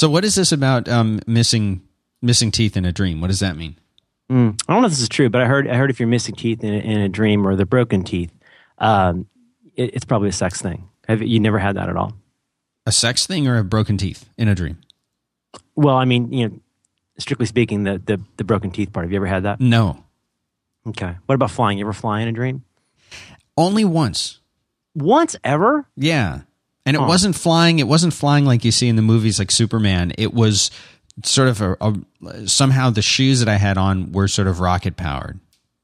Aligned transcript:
So 0.00 0.08
what 0.08 0.24
is 0.24 0.34
this 0.34 0.50
about 0.50 0.88
um, 0.88 1.20
missing 1.26 1.82
missing 2.22 2.50
teeth 2.50 2.74
in 2.74 2.86
a 2.86 2.90
dream? 2.90 3.20
What 3.20 3.26
does 3.26 3.40
that 3.40 3.54
mean? 3.54 3.76
Mm, 4.32 4.58
I 4.66 4.72
don't 4.72 4.80
know 4.80 4.86
if 4.86 4.92
this 4.92 5.02
is 5.02 5.10
true, 5.10 5.28
but 5.28 5.42
I 5.42 5.44
heard 5.44 5.68
I 5.68 5.74
heard 5.74 5.90
if 5.90 6.00
you're 6.00 6.08
missing 6.08 6.34
teeth 6.34 6.64
in 6.64 6.72
a, 6.72 6.78
in 6.78 7.00
a 7.00 7.08
dream 7.10 7.46
or 7.46 7.54
the 7.54 7.66
broken 7.66 8.02
teeth, 8.02 8.32
um, 8.78 9.26
it, 9.76 9.92
it's 9.92 10.06
probably 10.06 10.30
a 10.30 10.32
sex 10.32 10.62
thing. 10.62 10.88
Have 11.06 11.20
you 11.20 11.38
never 11.38 11.58
had 11.58 11.76
that 11.76 11.90
at 11.90 11.98
all? 11.98 12.14
A 12.86 12.92
sex 12.92 13.26
thing 13.26 13.46
or 13.46 13.58
a 13.58 13.62
broken 13.62 13.98
teeth 13.98 14.26
in 14.38 14.48
a 14.48 14.54
dream? 14.54 14.78
Well, 15.76 15.96
I 15.96 16.06
mean, 16.06 16.32
you 16.32 16.48
know, 16.48 16.60
strictly 17.18 17.44
speaking, 17.44 17.82
the 17.84 17.98
the, 18.02 18.22
the 18.38 18.44
broken 18.44 18.70
teeth 18.70 18.94
part. 18.94 19.04
Have 19.04 19.12
you 19.12 19.18
ever 19.18 19.26
had 19.26 19.42
that? 19.42 19.60
No, 19.60 20.02
Okay. 20.88 21.14
What 21.26 21.34
about 21.34 21.50
flying? 21.50 21.76
You 21.76 21.84
ever 21.84 21.92
fly 21.92 22.22
in 22.22 22.28
a 22.28 22.32
dream? 22.32 22.64
only 23.54 23.84
once. 23.84 24.40
Once 24.94 25.36
ever? 25.44 25.86
Yeah. 25.94 26.40
And 26.86 26.96
it 26.96 27.00
Huh. 27.00 27.06
wasn't 27.06 27.36
flying. 27.36 27.78
It 27.78 27.86
wasn't 27.86 28.14
flying 28.14 28.44
like 28.46 28.64
you 28.64 28.72
see 28.72 28.88
in 28.88 28.96
the 28.96 29.02
movies 29.02 29.38
like 29.38 29.50
Superman. 29.50 30.12
It 30.18 30.32
was 30.34 30.70
sort 31.24 31.48
of 31.48 31.60
a, 31.60 31.76
a 31.80 32.48
somehow 32.48 32.90
the 32.90 33.02
shoes 33.02 33.40
that 33.40 33.48
I 33.48 33.56
had 33.56 33.76
on 33.76 34.12
were 34.12 34.28
sort 34.28 34.48
of 34.48 34.60
rocket 34.60 34.96
powered. 34.96 35.38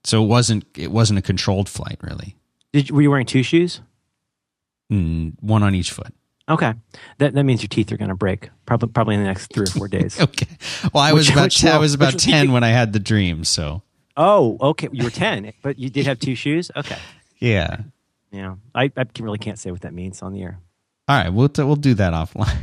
So 0.04 0.22
it 0.24 0.26
wasn't 0.26 0.64
it 0.76 0.90
wasn't 0.90 1.18
a 1.18 1.22
controlled 1.22 1.68
flight 1.68 1.98
really. 2.00 2.36
Did 2.72 2.90
were 2.90 3.02
you 3.02 3.10
wearing 3.10 3.26
two 3.26 3.42
shoes? 3.42 3.80
Mm, 4.92 5.34
one 5.40 5.62
on 5.62 5.74
each 5.74 5.90
foot. 5.90 6.14
Okay. 6.48 6.74
That 7.18 7.34
that 7.34 7.42
means 7.44 7.60
your 7.62 7.68
teeth 7.68 7.90
are 7.92 7.96
going 7.96 8.08
to 8.08 8.14
break 8.14 8.50
probably 8.66 8.88
probably 8.88 9.14
in 9.16 9.20
the 9.20 9.26
next 9.26 9.52
three 9.52 9.64
or 9.64 9.70
four 9.70 9.88
days. 9.88 10.18
Okay. 10.20 10.46
Well, 10.94 11.02
I 11.02 11.12
was 11.12 11.26
Which- 11.26 11.32
about 11.34 11.44
which 11.44 11.64
I 11.64 11.78
was 11.78 11.92
about 11.94 12.14
which- 12.14 12.24
ten 12.24 12.52
when 12.52 12.62
I 12.64 12.68
had 12.68 12.92
the 12.92 13.00
dream. 13.00 13.44
So 13.44 13.82
Oh, 14.16 14.56
okay. 14.60 14.88
You 14.92 15.04
were 15.04 15.10
ten, 15.10 15.52
but 15.62 15.78
you 15.78 15.90
did 15.90 16.06
have 16.06 16.18
two 16.20 16.34
shoes. 16.34 16.70
Okay. 16.74 16.96
yeah. 17.38 17.78
Yeah. 18.30 18.54
I, 18.74 18.84
I 18.96 19.04
can- 19.04 19.24
really 19.24 19.38
can't 19.38 19.58
say 19.58 19.70
what 19.72 19.82
that 19.82 19.92
means 19.92 20.22
on 20.22 20.32
the 20.32 20.42
air. 20.42 20.58
All 21.08 21.16
right, 21.16 21.32
we'll 21.32 21.50
we'll 21.56 21.76
do 21.76 21.94
that 21.94 22.12
offline. 22.12 22.56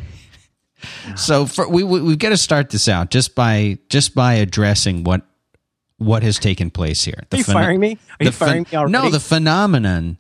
so 1.16 1.46
for, 1.46 1.68
we 1.68 1.84
we 1.84 2.02
we've 2.02 2.20
got 2.20 2.30
to 2.30 2.38
start 2.38 2.70
this 2.70 2.88
out 2.88 3.10
just 3.10 3.36
by 3.36 3.78
just 3.90 4.14
by 4.16 4.36
addressing 4.36 5.04
what 5.04 5.22
what 5.98 6.24
has 6.24 6.40
taken 6.40 6.70
place 6.70 7.04
here. 7.04 7.24
Are 7.32 7.38
you 7.38 7.44
phen- 7.44 7.54
firing 7.54 7.80
me? 7.80 7.94
Are 7.94 8.18
the 8.20 8.26
you 8.26 8.32
firing 8.32 8.66
me 8.70 8.78
already? 8.78 8.92
No, 8.92 9.10
the 9.10 9.20
phenomenon 9.20 10.18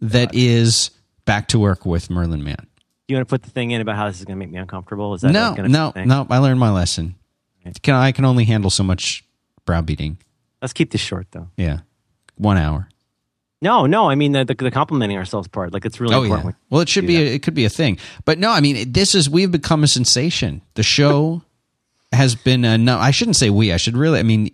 that 0.00 0.34
is 0.34 0.90
back 1.24 1.48
to 1.48 1.58
work 1.58 1.84
with 1.84 2.08
Merlin 2.08 2.42
Mann. 2.42 2.66
you 3.06 3.16
want 3.16 3.28
to 3.28 3.30
put 3.30 3.42
the 3.42 3.50
thing 3.50 3.70
in 3.72 3.80
about 3.82 3.96
how 3.96 4.06
this 4.08 4.18
is 4.18 4.24
going 4.24 4.38
to 4.38 4.44
make 4.44 4.50
me 4.50 4.58
uncomfortable? 4.58 5.12
Is 5.14 5.20
that 5.20 5.32
No, 5.32 5.54
going 5.54 5.70
no, 5.70 5.92
no. 5.94 6.26
I 6.30 6.38
learned 6.38 6.60
my 6.60 6.70
lesson. 6.70 7.16
Can 7.82 7.94
I 7.94 8.12
can 8.12 8.24
only 8.24 8.44
handle 8.44 8.70
so 8.70 8.82
much 8.82 9.24
browbeating. 9.66 10.16
Let's 10.62 10.72
keep 10.72 10.90
this 10.90 11.02
short, 11.02 11.26
though. 11.32 11.50
Yeah, 11.58 11.80
one 12.36 12.56
hour. 12.56 12.88
No, 13.60 13.86
no. 13.86 14.08
I 14.08 14.14
mean 14.14 14.32
the 14.32 14.44
the, 14.44 14.54
the 14.54 14.70
complimenting 14.70 15.16
ourselves 15.18 15.48
part. 15.48 15.72
Like 15.72 15.84
it's 15.84 16.00
really 16.00 16.14
Oh 16.14 16.22
important. 16.22 16.54
yeah. 16.54 16.66
Well, 16.70 16.80
it 16.80 16.88
should 16.88 17.06
be. 17.06 17.16
A, 17.16 17.34
it 17.34 17.42
could 17.42 17.54
be 17.54 17.64
a 17.64 17.70
thing, 17.70 17.98
but 18.24 18.38
no. 18.38 18.50
I 18.50 18.60
mean, 18.60 18.92
this 18.92 19.14
is 19.14 19.28
we've 19.28 19.50
become 19.50 19.82
a 19.82 19.88
sensation. 19.88 20.62
The 20.74 20.82
show 20.84 21.42
has 22.12 22.34
been 22.36 22.64
a 22.64 22.78
no. 22.78 22.98
I 22.98 23.10
shouldn't 23.10 23.36
say 23.36 23.50
we. 23.50 23.72
I 23.72 23.76
should 23.76 23.96
really. 23.96 24.20
I 24.20 24.22
mean, 24.22 24.48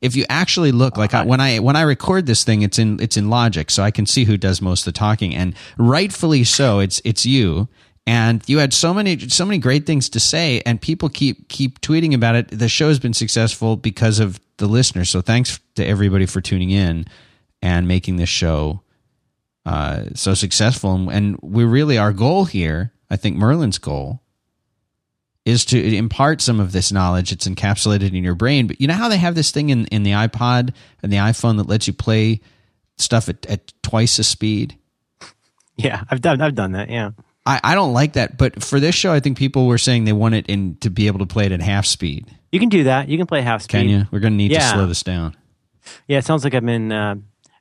if 0.00 0.16
you 0.16 0.24
actually 0.30 0.72
look, 0.72 0.96
like 0.96 1.12
I, 1.14 1.24
when 1.24 1.40
I 1.40 1.58
when 1.58 1.76
I 1.76 1.82
record 1.82 2.26
this 2.26 2.42
thing, 2.42 2.62
it's 2.62 2.78
in 2.78 2.98
it's 3.00 3.16
in 3.18 3.28
Logic, 3.28 3.70
so 3.70 3.82
I 3.82 3.90
can 3.90 4.06
see 4.06 4.24
who 4.24 4.36
does 4.38 4.62
most 4.62 4.80
of 4.86 4.94
the 4.94 4.98
talking, 4.98 5.34
and 5.34 5.54
rightfully 5.76 6.44
so. 6.44 6.78
It's 6.80 7.00
it's 7.04 7.26
you. 7.26 7.68
And 8.06 8.42
you 8.46 8.56
had 8.58 8.72
so 8.72 8.94
many 8.94 9.18
so 9.28 9.44
many 9.44 9.58
great 9.58 9.84
things 9.84 10.08
to 10.08 10.20
say, 10.20 10.62
and 10.64 10.80
people 10.80 11.10
keep 11.10 11.50
keep 11.50 11.82
tweeting 11.82 12.14
about 12.14 12.34
it. 12.34 12.48
The 12.48 12.68
show 12.70 12.88
has 12.88 12.98
been 12.98 13.12
successful 13.12 13.76
because 13.76 14.18
of 14.18 14.40
the 14.56 14.66
listeners. 14.66 15.10
So 15.10 15.20
thanks 15.20 15.60
to 15.74 15.84
everybody 15.86 16.24
for 16.24 16.40
tuning 16.40 16.70
in 16.70 17.04
and 17.62 17.88
making 17.88 18.16
this 18.16 18.28
show 18.28 18.82
uh, 19.66 20.04
so 20.14 20.34
successful. 20.34 20.94
And, 20.94 21.10
and 21.10 21.38
we 21.42 21.64
really, 21.64 21.98
our 21.98 22.12
goal 22.12 22.44
here, 22.44 22.92
I 23.10 23.16
think 23.16 23.36
Merlin's 23.36 23.78
goal, 23.78 24.22
is 25.44 25.64
to 25.66 25.96
impart 25.96 26.40
some 26.40 26.60
of 26.60 26.72
this 26.72 26.92
knowledge. 26.92 27.32
It's 27.32 27.48
encapsulated 27.48 28.14
in 28.14 28.22
your 28.22 28.34
brain. 28.34 28.66
But 28.66 28.80
you 28.80 28.86
know 28.86 28.94
how 28.94 29.08
they 29.08 29.16
have 29.16 29.34
this 29.34 29.50
thing 29.50 29.70
in, 29.70 29.86
in 29.86 30.02
the 30.02 30.12
iPod 30.12 30.74
and 31.02 31.12
the 31.12 31.16
iPhone 31.16 31.56
that 31.56 31.68
lets 31.68 31.86
you 31.86 31.92
play 31.92 32.40
stuff 32.96 33.28
at, 33.28 33.46
at 33.46 33.72
twice 33.82 34.18
the 34.18 34.24
speed? 34.24 34.76
Yeah, 35.76 36.04
I've 36.10 36.20
done 36.20 36.40
I've 36.40 36.54
done 36.54 36.72
that. 36.72 36.90
Yeah. 36.90 37.12
I, 37.46 37.60
I 37.64 37.74
don't 37.74 37.94
like 37.94 38.14
that. 38.14 38.36
But 38.36 38.62
for 38.62 38.78
this 38.78 38.94
show, 38.94 39.12
I 39.12 39.20
think 39.20 39.38
people 39.38 39.66
were 39.66 39.78
saying 39.78 40.04
they 40.04 40.12
want 40.12 40.34
it 40.34 40.46
in 40.48 40.76
to 40.80 40.90
be 40.90 41.06
able 41.06 41.20
to 41.20 41.26
play 41.26 41.46
it 41.46 41.52
at 41.52 41.62
half 41.62 41.86
speed. 41.86 42.26
You 42.52 42.60
can 42.60 42.68
do 42.68 42.84
that. 42.84 43.08
You 43.08 43.16
can 43.16 43.26
play 43.26 43.40
half 43.40 43.62
speed. 43.62 43.70
Can 43.70 43.88
you? 43.88 44.04
We're 44.10 44.20
going 44.20 44.34
to 44.34 44.36
need 44.36 44.48
to 44.48 44.60
slow 44.60 44.86
this 44.86 45.02
down. 45.02 45.34
Yeah, 46.06 46.18
it 46.18 46.26
sounds 46.26 46.44
like 46.44 46.54
I've 46.54 46.66
been 46.66 46.92
uh, 46.92 47.14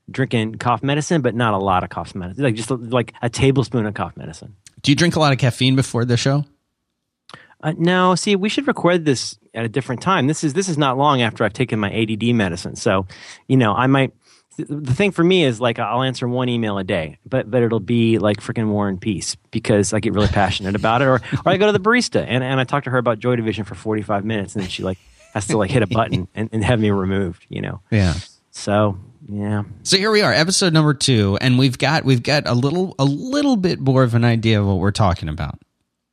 drinking 0.10 0.56
cough 0.56 0.84
medicine, 0.84 1.22
but 1.22 1.36
not 1.36 1.54
a 1.54 1.58
lot 1.58 1.84
of 1.84 1.90
cough 1.90 2.16
medicine. 2.16 2.44
Like 2.44 2.56
just 2.56 2.70
like 2.70 3.14
a 3.22 3.30
tablespoon 3.30 3.86
of 3.86 3.94
cough 3.94 4.16
medicine. 4.18 4.56
Do 4.82 4.92
you 4.92 4.96
drink 4.96 5.16
a 5.16 5.20
lot 5.20 5.34
of 5.34 5.40
caffeine 5.40 5.76
before 5.76 6.06
the 6.06 6.18
show? 6.18 6.46
Uh, 7.62 7.74
no, 7.78 8.16
see, 8.16 8.36
we 8.36 8.50
should 8.50 8.68
record 8.68 9.04
this 9.04 9.38
at 9.54 9.66
a 9.66 9.70
different 9.70 10.02
time. 10.02 10.28
This 10.28 10.44
is 10.44 10.54
this 10.54 10.70
is 10.70 10.78
not 10.78 10.98
long 10.98 11.22
after 11.22 11.44
I've 11.44 11.54
taken 11.54 11.80
my 11.80 11.92
ADD 11.92 12.36
medicine, 12.36 12.76
so 12.76 13.08
you 13.48 13.58
know 13.58 13.74
I 13.74 13.88
might. 13.88 14.14
The 14.58 14.94
thing 14.94 15.12
for 15.12 15.24
me 15.24 15.44
is 15.44 15.60
like 15.62 15.78
I'll 15.78 16.04
answer 16.04 16.28
one 16.28 16.50
email 16.50 16.78
a 16.78 16.84
day, 16.84 17.18
but 17.26 17.50
but 17.50 17.64
it'll 17.64 17.80
be 17.80 18.20
like 18.20 18.38
freaking 18.42 18.70
War 18.70 18.88
and 18.88 19.02
Peace 19.02 19.36
because 19.52 19.94
I 19.94 20.00
get 20.00 20.14
really 20.14 20.28
passionate 20.28 20.76
about 20.76 21.02
it, 21.02 21.06
or 21.06 21.16
or 21.16 21.22
I 21.46 21.58
go 21.58 21.66
to 21.66 21.72
the 21.72 21.80
barista 21.80 22.24
and, 22.28 22.44
and 22.44 22.60
I 22.60 22.64
talk 22.64 22.84
to 22.84 22.92
her 22.92 22.98
about 22.98 23.20
Joy 23.20 23.36
Division 23.36 23.66
for 23.66 23.76
forty 23.76 24.04
five 24.04 24.24
minutes, 24.24 24.56
and 24.56 24.64
then 24.64 24.70
she 24.70 24.84
like 24.84 25.00
has 25.34 25.48
to 25.48 25.58
like 25.58 25.72
hit 25.72 25.84
a 25.84 25.88
button 25.88 26.28
and, 26.36 26.50
and 26.52 26.64
have 26.64 26.80
me 26.80 26.92
removed, 26.92 27.46
you 27.50 27.62
know. 27.62 27.82
Yeah. 27.92 28.14
So 28.52 28.98
yeah, 29.30 29.64
So 29.84 29.98
here 29.98 30.12
we 30.12 30.22
are, 30.22 30.32
episode 30.34 30.74
number 30.74 30.94
two, 30.94 31.38
and 31.42 31.60
we've 31.60 31.78
got 31.78 32.06
we've 32.06 32.24
got 32.24 32.48
a 32.48 32.54
little 32.54 32.96
a 32.98 33.06
little 33.06 33.56
bit 33.58 33.80
more 33.80 34.04
of 34.04 34.14
an 34.16 34.24
idea 34.24 34.60
of 34.62 34.68
what 34.68 34.78
we're 34.78 34.92
talking 34.92 35.30
about. 35.30 35.60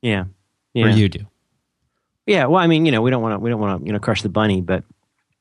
yeah, 0.03 0.25
yeah. 0.73 0.87
Or 0.87 0.89
you 0.89 1.09
do. 1.09 1.21
Yeah, 2.27 2.47
well, 2.47 2.61
I 2.61 2.67
mean, 2.67 2.87
you 2.87 2.93
know, 2.93 3.03
we 3.03 3.11
don't 3.11 3.23
want 3.23 3.35
to 3.35 3.39
we 3.39 3.51
don't 3.51 3.61
want 3.61 3.81
to 3.81 3.87
you 3.87 3.93
know 3.93 3.99
crush 3.99 4.23
the 4.23 4.29
bunny, 4.31 4.61
but 4.63 4.83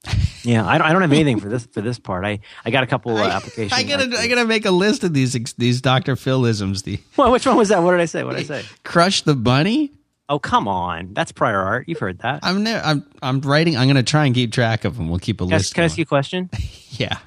yeah, 0.44 0.66
I 0.68 0.78
don't, 0.78 0.88
I 0.88 0.92
don't 0.94 1.02
have 1.02 1.14
anything 1.14 1.40
for 1.40 1.48
this 1.50 1.66
for 1.66 1.82
this 1.82 1.98
part. 1.98 2.26
I, 2.26 2.40
I 2.66 2.72
got 2.72 2.84
a 2.84 2.88
couple 2.88 3.16
uh, 3.18 3.28
applications. 3.28 3.74
I 3.74 3.84
gotta 3.84 4.16
I 4.20 4.28
gotta 4.28 4.46
make 4.46 4.66
a 4.66 4.72
list 4.72 5.04
of 5.04 5.14
these 5.14 5.34
these 5.58 5.82
Dr. 5.82 6.16
Philisms. 6.16 6.84
The 6.84 7.00
Well, 7.18 7.32
which 7.32 7.46
one 7.48 7.56
was 7.56 7.70
that? 7.70 7.82
What 7.82 7.92
did 7.92 8.02
I 8.02 8.06
say? 8.06 8.24
What 8.24 8.36
did 8.36 8.42
I 8.52 8.62
say? 8.62 8.66
crush 8.84 9.22
the 9.22 9.34
bunny. 9.36 9.92
Oh, 10.30 10.40
come 10.40 10.68
on, 10.68 11.14
that's 11.14 11.32
prior 11.32 11.60
art. 11.60 11.88
You've 11.88 12.00
heard 12.00 12.20
that. 12.20 12.42
I'm 12.44 12.64
ne- 12.64 12.80
I'm 12.80 13.06
I'm 13.22 13.40
writing. 13.42 13.78
I'm 13.78 13.88
gonna 13.88 14.04
try 14.04 14.26
and 14.26 14.36
keep 14.36 14.52
track 14.52 14.84
of 14.86 14.98
them. 14.98 15.10
We'll 15.10 15.20
keep 15.20 15.42
a 15.42 15.46
Can 15.46 15.54
I, 15.54 15.58
list. 15.58 15.74
can 15.74 15.84
I 15.84 15.86
ask 15.86 15.98
you 15.98 16.04
a 16.04 16.06
question? 16.06 16.50
Yeah. 16.92 17.18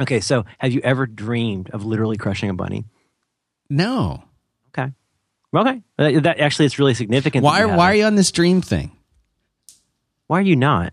Okay, 0.00 0.20
so 0.20 0.44
have 0.58 0.72
you 0.72 0.80
ever 0.82 1.06
dreamed 1.06 1.70
of 1.70 1.84
literally 1.84 2.16
crushing 2.16 2.50
a 2.50 2.54
bunny? 2.54 2.84
No. 3.68 4.22
Okay, 4.68 4.92
okay, 5.54 5.82
that, 5.96 6.22
that 6.22 6.40
actually 6.40 6.66
it's 6.66 6.78
really 6.78 6.94
significant. 6.94 7.44
Why 7.44 7.62
are 7.62 7.76
why 7.76 7.92
are 7.92 7.94
you 7.94 8.04
on 8.04 8.14
this 8.14 8.30
dream 8.32 8.60
thing? 8.62 8.92
why 10.28 10.38
are 10.38 10.42
you 10.42 10.56
not? 10.56 10.92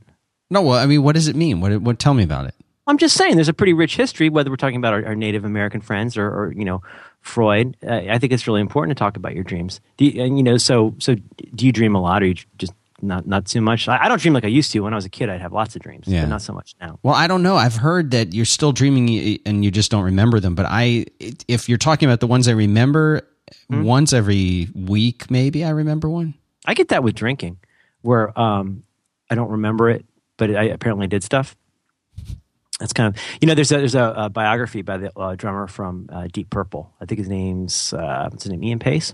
No. 0.50 0.62
Well, 0.62 0.80
I 0.80 0.86
mean, 0.86 1.04
what 1.04 1.14
does 1.14 1.28
it 1.28 1.36
mean? 1.36 1.62
What 1.62 1.82
what? 1.82 2.00
Tell 2.00 2.14
me 2.14 2.24
about 2.24 2.46
it. 2.46 2.56
I'm 2.88 2.98
just 2.98 3.18
saying, 3.18 3.36
there's 3.36 3.50
a 3.50 3.54
pretty 3.54 3.74
rich 3.74 3.96
history. 3.96 4.30
Whether 4.30 4.50
we're 4.50 4.58
talking 4.58 4.78
about 4.78 4.94
our, 4.94 5.06
our 5.08 5.16
Native 5.16 5.44
American 5.44 5.82
friends 5.82 6.18
or, 6.18 6.28
or 6.28 6.54
you 6.54 6.66
know 6.66 6.82
Freud, 7.22 7.78
uh, 7.86 8.02
I 8.10 8.18
think 8.18 8.32
it's 8.32 8.48
really 8.48 8.62
important 8.62 8.98
to 8.98 9.00
talk 9.00 9.18
about 9.18 9.36
your 9.36 9.44
dreams. 9.44 9.82
Do 9.98 10.06
you, 10.06 10.24
and 10.24 10.38
you 10.38 10.44
know, 10.44 10.58
so 10.58 10.96
so 11.00 11.16
do 11.16 11.66
you 11.66 11.72
dream 11.72 11.96
a 11.96 12.02
lot, 12.02 12.24
or 12.24 12.28
you 12.28 12.36
just 12.58 12.74
not 13.02 13.28
not 13.28 13.46
too 13.46 13.62
much? 13.62 13.88
I, 13.88 14.06
I 14.06 14.08
don't 14.08 14.22
dream 14.22 14.34
like 14.34 14.46
I 14.46 14.50
used 14.50 14.72
to. 14.72 14.80
When 14.82 14.94
I 14.94 14.96
was 14.96 15.06
a 15.06 15.10
kid, 15.10 15.30
I'd 15.30 15.42
have 15.42 15.54
lots 15.54 15.76
of 15.76 15.82
dreams, 15.82 16.06
Yeah. 16.08 16.22
but 16.22 16.30
not 16.30 16.42
so 16.42 16.54
much 16.54 16.76
now. 16.80 17.00
Well, 17.04 17.14
I 17.16 17.28
don't 17.28 17.44
know. 17.44 17.56
I've 17.58 17.76
heard 17.76 18.12
that 18.12 18.34
you're 18.34 18.46
still 18.46 18.72
dreaming 18.72 19.40
and 19.46 19.64
you 19.66 19.72
just 19.72 19.92
don't 19.92 20.04
remember 20.04 20.40
them. 20.40 20.56
But 20.56 20.66
I, 20.70 21.06
if 21.48 21.68
you're 21.70 21.78
talking 21.78 22.08
about 22.10 22.20
the 22.20 22.28
ones 22.28 22.48
I 22.48 22.52
remember, 22.54 23.28
Hmm? 23.70 23.84
once 23.84 24.12
every 24.12 24.70
week, 24.74 25.30
maybe 25.30 25.64
I 25.64 25.70
remember 25.70 26.10
one. 26.10 26.34
I 26.66 26.74
get 26.74 26.88
that 26.90 27.04
with 27.04 27.14
drinking, 27.14 27.58
where 28.02 28.38
um, 28.40 28.84
I 29.30 29.36
don't 29.36 29.52
remember 29.52 29.88
it, 29.90 30.04
but 30.38 30.50
I 30.56 30.64
apparently 30.64 31.06
did 31.06 31.24
stuff. 31.24 31.56
That's 32.80 32.92
kind 32.92 33.14
of 33.16 33.22
you 33.40 33.48
know. 33.48 33.54
There's 33.54 33.72
a 33.72 33.78
there's 33.78 33.94
a, 33.96 34.14
a 34.18 34.30
biography 34.30 34.82
by 34.82 34.98
the 34.98 35.18
uh, 35.18 35.36
drummer 35.36 35.68
from 35.68 36.10
uh, 36.12 36.28
Deep 36.34 36.50
Purple. 36.50 36.92
I 37.00 37.06
think 37.06 37.20
his 37.20 37.30
name's 37.30 37.94
uh, 37.94 38.28
what's 38.32 38.44
his 38.44 38.52
name, 38.52 38.64
Ian 38.64 38.80
Paice. 38.80 39.14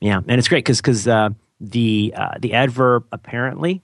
Yeah, 0.00 0.16
and 0.26 0.38
it's 0.38 0.48
great 0.48 0.64
because 0.64 0.78
because 0.80 1.06
uh, 1.06 1.28
the 1.60 2.12
uh, 2.16 2.34
the 2.38 2.54
adverb 2.54 3.04
apparently 3.12 3.82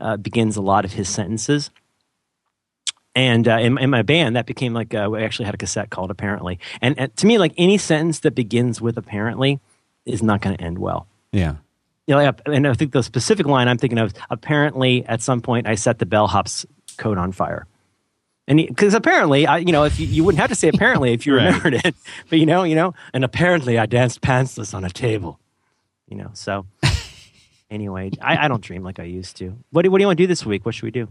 uh, 0.00 0.16
begins 0.16 0.56
a 0.56 0.62
lot 0.62 0.84
of 0.84 0.92
his 0.92 1.08
sentences. 1.08 1.70
And 3.16 3.46
uh, 3.46 3.58
in, 3.58 3.78
in 3.78 3.90
my 3.90 4.02
band, 4.02 4.34
that 4.34 4.44
became 4.44 4.74
like 4.74 4.92
uh, 4.92 5.08
we 5.10 5.22
actually 5.22 5.44
had 5.46 5.54
a 5.54 5.58
cassette 5.58 5.90
called 5.90 6.10
"Apparently," 6.10 6.58
and, 6.82 6.98
and 6.98 7.16
to 7.16 7.26
me, 7.26 7.38
like 7.38 7.52
any 7.56 7.78
sentence 7.78 8.20
that 8.20 8.32
begins 8.34 8.80
with 8.80 8.96
"apparently" 8.98 9.60
is 10.04 10.22
not 10.22 10.40
going 10.42 10.56
to 10.56 10.62
end 10.62 10.78
well 10.78 11.06
Yeah. 11.32 11.54
you 12.06 12.14
know, 12.16 12.32
and 12.46 12.66
I 12.66 12.74
think 12.74 12.92
the 12.92 13.02
specific 13.02 13.46
line 13.46 13.68
I'm 13.68 13.78
thinking 13.78 13.98
of, 13.98 14.12
apparently 14.30 15.04
at 15.06 15.22
some 15.22 15.40
point 15.40 15.66
I 15.66 15.76
set 15.76 15.98
the 15.98 16.04
bellhop's 16.06 16.66
coat 16.98 17.16
on 17.16 17.32
fire. 17.32 17.66
And 18.46 18.58
because 18.58 18.92
apparently, 18.92 19.46
I, 19.46 19.58
you 19.58 19.72
know, 19.72 19.84
if 19.84 19.98
you, 19.98 20.06
you 20.06 20.22
wouldn't 20.24 20.40
have 20.40 20.50
to 20.50 20.54
say 20.54 20.68
apparently 20.68 21.12
if 21.14 21.24
you 21.24 21.34
Right. 21.36 21.46
remembered 21.46 21.74
it, 21.86 21.94
but 22.28 22.38
you 22.38 22.44
know, 22.46 22.64
you 22.64 22.74
know, 22.74 22.92
and 23.14 23.24
apparently 23.24 23.78
I 23.78 23.86
danced 23.86 24.20
pantsless 24.20 24.74
on 24.74 24.84
a 24.84 24.90
table, 24.90 25.38
you 26.08 26.16
know. 26.18 26.30
So 26.34 26.66
anyway, 27.70 28.10
I, 28.20 28.44
I 28.44 28.48
don't 28.48 28.62
dream 28.62 28.82
like 28.82 28.98
I 28.98 29.04
used 29.04 29.36
to. 29.38 29.56
What 29.70 29.82
do, 29.82 29.90
what 29.90 29.98
do 29.98 30.02
you 30.02 30.06
want 30.06 30.18
to 30.18 30.22
do 30.22 30.26
this 30.26 30.44
week? 30.44 30.64
What 30.64 30.74
should 30.74 30.84
we 30.84 30.90
do? 30.90 31.08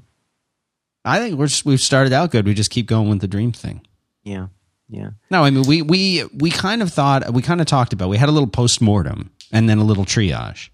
I 1.05 1.19
think 1.19 1.38
we're 1.38 1.47
just, 1.47 1.65
we've 1.65 1.81
started 1.81 2.13
out 2.13 2.31
good. 2.31 2.45
We 2.45 2.53
just 2.53 2.69
keep 2.69 2.88
going 2.88 3.09
with 3.09 3.19
the 3.19 3.27
dream 3.27 3.51
thing. 3.51 3.85
Yeah, 4.23 4.47
yeah. 4.88 5.11
No, 5.29 5.44
I 5.44 5.50
mean 5.50 5.67
we 5.67 5.81
we 5.81 6.23
we 6.33 6.50
kind 6.50 6.81
of 6.81 6.94
thought 6.94 7.33
we 7.33 7.41
kind 7.41 7.59
of 7.59 7.67
talked 7.67 7.91
about. 7.91 8.09
We 8.09 8.17
had 8.17 8.29
a 8.29 8.31
little 8.31 8.47
post 8.47 8.81
mortem 8.81 9.31
and 9.51 9.67
then 9.67 9.79
a 9.79 9.83
little 9.83 10.05
triage. 10.05 10.69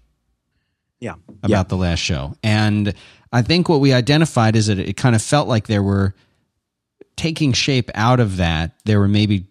Yeah. 1.00 1.14
about 1.42 1.50
yeah. 1.50 1.62
the 1.62 1.76
last 1.76 2.00
show. 2.00 2.36
And 2.42 2.94
I 3.32 3.42
think 3.42 3.68
what 3.68 3.80
we 3.80 3.92
identified 3.94 4.54
is 4.54 4.66
that 4.66 4.78
it 4.78 4.96
kind 4.98 5.16
of 5.16 5.22
felt 5.22 5.48
like 5.48 5.66
there 5.66 5.82
were 5.82 6.14
taking 7.16 7.52
shape 7.52 7.90
out 7.94 8.20
of 8.20 8.36
that. 8.36 8.72
There 8.84 9.00
were 9.00 9.08
maybe 9.08 9.46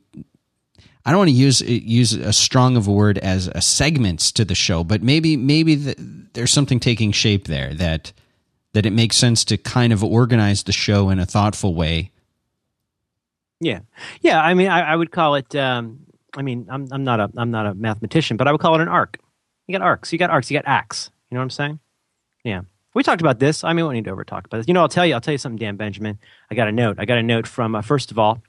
I 1.06 1.12
don't 1.12 1.19
want 1.19 1.30
to 1.30 1.36
use 1.36 1.62
use 1.62 2.16
as 2.16 2.38
strong 2.38 2.75
of 2.78 2.88
a 2.88 2.92
word 2.92 3.18
as 3.18 3.48
a 3.48 3.62
segments 3.62 4.31
to 4.34 4.46
the 4.46 4.56
show, 4.56 4.84
but 4.84 5.01
maybe 5.01 5.38
maybe 5.38 5.75
the, 5.75 5.96
there's 6.34 6.54
something 6.54 6.80
taking 6.80 7.12
shape 7.12 7.48
there 7.48 7.74
that 7.75 8.12
that 8.74 8.86
it 8.86 8.92
makes 8.92 9.18
sense 9.18 9.44
to 9.46 9.57
kind 9.57 9.94
of 9.94 10.04
organize 10.04 10.63
the 10.63 10.72
show 10.72 11.10
in 11.10 11.19
a 11.19 11.25
thoughtful 11.25 11.74
way. 11.74 12.12
Yeah, 13.60 13.80
yeah. 14.22 14.42
I 14.42 14.54
mean, 14.54 14.68
I, 14.68 14.92
I 14.92 14.96
would 14.96 15.12
call 15.12 15.36
it. 15.36 15.56
Um, 15.56 16.06
I 16.36 16.42
mean, 16.42 16.68
I'm 16.69 16.88
I'm 16.92 17.04
not 17.04 17.19
a 17.19 17.31
I'm 17.36 17.52
not 17.52 17.66
a 17.66 17.74
mathematician, 17.74 18.38
but 18.38 18.48
I 18.48 18.52
would 18.52 18.62
call 18.62 18.75
it 18.75 18.81
an 18.81 18.88
arc. 18.88 19.19
You 19.68 19.78
got 19.78 19.84
arcs. 19.84 20.12
You 20.12 20.19
got 20.19 20.30
arcs. 20.30 20.50
You 20.52 20.57
got 20.57 20.68
acts. 20.68 21.10
You 21.30 21.36
know 21.36 21.42
what 21.42 21.45
I'm 21.45 21.50
saying? 21.52 21.80
Yeah. 22.44 22.62
We 22.95 23.04
talked 23.04 23.22
about 23.22 23.40
this. 23.40 23.63
I 23.63 23.69
mean, 23.69 23.86
we 23.86 23.90
don't 23.90 23.94
need 23.94 24.06
to 24.06 24.12
over 24.12 24.24
talk 24.24 24.45
about 24.45 24.57
this. 24.57 24.68
You 24.68 24.74
know, 24.74 24.81
I'll 24.81 24.90
tell 24.90 25.06
you. 25.06 25.13
I'll 25.13 25.22
tell 25.22 25.31
you 25.31 25.38
something, 25.38 25.60
Dan 25.60 25.75
Benjamin. 25.75 26.18
I 26.50 26.56
got 26.56 26.68
a 26.68 26.72
note. 26.72 26.98
I 27.00 27.06
got 27.06 27.19
a 27.19 27.24
note 27.24 27.48
from 27.48 27.75
uh, 27.75 27.81
first 27.81 28.12
of 28.12 28.18
all, 28.18 28.42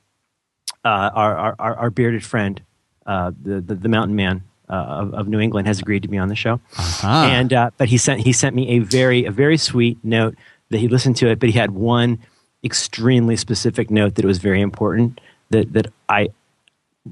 our, 0.88 1.54
our 1.58 1.76
our 1.76 1.90
bearded 1.90 2.24
friend, 2.24 2.62
uh, 3.06 3.32
the, 3.42 3.60
the 3.60 3.74
the 3.74 3.88
mountain 3.88 4.16
man 4.16 4.42
uh, 4.68 4.72
of, 4.72 5.14
of 5.14 5.28
New 5.28 5.40
England, 5.40 5.66
has 5.66 5.80
agreed 5.80 6.02
to 6.02 6.08
be 6.08 6.18
on 6.18 6.28
the 6.28 6.36
show. 6.36 6.60
Uh-huh. 6.78 7.08
And 7.08 7.52
uh, 7.52 7.70
but 7.76 7.88
he 7.88 7.98
sent 7.98 8.20
he 8.20 8.32
sent 8.32 8.54
me 8.56 8.76
a 8.76 8.78
very 8.78 9.24
a 9.24 9.30
very 9.30 9.56
sweet 9.56 9.98
note 10.02 10.36
that 10.70 10.78
he 10.78 10.88
listened 10.88 11.16
to 11.16 11.28
it, 11.28 11.38
but 11.38 11.48
he 11.48 11.58
had 11.58 11.72
one 11.72 12.18
extremely 12.62 13.36
specific 13.36 13.90
note 13.90 14.14
that 14.14 14.24
it 14.24 14.28
was 14.28 14.38
very 14.38 14.60
important 14.60 15.20
that 15.50 15.72
that 15.72 15.88
I 16.08 16.28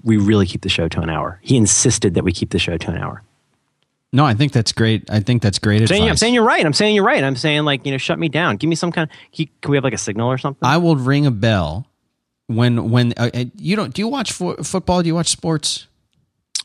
we 0.05 0.17
really 0.17 0.47
keep 0.47 0.62
the 0.62 0.69
show 0.69 0.88
to 0.88 1.00
an 1.00 1.11
hour. 1.11 1.41
He 1.43 1.56
insisted 1.56 2.15
that 2.15 2.25
we 2.25 2.32
keep 2.32 2.50
the 2.50 2.59
show 2.59 2.76
to 2.76 2.91
an 2.91 2.99
hour. 2.99 3.23
No, 4.12 4.25
I 4.25 4.35
think 4.35 4.53
that's 4.53 4.73
great. 4.73 5.11
I 5.11 5.20
think 5.20 5.43
that's 5.43 5.59
great 5.59 5.82
I'm 5.82 5.87
saying, 5.87 6.03
advice. 6.03 6.11
I'm 6.11 6.17
saying 6.17 6.35
you're 6.35 6.44
right. 6.44 6.65
I'm 6.65 6.73
saying 6.73 6.94
you're 6.94 7.05
right. 7.05 7.23
I'm 7.23 7.37
saying 7.37 7.65
like 7.65 7.85
you 7.85 7.93
know, 7.93 7.99
shut 7.99 8.19
me 8.19 8.29
down. 8.29 8.56
Give 8.56 8.69
me 8.69 8.76
some 8.76 8.91
kind. 8.91 9.11
Of, 9.11 9.47
can 9.61 9.70
we 9.70 9.76
have 9.76 9.85
like 9.85 9.93
a 9.93 9.99
signal 9.99 10.31
or 10.31 10.38
something? 10.38 10.67
I 10.67 10.79
will 10.79 10.97
ring 10.97 11.26
a 11.26 11.31
bell 11.31 11.87
when 12.49 12.91
when 12.91 13.15
uh, 13.17 13.31
uh, 13.33 13.45
you 13.56 13.77
don't. 13.77 13.95
Do 13.95 14.03
you 14.03 14.09
watch 14.09 14.33
fo- 14.33 14.56
football? 14.62 15.03
Do 15.03 15.06
you 15.06 15.15
watch 15.15 15.29
sports? 15.29 15.87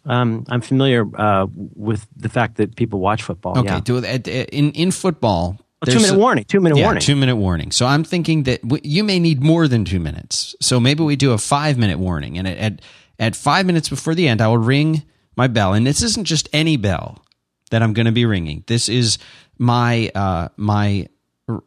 Um, 0.05 0.45
I'm 0.49 0.61
familiar 0.61 1.05
uh, 1.15 1.47
with 1.75 2.07
the 2.15 2.29
fact 2.29 2.57
that 2.57 2.75
people 2.75 2.99
watch 2.99 3.23
football. 3.23 3.57
Okay. 3.59 3.69
yeah. 3.69 3.79
Do 3.79 3.97
it 3.97 4.27
in 4.27 4.71
in 4.71 4.91
football. 4.91 5.59
A 5.81 5.85
two 5.85 5.99
minute 5.99 6.15
a- 6.15 6.17
warning. 6.17 6.45
Two 6.45 6.61
minute 6.61 6.77
yeah, 6.77 6.85
warning. 6.85 7.01
two 7.01 7.15
minute 7.15 7.35
warning. 7.35 7.71
So 7.71 7.85
I'm 7.85 8.03
thinking 8.03 8.43
that 8.43 8.61
w- 8.61 8.81
you 8.83 9.03
may 9.03 9.19
need 9.19 9.41
more 9.43 9.67
than 9.67 9.83
two 9.85 9.99
minutes. 9.99 10.55
So 10.61 10.79
maybe 10.79 11.03
we 11.03 11.15
do 11.17 11.33
a 11.33 11.37
five 11.37 11.77
minute 11.77 11.99
warning, 11.99 12.37
and 12.37 12.47
at, 12.47 12.57
at 12.57 12.81
at 13.19 13.35
five 13.35 13.65
minutes 13.65 13.89
before 13.89 14.15
the 14.15 14.27
end, 14.27 14.41
I 14.41 14.47
will 14.47 14.57
ring 14.57 15.03
my 15.35 15.47
bell, 15.47 15.73
and 15.73 15.85
this 15.85 16.01
isn't 16.01 16.25
just 16.25 16.47
any 16.53 16.77
bell 16.77 17.23
that 17.71 17.81
I'm 17.83 17.91
going 17.93 18.05
to 18.05 18.11
be 18.13 18.25
ringing. 18.25 18.63
This 18.67 18.87
is 18.87 19.17
my 19.57 20.09
uh, 20.15 20.47
my 20.55 21.07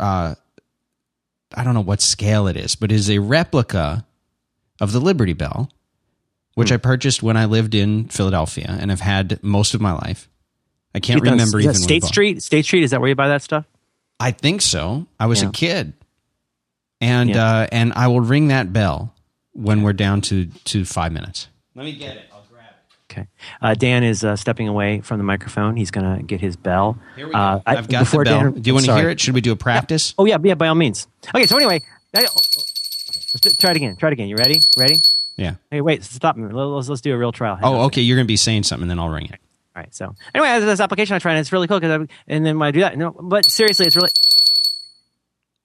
uh, 0.00 0.34
I 1.54 1.64
don't 1.64 1.74
know 1.74 1.80
what 1.82 2.00
scale 2.00 2.46
it 2.46 2.56
is, 2.56 2.74
but 2.74 2.90
it 2.90 2.94
is 2.94 3.10
a 3.10 3.18
replica 3.18 4.05
of 4.80 4.92
the 4.92 5.00
Liberty 5.00 5.32
Bell, 5.32 5.70
which 6.54 6.72
I 6.72 6.76
purchased 6.76 7.22
when 7.22 7.36
I 7.36 7.44
lived 7.44 7.74
in 7.74 8.08
Philadelphia 8.08 8.76
and 8.80 8.90
have 8.90 9.00
had 9.00 9.42
most 9.42 9.74
of 9.74 9.80
my 9.80 9.92
life. 9.92 10.28
I 10.94 11.00
can't 11.00 11.18
Is 11.22 11.30
remember 11.30 11.58
even 11.60 11.72
that 11.72 11.78
when 11.78 11.82
I 11.82 11.84
State 11.84 12.04
Street. 12.04 12.42
State 12.42 12.64
Street. 12.64 12.82
Is 12.84 12.90
that 12.92 13.00
where 13.00 13.08
you 13.08 13.14
buy 13.14 13.28
that 13.28 13.42
stuff? 13.42 13.66
I 14.18 14.30
think 14.30 14.62
so. 14.62 15.06
I 15.20 15.26
was 15.26 15.42
a 15.42 15.50
kid, 15.50 15.92
and 17.00 17.30
Yeah. 17.30 17.44
uh, 17.44 17.66
and 17.70 17.92
I 17.94 18.08
will 18.08 18.20
ring 18.22 18.48
that 18.48 18.72
bell 18.72 19.14
when 19.52 19.82
we're 19.82 19.92
down 19.92 20.20
to 20.22 20.46
to 20.46 20.84
five 20.86 21.12
minutes. 21.12 21.48
Let 21.74 21.84
me 21.84 21.92
get 21.92 22.16
it. 22.16 22.22
I'll 22.32 22.44
grab 22.50 22.64
it. 22.64 23.12
Okay. 23.12 23.26
Uh, 23.60 23.74
Dan 23.74 24.02
is 24.04 24.24
uh, 24.24 24.36
stepping 24.36 24.68
away 24.68 25.02
from 25.02 25.18
the 25.18 25.24
microphone. 25.24 25.76
He's 25.76 25.90
going 25.90 26.16
to 26.16 26.22
get 26.22 26.40
his 26.40 26.56
bell. 26.56 26.98
Here 27.16 27.26
we 27.26 27.32
go. 27.32 27.38
Uh, 27.38 27.60
I- 27.66 27.76
I've 27.76 27.88
got 27.88 27.98
the 27.98 28.04
before 28.04 28.24
bell. 28.24 28.40
Dan- 28.40 28.52
do 28.62 28.70
you 28.70 28.72
want 28.74 28.86
to 28.86 28.96
hear 28.96 29.10
it? 29.10 29.20
Should 29.20 29.34
we 29.34 29.42
do 29.42 29.52
a 29.52 29.56
practice? 29.56 30.14
Oh 30.16 30.24
yeah, 30.24 30.38
yeah. 30.42 30.54
By 30.54 30.68
all 30.68 30.74
means. 30.74 31.06
Okay. 31.34 31.44
So 31.46 31.56
anyway, 31.56 31.82
I- 32.14 32.22
oh, 32.22 32.26
oh, 32.32 32.38
okay. 32.58 32.62
Let's 33.44 33.56
try 33.56 33.70
it 33.70 33.76
again. 33.76 33.96
Try 33.96 34.10
it 34.10 34.12
again. 34.12 34.28
You 34.28 34.36
ready? 34.36 34.60
Ready? 34.78 34.96
Yeah. 35.36 35.54
Hey, 35.70 35.80
wait. 35.80 36.04
Stop. 36.04 36.36
Let's 36.38 36.88
let's 36.88 37.00
do 37.00 37.12
a 37.12 37.18
real 37.18 37.32
trial. 37.32 37.56
Hang 37.56 37.64
Oh, 37.64 37.82
okay. 37.84 38.00
You're 38.00 38.16
going 38.16 38.26
to 38.26 38.28
be 38.28 38.36
saying 38.36 38.64
something, 38.64 38.88
then 38.88 38.98
I'll 38.98 39.08
ring 39.08 39.26
it. 39.26 39.40
All 39.74 39.82
right. 39.82 39.94
So 39.94 40.14
anyway, 40.34 40.48
I 40.48 40.54
have 40.54 40.64
this 40.64 40.80
application 40.80 41.14
I 41.14 41.18
try 41.18 41.32
and 41.32 41.40
it's 41.40 41.52
really 41.52 41.66
cool 41.66 41.78
because 41.78 42.08
and 42.26 42.46
then 42.46 42.58
when 42.58 42.68
I 42.68 42.70
do 42.70 42.80
that, 42.80 42.96
no, 42.96 43.10
but 43.10 43.44
seriously, 43.44 43.86
it's 43.86 43.96
really 43.96 44.08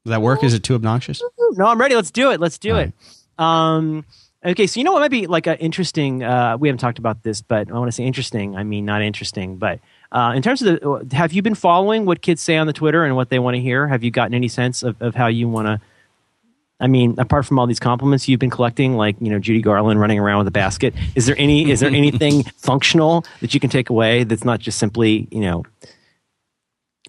Does 0.04 0.12
that 0.12 0.22
work? 0.22 0.44
Is 0.44 0.54
it 0.54 0.64
too 0.64 0.76
obnoxious? 0.76 1.22
no. 1.52 1.66
I'm 1.66 1.80
ready. 1.80 1.96
Let's 1.96 2.12
do 2.12 2.32
it. 2.32 2.40
Let's 2.40 2.58
do 2.58 2.74
All 2.74 2.80
it. 2.80 2.94
Um. 3.38 4.06
Okay, 4.44 4.66
so 4.66 4.80
you 4.80 4.84
know 4.84 4.92
what 4.92 5.02
might 5.02 5.12
be 5.12 5.28
like 5.28 5.46
an 5.46 5.58
interesting. 5.58 6.24
Uh, 6.24 6.58
we 6.58 6.68
haven't 6.68 6.80
talked 6.80 6.98
about 6.98 7.22
this, 7.22 7.42
but 7.42 7.70
I 7.70 7.74
want 7.74 7.90
to 7.90 7.92
say 7.92 8.04
interesting. 8.04 8.56
I 8.56 8.64
mean, 8.64 8.86
not 8.86 9.04
interesting, 9.04 9.58
but 9.58 9.80
uh, 10.12 10.34
in 10.36 10.42
terms 10.42 10.64
of 10.64 10.80
the, 10.80 11.16
have 11.16 11.32
you 11.32 11.44
been 11.44 11.54
following 11.54 12.06
what 12.06 12.24
kids 12.24 12.42
say 12.42 12.58
on 12.58 12.66
the 12.66 12.74
Twitter 12.74 13.06
and 13.06 13.16
what 13.16 13.30
they 13.30 13.38
want 13.38 13.56
to 13.56 13.62
hear? 13.62 13.88
Have 13.88 14.04
you 14.04 14.10
gotten 14.10 14.34
any 14.34 14.48
sense 14.48 14.82
of, 14.82 15.00
of 15.00 15.14
how 15.14 15.28
you 15.28 15.48
want 15.48 15.68
to? 15.68 15.80
I 16.82 16.88
mean, 16.88 17.16
apart 17.20 17.46
from 17.46 17.60
all 17.60 17.68
these 17.68 17.80
compliments 17.80 18.28
you've 18.28 18.40
been 18.40 18.50
collecting, 18.50 18.98
like 18.98 19.16
you 19.22 19.30
know 19.30 19.40
Judy 19.40 19.62
Garland 19.62 20.00
running 20.00 20.20
around 20.20 20.40
with 20.40 20.48
a 20.48 20.52
basket, 20.52 20.94
is 21.16 21.28
there 21.28 21.36
any 21.38 21.70
is 21.70 21.80
there 21.80 21.90
anything 21.90 22.44
functional 22.58 23.24
that 23.40 23.54
you 23.54 23.60
can 23.60 23.70
take 23.70 23.90
away 23.90 24.24
that's 24.24 24.44
not 24.44 24.60
just 24.60 24.80
simply 24.80 25.28
you 25.32 25.42
know 25.42 25.64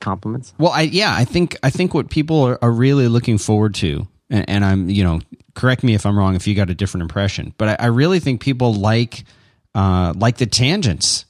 compliments? 0.01 0.53
Well, 0.59 0.73
I 0.73 0.83
yeah, 0.83 1.15
I 1.17 1.25
think 1.25 1.57
I 1.63 1.71
think 1.71 1.95
what 1.95 2.11
people 2.11 2.43
are, 2.43 2.59
are 2.63 2.71
really 2.71 3.09
looking 3.09 3.39
forward 3.39 3.75
to, 3.77 4.07
and, 4.29 4.49
and 4.49 4.65
I'm 4.65 4.91
you 4.91 5.03
know, 5.03 5.21
correct 5.55 5.83
me 5.83 5.95
if 5.95 6.05
I'm 6.05 6.19
wrong 6.19 6.37
if 6.37 6.47
you 6.47 6.55
got 6.55 6.69
a 6.69 6.75
different 6.75 7.03
impression, 7.03 7.55
but 7.57 7.81
I, 7.81 7.85
I 7.85 7.87
really 7.87 8.21
think 8.21 8.43
people 8.43 8.75
like 8.75 9.25
uh, 9.75 10.13
like 10.17 10.37
the 10.37 10.47
tangents 10.47 11.25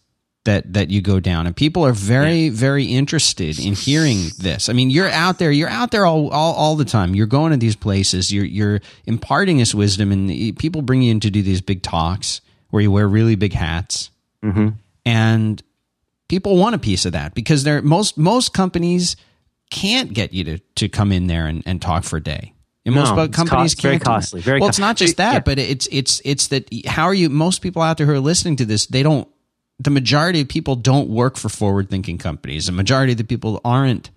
that 0.44 0.72
that 0.72 0.90
you 0.90 1.00
go 1.00 1.20
down, 1.20 1.46
and 1.46 1.54
people 1.54 1.84
are 1.86 1.92
very 1.92 2.48
very 2.48 2.84
interested 2.84 3.58
in 3.58 3.74
hearing 3.74 4.26
this. 4.38 4.68
I 4.68 4.72
mean, 4.72 4.90
you're 4.90 5.08
out 5.08 5.38
there, 5.38 5.52
you're 5.52 5.68
out 5.68 5.90
there 5.92 6.04
all 6.04 6.28
all, 6.30 6.54
all 6.54 6.76
the 6.76 6.84
time. 6.84 7.14
You're 7.14 7.26
going 7.26 7.52
to 7.52 7.56
these 7.58 7.76
places, 7.76 8.32
you're 8.32 8.44
you're 8.44 8.80
imparting 9.06 9.58
this 9.58 9.74
wisdom, 9.74 10.10
and 10.12 10.58
people 10.58 10.82
bring 10.82 11.02
you 11.02 11.12
in 11.12 11.20
to 11.20 11.30
do 11.30 11.42
these 11.42 11.60
big 11.60 11.82
talks 11.82 12.40
where 12.70 12.82
you 12.82 12.90
wear 12.90 13.06
really 13.06 13.34
big 13.36 13.52
hats, 13.52 14.10
Mm-hmm. 14.42 14.68
and 15.04 15.62
people 16.28 16.56
want 16.56 16.74
a 16.74 16.78
piece 16.78 17.04
of 17.06 17.12
that 17.12 17.34
because 17.34 17.62
they're 17.64 17.82
most 17.82 18.18
most 18.18 18.52
companies 18.52 19.16
can't 19.70 20.12
get 20.12 20.32
you 20.32 20.44
to 20.44 20.58
to 20.76 20.88
come 20.88 21.12
in 21.12 21.26
there 21.28 21.46
and, 21.46 21.62
and 21.66 21.80
talk 21.80 22.04
for 22.04 22.16
a 22.16 22.22
day. 22.22 22.52
And 22.84 22.96
most 22.96 23.10
No, 23.14 23.26
bu- 23.28 23.32
companies 23.32 23.74
cost- 23.76 23.82
can't 23.82 24.00
that. 24.02 24.04
costly, 24.04 24.40
very 24.40 24.58
well. 24.58 24.68
It's 24.68 24.80
not 24.80 24.96
just 24.96 25.18
that, 25.18 25.32
Yeah. 25.34 25.40
but 25.40 25.58
it's 25.60 25.86
it's 25.92 26.20
it's 26.24 26.48
that. 26.48 26.68
How 26.86 27.04
are 27.04 27.14
you? 27.14 27.30
Most 27.30 27.62
people 27.62 27.80
out 27.80 27.96
there 27.96 28.06
who 28.06 28.12
are 28.12 28.18
listening 28.20 28.56
to 28.56 28.64
this, 28.64 28.86
they 28.86 29.04
don't. 29.04 29.28
The 29.80 29.90
majority 29.90 30.40
of 30.40 30.48
people 30.48 30.76
don't 30.76 31.08
work 31.08 31.36
for 31.36 31.48
forward 31.48 31.90
thinking 31.90 32.18
companies. 32.18 32.66
The 32.66 32.72
majority 32.72 33.12
of 33.12 33.18
the 33.18 33.24
people 33.24 33.60
aren't 33.64 34.10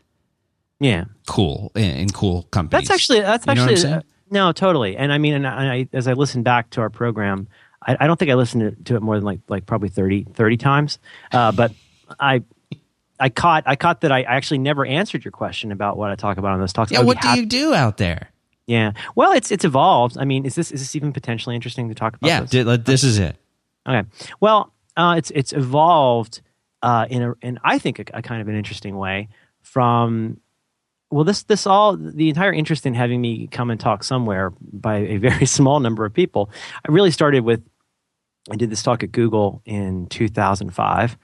Yeah, 0.80 1.06
cool 1.28 1.72
in, 1.76 2.10
cool 2.10 2.44
companies. 2.52 2.88
That's 2.88 3.02
actually 3.02 3.22
that's 3.22 3.48
You 3.48 3.56
know 3.56 3.64
actually 3.64 3.94
uh, 3.94 4.02
no, 4.30 4.52
totally. 4.52 4.98
And 4.98 5.14
I 5.14 5.18
mean, 5.18 5.34
and 5.34 5.48
I, 5.48 5.74
I, 5.74 5.90
as 5.94 6.08
I 6.08 6.14
listen 6.14 6.44
back 6.44 6.72
to 6.72 6.82
our 6.82 6.90
program, 6.90 7.48
I, 7.82 7.98
I 8.00 8.08
don't 8.08 8.18
think 8.18 8.32
I 8.32 8.36
listened 8.36 8.78
to, 8.78 8.84
to 8.86 8.96
it 8.96 9.02
more 9.02 9.16
than 9.16 9.24
like 9.24 9.40
like 9.48 9.66
probably 9.66 9.90
30, 9.90 10.28
30 10.34 10.58
times. 10.58 11.00
Uh, 11.32 11.52
but 11.52 11.72
I 12.20 12.44
I 13.20 13.30
caught 13.30 13.64
I 13.66 13.76
caught 13.76 14.02
that 14.02 14.12
I 14.12 14.24
actually 14.24 14.58
never 14.58 14.86
answered 14.86 15.24
your 15.24 15.32
question 15.32 15.72
about 15.72 15.98
what 15.98 16.12
I 16.12 16.16
talk 16.16 16.38
about 16.38 16.54
on 16.54 16.60
those 16.60 16.74
talks. 16.74 16.92
Yeah. 16.92 17.02
be 17.02 17.06
What 17.08 17.22
do 17.22 17.30
you 17.30 17.46
do 17.46 17.74
out 17.74 17.98
there? 17.98 18.30
Yeah. 18.68 18.94
Well, 19.16 19.32
it's 19.32 19.52
it's 19.52 19.64
evolved. 19.64 20.18
I 20.18 20.26
mean, 20.26 20.46
is 20.46 20.56
this 20.56 20.72
is 20.72 20.82
this 20.82 20.96
even 20.96 21.14
potentially 21.14 21.56
interesting 21.56 21.90
to 21.90 21.96
talk 21.96 22.16
about? 22.16 22.28
Yeah, 22.28 22.42
this? 22.42 22.66
like, 22.66 22.86
this 22.86 23.04
is 23.04 23.20
it. 23.20 23.38
Okay. 23.88 24.08
Well, 24.40 24.74
uh, 24.98 25.16
it's 25.18 25.32
it's 25.32 25.54
evolved 25.54 26.42
uh, 26.82 27.06
in 27.10 27.22
a 27.22 27.34
in 27.42 27.60
I 27.64 27.80
think 27.80 28.00
a, 28.00 28.06
a 28.14 28.22
kind 28.22 28.42
of 28.42 28.48
an 28.48 28.56
interesting 28.56 28.98
way 28.98 29.30
from 29.62 30.40
well 31.12 31.24
this 31.24 31.44
this 31.44 31.68
all 31.68 31.98
the 31.98 32.30
entire 32.30 32.54
interest 32.54 32.86
in 32.86 32.94
having 32.94 33.22
me 33.22 33.48
come 33.48 33.72
and 33.72 33.80
talk 33.80 34.04
somewhere 34.04 34.54
by 34.62 34.98
a 34.98 35.18
very 35.18 35.46
small 35.58 35.80
number 35.80 36.06
of 36.06 36.14
people. 36.14 36.50
I 36.88 36.92
really 36.92 37.12
started 37.12 37.44
with 37.44 37.64
I 38.52 38.56
did 38.56 38.70
this 38.70 38.84
talk 38.84 39.04
at 39.04 39.12
Google 39.12 39.62
in 39.66 40.08
2005 40.08 41.18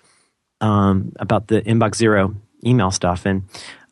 um, 0.60 1.14
about 1.20 1.48
the 1.48 1.62
inbox 1.62 1.96
zero 1.96 2.36
email 2.66 2.92
stuff 2.92 3.26
and 3.26 3.44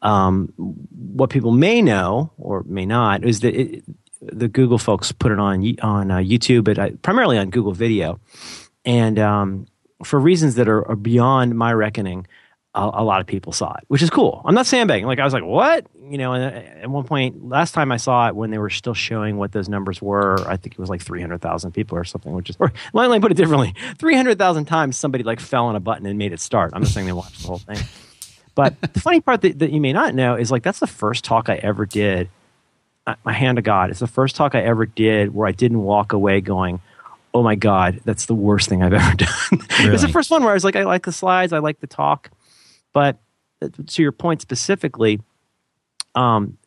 um, 0.01 0.53
what 0.57 1.29
people 1.29 1.51
may 1.51 1.81
know 1.81 2.31
or 2.37 2.63
may 2.63 2.85
not 2.85 3.23
is 3.25 3.41
that 3.41 3.53
it, 3.53 3.83
the 4.21 4.47
Google 4.47 4.77
folks 4.77 5.11
put 5.11 5.31
it 5.31 5.39
on 5.39 5.75
on 5.81 6.11
uh, 6.11 6.17
YouTube, 6.17 6.63
but 6.65 6.79
I, 6.79 6.91
primarily 6.91 7.37
on 7.37 7.49
Google 7.49 7.73
Video, 7.73 8.19
and 8.85 9.19
um, 9.19 9.65
for 10.03 10.19
reasons 10.19 10.55
that 10.55 10.67
are, 10.69 10.87
are 10.87 10.95
beyond 10.95 11.55
my 11.57 11.73
reckoning, 11.73 12.25
a, 12.75 12.81
a 12.93 13.03
lot 13.03 13.19
of 13.21 13.27
people 13.27 13.51
saw 13.51 13.73
it, 13.73 13.83
which 13.87 14.01
is 14.01 14.09
cool. 14.09 14.41
I'm 14.45 14.55
not 14.55 14.65
sandbagging. 14.67 15.05
Like 15.07 15.19
I 15.19 15.23
was 15.23 15.33
like, 15.33 15.43
what? 15.43 15.85
You 16.09 16.17
know, 16.17 16.33
and 16.33 16.43
at 16.83 16.89
one 16.89 17.03
point, 17.03 17.47
last 17.47 17.73
time 17.73 17.91
I 17.91 17.97
saw 17.97 18.27
it, 18.27 18.35
when 18.35 18.51
they 18.51 18.57
were 18.57 18.69
still 18.69 18.93
showing 18.93 19.37
what 19.37 19.51
those 19.51 19.67
numbers 19.69 20.01
were, 20.01 20.39
I 20.47 20.55
think 20.57 20.73
it 20.73 20.79
was 20.79 20.89
like 20.89 21.01
300,000 21.01 21.71
people 21.71 21.97
or 21.97 22.03
something, 22.03 22.33
which 22.33 22.49
is, 22.49 22.57
or 22.59 22.71
let 22.93 23.11
me 23.11 23.19
put 23.19 23.31
it 23.31 23.35
differently 23.35 23.73
300,000 23.97 24.65
times 24.65 24.97
somebody 24.97 25.23
like 25.23 25.39
fell 25.39 25.65
on 25.65 25.75
a 25.75 25.79
button 25.79 26.05
and 26.05 26.17
made 26.17 26.31
it 26.33 26.39
start. 26.39 26.71
I'm 26.73 26.81
not 26.81 26.89
saying 26.89 27.05
they 27.07 27.13
watched 27.13 27.41
the 27.41 27.47
whole 27.47 27.59
thing. 27.59 27.77
But 28.55 28.79
the 28.93 28.99
funny 28.99 29.19
part 29.21 29.41
that, 29.41 29.59
that 29.59 29.71
you 29.71 29.81
may 29.81 29.93
not 29.93 30.15
know 30.15 30.35
is 30.35 30.49
like 30.51 30.63
that's 30.63 30.79
the 30.79 30.87
first 30.87 31.23
talk 31.23 31.49
I 31.49 31.55
ever 31.55 31.85
did. 31.85 32.29
uh, 33.07 33.15
My 33.23 33.33
hand 33.33 33.57
to 33.57 33.61
God, 33.61 33.89
it's 33.89 33.99
the 33.99 34.07
first 34.07 34.35
talk 34.35 34.55
I 34.55 34.61
ever 34.61 34.85
did 34.85 35.33
where 35.33 35.47
I 35.47 35.51
didn't 35.51 35.81
walk 35.81 36.13
away 36.13 36.41
going, 36.41 36.81
"Oh 37.33 37.43
my 37.43 37.55
God, 37.55 38.01
that's 38.05 38.25
the 38.25 38.35
worst 38.35 38.69
thing 38.69 38.83
I've 38.83 38.93
ever 39.01 39.15
done." 39.15 39.59
It 39.79 39.91
was 39.91 40.01
the 40.01 40.09
first 40.09 40.31
one 40.31 40.41
where 40.41 40.51
I 40.51 40.53
was 40.53 40.63
like, 40.63 40.75
"I 40.75 40.83
like 40.83 41.05
the 41.05 41.11
slides, 41.11 41.53
I 41.53 41.59
like 41.59 41.79
the 41.79 41.87
talk," 41.87 42.29
but 42.93 43.17
to 43.87 44.01
your 44.01 44.11
point 44.11 44.41
specifically, 44.41 45.19
um, 46.15 46.57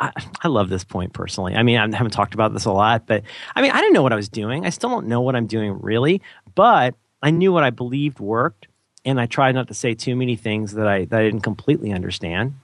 I, 0.00 0.12
I, 0.42 0.48
love 0.48 0.68
this 0.68 0.84
point 0.84 1.12
personally. 1.12 1.54
I 1.54 1.62
mean, 1.62 1.76
I 1.76 1.96
haven't 1.96 2.12
talked 2.12 2.34
about 2.34 2.52
this 2.52 2.64
a 2.64 2.72
lot, 2.72 3.06
but 3.06 3.22
I 3.54 3.62
mean, 3.62 3.72
I 3.72 3.80
didn't 3.80 3.92
know 3.92 4.02
what 4.02 4.12
I 4.12 4.16
was 4.16 4.28
doing. 4.28 4.64
I 4.64 4.70
still 4.70 4.90
don't 4.90 5.08
know 5.08 5.20
what 5.20 5.36
I'm 5.36 5.46
doing 5.46 5.78
really, 5.80 6.22
but 6.54 6.94
I 7.22 7.30
knew 7.30 7.52
what 7.52 7.64
I 7.64 7.70
believed 7.70 8.20
worked, 8.20 8.68
and 9.04 9.20
I 9.20 9.26
tried 9.26 9.54
not 9.54 9.68
to 9.68 9.74
say 9.74 9.94
too 9.94 10.16
many 10.16 10.36
things 10.36 10.72
that 10.74 10.86
I 10.86 11.04
that 11.06 11.20
I 11.20 11.24
didn't 11.24 11.42
completely 11.42 11.92
understand. 11.92 12.54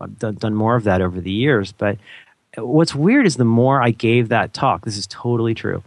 I've 0.00 0.18
done, 0.18 0.34
done 0.34 0.54
more 0.54 0.74
of 0.74 0.84
that 0.84 1.00
over 1.00 1.20
the 1.20 1.30
years, 1.30 1.72
but 1.72 1.98
what's 2.56 2.94
weird 2.94 3.26
is 3.26 3.36
the 3.36 3.44
more 3.44 3.82
I 3.82 3.90
gave 3.90 4.28
that 4.28 4.52
talk. 4.52 4.84
This 4.84 4.96
is 4.96 5.06
totally 5.06 5.54
true. 5.54 5.82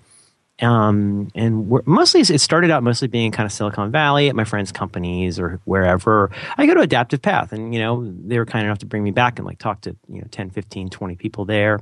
Um, 0.62 1.30
and 1.36 1.70
mostly 1.86 2.22
it 2.22 2.40
started 2.40 2.72
out 2.72 2.82
mostly 2.82 3.10
being 3.10 3.32
kind 3.32 3.46
of 3.46 3.52
Silicon 3.52 3.92
Valley 3.92 4.30
at 4.30 4.36
my 4.36 4.46
friends' 4.46 4.72
companies 4.72 5.38
or 5.38 5.60
wherever. 5.66 6.32
I 6.58 6.66
go 6.66 6.74
to 6.74 6.80
Adaptive 6.80 7.22
Path, 7.22 7.52
and 7.52 7.74
you 7.74 7.82
know 7.82 8.10
they 8.26 8.38
were 8.38 8.46
kind 8.46 8.66
enough 8.66 8.80
to 8.80 8.86
bring 8.86 9.04
me 9.04 9.12
back 9.12 9.38
and 9.38 9.46
like 9.46 9.58
talk 9.58 9.82
to 9.82 9.96
you 10.08 10.22
know 10.22 10.28
10, 10.32 10.52
15, 10.52 10.90
20 10.90 11.16
people 11.16 11.44
there, 11.44 11.82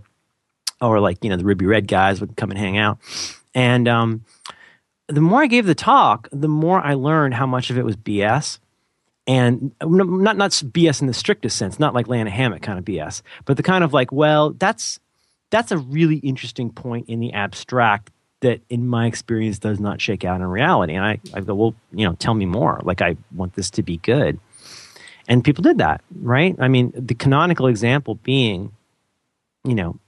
or 0.82 1.00
like 1.00 1.24
you 1.24 1.30
know 1.30 1.38
the 1.38 1.44
Ruby 1.44 1.68
Red 1.68 1.88
guys 1.88 2.20
would 2.20 2.36
come 2.36 2.50
and 2.50 2.60
hang 2.60 2.77
out. 2.77 2.98
And 3.53 3.88
um, 3.88 4.25
the 5.08 5.22
more 5.22 5.44
I 5.44 5.48
gave 5.48 5.68
the 5.68 5.75
talk, 5.75 6.27
the 6.32 6.48
more 6.48 6.82
I 6.82 6.96
learned 6.96 7.36
how 7.36 7.46
much 7.46 7.70
of 7.70 7.77
it 7.77 7.86
was 7.86 7.96
BS. 7.96 8.60
And 9.25 9.74
not 9.82 10.36
not 10.36 10.51
BS 10.51 11.00
in 11.00 11.08
the 11.08 11.13
strictest 11.13 11.58
sense, 11.58 11.80
not 11.80 11.94
like 11.94 12.10
laying 12.10 12.27
a 12.27 12.32
hammock 12.32 12.62
kind 12.62 12.77
of 12.77 12.84
BS, 12.84 13.22
but 13.46 13.56
the 13.56 13.63
kind 13.63 13.84
of 13.84 13.94
like, 13.94 14.12
well, 14.12 14.50
that's 14.50 15.00
that's 15.50 15.72
a 15.72 15.77
really 15.77 16.18
interesting 16.18 16.72
point 16.72 17.08
in 17.08 17.22
the 17.22 17.32
abstract 17.32 18.10
that 18.43 18.62
in 18.69 18.88
my 18.88 19.07
experience 19.07 19.57
does 19.57 19.79
not 19.79 20.00
shake 20.00 20.23
out 20.23 20.41
in 20.41 20.47
reality. 20.47 20.93
And 20.93 21.03
I, 21.03 21.19
I 21.33 21.41
go, 21.41 21.55
well, 21.55 21.75
you 21.91 22.05
know, 22.05 22.13
tell 22.13 22.33
me 22.33 22.45
more. 22.45 22.79
Like 22.83 23.01
I 23.01 23.17
want 23.33 23.55
this 23.55 23.69
to 23.71 23.83
be 23.83 23.97
good. 23.97 24.39
And 25.27 25.43
people 25.43 25.62
did 25.62 25.77
that, 25.79 26.01
right? 26.21 26.55
I 26.59 26.67
mean, 26.67 26.91
the 26.95 27.15
canonical 27.15 27.67
example 27.67 28.15
being, 28.15 28.73
you 29.63 29.75
know, 29.75 30.00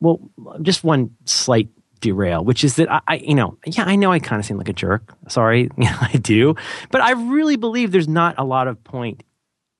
well, 0.00 0.20
just 0.62 0.82
one 0.82 1.14
slight 1.24 1.68
derail, 2.00 2.44
which 2.44 2.64
is 2.64 2.76
that 2.76 2.90
I, 2.90 3.00
I 3.06 3.14
you 3.16 3.34
know, 3.34 3.56
yeah, 3.66 3.84
I 3.84 3.96
know 3.96 4.10
I 4.10 4.18
kind 4.18 4.40
of 4.40 4.46
seem 4.46 4.58
like 4.58 4.68
a 4.68 4.72
jerk. 4.72 5.14
Sorry, 5.28 5.70
I 5.78 6.18
do, 6.20 6.56
but 6.90 7.00
I 7.00 7.12
really 7.12 7.56
believe 7.56 7.92
there's 7.92 8.08
not 8.08 8.34
a 8.38 8.44
lot 8.44 8.66
of 8.66 8.82
point 8.82 9.22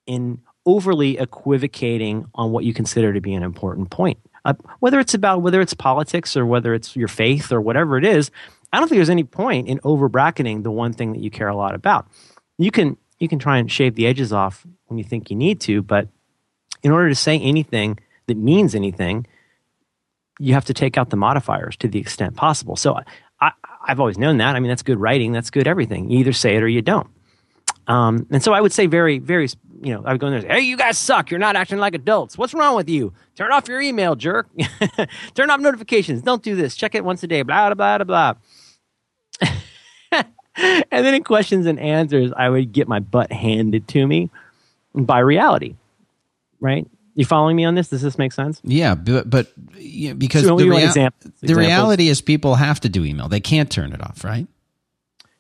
in 0.07 0.41
overly 0.67 1.19
equivocating 1.19 2.27
on 2.35 2.53
what 2.53 2.65
you 2.65 2.75
consider 2.75 3.13
to 3.13 3.21
be 3.21 3.35
an 3.35 3.43
important 3.43 3.91
point. 3.91 4.19
Uh, 4.45 4.55
whether 4.79 4.99
it's 4.99 5.15
about 5.15 5.43
whether 5.43 5.61
it's 5.61 5.75
politics 5.75 6.37
or 6.37 6.47
whether 6.47 6.75
it's 6.75 6.97
your 6.97 7.09
faith 7.09 7.53
or 7.53 7.61
whatever 7.61 7.99
it 7.99 8.05
is, 8.05 8.31
I 8.73 8.79
don't 8.79 8.89
think 8.89 8.99
there's 8.99 9.11
any 9.11 9.25
point 9.25 9.69
in 9.69 9.81
over 9.85 10.09
bracketing 10.09 10.63
the 10.63 10.71
one 10.71 10.93
thing 10.93 11.13
that 11.13 11.23
you 11.23 11.31
care 11.31 11.49
a 11.49 11.57
lot 11.57 11.75
about. 11.75 12.07
You 12.59 12.71
can 12.71 12.97
you 13.19 13.29
can 13.29 13.39
try 13.39 13.59
and 13.59 13.71
shave 13.71 13.95
the 13.95 14.07
edges 14.07 14.33
off 14.33 14.67
when 14.87 14.99
you 14.99 15.05
think 15.05 15.31
you 15.31 15.37
need 15.37 15.61
to, 15.63 15.83
but 15.83 16.09
in 16.83 16.91
order 16.91 17.09
to 17.09 17.15
say 17.15 17.39
anything 17.39 17.99
that 18.27 18.37
means 18.37 18.75
anything, 18.75 19.27
you 20.39 20.55
have 20.55 20.65
to 20.67 20.75
take 20.75 20.97
out 20.97 21.11
the 21.11 21.17
modifiers 21.17 21.77
to 21.77 21.89
the 21.89 21.99
extent 21.99 22.37
possible. 22.37 22.77
So 22.77 22.99
I, 23.41 23.53
have 23.87 24.01
always 24.01 24.19
known 24.19 24.39
that. 24.39 24.57
I 24.57 24.61
mean, 24.61 24.69
that's 24.69 24.83
good 24.83 24.99
writing. 24.99 25.33
That's 25.33 25.51
good 25.51 25.67
everything. 25.67 26.11
You 26.11 26.19
either 26.21 26.33
say 26.33 26.57
it 26.57 26.63
or 26.63 26.69
you 26.69 26.83
don't. 26.83 27.09
Um, 27.87 28.27
and 28.31 28.43
so 28.43 28.53
I 28.53 28.61
would 28.61 28.73
say 28.73 28.87
very, 28.87 29.19
very, 29.19 29.49
you 29.83 29.95
know, 29.95 30.03
I 30.05 30.13
would 30.13 30.21
go 30.21 30.27
in 30.27 30.33
there 30.33 30.41
and 30.41 30.49
say, 30.49 30.55
hey, 30.55 30.61
you 30.61 30.77
guys 30.77 30.99
suck. 30.99 31.31
You're 31.31 31.41
not 31.41 31.57
acting 31.57 31.79
like 31.79 31.95
adults. 31.95 32.37
What's 32.37 32.53
wrong 32.53 32.77
with 32.77 32.89
you? 32.89 33.13
Turn 33.35 33.51
off 33.51 33.67
your 33.67 33.81
email, 33.81 34.15
jerk. 34.15 34.47
Turn 35.35 35.51
off 35.51 35.61
notifications. 35.61 36.23
Don't 36.23 36.43
do 36.43 36.55
this. 36.55 36.77
Check 36.77 36.95
it 36.95 37.05
once 37.05 37.23
a 37.23 37.27
day. 37.27 37.43
Blah, 37.43 37.73
blah, 37.75 37.99
blah, 37.99 38.35
blah. 39.43 39.51
and 40.57 40.85
then 40.91 41.15
in 41.15 41.25
questions 41.25 41.67
and 41.67 41.81
answers, 41.81 42.33
I 42.37 42.51
would 42.51 42.73
get 42.73 42.89
my 42.89 42.99
butt 42.99 43.33
handed 43.33 43.89
to 43.89 44.07
me 44.07 44.29
by 44.95 45.21
reality, 45.21 45.77
right? 46.61 46.87
You 47.15 47.25
following 47.25 47.57
me 47.57 47.65
on 47.65 47.75
this? 47.75 47.89
Does 47.89 48.03
this 48.03 48.19
make 48.19 48.33
sense? 48.33 48.61
Yeah, 48.63 48.95
but, 48.95 49.29
but 49.29 49.53
yeah, 49.77 50.13
because 50.13 50.45
so 50.45 50.57
the, 50.57 50.69
rea- 50.69 51.11
the 51.41 51.55
reality 51.55 52.09
is 52.09 52.21
people 52.21 52.55
have 52.55 52.81
to 52.81 52.89
do 52.89 53.05
email. 53.05 53.29
They 53.29 53.41
can't 53.41 53.71
turn 53.71 53.93
it 53.93 54.03
off, 54.03 54.25
right? 54.25 54.47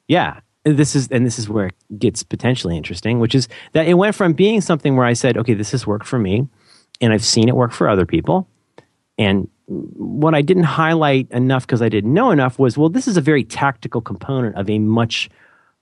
Yeah. 0.08 0.40
This 0.64 0.94
is 0.94 1.08
and 1.08 1.24
this 1.24 1.38
is 1.38 1.48
where 1.48 1.66
it 1.68 1.98
gets 1.98 2.22
potentially 2.22 2.76
interesting, 2.76 3.18
which 3.18 3.34
is 3.34 3.48
that 3.72 3.86
it 3.86 3.94
went 3.94 4.14
from 4.14 4.34
being 4.34 4.60
something 4.60 4.96
where 4.96 5.06
I 5.06 5.14
said, 5.14 5.38
okay, 5.38 5.54
this 5.54 5.70
has 5.70 5.86
worked 5.86 6.06
for 6.06 6.18
me, 6.18 6.46
and 7.00 7.12
I've 7.12 7.24
seen 7.24 7.48
it 7.48 7.56
work 7.56 7.72
for 7.72 7.88
other 7.88 8.04
people. 8.04 8.46
And 9.16 9.48
what 9.66 10.34
I 10.34 10.42
didn't 10.42 10.64
highlight 10.64 11.30
enough 11.30 11.66
because 11.66 11.80
I 11.80 11.88
didn't 11.88 12.12
know 12.12 12.30
enough 12.30 12.58
was, 12.58 12.76
well, 12.76 12.88
this 12.88 13.06
is 13.06 13.16
a 13.16 13.20
very 13.20 13.44
tactical 13.44 14.00
component 14.00 14.56
of 14.56 14.68
a 14.68 14.78
much 14.78 15.30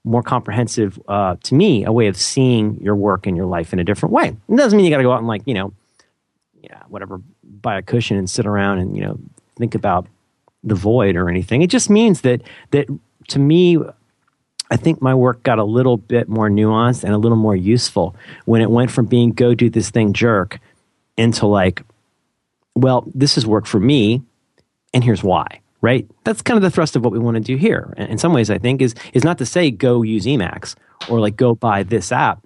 more 0.03 0.23
comprehensive, 0.23 0.99
uh, 1.07 1.35
to 1.43 1.55
me, 1.55 1.83
a 1.83 1.91
way 1.91 2.07
of 2.07 2.15
seeing 2.15 2.79
your 2.81 2.95
work 2.95 3.27
and 3.27 3.35
your 3.35 3.45
life 3.45 3.73
in 3.73 3.79
a 3.79 3.83
different 3.83 4.13
way. 4.13 4.27
It 4.47 4.55
doesn't 4.55 4.77
mean 4.77 4.85
you 4.85 4.91
got 4.91 4.97
to 4.97 5.03
go 5.03 5.11
out 5.11 5.19
and 5.19 5.27
like, 5.27 5.41
you 5.45 5.53
know, 5.53 5.73
yeah, 6.61 6.83
whatever, 6.87 7.21
buy 7.43 7.77
a 7.77 7.81
cushion 7.81 8.17
and 8.17 8.29
sit 8.29 8.45
around 8.45 8.79
and 8.79 8.95
you 8.95 9.03
know 9.03 9.19
think 9.57 9.75
about 9.75 10.07
the 10.63 10.75
void 10.75 11.15
or 11.15 11.29
anything. 11.29 11.61
It 11.61 11.69
just 11.69 11.89
means 11.89 12.21
that 12.21 12.41
that 12.71 12.87
to 13.29 13.39
me, 13.39 13.77
I 14.69 14.77
think 14.77 15.01
my 15.01 15.15
work 15.15 15.43
got 15.43 15.59
a 15.59 15.63
little 15.63 15.97
bit 15.97 16.29
more 16.29 16.49
nuanced 16.49 17.03
and 17.03 17.13
a 17.13 17.17
little 17.17 17.37
more 17.37 17.55
useful 17.55 18.15
when 18.45 18.61
it 18.61 18.69
went 18.69 18.91
from 18.91 19.07
being 19.07 19.31
go 19.31 19.55
do 19.55 19.69
this 19.69 19.89
thing 19.89 20.13
jerk 20.13 20.59
into 21.17 21.47
like, 21.47 21.83
well, 22.75 23.03
this 23.13 23.35
has 23.35 23.45
worked 23.45 23.67
for 23.67 23.79
me, 23.79 24.21
and 24.93 25.03
here's 25.03 25.23
why. 25.23 25.61
Right? 25.81 26.05
That's 26.25 26.41
kind 26.41 26.57
of 26.57 26.61
the 26.61 26.71
thrust 26.71 26.97
of 26.97 27.05
what 27.05 27.13
we 27.13 27.19
want 27.19 27.35
to 27.35 27.41
do 27.41 27.55
here. 27.55 27.93
In 27.95 28.17
some 28.17 28.33
ways, 28.33 28.49
I 28.49 28.57
think 28.57 28.81
is 28.81 28.95
is 29.13 29.23
not 29.23 29.37
to 29.37 29.45
say 29.45 29.71
go 29.71 30.01
use 30.01 30.25
Emacs 30.25 30.75
or 31.09 31.21
like 31.21 31.37
go 31.37 31.55
buy 31.55 31.83
this 31.83 32.11
app, 32.11 32.45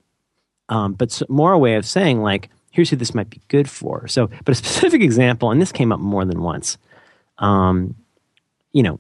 um, 0.70 0.94
but 0.94 1.20
more 1.30 1.52
a 1.52 1.58
way 1.58 1.74
of 1.74 1.84
saying 1.84 2.22
like 2.22 2.50
here's 2.70 2.90
who 2.90 2.96
this 2.96 3.16
might 3.16 3.30
be 3.30 3.42
good 3.48 3.70
for. 3.70 4.08
So, 4.08 4.30
but 4.46 4.50
a 4.50 4.56
specific 4.64 5.02
example, 5.02 5.50
and 5.50 5.60
this 5.60 5.72
came 5.72 5.92
up 5.92 6.00
more 6.00 6.26
than 6.26 6.42
once. 6.42 6.78
Um, 7.40 7.96
you 8.74 8.84
know, 8.84 9.00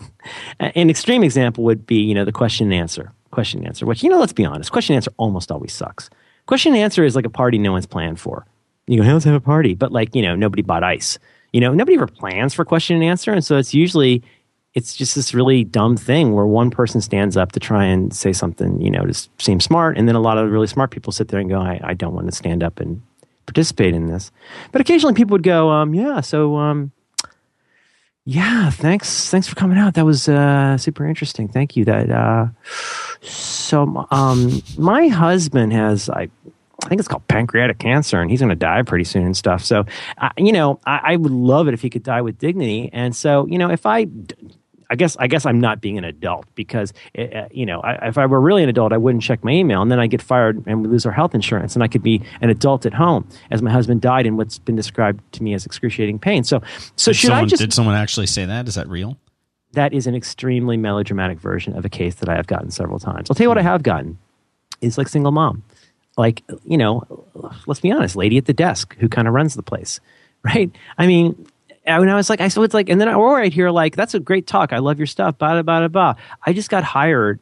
an 0.60 0.90
extreme 0.90 1.22
example 1.22 1.64
would 1.64 1.86
be, 1.86 1.96
you 1.96 2.14
know, 2.14 2.24
the 2.24 2.32
question 2.32 2.66
and 2.66 2.74
answer. 2.74 3.12
Question 3.30 3.60
and 3.60 3.68
answer, 3.68 3.84
which, 3.84 4.02
you 4.02 4.08
know, 4.08 4.18
let's 4.18 4.32
be 4.32 4.44
honest, 4.44 4.72
question 4.72 4.94
and 4.94 4.98
answer 4.98 5.12
almost 5.18 5.52
always 5.52 5.72
sucks. 5.72 6.08
Question 6.46 6.72
and 6.72 6.82
answer 6.82 7.04
is 7.04 7.14
like 7.14 7.26
a 7.26 7.30
party 7.30 7.58
no 7.58 7.72
one's 7.72 7.86
planned 7.86 8.18
for. 8.18 8.46
You 8.86 8.98
go, 8.98 9.02
hey, 9.02 9.12
let's 9.12 9.26
have 9.26 9.34
a 9.34 9.40
party. 9.40 9.74
But 9.74 9.92
like, 9.92 10.14
you 10.14 10.22
know, 10.22 10.34
nobody 10.34 10.62
bought 10.62 10.82
ice. 10.82 11.18
You 11.52 11.60
know, 11.60 11.74
nobody 11.74 11.96
ever 11.96 12.06
plans 12.06 12.54
for 12.54 12.64
question 12.64 12.96
and 12.96 13.04
answer. 13.04 13.32
And 13.32 13.44
so 13.44 13.58
it's 13.58 13.74
usually 13.74 14.22
it's 14.74 14.94
just 14.94 15.14
this 15.14 15.34
really 15.34 15.64
dumb 15.64 15.96
thing 15.96 16.32
where 16.32 16.46
one 16.46 16.70
person 16.70 17.00
stands 17.00 17.36
up 17.36 17.52
to 17.52 17.60
try 17.60 17.84
and 17.84 18.14
say 18.14 18.32
something, 18.32 18.80
you 18.80 18.90
know, 18.90 19.04
to 19.04 19.28
seem 19.38 19.60
smart, 19.60 19.98
and 19.98 20.06
then 20.06 20.14
a 20.14 20.20
lot 20.20 20.38
of 20.38 20.50
really 20.50 20.66
smart 20.66 20.90
people 20.90 21.12
sit 21.12 21.28
there 21.28 21.40
and 21.40 21.50
go, 21.50 21.58
I, 21.58 21.80
I 21.82 21.94
don't 21.94 22.14
want 22.14 22.26
to 22.26 22.32
stand 22.32 22.62
up 22.62 22.78
and 22.78 23.02
participate 23.46 23.94
in 23.94 24.06
this. 24.06 24.30
But 24.70 24.80
occasionally 24.80 25.14
people 25.14 25.34
would 25.34 25.42
go, 25.42 25.70
um, 25.70 25.94
yeah, 25.94 26.20
so 26.20 26.56
um, 26.56 26.92
yeah, 28.30 28.68
thanks, 28.68 29.30
thanks 29.30 29.48
for 29.48 29.54
coming 29.54 29.78
out. 29.78 29.94
That 29.94 30.04
was 30.04 30.28
uh, 30.28 30.76
super 30.76 31.06
interesting. 31.06 31.48
Thank 31.48 31.76
you. 31.76 31.86
That 31.86 32.10
uh, 32.10 32.48
so 33.22 34.06
um, 34.10 34.62
my 34.76 35.08
husband 35.08 35.72
has 35.72 36.10
I. 36.10 36.28
I 36.84 36.88
think 36.88 37.00
it's 37.00 37.08
called 37.08 37.26
pancreatic 37.26 37.78
cancer, 37.78 38.20
and 38.20 38.30
he's 38.30 38.38
going 38.38 38.50
to 38.50 38.54
die 38.54 38.82
pretty 38.82 39.02
soon 39.02 39.24
and 39.24 39.36
stuff. 39.36 39.64
So, 39.64 39.84
you 40.36 40.52
know, 40.52 40.78
I, 40.86 41.00
I, 41.02 41.16
would 41.16 41.32
love 41.32 41.66
it 41.66 41.74
if 41.74 41.82
he 41.82 41.90
could 41.90 42.04
die 42.04 42.20
with 42.20 42.38
dignity. 42.38 42.88
And 42.92 43.16
so, 43.16 43.48
you 43.48 43.58
know, 43.58 43.68
if 43.68 43.84
I 43.84 44.06
I 44.90 44.96
guess 44.96 45.16
I 45.18 45.26
guess 45.26 45.44
I'm 45.44 45.60
not 45.60 45.80
being 45.80 45.98
an 45.98 46.04
adult 46.04 46.46
because 46.54 46.92
uh, 47.18 47.46
you 47.50 47.66
know 47.66 47.80
I, 47.80 48.08
if 48.08 48.18
I 48.18 48.26
were 48.26 48.40
really 48.40 48.62
an 48.62 48.68
adult, 48.68 48.92
I 48.92 48.96
wouldn't 48.96 49.22
check 49.22 49.44
my 49.44 49.52
email, 49.52 49.82
and 49.82 49.90
then 49.90 50.00
I 50.00 50.06
get 50.06 50.22
fired 50.22 50.64
and 50.66 50.82
we 50.82 50.88
lose 50.88 51.04
our 51.04 51.12
health 51.12 51.34
insurance, 51.34 51.74
and 51.74 51.82
I 51.82 51.88
could 51.88 52.02
be 52.02 52.22
an 52.40 52.50
adult 52.50 52.86
at 52.86 52.94
home 52.94 53.28
as 53.50 53.60
my 53.60 53.70
husband 53.70 54.00
died 54.00 54.26
in 54.26 54.36
what's 54.36 54.58
been 54.58 54.76
described 54.76 55.20
to 55.32 55.42
me 55.42 55.54
as 55.54 55.66
excruciating 55.66 56.18
pain. 56.18 56.44
So, 56.44 56.62
so 56.96 57.10
did 57.10 57.16
should 57.16 57.28
someone, 57.28 57.44
I 57.44 57.48
just? 57.48 57.60
Did 57.60 57.72
someone 57.72 57.94
actually 57.94 58.26
say 58.26 58.46
that? 58.46 58.66
Is 58.68 58.76
that 58.76 58.88
real? 58.88 59.18
That 59.72 59.92
is 59.92 60.06
an 60.06 60.14
extremely 60.14 60.78
melodramatic 60.78 61.38
version 61.38 61.76
of 61.76 61.84
a 61.84 61.90
case 61.90 62.16
that 62.16 62.28
I 62.30 62.36
have 62.36 62.46
gotten 62.46 62.70
several 62.70 62.98
times. 62.98 63.30
I'll 63.30 63.34
tell 63.34 63.44
you 63.44 63.48
what 63.48 63.58
I 63.58 63.62
have 63.62 63.82
gotten 63.82 64.18
is 64.80 64.96
like 64.96 65.08
single 65.08 65.32
mom, 65.32 65.62
like 66.16 66.42
you 66.64 66.78
know, 66.78 67.26
let's 67.66 67.80
be 67.80 67.92
honest, 67.92 68.16
lady 68.16 68.38
at 68.38 68.46
the 68.46 68.54
desk 68.54 68.96
who 68.98 69.08
kind 69.08 69.28
of 69.28 69.34
runs 69.34 69.54
the 69.54 69.62
place, 69.62 70.00
right? 70.42 70.70
I 70.96 71.06
mean, 71.06 71.46
and 71.96 72.10
I 72.10 72.14
was 72.14 72.30
like, 72.30 72.40
I 72.40 72.48
so 72.48 72.62
it's 72.62 72.74
like, 72.74 72.88
and 72.88 73.00
then 73.00 73.08
or 73.08 73.40
I'd 73.40 73.52
hear 73.52 73.70
like, 73.70 73.96
that's 73.96 74.14
a 74.14 74.20
great 74.20 74.46
talk. 74.46 74.72
I 74.72 74.78
love 74.78 74.98
your 74.98 75.06
stuff. 75.06 75.38
Blah 75.38 75.62
blah 75.62 75.80
blah 75.80 75.88
blah. 75.88 76.14
I 76.44 76.52
just 76.52 76.70
got 76.70 76.84
hired 76.84 77.40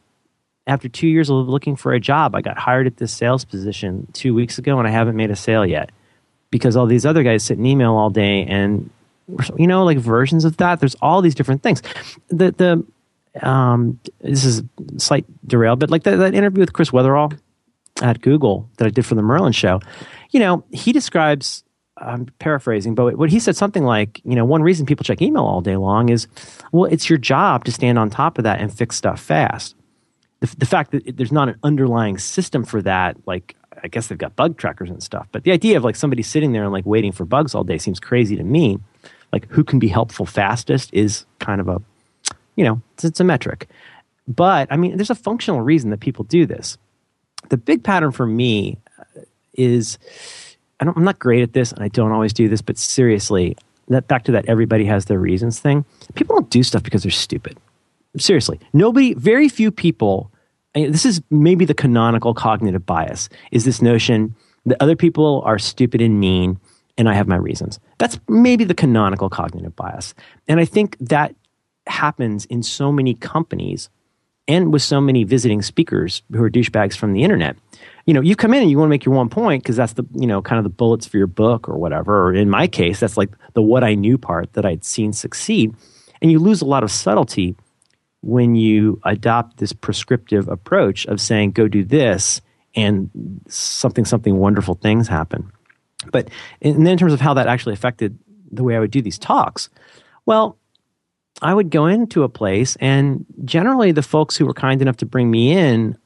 after 0.65 0.89
two 0.89 1.07
years 1.07 1.29
of 1.29 1.47
looking 1.47 1.75
for 1.75 1.93
a 1.93 1.99
job. 1.99 2.35
I 2.35 2.41
got 2.41 2.57
hired 2.57 2.87
at 2.87 2.97
this 2.97 3.13
sales 3.13 3.45
position 3.45 4.07
two 4.13 4.33
weeks 4.33 4.57
ago, 4.57 4.79
and 4.79 4.87
I 4.87 4.91
haven't 4.91 5.15
made 5.15 5.31
a 5.31 5.35
sale 5.35 5.65
yet 5.65 5.91
because 6.51 6.75
all 6.75 6.85
these 6.85 7.05
other 7.05 7.23
guys 7.23 7.43
sit 7.43 7.57
in 7.57 7.65
email 7.65 7.93
all 7.93 8.09
day, 8.09 8.45
and 8.45 8.89
you 9.57 9.67
know, 9.67 9.83
like 9.83 9.97
versions 9.97 10.45
of 10.45 10.57
that. 10.57 10.79
There's 10.79 10.95
all 11.01 11.21
these 11.21 11.35
different 11.35 11.63
things. 11.63 11.81
The 12.29 12.51
the 12.51 13.47
um, 13.47 13.99
this 14.21 14.45
is 14.45 14.63
slight 14.97 15.25
derail, 15.45 15.75
but 15.75 15.89
like 15.89 16.03
that, 16.03 16.17
that 16.17 16.33
interview 16.33 16.61
with 16.61 16.73
Chris 16.73 16.91
Wetherell 16.91 17.37
at 18.01 18.21
Google 18.21 18.69
that 18.77 18.85
I 18.85 18.89
did 18.89 19.05
for 19.05 19.15
the 19.15 19.21
Merlin 19.21 19.53
show, 19.53 19.81
you 20.31 20.39
know, 20.39 20.63
he 20.71 20.91
describes 20.91 21.63
I'm 21.99 22.27
paraphrasing, 22.39 22.95
but 22.95 23.17
what 23.17 23.29
he 23.29 23.39
said 23.39 23.55
something 23.55 23.83
like, 23.83 24.21
you 24.23 24.35
know, 24.35 24.45
one 24.45 24.61
reason 24.61 24.85
people 24.85 25.03
check 25.03 25.21
email 25.21 25.43
all 25.43 25.61
day 25.61 25.75
long 25.77 26.09
is, 26.09 26.27
well, 26.71 26.85
it's 26.85 27.09
your 27.09 27.17
job 27.17 27.65
to 27.65 27.71
stand 27.71 27.97
on 27.97 28.09
top 28.09 28.37
of 28.37 28.43
that 28.43 28.59
and 28.59 28.71
fix 28.71 28.95
stuff 28.95 29.19
fast. 29.19 29.75
The, 30.39 30.55
the 30.57 30.65
fact 30.65 30.91
that 30.91 31.17
there's 31.17 31.31
not 31.31 31.49
an 31.49 31.57
underlying 31.63 32.17
system 32.17 32.63
for 32.63 32.81
that, 32.83 33.17
like, 33.25 33.55
I 33.83 33.87
guess 33.87 34.07
they've 34.07 34.17
got 34.17 34.35
bug 34.35 34.57
trackers 34.57 34.89
and 34.89 35.01
stuff. 35.01 35.27
But 35.31 35.43
the 35.43 35.51
idea 35.51 35.77
of 35.77 35.83
like 35.83 35.95
somebody 35.95 36.23
sitting 36.23 36.51
there 36.51 36.63
and 36.63 36.73
like 36.73 36.85
waiting 36.85 37.11
for 37.11 37.25
bugs 37.25 37.53
all 37.53 37.63
day 37.63 37.77
seems 37.77 37.99
crazy 37.99 38.35
to 38.35 38.43
me. 38.43 38.79
Like 39.31 39.47
who 39.49 39.63
can 39.63 39.79
be 39.79 39.87
helpful 39.87 40.25
fastest 40.25 40.89
is 40.93 41.25
kind 41.39 41.61
of 41.61 41.67
a, 41.67 41.81
you 42.55 42.63
know, 42.63 42.81
it's, 42.93 43.05
it's 43.05 43.19
a 43.19 43.23
metric. 43.23 43.69
But 44.27 44.67
I 44.71 44.77
mean, 44.77 44.97
there's 44.97 45.09
a 45.09 45.15
functional 45.15 45.61
reason 45.61 45.89
that 45.91 45.99
people 45.99 46.25
do 46.25 46.45
this. 46.45 46.77
The 47.49 47.57
big 47.57 47.83
pattern 47.83 48.11
for 48.11 48.25
me 48.25 48.77
uh, 48.99 49.21
is 49.53 49.97
I 50.79 50.85
am 50.85 51.03
not 51.03 51.19
great 51.19 51.41
at 51.41 51.53
this 51.53 51.71
and 51.71 51.83
I 51.83 51.87
don't 51.87 52.11
always 52.11 52.33
do 52.33 52.47
this, 52.47 52.61
but 52.61 52.77
seriously, 52.77 53.57
that 53.87 54.07
back 54.07 54.23
to 54.25 54.31
that 54.33 54.45
everybody 54.47 54.85
has 54.85 55.05
their 55.05 55.19
reasons 55.19 55.59
thing. 55.59 55.85
People 56.15 56.35
don't 56.35 56.49
do 56.49 56.63
stuff 56.63 56.83
because 56.83 57.03
they're 57.03 57.11
stupid. 57.11 57.57
Seriously, 58.17 58.59
nobody, 58.73 59.13
very 59.13 59.49
few 59.49 59.71
people. 59.71 60.31
This 60.75 61.05
is 61.05 61.21
maybe 61.29 61.65
the 61.65 61.73
canonical 61.73 62.33
cognitive 62.33 62.85
bias. 62.85 63.29
Is 63.51 63.65
this 63.65 63.81
notion 63.81 64.35
that 64.65 64.81
other 64.81 64.95
people 64.95 65.41
are 65.45 65.57
stupid 65.57 66.01
and 66.01 66.19
mean, 66.19 66.59
and 66.97 67.07
I 67.07 67.13
have 67.13 67.27
my 67.27 67.37
reasons. 67.37 67.79
That's 67.97 68.19
maybe 68.27 68.63
the 68.63 68.73
canonical 68.73 69.29
cognitive 69.29 69.75
bias, 69.75 70.13
and 70.47 70.59
I 70.59 70.65
think 70.65 70.97
that 70.99 71.33
happens 71.87 72.45
in 72.45 72.63
so 72.63 72.91
many 72.91 73.13
companies 73.13 73.89
and 74.47 74.71
with 74.73 74.81
so 74.81 74.99
many 74.99 75.23
visiting 75.23 75.61
speakers 75.61 76.21
who 76.31 76.43
are 76.43 76.49
douchebags 76.49 76.95
from 76.95 77.13
the 77.13 77.23
internet 77.23 77.55
you 78.07 78.13
know, 78.13 78.21
you 78.21 78.37
come 78.37 78.53
in 78.53 78.61
and 78.61 78.71
you 78.71 78.77
want 78.77 78.87
to 78.87 78.89
make 78.89 79.03
your 79.03 79.13
one 79.13 79.27
point 79.27 79.61
because 79.61 79.75
that's 79.75 79.93
the, 79.93 80.05
you 80.13 80.25
know, 80.25 80.41
kind 80.41 80.57
of 80.57 80.63
the 80.63 80.69
bullets 80.69 81.05
for 81.05 81.17
your 81.17 81.27
book 81.27 81.67
or 81.67 81.77
whatever. 81.77 82.27
Or 82.27 82.33
in 82.33 82.49
my 82.49 82.65
case, 82.65 83.01
that's 83.01 83.17
like 83.17 83.29
the 83.53 83.61
what 83.61 83.83
I 83.83 83.95
knew 83.95 84.17
part 84.17 84.53
that 84.53 84.65
I'd 84.65 84.85
seen 84.85 85.11
succeed. 85.11 85.75
And 86.21 86.31
you 86.31 86.39
lose 86.39 86.61
a 86.61 86.65
lot 86.65 86.83
of 86.83 86.89
subtlety 86.89 87.55
when 88.21 88.55
you 88.55 89.01
adopt 89.03 89.57
this 89.57 89.73
prescriptive 89.73 90.47
approach 90.47 91.05
of 91.07 91.19
saying, 91.19 91.51
go 91.51 91.67
do 91.67 91.83
this 91.83 92.39
and 92.75 93.09
something, 93.49 94.05
something 94.05 94.37
wonderful 94.37 94.75
things 94.75 95.09
happen. 95.09 95.51
But 96.09 96.29
and 96.61 96.85
then 96.85 96.93
in 96.93 96.97
terms 96.97 97.13
of 97.13 97.19
how 97.19 97.33
that 97.33 97.47
actually 97.47 97.73
affected 97.73 98.17
the 98.49 98.63
way 98.63 98.77
I 98.77 98.79
would 98.79 98.91
do 98.91 99.01
these 99.01 99.19
talks, 99.19 99.69
well, 100.25 100.57
I 101.41 101.53
would 101.53 101.71
go 101.71 101.87
into 101.87 102.23
a 102.23 102.29
place 102.29 102.77
and 102.77 103.25
generally 103.43 103.91
the 103.91 104.01
folks 104.01 104.37
who 104.37 104.45
were 104.45 104.53
kind 104.53 104.81
enough 104.81 104.97
to 104.97 105.05
bring 105.05 105.29
me 105.29 105.51
in, 105.51 105.97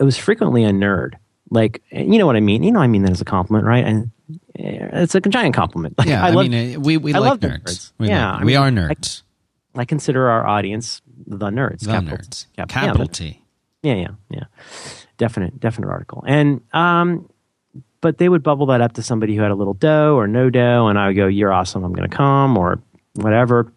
it 0.00 0.02
was 0.02 0.16
frequently 0.16 0.64
a 0.64 0.72
nerd 0.72 1.14
like, 1.50 1.82
you 1.90 2.18
know 2.18 2.26
what 2.26 2.36
I 2.36 2.40
mean? 2.40 2.62
You 2.62 2.72
know, 2.72 2.80
I 2.80 2.86
mean 2.86 3.02
that 3.02 3.12
as 3.12 3.20
a 3.20 3.24
compliment, 3.24 3.66
right? 3.66 3.84
And 3.84 4.10
eh, 4.58 4.88
it's 4.92 5.14
a 5.14 5.20
giant 5.20 5.54
compliment. 5.54 5.96
Like, 5.98 6.08
yeah, 6.08 6.24
I, 6.24 6.28
I 6.28 6.30
love, 6.30 6.48
mean, 6.48 6.76
uh, 6.76 6.80
we 6.80 6.96
we 6.96 7.14
I 7.14 7.18
like 7.18 7.40
nerds. 7.40 7.62
nerds. 7.62 7.92
We 7.98 8.08
yeah, 8.08 8.32
like, 8.32 8.40
we 8.40 8.46
mean, 8.46 8.56
are 8.56 8.70
nerds. 8.70 9.22
I, 9.74 9.80
I, 9.80 9.84
consider 9.84 10.28
our 10.28 10.46
audience 10.46 11.02
the 11.26 11.50
nerds. 11.50 11.80
The 11.80 11.92
capital, 11.92 12.18
nerds. 12.18 12.46
Cap, 12.56 12.68
capital 12.68 13.06
yeah, 13.06 13.12
T. 13.12 13.42
Yeah, 13.82 13.94
yeah, 13.94 14.08
yeah. 14.30 14.44
Definite, 15.16 15.58
definite 15.60 15.88
article. 15.88 16.24
And 16.26 16.60
um, 16.72 17.28
but 18.00 18.18
they 18.18 18.28
would 18.28 18.42
bubble 18.42 18.66
that 18.66 18.80
up 18.80 18.92
to 18.94 19.02
somebody 19.02 19.34
who 19.34 19.42
had 19.42 19.50
a 19.50 19.54
little 19.54 19.74
dough 19.74 20.16
or 20.16 20.26
no 20.26 20.50
dough, 20.50 20.88
and 20.88 20.98
I 20.98 21.08
would 21.08 21.16
go, 21.16 21.26
"You're 21.26 21.52
awesome. 21.52 21.84
I'm 21.84 21.92
going 21.92 22.08
to 22.08 22.16
come," 22.16 22.56
or 22.56 22.80
whatever. 23.14 23.72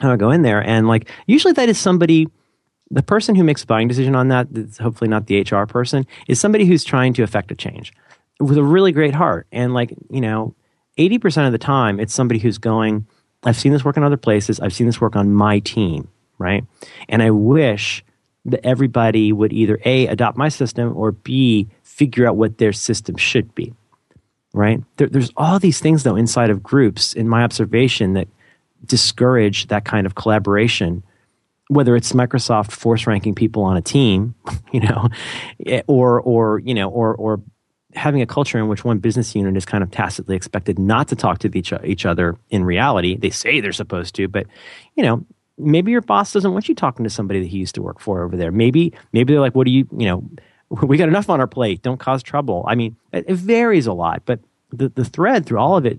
And 0.00 0.08
I 0.08 0.12
would 0.12 0.20
go 0.20 0.30
in 0.30 0.42
there, 0.42 0.62
and 0.62 0.86
like 0.86 1.10
usually 1.26 1.52
that 1.54 1.68
is 1.68 1.78
somebody 1.78 2.28
the 2.90 3.02
person 3.02 3.34
who 3.34 3.44
makes 3.44 3.62
a 3.64 3.66
buying 3.66 3.88
decision 3.88 4.14
on 4.14 4.28
that, 4.28 4.48
that's 4.50 4.78
hopefully 4.78 5.08
not 5.08 5.26
the 5.26 5.40
HR 5.40 5.66
person, 5.66 6.06
is 6.26 6.40
somebody 6.40 6.64
who's 6.64 6.84
trying 6.84 7.12
to 7.14 7.22
affect 7.22 7.50
a 7.50 7.54
change 7.54 7.92
with 8.40 8.56
a 8.56 8.62
really 8.62 8.92
great 8.92 9.14
heart. 9.14 9.46
And 9.52 9.74
like, 9.74 9.92
you 10.10 10.20
know, 10.20 10.54
80% 10.98 11.46
of 11.46 11.52
the 11.52 11.58
time, 11.58 12.00
it's 12.00 12.14
somebody 12.14 12.40
who's 12.40 12.58
going, 12.58 13.06
I've 13.44 13.58
seen 13.58 13.72
this 13.72 13.84
work 13.84 13.96
in 13.96 14.02
other 14.02 14.16
places. 14.16 14.58
I've 14.60 14.72
seen 14.72 14.86
this 14.86 15.00
work 15.00 15.16
on 15.16 15.32
my 15.32 15.60
team, 15.60 16.08
right? 16.38 16.64
And 17.08 17.22
I 17.22 17.30
wish 17.30 18.04
that 18.46 18.64
everybody 18.64 19.32
would 19.32 19.52
either 19.52 19.78
A, 19.84 20.06
adopt 20.06 20.38
my 20.38 20.48
system 20.48 20.96
or 20.96 21.12
B, 21.12 21.68
figure 21.82 22.26
out 22.26 22.36
what 22.36 22.58
their 22.58 22.72
system 22.72 23.16
should 23.16 23.54
be, 23.54 23.74
right? 24.52 24.82
There, 24.96 25.08
there's 25.08 25.32
all 25.36 25.58
these 25.58 25.80
things, 25.80 26.04
though, 26.04 26.16
inside 26.16 26.50
of 26.50 26.62
groups, 26.62 27.12
in 27.12 27.28
my 27.28 27.42
observation, 27.44 28.14
that 28.14 28.28
discourage 28.84 29.66
that 29.66 29.84
kind 29.84 30.06
of 30.06 30.14
collaboration 30.14 31.02
whether 31.68 31.94
it's 31.94 32.12
Microsoft 32.12 32.72
force 32.72 33.06
ranking 33.06 33.34
people 33.34 33.62
on 33.62 33.76
a 33.76 33.82
team, 33.82 34.34
you 34.72 34.80
know, 34.80 35.08
eh, 35.66 35.82
or 35.86 36.20
or 36.20 36.58
you 36.60 36.74
know, 36.74 36.88
or 36.88 37.14
or 37.14 37.40
having 37.94 38.20
a 38.22 38.26
culture 38.26 38.58
in 38.58 38.68
which 38.68 38.84
one 38.84 38.98
business 38.98 39.34
unit 39.34 39.56
is 39.56 39.64
kind 39.64 39.82
of 39.82 39.90
tacitly 39.90 40.36
expected 40.36 40.78
not 40.78 41.08
to 41.08 41.16
talk 41.16 41.38
to 41.38 41.50
each, 41.56 41.72
each 41.84 42.04
other 42.04 42.36
in 42.50 42.62
reality. 42.64 43.16
They 43.16 43.30
say 43.30 43.60
they're 43.60 43.72
supposed 43.72 44.14
to, 44.16 44.28
but 44.28 44.46
you 44.94 45.02
know, 45.02 45.24
maybe 45.56 45.90
your 45.90 46.02
boss 46.02 46.32
doesn't 46.32 46.52
want 46.52 46.68
you 46.68 46.74
talking 46.74 47.04
to 47.04 47.10
somebody 47.10 47.40
that 47.40 47.48
he 47.48 47.58
used 47.58 47.74
to 47.74 47.82
work 47.82 47.98
for 48.00 48.22
over 48.22 48.36
there. 48.36 48.52
Maybe 48.52 48.92
maybe 49.12 49.32
they're 49.32 49.40
like, 49.40 49.54
"What 49.54 49.64
do 49.64 49.72
you, 49.72 49.86
you 49.96 50.06
know, 50.06 50.30
we 50.86 50.96
got 50.96 51.08
enough 51.08 51.30
on 51.30 51.40
our 51.40 51.46
plate. 51.46 51.82
Don't 51.82 51.98
cause 51.98 52.22
trouble." 52.22 52.64
I 52.68 52.74
mean, 52.74 52.96
it, 53.12 53.24
it 53.28 53.34
varies 53.34 53.86
a 53.86 53.92
lot, 53.92 54.22
but 54.24 54.40
the 54.72 54.88
the 54.88 55.04
thread 55.04 55.46
through 55.46 55.58
all 55.58 55.76
of 55.76 55.86
it, 55.86 55.98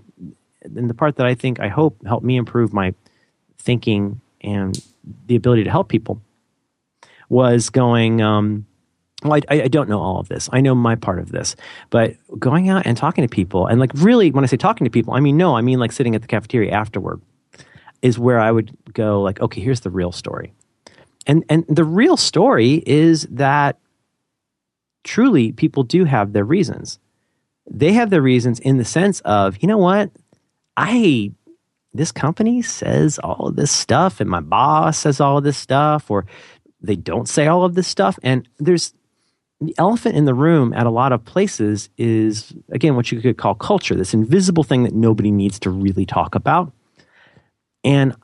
and 0.62 0.88
the 0.88 0.94
part 0.94 1.16
that 1.16 1.26
I 1.26 1.34
think 1.34 1.60
I 1.60 1.68
hope 1.68 2.04
helped 2.06 2.24
me 2.24 2.36
improve 2.36 2.72
my 2.72 2.94
thinking 3.58 4.20
and 4.40 4.78
the 5.26 5.36
ability 5.36 5.64
to 5.64 5.70
help 5.70 5.88
people 5.88 6.20
was 7.28 7.70
going, 7.70 8.20
um, 8.20 8.66
well, 9.22 9.40
I, 9.48 9.62
I, 9.62 9.68
don't 9.68 9.88
know 9.88 10.00
all 10.00 10.18
of 10.18 10.28
this. 10.28 10.48
I 10.52 10.60
know 10.60 10.74
my 10.74 10.96
part 10.96 11.18
of 11.18 11.30
this, 11.30 11.54
but 11.90 12.16
going 12.38 12.68
out 12.68 12.86
and 12.86 12.96
talking 12.96 13.22
to 13.22 13.28
people, 13.28 13.66
and 13.66 13.78
like 13.78 13.90
really, 13.94 14.30
when 14.30 14.44
I 14.44 14.46
say 14.46 14.56
talking 14.56 14.84
to 14.84 14.90
people, 14.90 15.14
I 15.14 15.20
mean 15.20 15.36
no, 15.36 15.56
I 15.56 15.60
mean 15.60 15.78
like 15.78 15.92
sitting 15.92 16.14
at 16.14 16.22
the 16.22 16.28
cafeteria 16.28 16.72
afterward, 16.72 17.20
is 18.02 18.18
where 18.18 18.40
I 18.40 18.50
would 18.50 18.76
go. 18.94 19.20
Like, 19.20 19.40
okay, 19.40 19.60
here's 19.60 19.80
the 19.80 19.90
real 19.90 20.10
story, 20.10 20.52
and 21.26 21.44
and 21.50 21.64
the 21.68 21.84
real 21.84 22.16
story 22.16 22.82
is 22.86 23.26
that 23.30 23.78
truly 25.04 25.52
people 25.52 25.82
do 25.82 26.04
have 26.04 26.32
their 26.32 26.44
reasons. 26.44 26.98
They 27.70 27.92
have 27.92 28.10
their 28.10 28.22
reasons 28.22 28.58
in 28.58 28.78
the 28.78 28.84
sense 28.84 29.20
of, 29.20 29.58
you 29.62 29.68
know 29.68 29.78
what, 29.78 30.10
I 30.76 31.32
this 31.92 32.12
company 32.12 32.62
says 32.62 33.18
all 33.18 33.48
of 33.48 33.56
this 33.56 33.72
stuff 33.72 34.20
and 34.20 34.30
my 34.30 34.40
boss 34.40 34.98
says 34.98 35.20
all 35.20 35.38
of 35.38 35.44
this 35.44 35.56
stuff 35.56 36.10
or 36.10 36.26
they 36.80 36.96
don't 36.96 37.28
say 37.28 37.46
all 37.46 37.64
of 37.64 37.74
this 37.74 37.88
stuff. 37.88 38.18
And 38.22 38.48
there's 38.58 38.94
the 39.60 39.74
elephant 39.76 40.16
in 40.16 40.24
the 40.24 40.34
room 40.34 40.72
at 40.72 40.86
a 40.86 40.90
lot 40.90 41.12
of 41.12 41.24
places 41.24 41.90
is 41.98 42.54
again 42.70 42.96
what 42.96 43.12
you 43.12 43.20
could 43.20 43.36
call 43.36 43.54
culture 43.54 43.94
this 43.94 44.14
invisible 44.14 44.62
thing 44.62 44.84
that 44.84 44.94
nobody 44.94 45.30
needs 45.30 45.58
to 45.60 45.70
really 45.70 46.06
talk 46.06 46.34
about. 46.34 46.72
And 47.84 48.14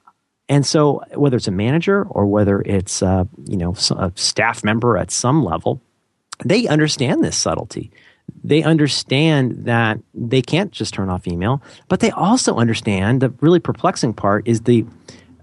and 0.49 0.65
so 0.65 1.03
whether 1.15 1.37
it's 1.37 1.49
a 1.49 1.53
manager 1.53 2.05
or 2.09 2.27
whether 2.27 2.63
it's 2.63 3.03
uh, 3.03 3.25
you 3.47 3.57
know 3.57 3.75
a 3.97 4.13
staff 4.15 4.65
member 4.65 4.97
at 4.97 5.11
some 5.11 5.45
level 5.45 5.83
they 6.45 6.67
understand 6.69 7.25
this 7.25 7.37
subtlety 7.37 7.91
they 8.47 8.63
understand 8.63 9.65
that 9.65 9.99
they 10.15 10.41
can't 10.41 10.71
just 10.71 10.95
turn 10.95 11.11
off 11.11 11.27
email, 11.27 11.61
but 11.89 12.01
they 12.01 12.11
also 12.13 12.57
understand 12.57 13.21
the 13.21 13.31
really 13.41 13.59
perplexing 13.59 14.15
part 14.15 14.47
is 14.47 14.63
the 14.63 14.87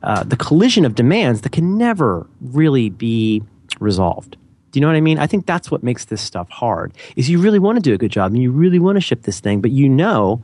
uh, 0.01 0.23
the 0.23 0.35
collision 0.35 0.83
of 0.85 0.95
demands 0.95 1.41
that 1.41 1.51
can 1.51 1.77
never 1.77 2.27
really 2.41 2.89
be 2.89 3.41
resolved. 3.79 4.35
Do 4.71 4.79
you 4.79 4.81
know 4.81 4.87
what 4.87 4.97
I 4.97 5.01
mean? 5.01 5.17
I 5.17 5.27
think 5.27 5.45
that's 5.45 5.71
what 5.71 5.83
makes 5.83 6.05
this 6.05 6.21
stuff 6.21 6.49
hard. 6.49 6.93
Is 7.15 7.29
you 7.29 7.39
really 7.39 7.59
want 7.59 7.77
to 7.77 7.81
do 7.81 7.93
a 7.93 7.97
good 7.97 8.11
job 8.11 8.33
and 8.33 8.41
you 8.41 8.51
really 8.51 8.79
want 8.79 8.97
to 8.97 9.01
ship 9.01 9.21
this 9.23 9.39
thing, 9.39 9.61
but 9.61 9.71
you 9.71 9.87
know 9.87 10.43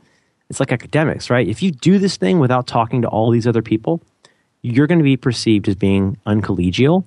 it's 0.49 0.59
like 0.59 0.71
academics, 0.71 1.29
right? 1.29 1.47
If 1.47 1.61
you 1.61 1.71
do 1.71 1.99
this 1.99 2.17
thing 2.17 2.39
without 2.39 2.67
talking 2.67 3.01
to 3.01 3.07
all 3.07 3.31
these 3.31 3.47
other 3.47 3.61
people, 3.61 4.01
you're 4.61 4.87
going 4.87 4.99
to 4.99 5.03
be 5.03 5.17
perceived 5.17 5.67
as 5.67 5.75
being 5.75 6.17
uncollegial, 6.25 7.05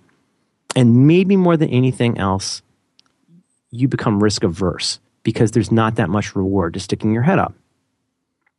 and 0.75 1.07
maybe 1.07 1.37
more 1.37 1.57
than 1.57 1.69
anything 1.69 2.19
else, 2.19 2.63
you 3.71 3.89
become 3.89 4.23
risk 4.23 4.43
averse 4.45 5.01
because 5.23 5.53
there's 5.53 5.73
not 5.73 5.97
that 5.97 6.11
much 6.11 6.35
reward 6.35 6.75
to 6.75 6.81
sticking 6.81 7.13
your 7.13 7.23
head 7.23 7.39
up. 7.39 7.55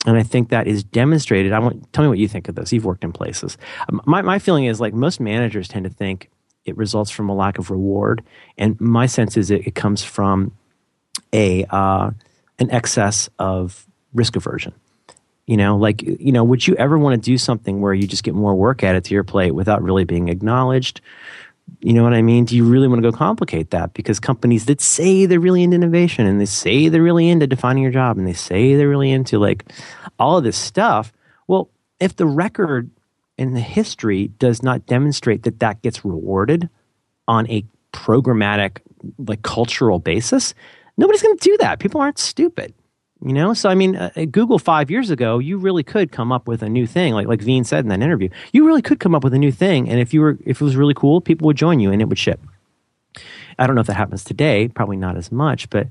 And 0.06 0.18
I 0.18 0.24
think 0.24 0.50
that 0.50 0.68
is 0.68 0.84
demonstrated. 0.84 1.54
I 1.54 1.60
want 1.60 1.92
tell 1.94 2.04
me 2.04 2.10
what 2.10 2.18
you 2.18 2.28
think 2.28 2.50
of 2.50 2.56
this. 2.56 2.74
You've 2.74 2.86
worked 2.86 3.04
in 3.04 3.14
places. 3.14 3.58
Um, 3.90 4.02
my 4.06 4.22
my 4.22 4.40
feeling 4.40 4.66
is 4.66 4.82
like 4.82 4.94
most 4.94 5.20
managers 5.20 5.68
tend 5.68 5.86
to 5.86 5.90
think 5.90 6.30
it 6.66 6.76
results 6.78 7.10
from 7.10 7.30
a 7.30 7.36
lack 7.36 7.58
of 7.58 7.72
reward, 7.72 8.22
and 8.58 8.80
my 8.82 9.06
sense 9.06 9.38
is 9.38 9.50
it, 9.50 9.66
it 9.66 9.76
comes 9.76 10.04
from 10.04 10.52
a 11.32 11.66
uh, 11.70 12.12
an 12.60 12.72
excess 12.72 13.30
of 13.40 13.88
risk 14.14 14.36
aversion. 14.36 14.74
You 15.46 15.58
know, 15.58 15.78
like 15.78 16.02
you 16.02 16.32
know, 16.32 16.44
would 16.44 16.68
you 16.68 16.76
ever 16.76 16.98
want 16.98 17.22
to 17.22 17.26
do 17.32 17.38
something 17.38 17.80
where 17.80 17.94
you 17.94 18.08
just 18.08 18.24
get 18.24 18.34
more 18.34 18.56
work 18.56 18.84
added 18.84 19.06
to 19.06 19.14
your 19.14 19.24
plate 19.24 19.52
without 19.52 19.82
really 19.82 20.04
being 20.04 20.28
acknowledged? 20.28 21.00
You 21.80 21.94
know 21.94 22.04
what 22.04 22.14
I 22.14 22.22
mean? 22.22 22.46
Do 22.46 22.56
you 22.56 22.64
really 22.66 22.88
want 22.88 23.04
to 23.04 23.12
go 23.12 23.16
complicate 23.16 23.72
that? 23.72 23.94
Because 23.94 24.20
companies 24.20 24.66
that 24.66 24.80
say 24.80 25.26
they're 25.26 25.40
really 25.40 25.64
into 25.64 25.76
innovation 25.76 26.26
and 26.26 26.40
they 26.40 26.46
say 26.46 26.88
they're 26.88 27.04
really 27.04 27.30
into 27.30 27.46
defining 27.46 27.84
your 27.84 27.92
job 27.92 28.18
and 28.18 28.26
they 28.26 28.34
say 28.34 28.76
they're 28.76 28.90
really 28.90 29.12
into 29.12 29.38
like 29.38 29.66
all 30.18 30.38
of 30.38 30.44
this 30.44 30.58
stuff. 30.58 31.12
Well, 31.48 31.70
if 32.00 32.16
the 32.16 32.26
record 32.26 32.90
and 33.38 33.56
the 33.56 33.62
history 33.62 34.28
does 34.40 34.64
not 34.64 34.86
demonstrate 34.86 35.44
that 35.44 35.60
that 35.60 35.82
gets 35.82 36.06
rewarded 36.06 36.70
on 37.28 37.50
a 37.50 37.66
programmatic, 37.92 38.80
like 39.18 39.42
cultural 39.42 40.00
basis, 40.00 40.54
nobody's 40.98 41.22
going 41.22 41.38
to 41.38 41.50
do 41.50 41.58
that. 41.58 41.80
People 41.80 42.02
aren't 42.02 42.20
stupid. 42.20 42.74
You 43.26 43.32
know, 43.32 43.54
so 43.54 43.70
I 43.70 43.76
mean, 43.76 43.96
uh, 43.96 44.12
Google 44.30 44.60
five 44.60 44.92
years 44.92 45.10
ago, 45.10 45.40
you 45.40 45.58
really 45.58 45.84
could 45.84 46.12
come 46.12 46.34
up 46.34 46.46
with 46.46 46.62
a 46.62 46.68
new 46.68 46.86
thing, 46.86 47.14
like 47.14 47.28
like 47.28 47.42
Veen 47.42 47.64
said 47.64 47.86
in 47.86 47.90
that 47.90 48.02
interview. 48.02 48.28
You 48.52 48.66
really 48.66 48.82
could 48.82 49.00
come 49.00 49.16
up 49.16 49.24
with 49.24 49.34
a 49.34 49.40
new 49.40 49.52
thing, 49.52 49.88
and 49.88 50.00
if 50.00 50.14
you 50.14 50.20
were 50.22 50.38
if 50.46 50.60
it 50.60 50.66
was 50.66 50.76
really 50.76 50.94
cool, 50.94 51.22
people 51.22 51.46
would 51.48 51.56
join 51.56 51.80
you, 51.80 51.92
and 51.92 52.02
it 52.02 52.10
would 52.10 52.20
ship. 52.20 52.42
I 53.58 53.66
don't 53.66 53.76
know 53.76 53.82
if 53.82 53.88
that 53.88 53.94
happens 53.94 54.24
today. 54.26 54.68
Probably 54.68 54.98
not 54.98 55.16
as 55.16 55.32
much, 55.32 55.70
but 55.70 55.88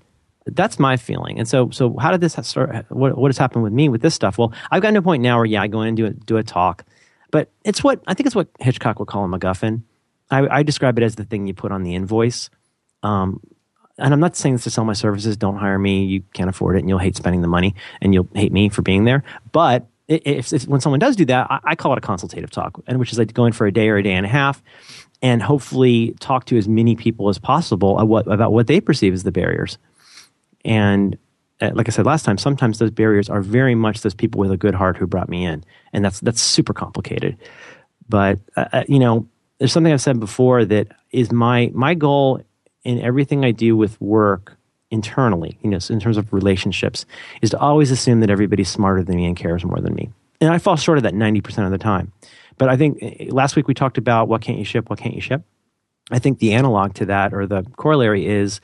That's 0.47 0.79
my 0.79 0.97
feeling. 0.97 1.39
And 1.39 1.47
so, 1.47 1.71
so 1.71 1.97
how 1.99 2.11
did 2.11 2.21
this 2.21 2.37
start? 2.43 2.87
What, 2.89 3.17
what 3.17 3.29
has 3.29 3.39
happened 3.39 3.63
with 3.63 3.73
me 3.73 3.89
with 3.89 4.03
this 4.03 4.15
stuff? 4.15 4.39
Well, 4.39 4.53
I've 4.71 4.83
gotten 4.83 4.95
to 4.95 5.01
a 5.01 5.03
point 5.03 5.23
now 5.23 5.37
where, 5.37 5.45
yeah, 5.47 5.63
I 5.63 5.69
go 5.69 5.83
in 5.83 5.89
and 5.89 5.97
do 5.97 6.07
a, 6.07 6.11
do 6.11 6.37
a 6.37 6.43
talk, 6.43 6.85
but 7.31 7.51
it's 7.65 7.85
what 7.85 8.03
I 8.07 8.15
think 8.15 8.27
it's 8.27 8.35
what 8.35 8.49
Hitchcock 8.59 8.99
would 8.99 9.09
call 9.09 9.25
a 9.25 9.29
MacGuffin. 9.29 9.83
I, 10.31 10.59
I 10.59 10.63
describe 10.65 10.99
it 10.99 11.05
as 11.05 11.15
the 11.15 11.25
thing 11.25 11.47
you 11.47 11.55
put 11.55 11.71
on 11.71 11.85
the 11.85 11.95
invoice. 11.95 12.51
Um, 13.05 13.41
and 14.03 14.13
I'm 14.13 14.21
not 14.21 14.37
saying 14.37 14.57
this 14.57 14.65
to 14.65 14.71
sell 14.71 14.85
my 14.85 14.93
services. 14.93 15.37
Don't 15.37 15.57
hire 15.57 15.79
me. 15.79 16.05
You 16.05 16.23
can't 16.35 16.51
afford 16.51 16.77
it, 16.77 16.81
and 16.81 16.89
you'll 16.89 16.99
hate 16.99 17.17
spending 17.17 17.41
the 17.41 17.49
money, 17.49 17.75
and 18.01 18.13
you'll 18.13 18.29
hate 18.35 18.53
me 18.53 18.69
for 18.69 18.83
being 18.83 19.05
there. 19.05 19.23
But 19.53 19.87
if, 20.09 20.53
if 20.53 20.67
when 20.67 20.81
someone 20.81 20.99
does 20.99 21.17
do 21.17 21.25
that, 21.27 21.47
I, 21.51 21.61
I, 21.65 21.75
call 21.77 21.93
it 21.93 21.99
a 21.99 22.03
consultative 22.03 22.51
talk, 22.51 22.83
and 22.87 22.99
which 22.99 23.13
is 23.13 23.19
like 23.19 23.33
going 23.33 23.53
for 23.53 23.67
a 23.67 23.73
day 23.73 23.89
or 23.89 23.97
a 23.97 24.03
day 24.03 24.13
and 24.13 24.27
a 24.27 24.29
half, 24.29 24.63
and 25.23 25.41
hopefully 25.41 26.15
talk 26.21 26.47
to 26.47 26.59
as 26.59 26.69
many 26.69 26.97
people 26.97 27.29
as 27.29 27.39
possible 27.39 27.99
about 27.99 28.53
what, 28.53 28.67
they 28.67 28.81
perceive 28.81 29.15
as 29.15 29.23
the 29.23 29.33
barriers. 29.33 29.79
And 30.65 31.17
uh, 31.61 31.71
like 31.75 31.89
I 31.89 31.93
said 31.93 32.05
last 32.05 32.25
time, 32.25 32.39
sometimes 32.39 32.79
those 32.79 32.91
barriers 32.91 33.29
are 33.31 33.41
very 33.41 33.77
much 33.77 34.01
those 34.01 34.15
people 34.15 34.41
with 34.41 34.51
a 34.51 34.57
good 34.57 34.75
heart 34.75 34.97
who 34.97 35.07
brought 35.07 35.29
me 35.29 35.45
in, 35.45 35.65
and 35.93 36.05
that's 36.05 36.21
that's 36.21 36.43
super 36.43 36.75
complicated. 36.75 37.37
But 38.09 38.41
uh, 38.57 38.67
uh 38.73 38.85
you 38.89 38.99
know, 38.99 39.29
there's 39.59 39.73
something 39.73 39.93
I've 39.93 40.01
said 40.01 40.19
before 40.19 40.65
that 40.65 40.89
is 41.13 41.31
my 41.31 41.71
my 41.73 41.95
goal 41.95 42.43
in 42.85 43.01
everything 43.01 43.45
I 43.45 43.51
do 43.51 43.77
with 43.77 44.01
work 44.01 44.57
internally, 44.91 45.59
you 45.63 45.71
know, 45.71 45.79
in 45.89 46.01
terms 46.01 46.17
of 46.17 46.33
relationships, 46.33 47.07
is 47.41 47.51
to 47.51 47.59
always 47.59 47.91
assume 47.91 48.21
that 48.21 48.31
everybody's 48.31 48.69
smarter 48.69 49.03
than 49.03 49.17
me 49.17 49.27
and 49.27 49.37
cares 49.37 49.65
more 49.65 49.81
than 49.81 49.95
me. 49.95 50.11
And 50.41 50.53
I 50.53 50.59
fall 50.59 50.77
short 50.77 50.99
of 50.99 51.05
that 51.05 51.15
90% 51.15 51.65
of 51.65 51.71
the 51.71 51.79
time. 51.79 52.13
But 52.59 52.69
I 52.69 52.77
think 52.77 52.99
eh, 53.01 53.29
last 53.31 53.57
week 53.57 53.69
we 53.69 53.75
talked 53.75 53.97
about 53.97 54.29
what 54.29 54.43
can't 54.43 54.59
you 54.59 54.65
ship, 54.65 54.91
what 54.91 54.99
can't 54.99 55.15
you 55.15 55.21
ship. 55.21 55.43
I 56.11 56.19
think 56.19 56.39
the 56.39 56.53
analog 56.53 56.95
to 56.95 57.07
that 57.07 57.33
or 57.33 57.47
the 57.47 57.63
corollary 57.77 58.27
is 58.27 58.61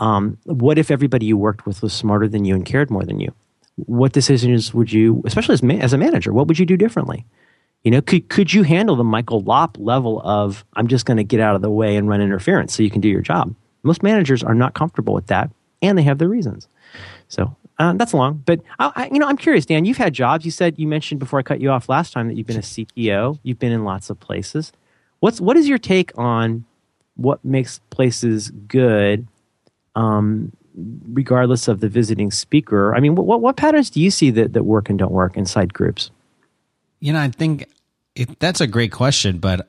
um, 0.00 0.38
what 0.44 0.78
if 0.78 0.90
everybody 0.90 1.26
you 1.26 1.36
worked 1.36 1.66
with 1.66 1.82
was 1.82 1.92
smarter 1.92 2.28
than 2.28 2.44
you 2.44 2.54
and 2.54 2.64
cared 2.64 2.90
more 2.90 3.04
than 3.04 3.20
you? 3.20 3.32
What 3.76 4.12
decisions 4.12 4.74
would 4.74 4.92
you, 4.92 5.22
especially 5.24 5.54
as, 5.54 5.62
ma- 5.62 5.74
as 5.74 5.92
a 5.92 5.98
manager, 5.98 6.32
what 6.32 6.48
would 6.48 6.58
you 6.58 6.66
do 6.66 6.76
differently? 6.76 7.24
You 7.84 7.90
know, 7.90 8.02
could 8.02 8.28
could 8.28 8.52
you 8.52 8.62
handle 8.62 8.94
the 8.94 9.04
Michael 9.04 9.40
Lopp 9.40 9.78
level 9.78 10.20
of 10.22 10.64
I'm 10.74 10.86
just 10.86 11.06
going 11.06 11.16
to 11.16 11.24
get 11.24 11.40
out 11.40 11.56
of 11.56 11.62
the 11.62 11.70
way 11.70 11.96
and 11.96 12.08
run 12.08 12.20
interference 12.20 12.74
so 12.74 12.82
you 12.82 12.90
can 12.90 13.00
do 13.00 13.08
your 13.08 13.22
job? 13.22 13.54
Most 13.82 14.02
managers 14.02 14.42
are 14.42 14.54
not 14.54 14.74
comfortable 14.74 15.14
with 15.14 15.26
that, 15.26 15.50
and 15.82 15.96
they 15.96 16.02
have 16.02 16.18
their 16.18 16.28
reasons. 16.28 16.68
So 17.28 17.54
uh, 17.78 17.94
that's 17.94 18.12
long, 18.12 18.42
but 18.44 18.60
I, 18.78 18.92
I, 18.94 19.06
you 19.12 19.18
know, 19.18 19.26
I'm 19.26 19.36
curious, 19.36 19.64
Dan. 19.64 19.84
You've 19.84 19.96
had 19.96 20.12
jobs. 20.12 20.44
You 20.44 20.50
said 20.50 20.78
you 20.78 20.86
mentioned 20.86 21.20
before 21.20 21.38
I 21.38 21.42
cut 21.42 21.60
you 21.60 21.70
off 21.70 21.88
last 21.88 22.12
time 22.12 22.28
that 22.28 22.34
you've 22.34 22.46
been 22.46 22.56
a 22.56 22.60
CTO. 22.60 23.38
You've 23.42 23.58
been 23.58 23.72
in 23.72 23.84
lots 23.84 24.10
of 24.10 24.20
places. 24.20 24.72
What's 25.20 25.40
what 25.40 25.56
is 25.56 25.68
your 25.68 25.78
take 25.78 26.16
on 26.18 26.64
what 27.16 27.44
makes 27.44 27.80
places 27.90 28.50
good, 28.50 29.26
um, 29.94 30.52
regardless 31.12 31.68
of 31.68 31.80
the 31.80 31.88
visiting 31.88 32.30
speaker? 32.30 32.94
I 32.94 33.00
mean, 33.00 33.14
what 33.14 33.40
what 33.40 33.56
patterns 33.56 33.90
do 33.90 34.00
you 34.00 34.10
see 34.10 34.30
that 34.32 34.52
that 34.52 34.64
work 34.64 34.90
and 34.90 34.98
don't 34.98 35.12
work 35.12 35.36
inside 35.36 35.72
groups? 35.72 36.10
You 37.00 37.14
know, 37.14 37.20
I 37.20 37.28
think 37.28 37.66
it, 38.14 38.38
that's 38.40 38.60
a 38.60 38.66
great 38.66 38.92
question, 38.92 39.38
but 39.38 39.68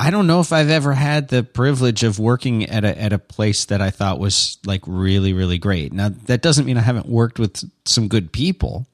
I 0.00 0.08
don't 0.08 0.26
know 0.26 0.40
if 0.40 0.50
I've 0.50 0.70
ever 0.70 0.94
had 0.94 1.28
the 1.28 1.42
privilege 1.42 2.04
of 2.04 2.18
working 2.18 2.64
at 2.64 2.86
a 2.86 2.98
at 2.98 3.12
a 3.12 3.18
place 3.18 3.66
that 3.66 3.82
I 3.82 3.90
thought 3.90 4.18
was 4.18 4.56
like 4.64 4.80
really 4.86 5.34
really 5.34 5.58
great. 5.58 5.92
Now 5.92 6.08
that 6.24 6.40
doesn't 6.40 6.64
mean 6.64 6.78
I 6.78 6.80
haven't 6.80 7.06
worked 7.06 7.38
with 7.38 7.62
some 7.84 8.08
good 8.08 8.32
people 8.32 8.86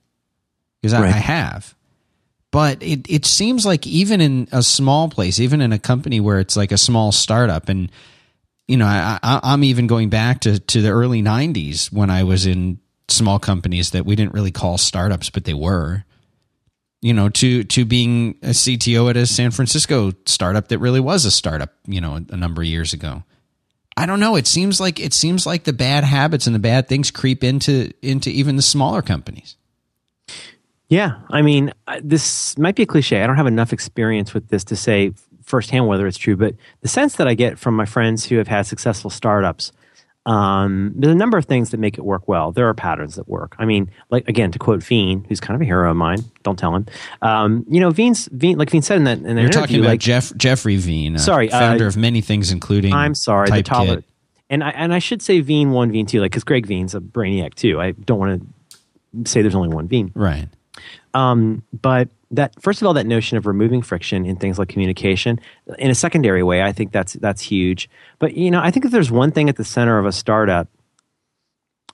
because 0.83 0.93
I, 0.93 1.03
right. 1.03 1.15
I 1.15 1.19
have, 1.19 1.77
but 2.51 2.83
it 2.83 3.09
it 3.09 3.25
seems 3.25 3.65
like 3.65 3.87
even 3.87 4.21
in 4.21 4.49
a 4.51 4.65
small 4.65 5.09
place, 5.09 5.39
even 5.39 5.61
in 5.61 5.73
a 5.73 5.79
company 5.79 6.19
where 6.19 6.41
it's 6.41 6.57
like 6.57 6.73
a 6.73 6.79
small 6.79 7.13
startup, 7.13 7.69
and 7.69 7.93
you 8.67 8.77
know 8.77 8.87
I, 8.87 9.21
I 9.23 9.41
I'm 9.45 9.63
even 9.63 9.87
going 9.87 10.11
back 10.11 10.41
to 10.41 10.59
to 10.59 10.83
the 10.83 10.91
early 10.91 11.23
'90s 11.23 11.93
when 11.93 12.11
I 12.11 12.25
was 12.25 12.47
in 12.47 12.81
small 13.07 13.39
companies 13.39 13.93
that 13.93 14.07
we 14.07 14.17
didn't 14.17 14.35
really 14.35 14.51
call 14.51 14.77
startups, 14.77 15.31
but 15.31 15.45
they 15.45 15.55
were 15.55 16.05
you 17.07 17.15
know, 17.15 17.29
to 17.29 17.63
to 17.63 17.85
being 17.85 18.37
a 18.43 18.49
CTO 18.49 19.09
at 19.09 19.17
a 19.17 19.29
San 19.29 19.53
Francisco 19.53 20.11
startup 20.25 20.67
that 20.69 20.81
really 20.81 20.99
was 20.99 21.25
a 21.25 21.31
startup, 21.31 21.73
you 21.87 22.01
know, 22.01 22.17
a 22.17 22.37
number 22.37 22.63
of 22.63 22.67
years 22.67 22.93
ago. 22.93 23.23
I 23.97 24.07
don't 24.07 24.19
know. 24.19 24.35
It 24.35 24.49
seems 24.49 24.81
like 24.81 24.99
it 24.99 25.15
seems 25.15 25.47
like 25.47 25.63
the 25.63 25.73
bad 25.73 26.03
habits 26.03 26.49
and 26.49 26.55
the 26.55 26.59
bad 26.59 26.89
things 26.89 27.13
creep 27.13 27.45
into 27.45 27.93
into 28.03 28.29
even 28.31 28.57
the 28.57 28.63
smaller 28.63 29.03
companies. 29.03 29.57
Yeah, 30.89 31.21
I 31.31 31.43
mean, 31.43 31.73
this 32.03 32.59
might 32.59 32.75
be 32.75 32.83
a 32.83 32.87
cliche. 32.87 33.23
I 33.23 33.27
don't 33.29 33.37
have 33.37 33.47
enough 33.47 33.73
experience 33.73 34.35
with 34.35 34.49
this 34.49 34.65
to 34.65 34.75
say 34.75 35.13
firsthand 35.45 35.87
whether 35.87 36.09
it's 36.09 36.19
true, 36.19 36.37
but 36.37 36.57
the 36.81 36.89
sense 36.89 37.15
that 37.17 37.29
I 37.29 37.35
get 37.35 37.57
from 37.57 37.77
my 37.77 37.87
friends 37.87 38.25
who 38.25 38.39
have 38.39 38.49
had 38.49 38.67
successful 38.67 39.11
startups 39.11 39.71
um, 40.27 40.93
there's 40.97 41.15
a 41.15 41.17
number 41.17 41.39
of 41.39 41.45
things 41.45 41.71
that 41.71 41.79
make 41.79 41.97
it 41.97 42.05
work 42.05 42.27
well. 42.27 42.51
There 42.51 42.69
are 42.69 42.75
patterns 42.75 43.15
that 43.15 43.29
work. 43.29 43.55
I 43.59 43.65
mean, 43.65 43.91
like 44.11 44.29
again, 44.29 44.51
to 44.51 44.59
quote 44.59 44.83
Veen, 44.83 45.25
who's 45.29 45.41
kind 45.41 45.55
of 45.55 45.63
a 45.63 45.65
hero 45.65 45.89
of 45.89 45.97
mine. 45.97 46.19
Don't 46.43 46.59
tell 46.59 46.75
him. 46.75 46.87
Um, 47.23 47.65
you 47.69 47.81
know, 47.81 47.91
Veen's 47.91 48.29
Veen, 48.33 48.59
like 48.59 48.69
Veen 48.71 48.83
said 48.83 48.99
in 48.99 49.05
that. 49.05 49.19
In 49.19 49.37
that 49.37 49.41
You're 49.41 49.51
talking 49.51 49.79
about 49.79 49.91
like, 49.91 50.01
Jeff 50.01 50.35
Jeffrey 50.37 50.77
Veen, 50.77 51.17
sorry, 51.19 51.49
founder 51.49 51.85
uh, 51.85 51.89
of 51.89 51.97
many 51.97 52.21
things, 52.21 52.51
including. 52.51 52.93
I'm 52.93 53.15
sorry, 53.15 53.51
the 53.51 53.63
tolerant. 53.63 54.05
And 54.51 54.65
I 54.65 54.71
and 54.71 54.93
I 54.93 54.99
should 54.99 55.23
say 55.23 55.41
Veen 55.41 55.71
one, 55.71 55.93
Veen 55.93 56.07
two, 56.07 56.21
like 56.21 56.33
because 56.33 56.45
Greg 56.45 56.67
Veen's 56.67 56.95
a 56.95 57.01
brainiac 57.01 57.55
too. 57.55 57.81
I 57.81 57.93
don't 57.93 58.19
want 58.19 58.43
to 59.23 59.31
say 59.31 59.43
there's 59.43 59.55
only 59.55 59.69
one 59.69 59.87
Veen, 59.87 60.11
right? 60.15 60.49
Um, 61.15 61.63
but 61.73 62.09
that 62.33 62.61
first 62.61 62.81
of 62.81 62.87
all, 62.87 62.95
that 62.95 63.07
notion 63.07 63.39
of 63.39 63.47
removing 63.47 63.83
friction 63.83 64.27
in 64.27 64.37
things 64.37 64.59
like 64.59 64.69
communication 64.69 65.41
in 65.79 65.91
a 65.91 65.95
secondary 65.95 66.43
way, 66.43 66.63
I 66.63 66.73
think 66.73 66.93
that's 66.93 67.15
that's 67.15 67.43
huge. 67.43 67.89
But 68.19 68.37
you 68.37 68.51
know, 68.51 68.61
I 68.61 68.71
think 68.71 68.85
if 68.85 68.91
there's 68.91 69.11
one 69.11 69.31
thing 69.31 69.49
at 69.49 69.57
the 69.57 69.65
center 69.65 69.99
of 69.99 70.07
a 70.07 70.13
startup 70.13 70.69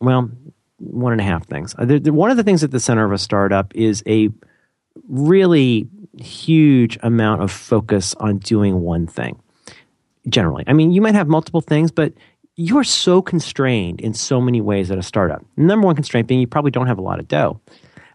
well, 0.02 0.30
one 0.78 1.12
and 1.12 1.20
a 1.20 1.24
half 1.24 1.46
things. 1.46 1.74
Uh, 1.78 1.86
one 2.10 2.30
of 2.30 2.36
the 2.36 2.42
things 2.42 2.64
at 2.64 2.72
the 2.72 2.80
center 2.80 3.04
of 3.04 3.12
a 3.12 3.18
startup 3.18 3.74
is 3.74 4.02
a 4.06 4.30
really 5.08 5.88
huge 6.18 6.98
amount 7.02 7.40
of 7.42 7.50
focus 7.50 8.14
on 8.16 8.38
doing 8.38 8.80
one 8.80 9.06
thing. 9.06 9.40
Generally, 10.28 10.64
I 10.66 10.72
mean, 10.72 10.92
you 10.92 11.00
might 11.00 11.14
have 11.14 11.28
multiple 11.28 11.60
things, 11.60 11.90
but 11.90 12.12
you 12.56 12.78
are 12.78 12.84
so 12.84 13.22
constrained 13.22 14.00
in 14.00 14.12
so 14.12 14.40
many 14.40 14.60
ways 14.60 14.90
at 14.90 14.98
a 14.98 15.02
startup. 15.02 15.44
Number 15.56 15.86
one 15.86 15.94
constraint 15.94 16.28
being 16.28 16.40
you 16.40 16.46
probably 16.46 16.70
don't 16.70 16.86
have 16.86 16.98
a 16.98 17.02
lot 17.02 17.18
of 17.18 17.28
dough. 17.28 17.60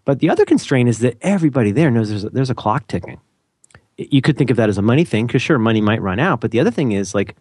But 0.08 0.20
the 0.20 0.30
other 0.30 0.46
constraint 0.46 0.88
is 0.88 1.00
that 1.00 1.17
everybody 1.20 1.74
there 1.74 1.91
knows 1.91 2.08
there's 2.08 2.24
a, 2.24 2.30
there's 2.30 2.50
a 2.50 2.56
clock 2.56 2.88
ticking. 2.88 3.20
You 3.98 4.22
could 4.22 4.38
think 4.38 4.50
of 4.50 4.56
that 4.56 4.70
as 4.70 4.78
a 4.78 4.82
money 4.82 5.04
thing 5.04 5.28
because 5.28 5.41
sure, 5.41 5.60
money 5.60 5.82
might 5.82 6.02
run 6.02 6.17
out. 6.17 6.39
But 6.39 6.52
the 6.52 6.62
other 6.62 6.72
thing 6.72 6.93
is 6.93 7.13
like 7.13 7.36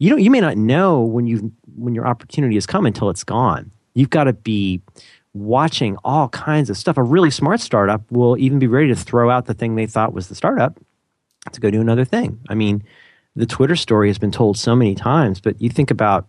you 0.00 0.10
don't 0.10 0.20
you 0.20 0.28
may 0.28 0.40
not 0.40 0.56
know 0.56 1.00
when 1.00 1.28
you 1.28 1.52
when 1.76 1.94
your 1.94 2.08
opportunity 2.08 2.56
has 2.56 2.66
come 2.66 2.86
until 2.86 3.08
it's 3.08 3.22
gone. 3.22 3.70
You've 3.94 4.10
got 4.10 4.24
to 4.24 4.32
be 4.32 4.82
watching 5.32 5.96
all 6.02 6.28
kinds 6.30 6.70
of 6.70 6.76
stuff. 6.76 6.96
A 6.96 7.04
really 7.04 7.30
smart 7.30 7.60
startup 7.60 8.02
will 8.10 8.36
even 8.36 8.58
be 8.58 8.66
ready 8.66 8.88
to 8.88 8.96
throw 8.96 9.30
out 9.30 9.46
the 9.46 9.54
thing 9.54 9.76
they 9.76 9.86
thought 9.86 10.12
was 10.12 10.26
the 10.26 10.34
startup 10.34 10.76
to 11.52 11.60
go 11.60 11.70
do 11.70 11.80
another 11.80 12.04
thing. 12.04 12.40
I 12.48 12.54
mean, 12.54 12.82
the 13.36 13.46
Twitter 13.46 13.76
story 13.76 14.08
has 14.08 14.18
been 14.18 14.32
told 14.32 14.58
so 14.58 14.74
many 14.74 14.96
times, 14.96 15.40
but 15.40 15.62
you 15.62 15.70
think 15.70 15.92
about 15.92 16.26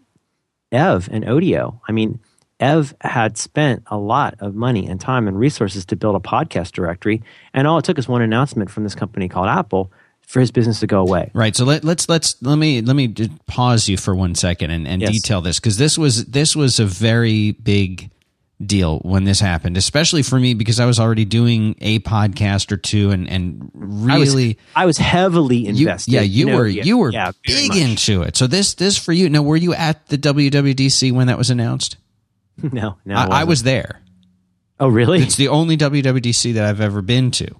Ev 0.71 1.09
and 1.11 1.23
Odeo. 1.23 1.79
I 1.87 1.93
mean, 1.93 2.19
Ev 2.59 2.93
had 3.01 3.37
spent 3.37 3.83
a 3.87 3.97
lot 3.97 4.35
of 4.39 4.55
money 4.55 4.87
and 4.87 4.99
time 4.99 5.27
and 5.27 5.39
resources 5.39 5.85
to 5.85 5.95
build 5.95 6.15
a 6.15 6.19
podcast 6.19 6.71
directory, 6.71 7.21
and 7.53 7.67
all 7.67 7.77
it 7.77 7.85
took 7.85 7.97
is 7.97 8.07
one 8.07 8.21
announcement 8.21 8.69
from 8.69 8.83
this 8.83 8.95
company 8.95 9.29
called 9.29 9.47
Apple 9.47 9.91
for 10.21 10.39
his 10.39 10.51
business 10.51 10.79
to 10.81 10.87
go 10.87 10.99
away. 10.99 11.31
Right. 11.33 11.55
So 11.55 11.65
let, 11.65 11.83
let's 11.83 12.07
let's 12.07 12.39
let 12.43 12.57
me 12.57 12.81
let 12.81 12.95
me 12.95 13.07
pause 13.47 13.89
you 13.89 13.97
for 13.97 14.13
one 14.13 14.35
second 14.35 14.69
and, 14.69 14.87
and 14.87 15.01
yes. 15.01 15.11
detail 15.11 15.41
this 15.41 15.59
because 15.59 15.77
this 15.77 15.97
was 15.97 16.25
this 16.25 16.55
was 16.55 16.79
a 16.79 16.85
very 16.85 17.53
big 17.53 18.11
deal 18.63 18.99
when 18.99 19.23
this 19.23 19.39
happened, 19.39 19.77
especially 19.77 20.21
for 20.21 20.39
me 20.39 20.53
because 20.53 20.79
I 20.79 20.85
was 20.85 20.99
already 20.99 21.25
doing 21.25 21.75
a 21.81 21.99
podcast 21.99 22.71
or 22.71 22.77
two 22.77 23.09
and 23.11 23.27
and 23.27 23.71
really 23.73 24.59
I 24.75 24.83
was, 24.83 24.83
I 24.83 24.85
was 24.85 24.97
heavily 24.97 25.65
invested. 25.65 26.11
You, 26.11 26.19
yeah, 26.19 26.23
you, 26.23 26.31
you 26.31 26.45
know, 26.45 26.57
were 26.57 26.67
yeah, 26.67 26.83
you 26.83 26.97
were 26.97 27.11
yeah, 27.11 27.31
big 27.43 27.75
into 27.75 28.21
it. 28.21 28.37
So 28.37 28.47
this 28.47 28.75
this 28.75 28.97
for 28.97 29.13
you. 29.13 29.29
Now, 29.29 29.41
were 29.41 29.57
you 29.57 29.73
at 29.73 30.07
the 30.07 30.17
WWDC 30.17 31.11
when 31.11 31.27
that 31.27 31.37
was 31.37 31.49
announced? 31.49 31.97
No, 32.73 32.97
no, 33.05 33.15
I, 33.15 33.41
I 33.41 33.43
was 33.43 33.63
there. 33.63 34.01
Oh, 34.79 34.87
really? 34.87 35.21
It's 35.21 35.35
the 35.35 35.49
only 35.49 35.75
WWDC 35.77 36.53
that 36.53 36.65
I've 36.65 36.81
ever 36.81 37.01
been 37.01 37.31
to 37.31 37.53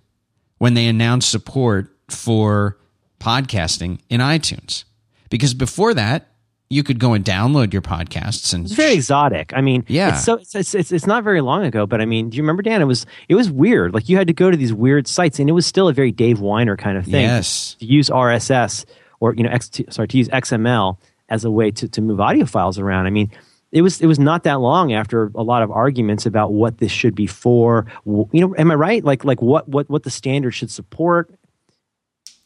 when 0.58 0.74
they 0.74 0.88
announced 0.88 1.30
support 1.30 1.94
for 2.10 2.78
podcasting 3.20 4.00
in 4.10 4.22
iTunes. 4.22 4.86
Because 5.30 5.54
before 5.54 5.94
that, 5.94 6.28
you 6.70 6.84
could 6.84 7.00
go 7.00 7.14
and 7.14 7.26
download 7.26 7.74
your 7.74 7.82
podcasts 7.82 8.54
and 8.54 8.66
it's 8.66 8.76
very 8.76 8.94
exotic. 8.94 9.54
I 9.56 9.62
mean, 9.62 9.86
yeah, 9.88 10.10
it's 10.10 10.24
so 10.24 10.36
it's, 10.36 10.76
it's, 10.76 10.92
it's 10.92 11.08
not 11.08 11.24
very 11.24 11.42
long 11.42 11.66
ago, 11.66 11.88
but 11.88 12.00
I 12.00 12.06
mean, 12.06 12.30
do 12.30 12.38
you 12.38 12.44
remember 12.44 12.62
Dan? 12.62 12.82
It 12.82 12.86
was 12.86 13.08
it 13.28 13.36
was 13.36 13.50
weird. 13.50 13.94
Like 13.94 14.08
you 14.08 14.18
had 14.18 14.28
to 14.28 14.34
go 14.34 14.52
to 14.52 14.58
these 14.58 14.72
weird 14.72 15.08
sites, 15.08 15.40
and 15.40 15.50
it 15.50 15.54
was 15.54 15.66
still 15.66 15.88
a 15.88 15.94
very 15.94 16.12
Dave 16.12 16.38
Winer 16.38 16.78
kind 16.78 16.98
of 16.98 17.06
thing. 17.06 17.24
Yes, 17.24 17.76
to 17.80 17.86
use 17.86 18.10
RSS 18.10 18.86
or 19.20 19.34
you 19.34 19.44
know, 19.44 19.50
X, 19.50 19.72
sorry, 19.90 20.08
to 20.10 20.18
use 20.18 20.30
XML 20.30 20.98
as 21.28 21.44
a 21.44 21.50
way 21.50 21.72
to 21.72 21.88
to 21.88 22.02
move 22.02 22.20
audio 22.20 22.46
files 22.46 22.78
around. 22.78 23.08
I 23.08 23.10
mean, 23.10 23.32
it 23.72 23.82
was 23.82 24.02
it 24.02 24.08
was 24.08 24.20
not 24.20 24.44
that 24.44 24.60
long 24.60 24.94
after 24.94 25.32
a 25.36 25.44
lot 25.44 25.62
of 25.62 25.72
arguments 25.72 26.26
about 26.26 26.54
what 26.54 26.78
this 26.80 26.92
should 26.92 27.16
be 27.16 27.28
for. 27.28 27.86
You 28.06 28.28
know, 28.34 28.56
am 28.58 28.72
I 28.72 28.76
right? 28.76 29.04
Like 29.04 29.24
like 29.24 29.42
what 29.42 29.68
what 29.68 29.90
what 29.90 30.04
the 30.04 30.12
standard 30.12 30.52
should 30.52 30.72
support 30.72 31.32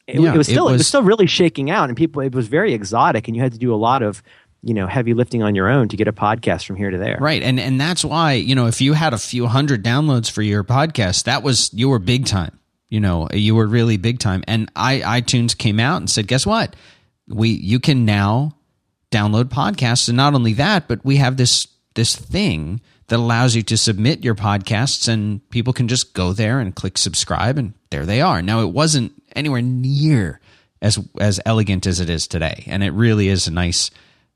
it, 0.08 0.20
yeah, 0.20 0.34
it 0.34 0.38
was 0.38 0.48
still 0.48 0.68
it 0.68 0.72
was, 0.72 0.74
it 0.74 0.78
was, 0.80 0.88
still 0.88 1.04
really 1.04 1.28
shaking 1.28 1.72
out, 1.72 1.90
and 1.90 1.98
people 1.98 2.22
it 2.22 2.36
was 2.36 2.48
very 2.48 2.74
exotic, 2.74 3.28
and 3.28 3.38
you 3.38 3.42
had 3.42 3.54
to 3.54 3.58
do 3.58 3.74
a 3.74 3.78
lot 3.78 4.04
of 4.04 4.22
you 4.62 4.74
know 4.74 4.86
heavy 4.86 5.14
lifting 5.14 5.44
on 5.44 5.56
your 5.56 5.70
own 5.70 5.88
to 5.90 5.98
get 5.98 6.10
a 6.10 6.14
podcast 6.14 6.66
from 6.66 6.76
here 6.76 6.90
to 6.90 6.98
there. 6.98 7.18
Right, 7.22 7.42
and 7.42 7.60
and 7.60 7.80
that's 7.80 8.04
why 8.04 8.34
you 8.34 8.54
know 8.54 8.68
if 8.68 8.82
you 8.82 8.94
had 8.94 9.14
a 9.14 9.18
few 9.18 9.48
hundred 9.48 9.84
downloads 9.84 10.30
for 10.30 10.42
your 10.42 10.64
podcast, 10.64 11.24
that 11.24 11.42
was 11.42 11.74
you 11.74 11.88
were 11.88 12.00
big 12.00 12.26
time. 12.26 12.60
You 12.90 13.00
know, 13.00 13.28
you 13.34 13.56
were 13.56 13.66
really 13.66 13.98
big 13.98 14.20
time. 14.20 14.44
And 14.48 14.70
I 14.76 15.00
iTunes 15.00 15.58
came 15.58 15.80
out 15.80 15.98
and 15.98 16.10
said, 16.10 16.28
guess 16.28 16.46
what? 16.46 16.76
We 17.28 17.50
you 17.50 17.80
can 17.80 18.06
now 18.06 18.58
download 19.14 19.46
podcasts, 19.46 20.08
and 20.08 20.18
not 20.18 20.34
only 20.34 20.54
that, 20.54 20.88
but 20.88 21.04
we 21.06 21.18
have 21.18 21.38
this 21.38 21.68
this 21.96 22.16
thing 22.16 22.82
that 23.08 23.18
allows 23.18 23.56
you 23.56 23.62
to 23.62 23.78
submit 23.78 24.24
your 24.24 24.34
podcasts 24.34 25.08
and 25.08 25.48
people 25.52 25.74
can 25.74 25.88
just 25.88 26.14
go 26.14 26.34
there 26.34 26.60
and 26.60 26.74
click 26.74 26.98
subscribe 26.98 27.58
and 27.58 27.74
there 27.92 28.06
they 28.06 28.22
are. 28.22 28.42
Now 28.42 28.62
it 28.62 28.70
wasn't 28.70 29.12
anywhere 29.36 29.62
near 29.62 30.40
as 30.82 31.00
as 31.20 31.40
elegant 31.46 31.86
as 31.86 32.00
it 32.00 32.10
is 32.10 32.28
today, 32.28 32.64
and 32.68 32.84
it 32.84 32.92
really 32.92 33.28
is 33.30 33.48
a 33.48 33.52
nice. 33.52 33.92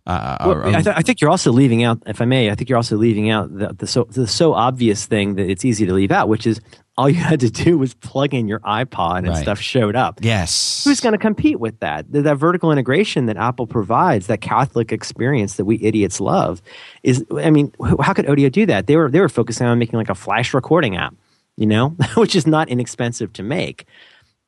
Uh, 0.06 0.38
well, 0.46 0.68
I, 0.74 0.82
th- 0.82 0.96
I, 0.96 1.02
think 1.02 1.20
you're 1.20 1.30
also 1.30 1.52
leaving 1.52 1.84
out, 1.84 2.02
if 2.06 2.22
I 2.22 2.26
may, 2.26 2.50
I 2.50 2.56
think 2.56 2.70
you're 2.70 2.78
also 2.78 2.96
leaving 2.96 3.30
out 3.30 3.54
the, 3.54 3.74
the 3.74 3.88
so 3.88 4.06
the 4.06 4.26
so 4.26 4.54
obvious 4.54 5.06
thing 5.06 5.36
that 5.36 5.50
it's 5.50 5.66
easy 5.66 5.86
to 5.86 5.94
leave 5.94 6.12
out, 6.12 6.30
which 6.30 6.48
is 6.48 6.62
all 6.98 7.10
you 7.10 7.16
had 7.22 7.40
to 7.42 7.50
do 7.50 7.78
was 7.78 7.94
plug 7.94 8.34
in 8.34 8.48
your 8.48 8.60
iPod 8.62 9.20
and 9.20 9.30
right. 9.30 9.42
stuff 9.42 9.60
showed 9.60 9.96
up. 9.96 10.20
Yes. 10.22 10.84
Who's 10.84 11.00
going 11.00 11.14
to 11.14 11.20
compete 11.20 11.60
with 11.60 11.80
that? 11.80 12.12
That 12.12 12.36
vertical 12.36 12.72
integration 12.72 13.28
that 13.28 13.38
Apple 13.38 13.68
provides, 13.68 14.28
that 14.28 14.42
Catholic 14.42 14.92
experience 14.92 15.56
that 15.56 15.66
we 15.66 15.80
idiots 15.82 16.20
love, 16.20 16.62
is. 17.04 17.24
I 17.36 17.52
mean, 17.52 17.72
how 18.02 18.14
could 18.14 18.26
Odeo 18.26 18.52
do 18.52 18.66
that? 18.66 18.88
They 18.88 18.96
were 18.96 19.10
they 19.10 19.20
were 19.20 19.30
focusing 19.30 19.68
on 19.68 19.78
making 19.80 19.98
like 19.98 20.10
a 20.10 20.16
flash 20.16 20.54
recording 20.54 20.98
app, 20.98 21.16
you 21.56 21.68
know, 21.68 21.90
which 22.16 22.36
is 22.36 22.48
not 22.48 22.70
inexpensive 22.70 23.34
to 23.34 23.44
make, 23.44 23.86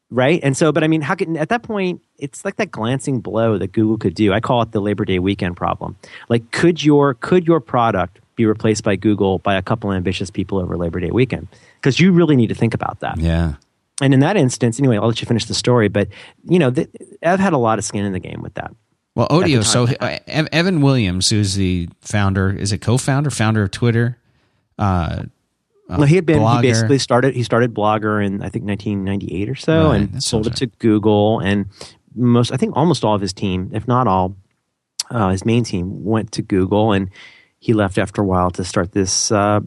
right? 0.09 0.39
And 0.43 0.57
so, 0.57 0.71
but 0.71 0.83
I 0.83 0.87
mean, 0.87 1.01
how 1.01 1.15
could 1.15 1.37
at 1.37 1.49
that 1.49 1.63
point 1.63 2.01
it's 2.17 2.43
like 2.43 2.57
that 2.57 2.71
glancing 2.71 3.21
blow 3.21 3.57
that 3.57 3.71
Google 3.71 3.97
could 3.97 4.15
do. 4.15 4.33
I 4.33 4.39
call 4.39 4.61
it 4.61 4.71
the 4.71 4.81
Labor 4.81 5.05
Day 5.05 5.19
weekend 5.19 5.55
problem. 5.57 5.95
Like, 6.27 6.51
could 6.51 6.83
your 6.83 7.13
could 7.13 7.47
your 7.47 7.59
product 7.59 8.19
be 8.39 8.45
replaced 8.45 8.83
by 8.83 8.95
Google 8.95 9.39
by 9.39 9.55
a 9.55 9.61
couple 9.61 9.91
ambitious 9.91 10.29
people 10.31 10.57
over 10.57 10.75
Labor 10.77 10.99
Day 10.99 11.11
weekend? 11.11 11.47
because 11.81 11.99
you 11.99 12.11
really 12.11 12.35
need 12.35 12.47
to 12.47 12.55
think 12.55 12.73
about 12.73 12.99
that. 12.99 13.17
Yeah. 13.17 13.53
And 14.01 14.13
in 14.13 14.19
that 14.21 14.37
instance, 14.37 14.79
anyway, 14.79 14.97
I'll 14.97 15.07
let 15.07 15.21
you 15.21 15.27
finish 15.27 15.45
the 15.45 15.53
story. 15.53 15.87
But 15.87 16.09
you 16.45 16.59
know, 16.59 16.69
the, 16.69 16.87
Ev 17.21 17.39
had 17.39 17.53
a 17.53 17.57
lot 17.57 17.79
of 17.79 17.85
skin 17.85 18.05
in 18.05 18.13
the 18.13 18.19
game 18.19 18.41
with 18.41 18.53
that. 18.55 18.73
Well, 19.15 19.27
Odeo. 19.27 19.65
So 19.65 19.87
uh, 19.99 20.19
Evan 20.27 20.81
Williams, 20.81 21.29
who's 21.29 21.55
the 21.55 21.89
founder, 22.01 22.51
is 22.51 22.71
a 22.71 22.77
co-founder, 22.77 23.29
founder 23.29 23.63
of 23.63 23.71
Twitter. 23.71 24.17
Uh, 24.77 25.23
well, 25.89 26.03
he 26.03 26.15
had 26.15 26.25
been. 26.25 26.39
Blogger. 26.39 26.63
He 26.63 26.69
basically 26.69 26.99
started. 26.99 27.35
He 27.35 27.43
started 27.43 27.73
Blogger 27.73 28.25
in 28.25 28.41
I 28.41 28.49
think 28.49 28.65
1998 28.65 29.49
or 29.49 29.55
so, 29.55 29.89
right, 29.89 29.95
and 29.95 30.23
sold 30.23 30.47
it 30.47 30.55
to 30.57 30.67
Google. 30.67 31.39
And 31.39 31.65
most, 32.15 32.53
I 32.53 32.57
think, 32.57 32.77
almost 32.77 33.03
all 33.03 33.15
of 33.15 33.21
his 33.21 33.33
team, 33.33 33.71
if 33.73 33.87
not 33.87 34.07
all, 34.07 34.37
uh, 35.09 35.29
his 35.29 35.43
main 35.43 35.63
team 35.63 36.05
went 36.05 36.31
to 36.33 36.41
Google, 36.41 36.93
and 36.93 37.09
he 37.59 37.73
left 37.73 37.97
after 37.97 38.21
a 38.21 38.25
while 38.25 38.51
to 38.51 38.63
start 38.63 38.91
this 38.91 39.31
uh, 39.31 39.59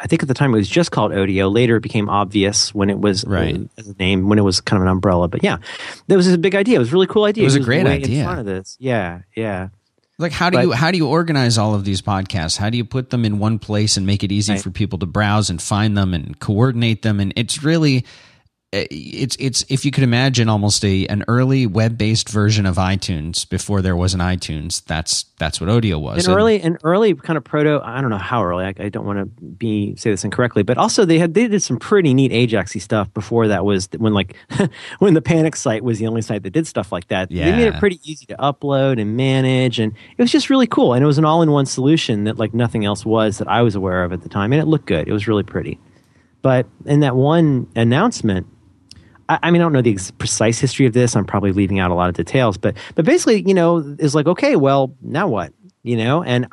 I 0.00 0.06
think 0.06 0.22
at 0.22 0.28
the 0.28 0.34
time 0.34 0.54
it 0.54 0.56
was 0.56 0.68
just 0.68 0.90
called 0.90 1.12
Odeo. 1.12 1.52
Later 1.52 1.76
it 1.76 1.82
became 1.82 2.08
obvious 2.08 2.74
when 2.74 2.88
it 2.88 2.98
was 2.98 3.24
right. 3.26 3.56
uh, 3.56 3.64
as 3.76 3.88
a 3.88 3.94
name, 3.94 4.28
when 4.28 4.38
it 4.38 4.42
was 4.42 4.60
kind 4.62 4.78
of 4.80 4.86
an 4.86 4.88
umbrella. 4.88 5.28
But 5.28 5.42
yeah, 5.42 5.58
that 6.06 6.16
was 6.16 6.26
a 6.26 6.38
big 6.38 6.54
idea. 6.54 6.76
It 6.76 6.78
was 6.78 6.88
a 6.88 6.92
really 6.92 7.06
cool 7.06 7.24
idea. 7.24 7.42
It 7.42 7.46
was, 7.46 7.56
it 7.56 7.60
was 7.60 7.66
a 7.66 7.68
great 7.68 7.86
idea. 7.86 8.20
In 8.20 8.24
front 8.24 8.40
of 8.40 8.46
this. 8.46 8.76
Yeah, 8.80 9.22
yeah. 9.36 9.68
Like 10.18 10.32
how 10.32 10.50
do 10.50 10.56
but, 10.58 10.62
you 10.62 10.72
how 10.72 10.90
do 10.90 10.98
you 10.98 11.06
organize 11.06 11.58
all 11.58 11.74
of 11.74 11.84
these 11.84 12.02
podcasts? 12.02 12.56
How 12.56 12.70
do 12.70 12.76
you 12.76 12.84
put 12.84 13.10
them 13.10 13.24
in 13.24 13.38
one 13.38 13.58
place 13.58 13.96
and 13.96 14.06
make 14.06 14.22
it 14.22 14.32
easy 14.32 14.52
right. 14.52 14.62
for 14.62 14.70
people 14.70 14.98
to 14.98 15.06
browse 15.06 15.48
and 15.48 15.60
find 15.60 15.96
them 15.96 16.12
and 16.12 16.38
coordinate 16.38 17.02
them? 17.02 17.20
And 17.20 17.32
it's 17.36 17.62
really 17.62 18.04
Uh, 18.72 18.86
it's 18.88 19.36
it's 19.40 19.64
if 19.68 19.84
you 19.84 19.90
could 19.90 20.04
imagine 20.04 20.48
almost 20.48 20.84
a 20.84 21.04
an 21.08 21.24
early 21.26 21.66
web 21.66 21.98
based 21.98 22.28
version 22.28 22.66
of 22.66 22.76
iTunes 22.76 23.48
before 23.48 23.82
there 23.82 23.96
was 23.96 24.14
an 24.14 24.20
iTunes. 24.20 24.84
That's 24.84 25.24
that's 25.38 25.60
what 25.60 25.68
Odeo 25.68 26.00
was. 26.00 26.24
An 26.24 26.30
and, 26.30 26.38
early 26.38 26.60
an 26.60 26.78
early 26.84 27.14
kind 27.14 27.36
of 27.36 27.42
proto. 27.42 27.80
I 27.82 28.00
don't 28.00 28.10
know 28.10 28.16
how 28.16 28.44
early. 28.44 28.64
I, 28.64 28.74
I, 28.78 28.88
don't 28.88 29.04
want 29.04 29.18
to 29.18 29.44
be 29.44 29.96
say 29.96 30.12
this 30.12 30.22
incorrectly, 30.22 30.62
but 30.62 30.78
also 30.78 31.04
they 31.04 31.18
had 31.18 31.34
they 31.34 31.48
did 31.48 31.64
some 31.64 31.80
pretty 31.80 32.14
neat 32.14 32.30
Ajaxy 32.30 32.80
stuff 32.80 33.12
before 33.12 33.48
that 33.48 33.64
was 33.64 33.88
when 33.98 34.14
like 34.14 34.36
when 35.00 35.14
the 35.14 35.22
Panic 35.22 35.56
site 35.56 35.82
was 35.82 35.98
the 35.98 36.06
only 36.06 36.22
site 36.22 36.44
that 36.44 36.50
did 36.50 36.68
stuff 36.68 36.92
like 36.92 37.08
that. 37.08 37.32
Yeah. 37.32 37.46
They 37.46 37.56
made 37.56 37.74
it 37.74 37.80
pretty 37.80 37.98
easy 38.04 38.26
to 38.26 38.36
upload 38.36 39.00
and 39.00 39.16
manage, 39.16 39.80
and 39.80 39.92
it 40.16 40.22
was 40.22 40.30
just 40.30 40.48
really 40.48 40.68
cool. 40.68 40.94
And 40.94 41.02
it 41.02 41.08
was 41.08 41.18
an 41.18 41.24
all 41.24 41.42
in 41.42 41.50
one 41.50 41.66
solution 41.66 42.22
that 42.22 42.38
like 42.38 42.54
nothing 42.54 42.84
else 42.84 43.04
was 43.04 43.38
that 43.38 43.48
I 43.48 43.62
was 43.62 43.74
aware 43.74 44.04
of 44.04 44.12
at 44.12 44.22
the 44.22 44.28
time, 44.28 44.52
and 44.52 44.62
it 44.62 44.66
looked 44.66 44.86
good. 44.86 45.08
It 45.08 45.12
was 45.12 45.26
really 45.26 45.42
pretty. 45.42 45.80
But 46.40 46.68
in 46.86 47.00
that 47.00 47.16
one 47.16 47.66
announcement 47.74 48.46
I, 49.30 49.38
I 49.44 49.50
mean, 49.50 49.62
I 49.62 49.64
don't 49.64 49.72
know 49.72 49.80
the 49.80 49.92
ex- 49.92 50.10
precise 50.10 50.58
history 50.58 50.86
of 50.86 50.92
this. 50.92 51.14
I'm 51.14 51.24
probably 51.24 51.52
leaving 51.52 51.78
out 51.78 51.90
a 51.90 51.94
lot 51.94 52.08
of 52.08 52.16
details, 52.16 52.58
but 52.58 52.76
but 52.96 53.04
basically, 53.04 53.42
you 53.46 53.54
know, 53.54 53.78
is 53.98 54.14
like, 54.14 54.26
okay, 54.26 54.56
well, 54.56 54.94
now 55.00 55.28
what? 55.28 55.54
You 55.82 55.96
know, 55.96 56.22
and 56.22 56.48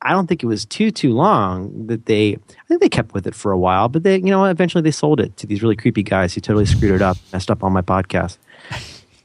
I 0.00 0.12
don't 0.12 0.28
think 0.28 0.42
it 0.42 0.46
was 0.46 0.64
too 0.64 0.90
too 0.92 1.12
long 1.12 1.88
that 1.88 2.06
they. 2.06 2.34
I 2.34 2.64
think 2.68 2.80
they 2.80 2.88
kept 2.88 3.12
with 3.12 3.26
it 3.26 3.34
for 3.34 3.50
a 3.50 3.58
while, 3.58 3.88
but 3.88 4.04
they, 4.04 4.16
you 4.16 4.30
know, 4.30 4.44
eventually 4.44 4.82
they 4.82 4.92
sold 4.92 5.20
it 5.20 5.36
to 5.38 5.46
these 5.46 5.62
really 5.62 5.76
creepy 5.76 6.04
guys 6.04 6.34
who 6.34 6.40
totally 6.40 6.64
screwed 6.64 6.92
it 6.92 7.02
up, 7.02 7.16
messed 7.32 7.50
up 7.50 7.64
on 7.64 7.72
my 7.72 7.82
podcast, 7.82 8.38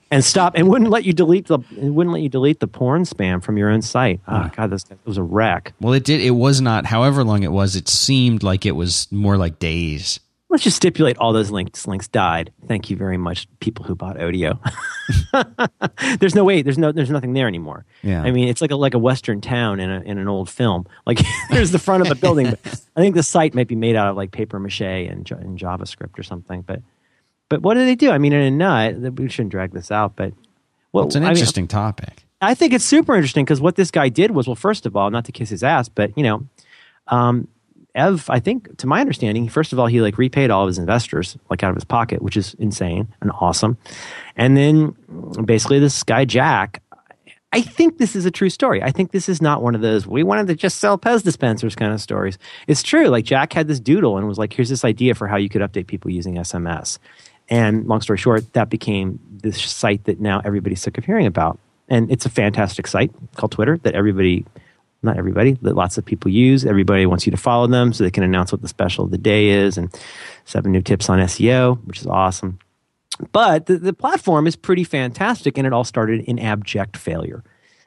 and 0.09 0.25
stop 0.25 0.53
and 0.55 0.67
wouldn't 0.67 0.89
let 0.89 1.05
you 1.05 1.13
delete 1.13 1.47
the 1.47 1.59
wouldn't 1.77 2.13
let 2.13 2.23
you 2.23 2.29
delete 2.29 2.59
the 2.59 2.67
porn 2.67 3.03
spam 3.03 3.43
from 3.43 3.57
your 3.57 3.69
own 3.69 3.83
site. 3.83 4.21
Oh 4.27 4.33
ah. 4.33 4.51
god, 4.55 4.71
this 4.71 4.85
was 5.05 5.17
a 5.17 5.23
wreck. 5.23 5.73
Well, 5.79 5.93
it 5.93 6.03
did. 6.03 6.19
It 6.19 6.31
was 6.31 6.61
not. 6.61 6.87
However 6.87 7.23
long 7.23 7.43
it 7.43 7.51
was, 7.51 7.75
it 7.75 7.87
seemed 7.87 8.41
like 8.41 8.65
it 8.65 8.75
was 8.75 9.07
more 9.11 9.37
like 9.37 9.59
days 9.59 10.19
let's 10.49 10.63
just 10.63 10.77
stipulate 10.77 11.17
all 11.17 11.33
those 11.33 11.51
links 11.51 11.87
links 11.87 12.07
died. 12.07 12.51
Thank 12.67 12.89
you 12.89 12.95
very 12.95 13.17
much, 13.17 13.47
people 13.59 13.85
who 13.85 13.95
bought 13.95 14.17
Odeo. 14.17 14.59
there's 16.19 16.35
no 16.35 16.43
way. 16.43 16.61
There's 16.61 16.77
no. 16.77 16.91
There's 16.91 17.09
nothing 17.09 17.33
there 17.33 17.47
anymore. 17.47 17.85
Yeah. 18.03 18.23
I 18.23 18.31
mean, 18.31 18.47
it's 18.47 18.61
like 18.61 18.71
a 18.71 18.75
like 18.75 18.93
a 18.93 18.99
western 18.99 19.41
town 19.41 19.79
in 19.79 19.89
a 19.89 20.01
in 20.01 20.17
an 20.17 20.27
old 20.27 20.49
film. 20.49 20.87
Like 21.05 21.19
there's 21.49 21.71
the 21.71 21.79
front 21.79 22.01
of 22.01 22.09
the 22.09 22.15
building, 22.15 22.47
I 22.47 22.99
think 23.01 23.15
the 23.15 23.23
site 23.23 23.53
might 23.53 23.67
be 23.67 23.75
made 23.75 23.95
out 23.95 24.07
of 24.07 24.15
like 24.15 24.31
paper 24.31 24.59
mache 24.59 24.81
and, 24.81 25.29
and 25.31 25.59
JavaScript 25.59 26.17
or 26.17 26.23
something. 26.23 26.61
But 26.61 26.81
but 27.49 27.61
what 27.61 27.75
do 27.75 27.85
they 27.85 27.95
do? 27.95 28.11
I 28.11 28.17
mean, 28.17 28.33
in 28.33 28.41
a 28.41 28.51
nut, 28.51 29.13
we 29.17 29.29
shouldn't 29.29 29.51
drag 29.51 29.71
this 29.71 29.91
out. 29.91 30.15
But 30.15 30.33
well, 30.91 31.05
it's 31.05 31.15
an 31.15 31.23
interesting 31.23 31.63
I 31.63 31.65
mean, 31.65 31.67
topic. 31.67 32.23
I 32.39 32.53
think 32.53 32.73
it's 32.73 32.85
super 32.85 33.15
interesting 33.15 33.43
because 33.43 33.59
what 33.59 33.75
this 33.75 33.89
guy 33.89 34.09
did 34.09 34.31
was 34.31 34.47
well, 34.47 34.55
first 34.55 34.85
of 34.85 34.95
all, 34.95 35.09
not 35.09 35.25
to 35.25 35.31
kiss 35.31 35.49
his 35.49 35.63
ass, 35.63 35.89
but 35.89 36.17
you 36.17 36.23
know. 36.23 36.47
Um, 37.09 37.47
Ev, 37.97 38.29
I 38.29 38.39
think, 38.39 38.77
to 38.77 38.87
my 38.87 39.01
understanding, 39.01 39.49
first 39.49 39.73
of 39.73 39.79
all, 39.79 39.87
he 39.87 40.01
like 40.01 40.17
repaid 40.17 40.51
all 40.51 40.63
of 40.63 40.67
his 40.67 40.77
investors, 40.77 41.37
like 41.49 41.63
out 41.63 41.71
of 41.71 41.75
his 41.75 41.83
pocket, 41.83 42.21
which 42.21 42.37
is 42.37 42.53
insane 42.55 43.07
and 43.21 43.31
awesome. 43.41 43.77
And 44.35 44.55
then 44.55 44.95
basically, 45.43 45.79
this 45.79 46.03
guy, 46.03 46.23
Jack, 46.25 46.81
I 47.53 47.61
think 47.61 47.97
this 47.97 48.15
is 48.15 48.25
a 48.25 48.31
true 48.31 48.49
story. 48.49 48.83
I 48.83 48.91
think 48.91 49.11
this 49.11 49.29
is 49.29 49.41
not 49.41 49.61
one 49.61 49.73
of 49.73 49.81
those 49.81 50.05
we 50.05 50.21
wanted 50.21 50.47
to 50.47 50.55
just 50.55 50.79
sell 50.79 50.97
Pez 50.97 51.23
dispensers 51.23 51.75
kind 51.75 51.93
of 51.93 52.01
stories. 52.01 52.37
It's 52.67 52.83
true. 52.83 53.07
Like 53.07 53.25
Jack 53.25 53.53
had 53.53 53.67
this 53.67 53.79
doodle 53.79 54.17
and 54.17 54.27
was 54.27 54.37
like, 54.37 54.53
here's 54.53 54.69
this 54.69 54.85
idea 54.85 55.15
for 55.15 55.27
how 55.27 55.37
you 55.37 55.49
could 55.49 55.61
update 55.61 55.87
people 55.87 56.11
using 56.11 56.35
SMS. 56.35 56.99
And 57.49 57.87
long 57.87 58.01
story 58.01 58.17
short, 58.17 58.53
that 58.53 58.69
became 58.69 59.19
this 59.31 59.61
site 59.61 60.03
that 60.03 60.19
now 60.19 60.41
everybody's 60.43 60.81
sick 60.81 60.97
of 60.97 61.05
hearing 61.05 61.25
about. 61.25 61.57
And 61.87 62.11
it's 62.11 62.25
a 62.25 62.29
fantastic 62.29 62.85
site 62.85 63.11
called 63.35 63.53
Twitter 63.53 63.77
that 63.77 63.95
everybody 63.95 64.45
not 65.03 65.17
everybody, 65.17 65.53
that 65.61 65.75
lots 65.75 65.97
of 65.97 66.05
people 66.05 66.31
use. 66.31 66.65
Everybody 66.65 67.05
wants 67.05 67.25
you 67.25 67.31
to 67.31 67.37
follow 67.37 67.67
them 67.67 67.93
so 67.93 68.03
they 68.03 68.11
can 68.11 68.23
announce 68.23 68.51
what 68.51 68.61
the 68.61 68.67
special 68.67 69.05
of 69.05 69.11
the 69.11 69.17
day 69.17 69.49
is 69.49 69.77
and 69.77 69.93
seven 70.45 70.71
new 70.71 70.81
tips 70.81 71.09
on 71.09 71.19
SEO, 71.19 71.83
which 71.85 71.99
is 71.99 72.07
awesome. 72.07 72.59
But 73.31 73.65
the, 73.65 73.77
the 73.77 73.93
platform 73.93 74.47
is 74.47 74.55
pretty 74.55 74.83
fantastic, 74.83 75.57
and 75.57 75.65
it 75.65 75.73
all 75.73 75.83
started 75.83 76.21
in 76.21 76.39
abject 76.39 76.97
failure. 76.97 77.43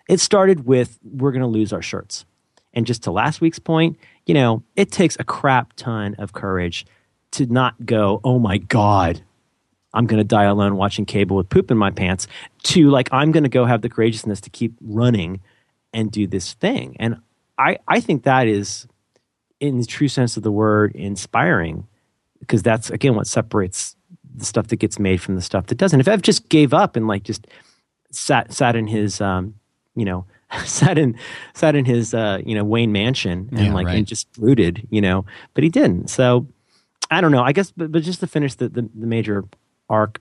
It 0.08 0.20
started 0.20 0.66
with 0.66 0.98
we're 1.04 1.32
going 1.32 1.42
to 1.42 1.46
lose 1.46 1.72
our 1.72 1.82
shirts. 1.82 2.24
And 2.72 2.86
just 2.86 3.02
to 3.04 3.10
last 3.10 3.40
week's 3.40 3.58
point, 3.58 3.98
you 4.26 4.34
know, 4.34 4.62
it 4.76 4.92
takes 4.92 5.16
a 5.18 5.24
crap 5.24 5.72
ton 5.74 6.14
of 6.18 6.32
courage 6.32 6.86
to 7.32 7.46
not 7.46 7.84
go, 7.84 8.20
oh 8.24 8.38
my 8.38 8.58
God, 8.58 9.22
I'm 9.92 10.06
going 10.06 10.18
to 10.18 10.24
die 10.24 10.44
alone 10.44 10.76
watching 10.76 11.04
cable 11.04 11.36
with 11.36 11.48
poop 11.48 11.70
in 11.70 11.76
my 11.76 11.90
pants, 11.90 12.26
to 12.64 12.90
like, 12.90 13.08
I'm 13.12 13.32
going 13.32 13.42
to 13.42 13.50
go 13.50 13.64
have 13.64 13.82
the 13.82 13.88
courageousness 13.88 14.40
to 14.42 14.50
keep 14.50 14.74
running 14.80 15.40
and 15.92 16.10
do 16.10 16.26
this 16.26 16.54
thing. 16.54 16.96
And 16.98 17.20
I, 17.58 17.78
I 17.88 18.00
think 18.00 18.24
that 18.24 18.46
is, 18.46 18.86
in 19.58 19.78
the 19.78 19.86
true 19.86 20.08
sense 20.08 20.36
of 20.36 20.42
the 20.42 20.52
word, 20.52 20.94
inspiring 20.94 21.86
because 22.38 22.62
that's, 22.62 22.90
again, 22.90 23.14
what 23.14 23.26
separates 23.26 23.96
the 24.34 24.44
stuff 24.44 24.68
that 24.68 24.76
gets 24.76 24.98
made 24.98 25.20
from 25.20 25.34
the 25.34 25.42
stuff 25.42 25.66
that 25.66 25.76
doesn't. 25.76 26.00
If 26.00 26.08
Ev 26.08 26.22
just 26.22 26.48
gave 26.48 26.72
up 26.72 26.96
and 26.96 27.06
like 27.06 27.24
just 27.24 27.46
sat, 28.10 28.52
sat 28.52 28.76
in 28.76 28.86
his, 28.86 29.20
um, 29.20 29.54
you 29.94 30.04
know, 30.04 30.24
sat 30.64 30.98
in 30.98 31.16
sat 31.54 31.74
in 31.74 31.84
his 31.84 32.12
uh, 32.14 32.40
you 32.44 32.54
know 32.54 32.64
Wayne 32.64 32.92
mansion 32.92 33.48
and 33.52 33.66
yeah, 33.66 33.74
like 33.74 33.86
right. 33.86 33.98
and 33.98 34.06
just 34.06 34.32
brooded, 34.32 34.86
you 34.90 35.00
know, 35.00 35.24
but 35.54 35.64
he 35.64 35.70
didn't. 35.70 36.08
So 36.08 36.46
I 37.10 37.20
don't 37.20 37.32
know. 37.32 37.42
I 37.42 37.52
guess, 37.52 37.70
but, 37.70 37.92
but 37.92 38.02
just 38.02 38.20
to 38.20 38.26
finish 38.26 38.54
the, 38.54 38.68
the, 38.68 38.82
the 38.82 39.06
major 39.06 39.44
arc, 39.88 40.20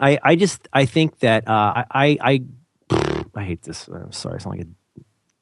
I 0.00 0.18
I 0.22 0.36
just 0.36 0.68
I 0.72 0.86
think 0.86 1.18
that 1.20 1.46
uh, 1.48 1.84
I 1.90 2.18
I 2.20 2.40
I 3.34 3.42
hate 3.44 3.62
this. 3.62 3.88
I'm 3.88 4.12
sorry, 4.12 4.36
I 4.36 4.38
sound 4.38 4.58
like 4.58 4.66
a 4.66 4.70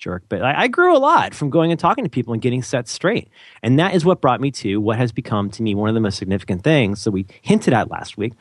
jerk, 0.01 0.25
but 0.29 0.43
I, 0.43 0.63
I, 0.63 0.69
grew 0.69 0.97
a 0.97 0.99
lot 0.99 1.35
from 1.35 1.51
going 1.51 1.71
and 1.71 1.79
talking 1.79 2.05
to 2.05 2.11
people 2.11 2.33
and 2.33 2.43
getting 2.43 2.63
set 2.63 2.89
straight. 2.89 3.29
And 3.63 3.79
that 3.79 3.95
is 3.95 4.05
what 4.05 4.21
brought 4.21 4.41
me 4.41 4.51
to 4.53 4.81
what 4.81 4.99
has 4.99 5.13
become 5.13 5.51
to 5.51 5.63
me 5.63 5.75
one 5.75 5.89
of 5.89 5.95
the 5.95 6.01
most 6.01 6.19
significant 6.19 6.65
things. 6.65 7.01
So 7.01 7.11
we 7.11 7.27
hinted 7.43 7.75
at 7.75 7.91
last 7.91 8.17
week. 8.17 8.33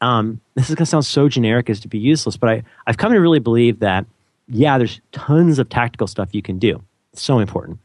Um, 0.00 0.40
this 0.54 0.68
is 0.68 0.74
going 0.74 0.84
to 0.84 0.90
sound 0.90 1.06
so 1.06 1.28
generic 1.28 1.70
as 1.70 1.80
to 1.80 1.88
be 1.88 1.98
useless, 1.98 2.36
but 2.36 2.50
I, 2.50 2.62
I've 2.86 2.98
come 2.98 3.12
to 3.12 3.18
really 3.18 3.38
believe 3.38 3.78
that 3.78 4.04
yeah, 4.48 4.76
there's 4.76 5.00
tons 5.12 5.58
of 5.58 5.68
tactical 5.68 6.06
stuff 6.06 6.28
you 6.32 6.42
can 6.42 6.58
do. 6.58 6.82
So 7.14 7.38
important. 7.38 7.78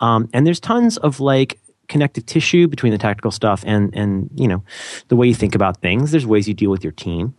Um, 0.00 0.30
and 0.32 0.46
there's 0.46 0.60
tons 0.60 0.96
of 0.96 1.20
like 1.20 1.58
connective 1.88 2.24
tissue 2.24 2.68
between 2.68 2.92
the 2.92 2.98
tactical 2.98 3.32
stuff 3.32 3.64
and 3.66 3.92
and 3.96 4.30
you 4.36 4.46
know 4.46 4.62
the 5.08 5.16
way 5.16 5.26
you 5.26 5.34
think 5.34 5.54
about 5.54 5.78
things. 5.78 6.12
There's 6.12 6.26
ways 6.26 6.48
you 6.48 6.54
deal 6.54 6.70
with 6.70 6.84
your 6.84 6.92
team. 6.92 7.34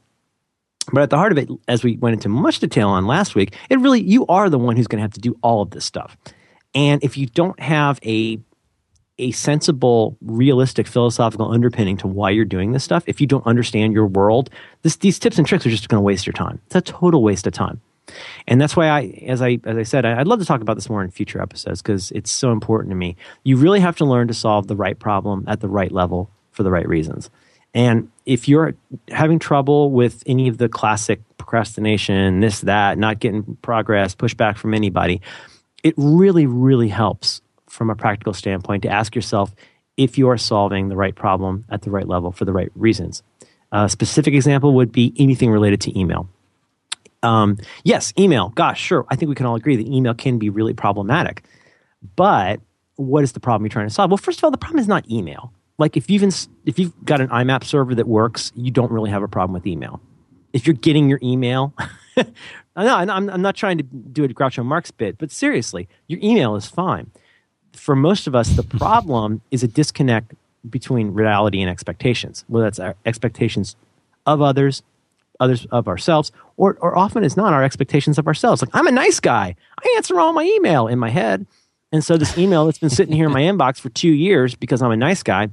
But 0.92 1.04
at 1.04 1.10
the 1.10 1.18
heart 1.18 1.32
of 1.32 1.38
it, 1.38 1.50
as 1.68 1.84
we 1.84 1.98
went 1.98 2.14
into 2.14 2.30
much 2.30 2.60
detail 2.60 2.90
on 2.90 3.06
last 3.08 3.36
week, 3.36 3.56
it 3.70 3.80
really 3.80 4.02
you 4.02 4.26
are 4.28 4.50
the 4.50 4.60
one 4.60 4.76
who's 4.76 4.88
going 4.88 5.00
to 5.00 5.04
have 5.04 5.14
to 5.14 5.22
do 5.22 5.38
all 5.42 5.62
of 5.62 5.72
this 5.72 5.86
stuff. 5.86 6.18
And 6.74 7.04
if 7.04 7.18
you 7.18 7.28
don't 7.28 7.60
have 7.60 8.00
a 8.06 8.40
a 9.20 9.32
sensible, 9.32 10.18
realistic, 10.22 10.88
philosophical 10.88 11.52
underpinning 11.52 11.96
to 11.98 12.08
why 12.08 12.32
you're 12.32 12.44
doing 12.44 12.72
this 12.72 12.84
stuff, 12.84 13.04
if 13.06 13.22
you 13.22 13.28
don't 13.28 13.46
understand 13.46 13.94
your 13.94 14.08
world, 14.08 14.50
this, 14.82 14.96
these 14.96 15.20
tips 15.20 15.38
and 15.38 15.46
tricks 15.46 15.66
are 15.66 15.70
just 15.70 15.90
going 15.90 16.00
to 16.00 16.04
waste 16.04 16.26
your 16.26 16.34
time. 16.34 16.60
It's 16.66 16.76
a 16.76 16.82
total 16.82 17.22
waste 17.22 17.46
of 17.46 17.54
time. 17.54 17.82
And 18.48 18.60
that's 18.60 18.76
why 18.76 18.88
I, 18.90 19.02
as 19.28 19.42
I, 19.42 19.60
as 19.64 19.78
I 19.78 19.84
said, 19.84 20.06
I'd 20.06 20.28
love 20.28 20.40
to 20.40 20.46
talk 20.46 20.62
about 20.62 20.76
this 20.76 20.90
more 20.90 21.04
in 21.04 21.12
future 21.12 21.42
episodes 21.42 21.82
because 21.84 22.12
it's 22.12 22.32
so 22.32 22.52
important 22.52 22.90
to 22.92 22.96
me. 22.96 23.16
You 23.44 23.58
really 23.58 23.80
have 23.80 23.96
to 23.98 24.06
learn 24.06 24.28
to 24.28 24.34
solve 24.34 24.68
the 24.68 24.76
right 24.76 24.98
problem 24.98 25.46
at 25.48 25.60
the 25.60 25.70
right 25.70 25.92
level 25.92 26.32
for 26.52 26.64
the 26.64 26.72
right 26.72 26.88
reasons. 26.88 27.30
And 27.74 28.12
if 28.26 28.48
you're 28.48 28.76
having 29.10 29.40
trouble 29.40 29.92
with 29.92 30.24
any 30.26 30.48
of 30.48 30.58
the 30.58 30.68
classic 30.68 31.22
procrastination, 31.38 32.42
this, 32.42 32.62
that, 32.62 32.98
not 32.98 33.20
getting 33.20 33.58
progress, 33.62 34.14
pushback 34.14 34.58
from 34.58 34.74
anybody, 34.74 35.22
it 35.84 35.94
really, 35.98 36.46
really 36.46 36.90
helps 36.90 37.42
from 37.68 37.90
a 37.90 37.96
practical 37.96 38.34
standpoint 38.34 38.84
to 38.84 38.90
ask 38.90 39.16
yourself 39.16 39.56
if 39.96 40.18
you 40.18 40.30
are 40.30 40.38
solving 40.38 40.90
the 40.90 40.96
right 40.96 41.16
problem 41.16 41.66
at 41.70 41.82
the 41.84 41.92
right 41.92 42.08
level 42.08 42.32
for 42.32 42.46
the 42.46 42.52
right 42.52 42.72
reasons. 42.76 43.24
A 43.72 43.88
specific 43.88 44.34
example 44.34 44.74
would 44.76 44.92
be 44.92 45.14
anything 45.18 45.50
related 45.50 45.82
to 45.82 45.98
email. 45.98 46.28
Um, 47.24 47.58
yes, 47.84 48.14
email. 48.18 48.50
Gosh, 48.50 48.82
sure. 48.82 49.06
I 49.10 49.16
think 49.16 49.30
we 49.30 49.36
can 49.36 49.46
all 49.46 49.56
agree 49.56 49.78
that 49.78 49.88
email 49.88 50.14
can 50.14 50.40
be 50.40 50.50
really 50.50 50.74
problematic. 50.74 51.44
But 52.16 52.60
what 52.96 53.24
is 53.24 53.32
the 53.32 53.40
problem 53.40 53.66
you're 53.66 53.70
trying 53.70 53.88
to 53.88 53.94
solve? 53.94 54.12
Well, 54.12 54.18
first 54.18 54.40
of 54.40 54.44
all, 54.44 54.52
the 54.52 54.58
problem 54.58 54.80
is 54.80 54.88
not 54.88 55.10
email. 55.10 55.54
Like 55.82 55.98
if 55.98 56.12
you've 56.12 56.22
ins- 56.22 56.48
if 56.64 56.78
you've 56.78 56.94
got 57.04 57.22
an 57.22 57.30
IMAP 57.30 57.64
server 57.64 57.96
that 57.96 58.08
works, 58.08 58.52
you 58.56 58.70
don't 58.70 58.92
really 58.92 59.10
have 59.10 59.24
a 59.24 59.28
problem 59.28 59.56
with 59.56 59.66
email. 59.66 60.00
If 60.54 60.68
you're 60.68 60.76
getting 60.76 61.10
your 61.10 61.18
email, 61.24 61.74
no, 62.18 62.26
I'm, 62.76 63.10
I'm 63.10 63.42
not 63.42 63.56
trying 63.56 63.80
to 63.80 63.84
do 63.84 64.24
a 64.24 64.28
Groucho 64.28 64.64
Marx 64.64 64.92
bit, 64.92 65.18
but 65.18 65.32
seriously, 65.32 65.90
your 66.06 66.20
email 66.22 66.56
is 66.56 66.68
fine. 66.68 67.10
For 67.74 67.96
most 67.96 68.28
of 68.28 68.36
us, 68.36 68.50
the 68.50 68.62
problem 68.62 69.42
is 69.50 69.64
a 69.64 69.68
disconnect 69.68 70.36
between 70.70 71.16
reality 71.16 71.62
and 71.62 71.70
expectations. 71.70 72.46
Whether 72.48 72.68
that's 72.68 72.80
our 72.80 72.96
expectations 73.04 73.76
of 74.28 74.40
others 74.40 74.84
others 75.40 75.66
of 75.72 75.88
ourselves, 75.88 76.32
or, 76.58 76.78
or 76.80 76.96
often 76.96 77.24
it's 77.24 77.36
not 77.36 77.54
our 77.54 77.64
expectations 77.64 78.20
of 78.20 78.28
ourselves. 78.28 78.62
Like, 78.62 78.70
I'm 78.76 78.86
a 78.86 78.92
nice 78.92 79.20
guy. 79.20 79.56
I 79.84 79.94
answer 79.98 80.20
all 80.20 80.32
my 80.32 80.44
email 80.44 80.86
in 80.86 81.00
my 81.00 81.10
head. 81.10 81.48
And 81.92 82.04
so 82.04 82.18
this 82.18 82.38
email 82.38 82.66
that's 82.66 82.78
been 82.78 82.92
sitting 82.92 83.16
here 83.16 83.26
in 83.26 83.32
my 83.32 83.42
inbox 83.52 83.80
for 83.80 83.90
two 83.90 84.12
years 84.12 84.54
because 84.54 84.84
I'm 84.84 84.92
a 84.92 84.96
nice 84.96 85.24
guy 85.24 85.50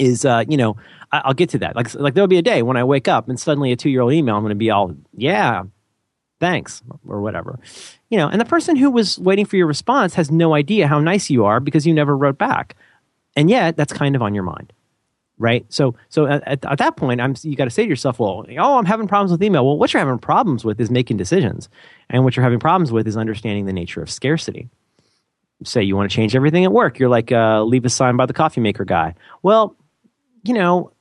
is, 0.00 0.24
uh, 0.24 0.44
you 0.48 0.56
know, 0.56 0.76
I, 1.12 1.22
will 1.26 1.34
get 1.34 1.50
to 1.50 1.58
that. 1.58 1.76
Like, 1.76 1.94
like 1.94 2.14
there'll 2.14 2.28
be 2.28 2.38
a 2.38 2.42
day 2.42 2.62
when 2.62 2.76
I 2.76 2.84
wake 2.84 3.06
up 3.06 3.28
and 3.28 3.38
suddenly 3.38 3.70
a 3.72 3.76
two 3.76 3.90
year 3.90 4.00
old 4.00 4.12
email, 4.12 4.36
I'm 4.36 4.42
going 4.42 4.50
to 4.50 4.56
be 4.56 4.70
all, 4.70 4.94
yeah, 5.16 5.64
thanks, 6.40 6.82
or 7.06 7.20
whatever. 7.20 7.58
You 8.08 8.18
know, 8.18 8.28
and 8.28 8.40
the 8.40 8.46
person 8.46 8.76
who 8.76 8.90
was 8.90 9.18
waiting 9.18 9.46
for 9.46 9.56
your 9.56 9.66
response 9.66 10.14
has 10.14 10.30
no 10.30 10.54
idea 10.54 10.88
how 10.88 11.00
nice 11.00 11.30
you 11.30 11.44
are 11.44 11.60
because 11.60 11.86
you 11.86 11.94
never 11.94 12.16
wrote 12.16 12.38
back. 12.38 12.76
And 13.36 13.48
yet, 13.48 13.76
that's 13.76 13.92
kind 13.92 14.16
of 14.16 14.22
on 14.22 14.34
your 14.34 14.42
mind 14.42 14.72
right? 15.40 15.64
So, 15.72 15.94
so 16.10 16.26
at, 16.26 16.42
at 16.46 16.78
that 16.78 16.96
point, 16.96 17.18
I'm 17.20 17.34
you 17.42 17.56
got 17.56 17.64
to 17.64 17.70
say 17.70 17.82
to 17.82 17.88
yourself, 17.88 18.18
well, 18.18 18.44
oh, 18.58 18.78
I'm 18.78 18.84
having 18.84 19.08
problems 19.08 19.32
with 19.32 19.42
email. 19.42 19.64
Well, 19.64 19.78
what 19.78 19.90
you're 19.92 19.98
having 19.98 20.18
problems 20.18 20.64
with 20.64 20.78
is 20.80 20.90
making 20.90 21.16
decisions, 21.16 21.68
and 22.10 22.24
what 22.24 22.36
you're 22.36 22.44
having 22.44 22.60
problems 22.60 22.92
with 22.92 23.08
is 23.08 23.16
understanding 23.16 23.64
the 23.64 23.72
nature 23.72 24.02
of 24.02 24.10
scarcity. 24.10 24.68
Say 25.64 25.82
you 25.82 25.96
want 25.96 26.10
to 26.10 26.14
change 26.14 26.36
everything 26.36 26.64
at 26.64 26.72
work, 26.72 26.98
you're 26.98 27.08
like, 27.08 27.32
uh, 27.32 27.62
leave 27.62 27.84
a 27.84 27.90
sign 27.90 28.16
by 28.16 28.26
the 28.26 28.32
coffee 28.32 28.60
maker 28.60 28.84
guy. 28.84 29.14
Well, 29.42 29.74
you 30.42 30.54
know, 30.54 30.92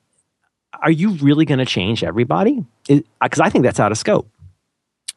are 0.82 0.92
you 0.92 1.12
really 1.12 1.46
going 1.46 1.60
to 1.60 1.66
change 1.66 2.04
everybody? 2.04 2.64
Because 2.88 3.40
I 3.40 3.50
think 3.50 3.64
that's 3.64 3.80
out 3.80 3.92
of 3.92 3.98
scope. 3.98 4.30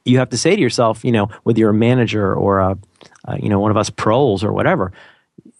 You 0.04 0.18
have 0.18 0.30
to 0.30 0.38
say 0.38 0.56
to 0.56 0.60
yourself, 0.60 1.04
you 1.04 1.12
know, 1.12 1.28
whether 1.44 1.58
you're 1.58 1.70
a 1.70 1.74
manager 1.74 2.34
or 2.34 2.58
a, 2.58 2.78
uh, 3.26 3.36
you 3.40 3.48
know, 3.48 3.60
one 3.60 3.70
of 3.70 3.76
us 3.76 3.88
pros 3.88 4.42
or 4.42 4.52
whatever, 4.52 4.92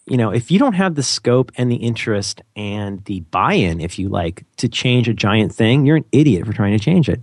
you 0.05 0.17
know, 0.17 0.31
if 0.31 0.51
you 0.51 0.59
don't 0.59 0.73
have 0.73 0.95
the 0.95 1.03
scope 1.03 1.51
and 1.55 1.71
the 1.71 1.77
interest 1.77 2.41
and 2.55 3.03
the 3.05 3.21
buy-in, 3.21 3.79
if 3.79 3.97
you 3.97 4.09
like, 4.09 4.43
to 4.57 4.67
change 4.67 5.07
a 5.07 5.13
giant 5.13 5.53
thing, 5.53 5.85
you're 5.85 5.97
an 5.97 6.05
idiot 6.11 6.45
for 6.45 6.53
trying 6.53 6.77
to 6.77 6.83
change 6.83 7.07
it. 7.07 7.21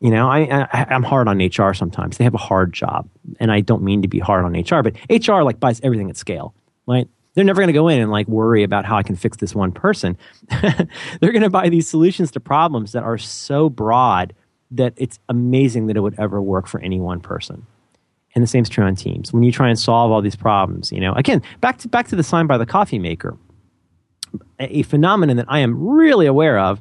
You 0.00 0.10
know, 0.10 0.28
I, 0.28 0.66
I 0.72 0.94
am 0.94 1.02
hard 1.02 1.28
on 1.28 1.38
HR 1.38 1.74
sometimes. 1.74 2.18
They 2.18 2.24
have 2.24 2.34
a 2.34 2.38
hard 2.38 2.72
job, 2.72 3.08
and 3.38 3.50
I 3.52 3.60
don't 3.60 3.82
mean 3.82 4.02
to 4.02 4.08
be 4.08 4.18
hard 4.18 4.44
on 4.44 4.52
HR, 4.52 4.82
but 4.82 4.96
HR 5.08 5.42
like 5.42 5.60
buys 5.60 5.80
everything 5.82 6.10
at 6.10 6.16
scale, 6.16 6.54
right? 6.86 7.08
They're 7.34 7.44
never 7.44 7.60
going 7.60 7.68
to 7.68 7.72
go 7.72 7.88
in 7.88 8.00
and 8.00 8.10
like 8.10 8.28
worry 8.28 8.62
about 8.62 8.84
how 8.84 8.96
I 8.96 9.02
can 9.02 9.16
fix 9.16 9.38
this 9.38 9.54
one 9.54 9.72
person. 9.72 10.18
They're 11.20 11.32
going 11.32 11.42
to 11.42 11.50
buy 11.50 11.68
these 11.68 11.88
solutions 11.88 12.30
to 12.32 12.40
problems 12.40 12.92
that 12.92 13.02
are 13.02 13.18
so 13.18 13.70
broad 13.70 14.34
that 14.70 14.94
it's 14.96 15.18
amazing 15.28 15.86
that 15.86 15.96
it 15.96 16.00
would 16.00 16.18
ever 16.18 16.42
work 16.42 16.66
for 16.66 16.80
any 16.80 17.00
one 17.00 17.20
person. 17.20 17.66
And 18.34 18.42
the 18.42 18.48
same 18.48 18.62
is 18.62 18.68
true 18.68 18.84
on 18.84 18.96
teams. 18.96 19.32
When 19.32 19.42
you 19.42 19.52
try 19.52 19.68
and 19.68 19.78
solve 19.78 20.10
all 20.10 20.22
these 20.22 20.36
problems, 20.36 20.90
you 20.90 21.00
know, 21.00 21.12
again, 21.14 21.42
back 21.60 21.78
to 21.78 21.88
back 21.88 22.08
to 22.08 22.16
the 22.16 22.22
sign 22.22 22.46
by 22.46 22.58
the 22.58 22.66
coffee 22.66 22.98
maker. 22.98 23.36
A 24.58 24.82
phenomenon 24.84 25.36
that 25.36 25.46
I 25.48 25.58
am 25.58 25.76
really 25.86 26.24
aware 26.24 26.58
of 26.58 26.80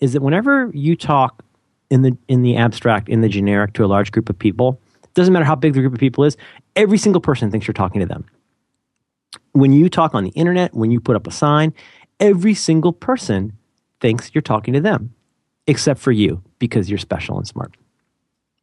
is 0.00 0.12
that 0.12 0.22
whenever 0.22 0.70
you 0.74 0.96
talk 0.96 1.44
in 1.90 2.02
the 2.02 2.16
in 2.26 2.42
the 2.42 2.56
abstract, 2.56 3.08
in 3.08 3.20
the 3.20 3.28
generic 3.28 3.74
to 3.74 3.84
a 3.84 3.86
large 3.86 4.10
group 4.10 4.28
of 4.28 4.36
people, 4.36 4.80
doesn't 5.14 5.32
matter 5.32 5.44
how 5.44 5.54
big 5.54 5.74
the 5.74 5.80
group 5.80 5.92
of 5.92 6.00
people 6.00 6.24
is, 6.24 6.36
every 6.74 6.98
single 6.98 7.20
person 7.20 7.50
thinks 7.50 7.68
you're 7.68 7.74
talking 7.74 8.00
to 8.00 8.06
them. 8.06 8.24
When 9.52 9.72
you 9.72 9.88
talk 9.88 10.14
on 10.14 10.24
the 10.24 10.30
internet, 10.30 10.74
when 10.74 10.90
you 10.90 11.00
put 11.00 11.16
up 11.16 11.26
a 11.26 11.30
sign, 11.30 11.72
every 12.20 12.54
single 12.54 12.92
person 12.92 13.52
thinks 14.00 14.30
you're 14.34 14.42
talking 14.42 14.74
to 14.74 14.80
them, 14.80 15.14
except 15.66 16.00
for 16.00 16.12
you, 16.12 16.42
because 16.58 16.88
you're 16.88 16.98
special 16.98 17.38
and 17.38 17.46
smart. 17.46 17.76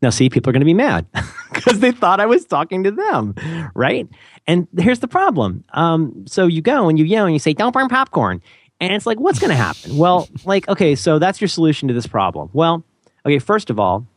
Now, 0.02 0.10
see, 0.10 0.30
people 0.30 0.50
are 0.50 0.54
going 0.54 0.62
to 0.62 0.66
be 0.66 0.74
mad 0.74 1.06
because 1.54 1.80
they 1.80 1.92
thought 1.92 2.20
I 2.20 2.26
was 2.26 2.46
talking 2.46 2.84
to 2.84 2.92
them, 2.92 3.36
right? 3.76 4.08
And 4.48 4.68
here's 4.78 5.00
the 5.00 5.08
problem. 5.08 5.64
Um, 5.74 6.26
so 6.28 6.48
you 6.48 6.62
go 6.62 6.90
and 6.90 6.98
you 6.98 7.06
yell 7.06 7.26
and 7.26 7.34
you 7.34 7.40
say, 7.40 7.54
don't 7.54 7.72
burn 7.72 7.88
popcorn. 7.88 8.42
And 8.80 8.92
it's 8.94 9.06
like, 9.06 9.20
what's 9.20 9.38
going 9.40 9.52
to 9.52 9.56
happen? 9.56 9.98
well, 9.98 10.28
like, 10.44 10.68
okay, 10.68 10.96
so 10.96 11.20
that's 11.20 11.40
your 11.40 11.48
solution 11.48 11.88
to 11.88 11.94
this 11.94 12.08
problem. 12.08 12.50
Well, 12.52 12.84
okay, 13.26 13.38
first 13.38 13.70
of 13.70 13.80
all, 13.80 14.08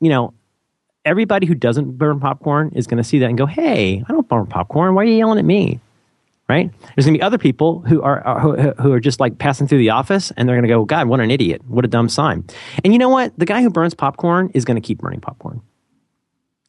you 0.00 0.10
know, 0.10 0.34
everybody 1.06 1.46
who 1.46 1.54
doesn't 1.54 1.96
burn 1.96 2.20
popcorn 2.20 2.72
is 2.74 2.86
going 2.86 2.98
to 2.98 3.04
see 3.04 3.18
that 3.20 3.26
and 3.26 3.38
go, 3.38 3.46
hey, 3.46 4.04
I 4.06 4.12
don't 4.12 4.28
burn 4.28 4.46
popcorn. 4.46 4.94
Why 4.94 5.02
are 5.02 5.06
you 5.06 5.16
yelling 5.16 5.38
at 5.38 5.44
me? 5.44 5.80
right? 6.48 6.70
There's 6.94 7.04
going 7.06 7.14
to 7.14 7.18
be 7.18 7.22
other 7.22 7.38
people 7.38 7.80
who 7.80 8.02
are, 8.02 8.26
uh, 8.26 8.34
are 8.34 8.40
who, 8.40 8.56
who, 8.82 8.92
are 8.92 9.00
just 9.00 9.18
like 9.18 9.38
passing 9.38 9.66
through 9.66 9.78
the 9.78 9.90
office, 9.90 10.30
and 10.36 10.48
they're 10.48 10.54
going 10.56 10.62
to 10.62 10.68
go, 10.68 10.84
"God, 10.84 11.08
what 11.08 11.18
an 11.18 11.30
idiot! 11.30 11.62
What 11.66 11.84
a 11.84 11.88
dumb 11.88 12.08
sign!" 12.08 12.44
And 12.84 12.92
you 12.92 13.00
know 13.00 13.08
what? 13.08 13.36
The 13.36 13.46
guy 13.46 13.62
who 13.62 13.70
burns 13.70 13.94
popcorn 13.94 14.50
is 14.54 14.64
going 14.64 14.76
to 14.76 14.80
keep 14.80 14.98
burning 14.98 15.20
popcorn. 15.20 15.60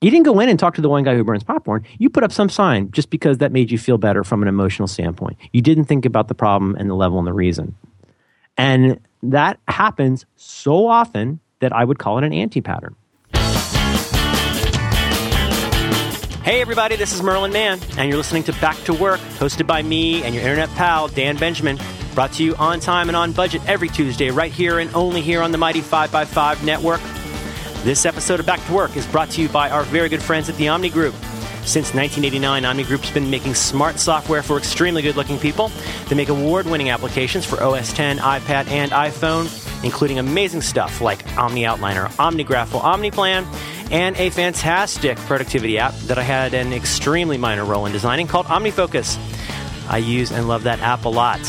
You 0.02 0.12
didn't 0.12 0.26
go 0.26 0.40
in 0.40 0.50
and 0.50 0.60
talk 0.60 0.76
to 0.76 0.82
the 0.82 0.90
one 0.90 1.04
guy 1.04 1.16
who 1.16 1.24
burns 1.24 1.44
popcorn. 1.44 1.84
You 1.98 2.10
put 2.10 2.24
up 2.24 2.32
some 2.32 2.50
sign 2.50 2.92
just 2.92 3.10
because 3.10 3.40
that 3.40 3.52
made 3.52 3.72
you 3.72 3.78
feel 3.78 3.98
better 3.98 4.24
from 4.24 4.42
an 4.42 4.48
emotional 4.48 4.88
standpoint. 4.88 5.38
You 5.54 5.62
didn't 5.62 5.86
think 5.86 6.06
about 6.06 6.28
the 6.28 6.36
problem 6.36 6.76
and 6.76 6.90
the 6.90 6.96
level 6.96 7.18
and 7.18 7.28
the 7.28 7.34
reason. 7.34 7.76
And 8.58 9.00
that 9.24 9.60
happens 9.68 10.26
so 10.36 10.88
often 10.88 11.40
that 11.60 11.74
I 11.74 11.84
would 11.84 11.98
call 11.98 12.18
it 12.20 12.24
an 12.24 12.34
anti 12.34 12.62
pattern. 12.62 12.96
Hey, 16.48 16.62
everybody, 16.62 16.96
this 16.96 17.12
is 17.12 17.22
Merlin 17.22 17.52
Mann, 17.52 17.78
and 17.98 18.08
you're 18.08 18.18
listening 18.18 18.44
to 18.44 18.54
Back 18.54 18.78
to 18.86 18.94
Work, 18.94 19.20
hosted 19.20 19.68
by 19.68 19.82
me 19.82 20.24
and 20.24 20.34
your 20.34 20.42
internet 20.46 20.70
pal, 20.78 21.10
Dan 21.10 21.36
Benjamin. 21.36 21.78
Brought 22.16 22.32
to 22.36 22.44
you 22.46 22.56
on 22.56 22.80
time 22.80 23.10
and 23.10 23.18
on 23.18 23.34
budget 23.34 23.62
every 23.68 23.90
Tuesday, 23.90 24.32
right 24.32 24.50
here 24.50 24.80
and 24.80 24.90
only 24.96 25.20
here 25.20 25.42
on 25.42 25.52
the 25.52 25.58
Mighty 25.58 25.82
5by5 25.82 26.64
network. 26.64 27.02
This 27.84 28.06
episode 28.06 28.40
of 28.40 28.46
Back 28.46 28.66
to 28.68 28.74
Work 28.74 28.96
is 28.96 29.06
brought 29.08 29.30
to 29.32 29.42
you 29.42 29.50
by 29.50 29.70
our 29.70 29.84
very 29.84 30.08
good 30.08 30.22
friends 30.22 30.48
at 30.48 30.56
the 30.56 30.70
Omni 30.70 30.90
Group. 30.90 31.16
Since 31.66 31.94
1989, 31.94 32.64
Omni 32.64 32.84
Group's 32.86 33.12
been 33.12 33.30
making 33.30 33.54
smart 33.54 34.00
software 34.00 34.42
for 34.42 34.58
extremely 34.58 35.02
good 35.02 35.18
looking 35.18 35.38
people. 35.40 35.70
They 36.08 36.16
make 36.16 36.30
award 36.30 36.66
winning 36.66 36.92
applications 36.92 37.46
for 37.46 37.62
OS 37.62 37.92
10, 37.92 38.20
iPad, 38.20 38.70
and 38.70 38.94
iPhone, 38.94 39.84
including 39.84 40.18
amazing 40.18 40.62
stuff 40.62 41.02
like 41.02 41.28
Omni 41.38 41.64
Outliner, 41.64 42.08
OmniGraffle, 42.16 42.80
OmniPlan, 42.80 43.46
and 43.92 44.16
a 44.18 44.30
fantastic 44.30 45.18
productivity 45.20 45.78
app 45.80 45.94
that 46.08 46.18
I 46.18 46.24
had 46.24 46.54
an 46.54 46.74
extremely 46.74 47.38
minor 47.38 47.66
role 47.66 47.86
in 47.86 47.92
designing 47.92 48.28
called 48.28 48.48
OmniFocus. 48.48 49.18
I 49.90 49.98
use 49.98 50.32
and 50.32 50.48
love 50.48 50.64
that 50.64 50.80
app 50.82 51.06
a 51.06 51.10
lot. 51.10 51.40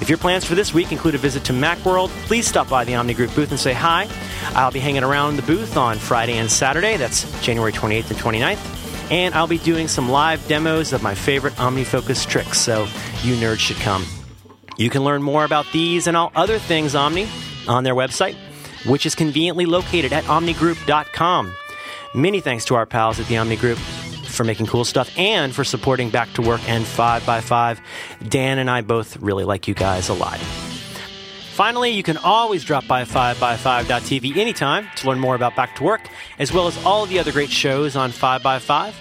If 0.00 0.08
your 0.08 0.18
plans 0.18 0.44
for 0.44 0.54
this 0.54 0.74
week 0.74 0.92
include 0.92 1.14
a 1.14 1.18
visit 1.18 1.44
to 1.44 1.52
Macworld, 1.52 2.10
please 2.26 2.46
stop 2.46 2.68
by 2.68 2.84
the 2.84 2.94
Omni 2.94 3.14
Group 3.14 3.34
booth 3.34 3.50
and 3.50 3.58
say 3.58 3.72
hi. 3.72 4.08
I'll 4.54 4.72
be 4.72 4.80
hanging 4.80 5.04
around 5.04 5.36
the 5.36 5.42
booth 5.42 5.76
on 5.76 5.98
Friday 5.98 6.36
and 6.36 6.50
Saturday. 6.50 6.96
That's 6.96 7.24
January 7.42 7.72
28th 7.72 8.10
and 8.10 8.18
29th. 8.18 9.10
And 9.10 9.34
I'll 9.34 9.46
be 9.46 9.58
doing 9.58 9.88
some 9.88 10.10
live 10.10 10.46
demos 10.48 10.92
of 10.92 11.02
my 11.02 11.14
favorite 11.14 11.54
OmniFocus 11.54 12.26
tricks, 12.26 12.58
so 12.58 12.82
you 13.22 13.36
nerds 13.36 13.58
should 13.58 13.76
come. 13.76 14.04
You 14.76 14.90
can 14.90 15.04
learn 15.04 15.22
more 15.22 15.44
about 15.44 15.66
these 15.72 16.06
and 16.06 16.16
all 16.16 16.32
other 16.34 16.58
things 16.58 16.94
Omni 16.94 17.28
on 17.68 17.84
their 17.84 17.94
website, 17.94 18.34
which 18.86 19.06
is 19.06 19.14
conveniently 19.14 19.66
located 19.66 20.12
at 20.12 20.24
omnigroup.com. 20.24 21.54
Many 22.14 22.40
thanks 22.40 22.64
to 22.66 22.76
our 22.76 22.86
pals 22.86 23.18
at 23.18 23.26
the 23.26 23.38
Omni 23.38 23.56
Group 23.56 23.76
for 23.76 24.44
making 24.44 24.66
cool 24.66 24.84
stuff 24.84 25.10
and 25.18 25.52
for 25.52 25.64
supporting 25.64 26.10
Back 26.10 26.32
to 26.34 26.42
Work 26.42 26.60
and 26.68 26.84
5by5. 26.84 27.80
Dan 28.28 28.58
and 28.58 28.70
I 28.70 28.82
both 28.82 29.16
really 29.16 29.42
like 29.42 29.66
you 29.66 29.74
guys 29.74 30.08
a 30.08 30.14
lot. 30.14 30.38
Finally, 30.38 31.90
you 31.90 32.04
can 32.04 32.16
always 32.16 32.62
drop 32.62 32.86
by 32.86 33.04
5by5.tv 33.04 34.36
anytime 34.36 34.88
to 34.96 35.08
learn 35.08 35.18
more 35.18 35.34
about 35.34 35.56
Back 35.56 35.74
to 35.76 35.84
Work, 35.84 36.02
as 36.38 36.52
well 36.52 36.68
as 36.68 36.84
all 36.84 37.02
of 37.02 37.08
the 37.08 37.18
other 37.18 37.32
great 37.32 37.50
shows 37.50 37.96
on 37.96 38.12
5by5. 38.12 38.94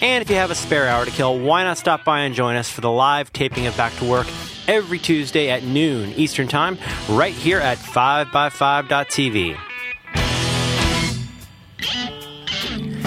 And 0.00 0.22
if 0.22 0.30
you 0.30 0.36
have 0.36 0.50
a 0.50 0.56
spare 0.56 0.88
hour 0.88 1.04
to 1.04 1.10
kill, 1.10 1.38
why 1.38 1.62
not 1.62 1.78
stop 1.78 2.04
by 2.04 2.20
and 2.20 2.34
join 2.34 2.56
us 2.56 2.68
for 2.70 2.80
the 2.80 2.90
live 2.90 3.32
taping 3.32 3.66
of 3.66 3.76
Back 3.76 3.92
to 3.94 4.04
Work 4.04 4.26
every 4.66 4.98
Tuesday 4.98 5.50
at 5.50 5.62
noon 5.62 6.10
Eastern 6.10 6.48
Time, 6.48 6.78
right 7.08 7.34
here 7.34 7.58
at 7.58 7.78
5by5.tv. 7.78 9.67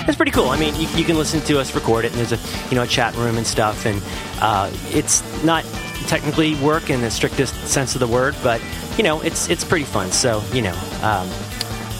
It's 0.07 0.15
pretty 0.15 0.31
cool. 0.31 0.49
I 0.49 0.57
mean, 0.57 0.73
you, 0.75 0.87
you, 0.95 1.03
can 1.05 1.15
listen 1.15 1.41
to 1.41 1.59
us 1.59 1.75
record 1.75 2.05
it, 2.05 2.11
and 2.11 2.19
there's 2.19 2.31
a 2.31 2.69
you 2.69 2.75
know 2.75 2.83
a 2.83 2.87
chat 2.87 3.15
room 3.15 3.37
and 3.37 3.45
stuff, 3.45 3.85
and 3.85 4.01
uh, 4.41 4.71
it's 4.89 5.21
not 5.43 5.63
technically 6.07 6.55
work 6.55 6.89
in 6.89 7.01
the 7.01 7.11
strictest 7.11 7.55
sense 7.67 7.95
of 7.95 7.99
the 7.99 8.07
word, 8.07 8.35
but 8.41 8.61
you 8.97 9.03
know, 9.03 9.21
it's 9.21 9.49
it's 9.49 9.63
pretty 9.63 9.85
fun. 9.85 10.11
So 10.11 10.43
you 10.53 10.61
know, 10.61 10.73
um, 11.03 11.29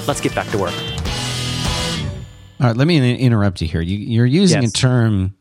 let's 0.08 0.20
get 0.20 0.34
back 0.34 0.48
to 0.50 0.58
work. 0.58 0.74
All 2.60 2.68
right, 2.68 2.76
let 2.76 2.88
me 2.88 3.16
interrupt 3.16 3.62
you 3.62 3.68
here. 3.68 3.82
You, 3.82 4.22
are 4.22 4.26
using 4.26 4.62
yes. 4.62 4.72
a 4.72 4.74
term, 4.74 5.36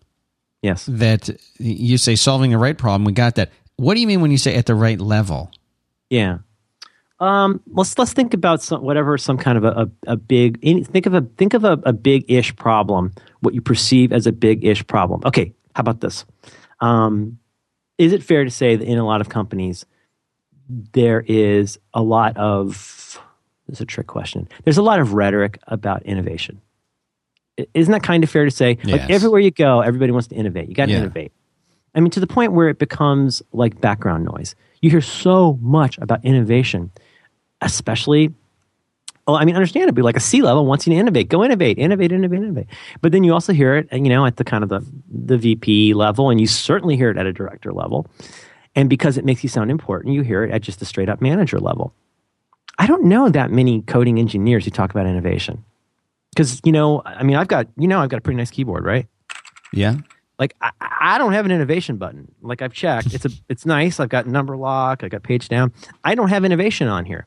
yes, 0.63 0.87
that 0.87 1.29
you 1.59 1.99
say 1.99 2.17
solving 2.17 2.51
the 2.51 2.59
right 2.59 2.77
problem. 2.77 3.05
We 3.05 3.13
got 3.13 3.35
that. 3.37 3.51
What 3.77 3.95
do 3.95 4.01
you 4.01 4.07
mean 4.07 4.21
when 4.21 4.31
you 4.31 4.39
say 4.39 4.57
at 4.57 4.67
the 4.67 4.75
right 4.75 5.01
level? 5.01 5.51
Yeah. 6.09 6.39
Um, 7.21 7.61
let's 7.73 7.99
let's 7.99 8.15
think 8.15 8.33
about 8.33 8.63
some 8.63 8.83
whatever 8.83 9.19
some 9.19 9.37
kind 9.37 9.59
of 9.59 9.65
a, 9.65 9.91
a, 10.07 10.13
a 10.13 10.17
big 10.17 10.61
think 10.89 11.05
of 11.05 11.13
a 11.13 11.21
think 11.21 11.53
of 11.53 11.65
a, 11.65 11.73
a 11.85 11.93
big 11.93 12.25
ish 12.31 12.57
problem 12.57 13.13
what 13.41 13.53
you 13.53 13.61
perceive 13.61 14.13
as 14.13 14.27
a 14.27 14.33
big 14.33 14.65
ish 14.65 14.87
problem. 14.87 15.21
Okay, 15.27 15.53
how 15.75 15.83
about 15.83 16.01
this? 16.01 16.25
Um, 16.81 17.39
is 17.99 18.15
it 18.15 18.23
fair 18.23 18.45
to 18.45 18.51
say 18.51 18.75
that 18.75 18.85
in 18.87 18.99
a 18.99 19.05
lot 19.05 19.21
of 19.21 19.29
companies 19.29 19.85
there 20.93 21.25
is 21.27 21.79
a 21.93 22.03
lot 22.03 22.37
of 22.37 23.21
this 23.67 23.79
is 23.79 23.81
a 23.83 23.87
trick 23.87 24.07
question. 24.07 24.49
There's 24.65 24.79
a 24.79 24.83
lot 24.83 24.99
of 24.99 25.13
rhetoric 25.13 25.59
about 25.67 26.03
innovation. 26.05 26.61
Isn't 27.75 27.93
that 27.93 28.03
kind 28.03 28.25
of 28.25 28.31
fair 28.31 28.47
to 28.47 28.51
say? 28.51 28.79
Yes. 28.83 29.01
Like 29.01 29.11
everywhere 29.11 29.41
you 29.41 29.51
go, 29.51 29.81
everybody 29.81 30.13
wants 30.13 30.29
to 30.29 30.35
innovate. 30.35 30.69
You 30.69 30.75
got 30.75 30.87
to 30.87 30.93
yeah. 30.93 30.99
innovate. 30.99 31.33
I 31.95 32.01
mean, 32.01 32.11
to 32.13 32.21
the 32.21 32.27
point 32.27 32.53
where 32.53 32.69
it 32.69 32.79
becomes 32.79 33.43
like 33.53 33.81
background 33.81 34.25
noise. 34.25 34.55
You 34.81 34.91
hear 34.91 35.03
so 35.03 35.59
much 35.61 35.99
about 35.99 36.25
innovation, 36.25 36.91
especially. 37.61 38.35
Well, 39.27 39.37
I 39.37 39.45
mean, 39.45 39.55
understandably, 39.55 40.03
like 40.03 40.17
a 40.17 40.21
C 40.21 40.43
level 40.43 40.67
wants 40.67 40.87
you 40.87 40.93
to 40.93 40.99
innovate. 40.99 41.29
Go 41.29 41.45
innovate, 41.45 41.79
innovate, 41.79 42.11
innovate, 42.11 42.39
innovate. 42.39 42.67
But 43.01 43.13
then 43.13 43.23
you 43.23 43.33
also 43.33 43.53
hear 43.53 43.77
it, 43.77 43.89
you 43.93 44.09
know, 44.09 44.27
at 44.27 44.37
the 44.37 44.45
kind 44.45 44.65
of 44.65 44.71
the 44.71 44.85
the 45.09 45.39
VP 45.39 45.95
level, 45.95 46.31
and 46.31 46.41
you 46.41 46.47
certainly 46.47 46.97
hear 46.97 47.11
it 47.11 47.17
at 47.17 47.27
a 47.27 47.33
director 47.33 47.73
level. 47.73 48.07
And 48.75 48.89
because 48.89 49.19
it 49.19 49.25
makes 49.25 49.43
you 49.43 49.49
sound 49.49 49.71
important, 49.71 50.15
you 50.15 50.23
hear 50.23 50.45
it 50.45 50.51
at 50.51 50.63
just 50.63 50.81
a 50.83 50.85
straight 50.85 51.09
up 51.09 51.21
manager 51.21 51.59
level. 51.59 51.93
I 52.79 52.87
don't 52.87 53.05
know 53.05 53.29
that 53.29 53.51
many 53.51 53.83
coding 53.83 54.19
engineers 54.19 54.65
who 54.65 54.71
talk 54.71 54.91
about 54.91 55.07
innovation. 55.07 55.65
Because, 56.31 56.61
you 56.65 56.73
know, 56.73 57.03
I 57.05 57.25
mean, 57.25 57.37
I've 57.37 57.49
got, 57.49 57.67
you 57.77 57.89
know, 57.89 58.01
I've 58.01 58.09
got 58.09 58.19
a 58.19 58.21
pretty 58.21 58.39
nice 58.39 58.51
keyboard, 58.51 58.85
right? 58.85 59.07
Yeah. 59.73 59.97
Like 60.39 60.57
I, 60.63 60.71
I 60.81 61.19
don't 61.19 61.33
have 61.33 61.45
an 61.45 61.51
innovation 61.51 61.97
button. 61.97 62.33
Like 62.41 62.63
I've 62.63 62.73
checked. 62.73 63.13
It's 63.13 63.27
a 63.27 63.31
it's 63.49 63.67
nice. 63.67 64.01
I've 64.01 64.09
got 64.09 64.27
number 64.27 64.57
lock, 64.57 65.05
I 65.05 65.09
got 65.09 65.23
page 65.23 65.49
down. 65.49 65.73
I 66.03 66.15
don't 66.15 66.29
have 66.29 66.45
innovation 66.45 66.89
on 66.89 67.05
here. 67.05 67.27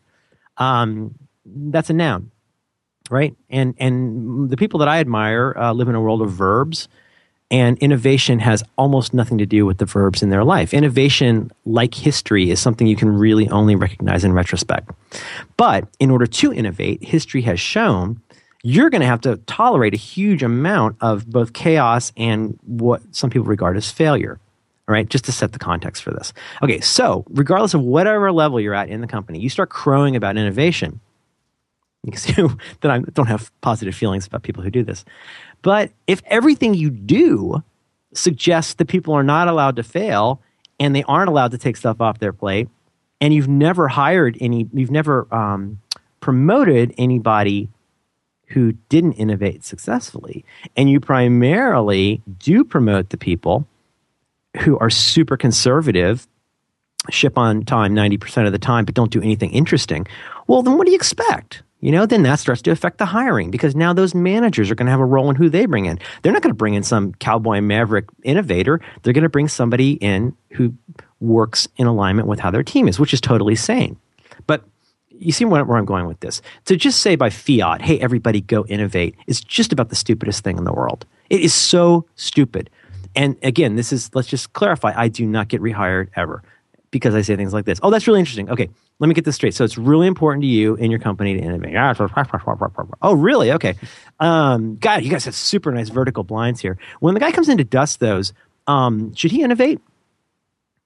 Um, 0.57 1.15
that's 1.45 1.89
a 1.89 1.93
noun. 1.93 2.31
Right? 3.09 3.35
And 3.49 3.75
and 3.79 4.49
the 4.49 4.57
people 4.57 4.79
that 4.79 4.87
I 4.87 4.99
admire 4.99 5.53
uh, 5.57 5.73
live 5.73 5.89
in 5.89 5.95
a 5.95 6.01
world 6.01 6.21
of 6.21 6.31
verbs 6.31 6.87
and 7.53 7.77
innovation 7.77 8.39
has 8.39 8.63
almost 8.77 9.13
nothing 9.13 9.37
to 9.37 9.45
do 9.45 9.63
with 9.63 9.77
the 9.77 9.85
verbs 9.85 10.23
in 10.23 10.31
their 10.31 10.43
life. 10.43 10.73
Innovation, 10.73 11.51
like 11.65 11.93
history, 11.93 12.49
is 12.49 12.59
something 12.59 12.87
you 12.87 12.95
can 12.95 13.09
really 13.09 13.47
only 13.49 13.75
recognize 13.75 14.23
in 14.23 14.33
retrospect. 14.33 14.89
But 15.55 15.87
in 15.99 16.09
order 16.09 16.25
to 16.25 16.51
innovate, 16.51 17.03
history 17.03 17.41
has 17.43 17.59
shown 17.59 18.19
you're 18.63 18.89
going 18.89 19.01
to 19.01 19.07
have 19.07 19.21
to 19.21 19.37
tolerate 19.45 19.93
a 19.93 19.97
huge 19.97 20.41
amount 20.41 20.95
of 21.01 21.29
both 21.29 21.53
chaos 21.53 22.11
and 22.17 22.57
what 22.63 23.01
some 23.11 23.29
people 23.29 23.45
regard 23.45 23.77
as 23.77 23.91
failure. 23.91 24.39
All 24.87 24.93
right, 24.93 25.07
just 25.07 25.25
to 25.25 25.31
set 25.31 25.53
the 25.53 25.59
context 25.59 26.03
for 26.03 26.11
this. 26.11 26.33
Okay, 26.61 26.81
so 26.81 27.23
regardless 27.29 27.73
of 27.73 27.81
whatever 27.81 28.31
level 28.33 28.59
you're 28.59 28.73
at 28.73 28.89
in 28.89 28.99
the 28.99 29.07
company, 29.07 29.39
you 29.39 29.49
start 29.49 29.69
crowing 29.69 30.15
about 30.15 30.35
innovation. 30.35 30.99
You 32.03 32.11
can 32.11 32.19
see 32.19 32.33
that 32.81 32.91
I 32.91 32.99
don't 32.99 33.27
have 33.27 33.51
positive 33.61 33.95
feelings 33.95 34.27
about 34.27 34.43
people 34.43 34.61
who 34.61 34.69
do 34.69 34.83
this. 34.83 35.05
But 35.61 35.91
if 36.05 36.21
everything 36.25 36.73
you 36.73 36.89
do 36.89 37.63
suggests 38.13 38.73
that 38.75 38.87
people 38.89 39.13
are 39.13 39.23
not 39.23 39.47
allowed 39.47 39.77
to 39.77 39.83
fail 39.83 40.41
and 40.79 40.93
they 40.93 41.03
aren't 41.03 41.29
allowed 41.29 41.51
to 41.51 41.57
take 41.57 41.77
stuff 41.77 42.01
off 42.01 42.19
their 42.19 42.33
plate, 42.33 42.67
and 43.21 43.33
you've 43.33 43.47
never 43.47 43.87
hired 43.87 44.37
any, 44.41 44.67
you've 44.73 44.91
never 44.91 45.33
um, 45.33 45.79
promoted 46.19 46.93
anybody 46.97 47.69
who 48.47 48.73
didn't 48.89 49.13
innovate 49.13 49.63
successfully, 49.63 50.43
and 50.75 50.89
you 50.89 50.99
primarily 50.99 52.21
do 52.37 52.65
promote 52.65 53.09
the 53.09 53.17
people 53.17 53.65
who 54.61 54.77
are 54.79 54.89
super 54.89 55.37
conservative, 55.37 56.27
ship 57.09 57.37
on 57.37 57.63
time 57.63 57.95
90% 57.95 58.45
of 58.45 58.51
the 58.51 58.59
time, 58.59 58.85
but 58.85 58.95
don't 58.95 59.11
do 59.11 59.21
anything 59.21 59.51
interesting, 59.51 60.07
well, 60.47 60.61
then 60.61 60.77
what 60.77 60.85
do 60.85 60.91
you 60.91 60.95
expect? 60.95 61.63
you 61.83 61.91
know, 61.91 62.05
then 62.05 62.23
that 62.23 62.39
starts 62.39 62.61
to 62.61 62.71
affect 62.71 62.97
the 62.97 63.05
hiring 63.05 63.51
because 63.51 63.75
now 63.75 63.91
those 63.91 64.15
managers 64.15 64.71
are 64.71 64.75
going 64.75 64.85
to 64.85 64.91
have 64.91 65.01
a 65.01 65.05
role 65.05 65.29
in 65.29 65.35
who 65.35 65.49
they 65.49 65.65
bring 65.65 65.83
in. 65.83 65.99
They're 66.21 66.31
not 66.31 66.41
going 66.41 66.53
to 66.53 66.57
bring 66.57 66.75
in 66.75 66.83
some 66.83 67.13
cowboy 67.15 67.59
maverick 67.59 68.05
innovator. 68.23 68.79
They're 69.01 69.11
going 69.11 69.23
to 69.23 69.29
bring 69.29 69.49
somebody 69.49 69.95
in 69.95 70.33
who 70.53 70.73
works 71.19 71.67
in 71.75 71.85
alignment 71.85 72.29
with 72.29 72.39
how 72.39 72.51
their 72.51 72.63
team 72.63 72.87
is, 72.87 73.01
which 73.01 73.13
is 73.13 73.19
totally 73.19 73.57
sane. 73.57 73.97
But 74.47 74.63
you 75.09 75.33
see 75.33 75.43
where 75.43 75.59
I'm 75.59 75.83
going 75.83 76.07
with 76.07 76.21
this. 76.21 76.41
To 76.67 76.77
just 76.77 77.01
say 77.01 77.17
by 77.17 77.29
fiat, 77.29 77.81
hey, 77.81 77.99
everybody 77.99 78.39
go 78.39 78.65
innovate, 78.67 79.15
is 79.27 79.41
just 79.41 79.73
about 79.73 79.89
the 79.89 79.97
stupidest 79.97 80.41
thing 80.41 80.57
in 80.57 80.63
the 80.63 80.71
world. 80.71 81.05
It 81.29 81.41
is 81.41 81.53
so 81.53 82.05
stupid. 82.15 82.69
And 83.15 83.37
again, 83.43 83.75
this 83.75 83.93
is, 83.93 84.09
let's 84.13 84.27
just 84.27 84.53
clarify, 84.53 84.93
I 84.95 85.07
do 85.07 85.25
not 85.25 85.47
get 85.47 85.61
rehired 85.61 86.09
ever 86.15 86.43
because 86.91 87.15
I 87.15 87.21
say 87.21 87.35
things 87.35 87.53
like 87.53 87.65
this. 87.65 87.79
Oh, 87.83 87.89
that's 87.89 88.07
really 88.07 88.19
interesting. 88.19 88.49
Okay, 88.49 88.69
let 88.99 89.07
me 89.07 89.13
get 89.13 89.25
this 89.25 89.35
straight. 89.35 89.53
So 89.53 89.63
it's 89.63 89.77
really 89.77 90.07
important 90.07 90.43
to 90.43 90.47
you 90.47 90.75
in 90.75 90.91
your 90.91 90.99
company 90.99 91.33
to 91.33 91.39
innovate. 91.39 91.73
Oh, 93.01 93.13
really? 93.13 93.51
Okay. 93.51 93.75
Um, 94.19 94.77
God, 94.77 95.03
you 95.03 95.09
guys 95.09 95.25
have 95.25 95.35
super 95.35 95.71
nice 95.71 95.89
vertical 95.89 96.23
blinds 96.23 96.61
here. 96.61 96.77
When 96.99 97.13
the 97.13 97.19
guy 97.19 97.31
comes 97.31 97.49
in 97.49 97.57
to 97.57 97.63
dust 97.63 97.99
those, 97.99 98.33
um, 98.67 99.13
should 99.15 99.31
he 99.31 99.41
innovate? 99.41 99.79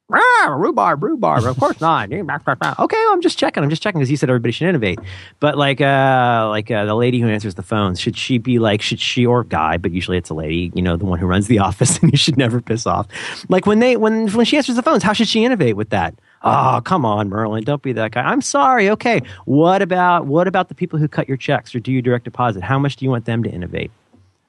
Rhubarb, 0.09 1.03
rhubarb. 1.03 1.43
Of 1.43 1.59
course 1.59 1.81
not. 1.81 2.11
okay, 2.13 3.05
I'm 3.09 3.21
just 3.21 3.37
checking. 3.37 3.61
I'm 3.61 3.69
just 3.69 3.81
checking 3.81 3.99
because 3.99 4.09
he 4.09 4.15
said 4.15 4.29
everybody 4.29 4.53
should 4.53 4.69
innovate. 4.69 4.99
But 5.41 5.57
like, 5.57 5.81
uh, 5.81 6.47
like 6.49 6.71
uh, 6.71 6.85
the 6.85 6.95
lady 6.95 7.19
who 7.19 7.27
answers 7.27 7.55
the 7.55 7.63
phones, 7.63 7.99
should 7.99 8.15
she 8.15 8.37
be 8.37 8.57
like, 8.57 8.81
should 8.81 9.01
she 9.01 9.25
or 9.25 9.43
guy? 9.43 9.77
But 9.77 9.91
usually 9.91 10.17
it's 10.17 10.29
a 10.29 10.33
lady. 10.33 10.71
You 10.73 10.81
know, 10.81 10.95
the 10.95 11.05
one 11.05 11.19
who 11.19 11.25
runs 11.25 11.47
the 11.47 11.59
office, 11.67 11.99
and 11.99 12.11
you 12.11 12.17
should 12.17 12.37
never 12.37 12.61
piss 12.61 12.85
off. 12.87 13.07
Like 13.49 13.65
when 13.65 13.79
they 13.79 13.97
when 13.97 14.29
when 14.29 14.45
she 14.45 14.55
answers 14.55 14.77
the 14.77 14.83
phones, 14.83 15.03
how 15.03 15.11
should 15.13 15.27
she 15.27 15.43
innovate 15.43 15.75
with 15.75 15.89
that? 15.89 16.15
Oh, 16.43 16.81
come 16.85 17.03
on, 17.03 17.29
Merlin, 17.29 17.63
don't 17.63 17.81
be 17.81 17.91
that 17.93 18.11
guy. 18.11 18.21
I'm 18.21 18.41
sorry. 18.41 18.89
Okay, 18.91 19.21
what 19.45 19.81
about 19.81 20.27
what 20.27 20.47
about 20.47 20.69
the 20.69 20.75
people 20.75 20.99
who 20.99 21.07
cut 21.07 21.27
your 21.27 21.35
checks 21.37 21.75
or 21.75 21.79
do 21.79 21.91
you 21.91 22.01
direct 22.01 22.23
deposit? 22.23 22.63
How 22.63 22.79
much 22.79 22.95
do 22.95 23.03
you 23.03 23.11
want 23.11 23.25
them 23.25 23.43
to 23.43 23.49
innovate? 23.49 23.91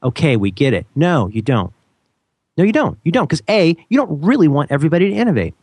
Okay, 0.02 0.36
we 0.36 0.52
get 0.52 0.74
it. 0.74 0.86
No, 0.94 1.26
you 1.28 1.42
don't. 1.42 1.72
No, 2.58 2.64
you 2.64 2.72
don't. 2.72 2.98
You 3.04 3.12
don't. 3.12 3.26
Because 3.26 3.42
A, 3.48 3.76
you 3.88 3.96
don't 3.96 4.20
really 4.20 4.48
want 4.48 4.72
everybody 4.72 5.08
to 5.08 5.14
innovate. 5.14 5.54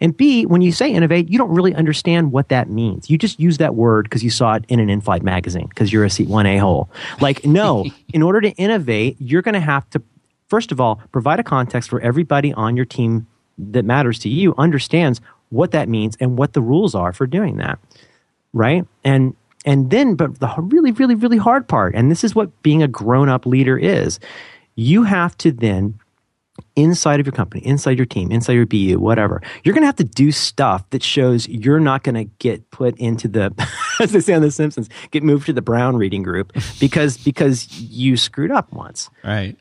And 0.00 0.16
B, 0.16 0.46
when 0.46 0.62
you 0.62 0.72
say 0.72 0.90
innovate, 0.90 1.28
you 1.28 1.38
don't 1.38 1.50
really 1.50 1.74
understand 1.74 2.32
what 2.32 2.48
that 2.48 2.68
means. 2.68 3.10
You 3.10 3.18
just 3.18 3.38
use 3.38 3.58
that 3.58 3.74
word 3.74 4.04
because 4.04 4.24
you 4.24 4.30
saw 4.30 4.54
it 4.54 4.64
in 4.68 4.80
an 4.80 4.90
in 4.90 5.00
flight 5.00 5.22
magazine 5.22 5.66
because 5.68 5.92
you're 5.92 6.04
a 6.04 6.10
seat 6.10 6.28
1A 6.28 6.60
hole. 6.60 6.90
Like, 7.20 7.44
no, 7.44 7.84
in 8.12 8.22
order 8.22 8.40
to 8.40 8.50
innovate, 8.50 9.16
you're 9.18 9.42
going 9.42 9.54
to 9.54 9.60
have 9.60 9.88
to, 9.90 10.02
first 10.48 10.72
of 10.72 10.80
all, 10.80 11.00
provide 11.12 11.40
a 11.40 11.44
context 11.44 11.92
where 11.92 12.00
everybody 12.00 12.52
on 12.52 12.76
your 12.76 12.86
team 12.86 13.26
that 13.58 13.84
matters 13.84 14.18
to 14.20 14.28
you 14.28 14.54
understands 14.58 15.20
what 15.50 15.70
that 15.72 15.88
means 15.88 16.16
and 16.18 16.36
what 16.36 16.52
the 16.52 16.62
rules 16.62 16.94
are 16.94 17.12
for 17.12 17.26
doing 17.26 17.56
that. 17.58 17.78
Right? 18.52 18.86
And 19.04 19.36
and 19.64 19.90
then 19.90 20.14
but 20.14 20.40
the 20.40 20.52
really 20.58 20.92
really 20.92 21.14
really 21.14 21.38
hard 21.38 21.66
part 21.66 21.94
and 21.94 22.10
this 22.10 22.22
is 22.22 22.34
what 22.34 22.62
being 22.62 22.82
a 22.82 22.88
grown-up 22.88 23.46
leader 23.46 23.78
is. 23.78 24.18
You 24.76 25.04
have 25.04 25.38
to 25.38 25.52
then 25.52 25.98
inside 26.76 27.20
of 27.20 27.26
your 27.26 27.32
company, 27.32 27.64
inside 27.64 27.98
your 27.98 28.06
team, 28.06 28.30
inside 28.30 28.54
your 28.54 28.66
BU, 28.66 28.98
whatever, 28.98 29.42
you're 29.62 29.74
going 29.74 29.82
to 29.82 29.86
have 29.86 29.96
to 29.96 30.04
do 30.04 30.32
stuff 30.32 30.88
that 30.90 31.02
shows 31.02 31.48
you're 31.48 31.80
not 31.80 32.02
going 32.02 32.14
to 32.14 32.24
get 32.38 32.70
put 32.70 32.96
into 32.98 33.28
the, 33.28 33.52
as 34.00 34.12
they 34.12 34.20
say 34.20 34.34
on 34.34 34.42
The 34.42 34.50
Simpsons, 34.50 34.88
get 35.10 35.22
moved 35.22 35.46
to 35.46 35.52
the 35.52 35.62
Brown 35.62 35.96
reading 35.96 36.22
group 36.22 36.52
because 36.80 37.16
because 37.18 37.80
you 37.80 38.16
screwed 38.16 38.50
up 38.50 38.72
once. 38.72 39.10
Right. 39.22 39.56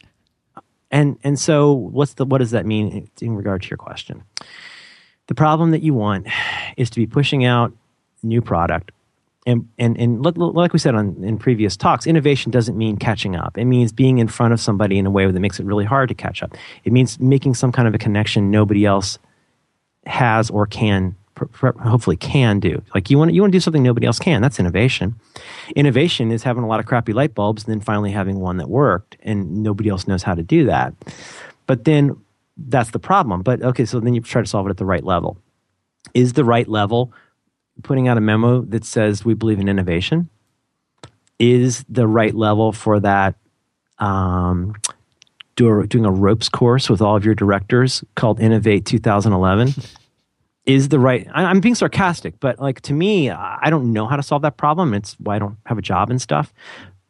And 0.92 1.18
and 1.24 1.40
so 1.40 1.74
what's 1.74 2.14
the 2.14 2.26
what 2.26 2.38
does 2.38 2.52
that 2.52 2.66
mean 2.66 3.10
in 3.20 3.36
regard 3.36 3.64
to 3.64 3.70
your 3.70 3.78
question? 3.78 4.24
The 5.28 5.36
problem 5.36 5.72
that 5.72 5.82
you 5.82 5.94
want 5.94 6.28
is 6.78 6.90
to 6.92 7.00
be 7.00 7.08
pushing 7.08 7.46
out 7.46 7.74
new 8.22 8.42
product 8.42 8.92
And, 9.46 9.68
and, 9.78 9.98
and 9.98 10.24
like 10.24 10.72
we 10.72 10.80
said 10.80 10.96
on, 10.96 11.22
in 11.22 11.38
previous 11.38 11.76
talks, 11.76 12.08
innovation 12.08 12.50
doesn't 12.52 12.78
mean 12.78 12.96
catching 12.96 13.36
up. 13.36 13.58
It 13.58 13.66
means 13.66 13.92
being 13.92 14.20
in 14.20 14.30
front 14.30 14.54
of 14.54 14.62
somebody 14.62 14.98
in 14.98 15.06
a 15.06 15.12
way 15.12 15.30
that 15.30 15.40
makes 15.40 15.60
it 15.60 15.66
really 15.66 15.84
hard 15.84 16.08
to 16.10 16.16
catch 16.16 16.42
up. 16.42 16.56
It 16.86 16.94
means 16.94 17.20
making 17.20 17.56
some 17.56 17.72
kind 17.72 17.88
of 17.88 17.94
a 17.94 17.98
connection 17.98 18.52
nobody 18.52 18.86
else 18.86 19.20
has 20.06 20.50
or 20.50 20.66
can 20.66 21.16
hopefully 21.36 22.16
can 22.16 22.60
do. 22.60 22.82
Like 22.94 23.10
you 23.10 23.18
want 23.18 23.34
you 23.34 23.42
want 23.42 23.52
to 23.52 23.56
do 23.56 23.62
something 23.62 23.84
nobody 23.84 24.06
else 24.06 24.20
can. 24.20 24.42
That's 24.42 24.60
innovation. 24.60 25.16
Innovation 25.76 26.32
is 26.32 26.44
having 26.44 26.64
a 26.64 26.68
lot 26.68 26.80
of 26.80 26.86
crappy 26.86 27.14
light 27.14 27.34
bulbs 27.34 27.64
and 27.64 27.72
then 27.72 27.82
finally 27.82 28.12
having 28.12 28.40
one 28.40 28.58
that 28.58 28.70
worked 28.70 29.18
and 29.22 29.64
nobody 29.64 29.90
else 29.90 30.08
knows 30.08 30.24
how 30.24 30.36
to 30.36 30.44
do 30.44 30.66
that. 30.66 30.94
But 31.66 31.86
then 31.86 32.16
that's 32.58 32.92
the 32.92 33.00
problem. 33.00 33.42
But 33.42 33.62
okay, 33.62 33.86
so 33.86 34.00
then 34.00 34.14
you 34.14 34.22
try 34.22 34.42
to 34.42 34.48
solve 34.48 34.68
it 34.68 34.70
at 34.70 34.78
the 34.78 34.86
right 34.86 35.04
level. 35.04 35.38
Is 36.14 36.34
the 36.34 36.44
right 36.44 36.68
level 36.68 37.12
putting 37.84 38.08
out 38.08 38.18
a 38.18 38.22
memo 38.22 38.62
that 38.62 38.86
says 38.86 39.24
we 39.24 39.34
believe 39.34 39.60
in 39.60 39.70
innovation? 39.70 40.30
Is 41.40 41.84
the 41.90 42.08
right 42.08 42.34
level 42.34 42.72
for 42.72 43.00
that 43.00 43.36
um, 44.00 44.74
do, 45.56 45.86
doing 45.88 46.06
a 46.06 46.12
ropes 46.12 46.50
course 46.50 46.90
with 46.90 47.02
all 47.02 47.16
of 47.16 47.26
your 47.26 47.36
directors 47.36 48.04
called 48.16 48.40
Innovate 48.40 48.86
2011? 48.86 49.74
is 50.66 50.90
the 50.90 51.00
right 51.00 51.28
i'm 51.34 51.60
being 51.60 51.76
sarcastic 51.76 52.40
but 52.40 52.60
like 52.60 52.80
to 52.82 52.94
me 52.94 53.30
i 53.30 53.70
don't 53.70 53.92
know 53.92 54.08
how 54.08 54.16
to 54.16 54.24
solve 54.24 54.42
that 54.42 54.58
problem 54.58 54.94
it's 54.94 55.14
why 55.20 55.36
i 55.36 55.40
don't 55.40 55.58
have 55.66 55.78
a 55.78 55.82
job 55.82 56.10
and 56.10 56.22
stuff 56.22 56.54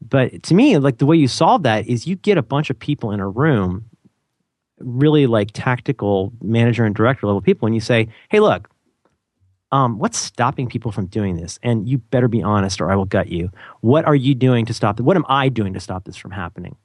but 0.02 0.42
to 0.44 0.54
me 0.54 0.78
like 0.78 0.98
the 0.98 1.06
way 1.06 1.16
you 1.16 1.28
solve 1.28 1.64
that 1.64 1.88
is 1.88 2.08
you 2.08 2.16
get 2.16 2.38
a 2.38 2.42
bunch 2.42 2.70
of 2.70 2.80
people 2.80 3.12
in 3.12 3.20
a 3.20 3.28
room 3.28 3.86
really 4.80 5.28
like 5.28 5.52
tactical 5.54 6.34
manager 6.42 6.84
and 6.84 6.96
director 6.96 7.28
level 7.28 7.42
people 7.42 7.66
and 7.66 7.76
you 7.76 7.82
say 7.82 8.08
hey 8.30 8.40
look 8.40 8.70
um, 9.74 9.98
what's 9.98 10.20
stopping 10.20 10.68
people 10.68 10.92
from 10.92 11.08
doing 11.08 11.36
this? 11.36 11.60
And 11.64 11.90
you 11.90 11.98
better 11.98 12.28
be 12.28 12.44
honest 12.44 12.80
or 12.80 12.92
i 12.92 12.96
will 12.96 13.06
gut 13.06 13.28
you. 13.30 13.50
What 13.82 14.06
are 14.06 14.16
you 14.16 14.36
doing 14.36 14.68
to 14.68 14.74
stop 14.74 15.00
it 15.00 15.04
what 15.04 15.18
am 15.18 15.26
i 15.28 15.50
doing 15.50 15.74
to 15.74 15.80
stop 15.80 16.06
this 16.06 16.16
from 16.16 16.32
happening? 16.32 16.78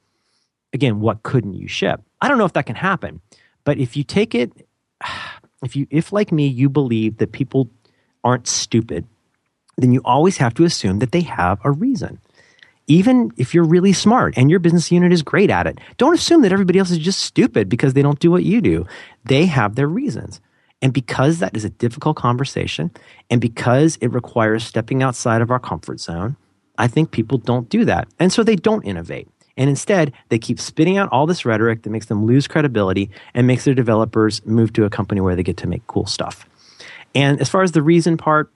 Again 0.72 0.98
what 1.00 1.22
couldn't 1.22 1.54
you 1.54 1.68
ship? 1.68 2.00
I 2.20 2.28
don't 2.28 2.38
know 2.38 2.46
if 2.46 2.54
that 2.54 2.66
can 2.66 2.76
happen 2.76 3.20
but 3.64 3.78
if 3.78 3.96
you 3.96 4.02
take 4.02 4.34
it 4.34 4.66
if 5.62 5.76
you 5.76 5.86
if 5.90 6.12
like 6.12 6.32
me 6.32 6.46
you 6.46 6.70
believe 6.70 7.18
that 7.18 7.32
people 7.32 7.68
aren't 8.24 8.48
stupid 8.48 9.06
then 9.76 9.92
you 9.92 10.00
always 10.04 10.38
have 10.38 10.54
to 10.54 10.64
assume 10.64 10.98
that 10.98 11.12
they 11.12 11.20
have 11.20 11.60
a 11.64 11.70
reason. 11.70 12.18
Even 12.86 13.30
if 13.36 13.52
you're 13.52 13.64
really 13.64 13.92
smart 13.92 14.32
and 14.38 14.50
your 14.50 14.60
business 14.60 14.90
unit 14.90 15.12
is 15.12 15.22
great 15.22 15.50
at 15.50 15.66
it 15.66 15.78
don't 15.98 16.14
assume 16.14 16.40
that 16.40 16.52
everybody 16.52 16.78
else 16.78 16.90
is 16.90 16.96
just 16.96 17.20
stupid 17.20 17.68
because 17.68 17.92
they 17.92 18.00
don't 18.00 18.18
do 18.18 18.30
what 18.30 18.44
you 18.44 18.62
do. 18.62 18.86
They 19.26 19.44
have 19.44 19.74
their 19.74 19.88
reasons 19.88 20.40
and 20.80 20.92
because 20.92 21.38
that 21.40 21.56
is 21.56 21.64
a 21.64 21.70
difficult 21.70 22.16
conversation 22.16 22.90
and 23.30 23.40
because 23.40 23.96
it 24.00 24.08
requires 24.08 24.64
stepping 24.64 25.02
outside 25.02 25.42
of 25.42 25.50
our 25.50 25.58
comfort 25.58 26.00
zone 26.00 26.36
i 26.78 26.86
think 26.86 27.10
people 27.10 27.38
don't 27.38 27.68
do 27.68 27.84
that. 27.84 28.08
And 28.18 28.32
so 28.32 28.42
they 28.42 28.56
don't 28.56 28.84
innovate. 28.84 29.28
And 29.56 29.68
instead, 29.68 30.12
they 30.28 30.38
keep 30.38 30.60
spitting 30.60 30.96
out 30.96 31.08
all 31.10 31.26
this 31.26 31.44
rhetoric 31.44 31.82
that 31.82 31.90
makes 31.90 32.06
them 32.06 32.24
lose 32.24 32.46
credibility 32.46 33.10
and 33.34 33.46
makes 33.46 33.64
their 33.64 33.74
developers 33.74 34.44
move 34.46 34.72
to 34.74 34.84
a 34.84 34.90
company 34.90 35.20
where 35.20 35.34
they 35.34 35.42
get 35.42 35.56
to 35.58 35.66
make 35.66 35.84
cool 35.88 36.06
stuff. 36.06 36.48
And 37.12 37.40
as 37.40 37.48
far 37.48 37.62
as 37.62 37.72
the 37.72 37.82
reason 37.82 38.16
part, 38.16 38.52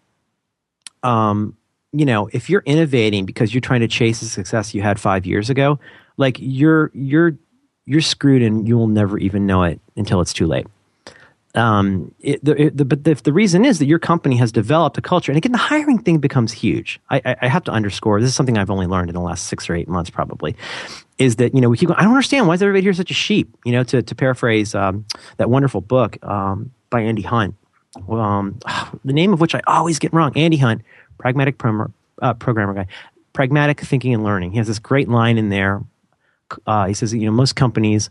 um, 1.03 1.57
you 1.93 2.07
know, 2.07 2.29
if 2.33 2.49
you're 2.49 2.63
innovating 2.65 3.27
because 3.27 3.53
you're 3.53 3.61
trying 3.61 3.81
to 3.81 3.89
chase 3.89 4.21
the 4.21 4.27
success 4.27 4.75
you 4.75 4.83
had 4.83 5.01
five 5.01 5.27
years 5.27 5.51
ago, 5.51 5.81
like 6.17 6.37
you're 6.39 6.93
you're 6.95 7.37
you're 7.85 8.01
screwed 8.01 8.43
and 8.43 8.69
you 8.69 8.79
will 8.79 8.87
never 8.87 9.19
even 9.19 9.45
know 9.45 9.65
it 9.65 9.81
until 9.97 10.21
it's 10.21 10.33
too 10.33 10.47
late 10.47 10.67
um, 11.55 12.15
it, 12.21 12.43
the, 12.43 12.63
it, 12.63 12.77
the, 12.79 12.85
but 12.85 13.07
if 13.07 13.25
the 13.25 13.33
reason 13.33 13.67
is 13.67 13.79
that 13.79 13.85
your 13.85 13.99
company 13.99 14.37
has 14.37 14.53
developed 14.53 14.97
a 14.97 15.03
culture, 15.03 15.31
and 15.31 15.37
again, 15.37 15.53
the 15.53 15.59
hiring 15.59 15.99
thing 15.99 16.19
becomes 16.19 16.51
huge. 16.51 16.99
I, 17.11 17.21
I, 17.25 17.37
I, 17.43 17.49
have 17.49 17.65
to 17.65 17.71
underscore 17.71 18.21
this 18.21 18.31
is 18.31 18.35
something 18.35 18.57
I've 18.57 18.71
only 18.71 18.87
learned 18.87 19.11
in 19.11 19.15
the 19.15 19.21
last 19.21 19.49
six 19.49 19.69
or 19.69 19.75
eight 19.75 19.87
months, 19.87 20.09
probably, 20.09 20.57
is 21.19 21.37
that 21.37 21.55
you 21.55 21.61
know 21.61 21.69
we 21.69 21.77
keep 21.77 21.89
going. 21.89 22.01
I 22.01 22.05
don't 22.05 22.13
understand 22.13 22.49
why 22.49 22.55
is 22.55 22.63
everybody 22.63 22.83
here 22.83 22.95
such 22.95 23.11
a 23.11 23.15
sheep? 23.15 23.55
You 23.67 23.73
know, 23.73 23.85
to 23.85 24.03
to 24.03 24.15
paraphrase 24.15 24.75
um, 24.75 25.05
that 25.37 25.51
wonderful 25.51 25.83
book 25.83 26.17
um, 26.25 26.73
by 26.89 27.03
Andy 27.03 27.23
Hunt, 27.23 27.55
um, 28.09 28.59
the 29.05 29.13
name 29.13 29.35
of 29.35 29.41
which 29.41 29.55
I 29.55 29.61
always 29.67 29.99
get 29.99 30.15
wrong. 30.15 30.33
Andy 30.37 30.57
Hunt, 30.57 30.81
pragmatic 31.19 31.63
uh, 32.23 32.33
programmer 32.35 32.73
guy, 32.73 32.87
pragmatic 33.35 33.81
thinking 33.81 34.15
and 34.15 34.25
learning. 34.25 34.53
He 34.53 34.59
has 34.59 34.69
this 34.69 34.79
great 34.79 35.09
line 35.11 35.37
in 35.37 35.51
there. 35.51 35.83
Uh, 36.67 36.87
he 36.87 36.95
says, 36.95 37.13
you 37.13 37.27
know, 37.27 37.33
most 37.33 37.57
companies. 37.57 38.09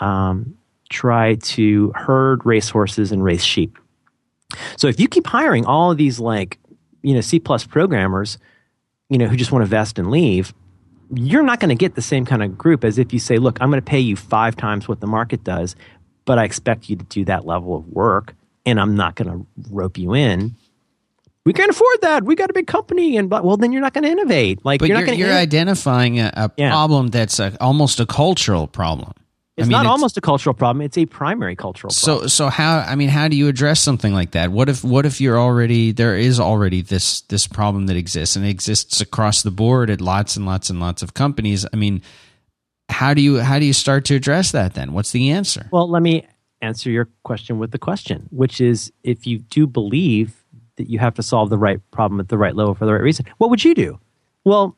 Um, 0.00 0.58
try 0.94 1.34
to 1.34 1.92
herd 1.94 2.44
racehorses 2.46 3.12
and 3.12 3.22
race 3.22 3.42
sheep. 3.42 3.78
So 4.76 4.86
if 4.86 5.00
you 5.00 5.08
keep 5.08 5.26
hiring 5.26 5.66
all 5.66 5.90
of 5.90 5.98
these 5.98 6.20
like, 6.20 6.58
you 7.02 7.14
know, 7.14 7.20
C 7.20 7.40
plus 7.40 7.66
programmers, 7.66 8.38
you 9.10 9.18
know, 9.18 9.26
who 9.26 9.36
just 9.36 9.52
want 9.52 9.64
to 9.64 9.68
vest 9.68 9.98
and 9.98 10.10
leave, 10.10 10.54
you're 11.12 11.42
not 11.42 11.60
going 11.60 11.70
to 11.70 11.74
get 11.74 11.96
the 11.96 12.02
same 12.02 12.24
kind 12.24 12.42
of 12.42 12.56
group 12.56 12.84
as 12.84 12.98
if 12.98 13.12
you 13.12 13.18
say, 13.18 13.38
look, 13.38 13.60
I'm 13.60 13.70
going 13.70 13.82
to 13.82 13.90
pay 13.90 13.98
you 13.98 14.16
five 14.16 14.56
times 14.56 14.88
what 14.88 15.00
the 15.00 15.06
market 15.06 15.44
does, 15.44 15.76
but 16.24 16.38
I 16.38 16.44
expect 16.44 16.88
you 16.88 16.96
to 16.96 17.04
do 17.04 17.24
that 17.24 17.44
level 17.44 17.76
of 17.76 17.88
work 17.88 18.34
and 18.64 18.80
I'm 18.80 18.96
not 18.96 19.16
going 19.16 19.30
to 19.30 19.46
rope 19.70 19.98
you 19.98 20.14
in. 20.14 20.54
We 21.44 21.52
can't 21.52 21.70
afford 21.70 22.00
that. 22.00 22.24
We 22.24 22.36
got 22.36 22.48
a 22.48 22.54
big 22.54 22.66
company, 22.66 23.18
and 23.18 23.30
well, 23.30 23.58
then 23.58 23.70
you're 23.70 23.82
not 23.82 23.92
going 23.92 24.04
to 24.04 24.10
innovate. 24.10 24.64
Like, 24.64 24.80
but 24.80 24.88
you're, 24.88 24.96
you're, 24.96 25.06
not 25.06 25.18
you're 25.18 25.28
in- 25.28 25.36
identifying 25.36 26.18
a, 26.18 26.32
a 26.34 26.50
yeah. 26.56 26.70
problem 26.70 27.08
that's 27.08 27.38
a, 27.38 27.54
almost 27.60 28.00
a 28.00 28.06
cultural 28.06 28.66
problem. 28.66 29.12
It's 29.56 29.66
I 29.66 29.68
mean, 29.68 29.72
not 29.72 29.84
it's, 29.84 29.90
almost 29.90 30.16
a 30.16 30.20
cultural 30.20 30.52
problem; 30.52 30.84
it's 30.84 30.98
a 30.98 31.06
primary 31.06 31.54
cultural 31.54 31.92
problem. 31.94 32.22
So, 32.22 32.26
so 32.26 32.48
how? 32.48 32.78
I 32.78 32.96
mean, 32.96 33.08
how 33.08 33.28
do 33.28 33.36
you 33.36 33.46
address 33.46 33.80
something 33.80 34.12
like 34.12 34.32
that? 34.32 34.50
What 34.50 34.68
if, 34.68 34.82
what 34.82 35.06
if 35.06 35.20
you're 35.20 35.38
already 35.38 35.92
there 35.92 36.16
is 36.16 36.40
already 36.40 36.82
this 36.82 37.20
this 37.22 37.46
problem 37.46 37.86
that 37.86 37.96
exists 37.96 38.34
and 38.34 38.44
it 38.44 38.48
exists 38.48 39.00
across 39.00 39.42
the 39.42 39.52
board 39.52 39.90
at 39.90 40.00
lots 40.00 40.36
and 40.36 40.44
lots 40.44 40.70
and 40.70 40.80
lots 40.80 41.02
of 41.02 41.14
companies? 41.14 41.64
I 41.72 41.76
mean, 41.76 42.02
how 42.88 43.14
do 43.14 43.22
you 43.22 43.38
how 43.38 43.60
do 43.60 43.64
you 43.64 43.72
start 43.72 44.04
to 44.06 44.16
address 44.16 44.50
that? 44.50 44.74
Then, 44.74 44.92
what's 44.92 45.12
the 45.12 45.30
answer? 45.30 45.68
Well, 45.70 45.88
let 45.88 46.02
me 46.02 46.26
answer 46.60 46.90
your 46.90 47.08
question 47.22 47.60
with 47.60 47.70
the 47.70 47.78
question, 47.78 48.26
which 48.30 48.60
is, 48.60 48.92
if 49.04 49.24
you 49.24 49.38
do 49.38 49.68
believe 49.68 50.34
that 50.76 50.90
you 50.90 50.98
have 50.98 51.14
to 51.14 51.22
solve 51.22 51.50
the 51.50 51.58
right 51.58 51.78
problem 51.92 52.18
at 52.18 52.28
the 52.28 52.38
right 52.38 52.56
level 52.56 52.74
for 52.74 52.86
the 52.86 52.92
right 52.92 53.02
reason, 53.02 53.26
what 53.38 53.50
would 53.50 53.62
you 53.62 53.74
do? 53.74 54.00
Well, 54.44 54.76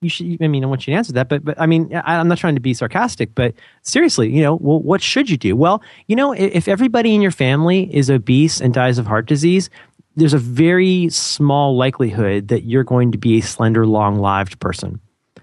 you 0.00 0.08
should. 0.08 0.42
I 0.42 0.48
mean, 0.48 0.62
I 0.62 0.66
want 0.66 0.86
you 0.86 0.92
to 0.92 0.96
answer 0.96 1.12
that, 1.14 1.28
but 1.28 1.44
but 1.44 1.60
I 1.60 1.66
mean, 1.66 1.94
I, 1.94 2.16
am 2.16 2.28
not 2.28 2.38
trying 2.38 2.54
to 2.54 2.60
be 2.60 2.74
sarcastic, 2.74 3.34
but 3.34 3.54
seriously, 3.82 4.30
you 4.30 4.42
know, 4.42 4.54
well, 4.54 4.80
what 4.80 5.02
should 5.02 5.28
you 5.28 5.36
do? 5.36 5.56
Well, 5.56 5.82
you 6.06 6.14
know, 6.14 6.32
if, 6.32 6.54
if 6.54 6.68
everybody 6.68 7.14
in 7.14 7.22
your 7.22 7.32
family 7.32 7.92
is 7.94 8.10
obese 8.10 8.60
and 8.60 8.72
dies 8.72 8.98
of 8.98 9.06
heart 9.06 9.26
disease, 9.26 9.70
there's 10.14 10.34
a 10.34 10.38
very 10.38 11.08
small 11.08 11.76
likelihood 11.76 12.48
that 12.48 12.64
you're 12.64 12.84
going 12.84 13.12
to 13.12 13.18
be 13.18 13.38
a 13.38 13.42
slender, 13.42 13.86
long-lived 13.86 14.60
person 14.60 15.00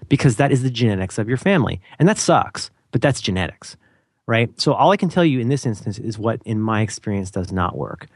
because 0.08 0.36
that 0.36 0.52
is 0.52 0.62
the 0.62 0.70
genetics 0.70 1.18
of 1.18 1.28
your 1.28 1.38
family, 1.38 1.80
and 1.98 2.08
that 2.08 2.18
sucks. 2.18 2.70
But 2.92 3.02
that's 3.02 3.20
genetics, 3.20 3.76
right? 4.26 4.48
So 4.58 4.72
all 4.72 4.90
I 4.90 4.96
can 4.96 5.10
tell 5.10 5.24
you 5.24 5.40
in 5.40 5.48
this 5.48 5.66
instance 5.66 5.98
is 5.98 6.18
what, 6.18 6.40
in 6.46 6.60
my 6.60 6.80
experience, 6.80 7.30
does 7.30 7.52
not 7.52 7.76
work, 7.76 8.06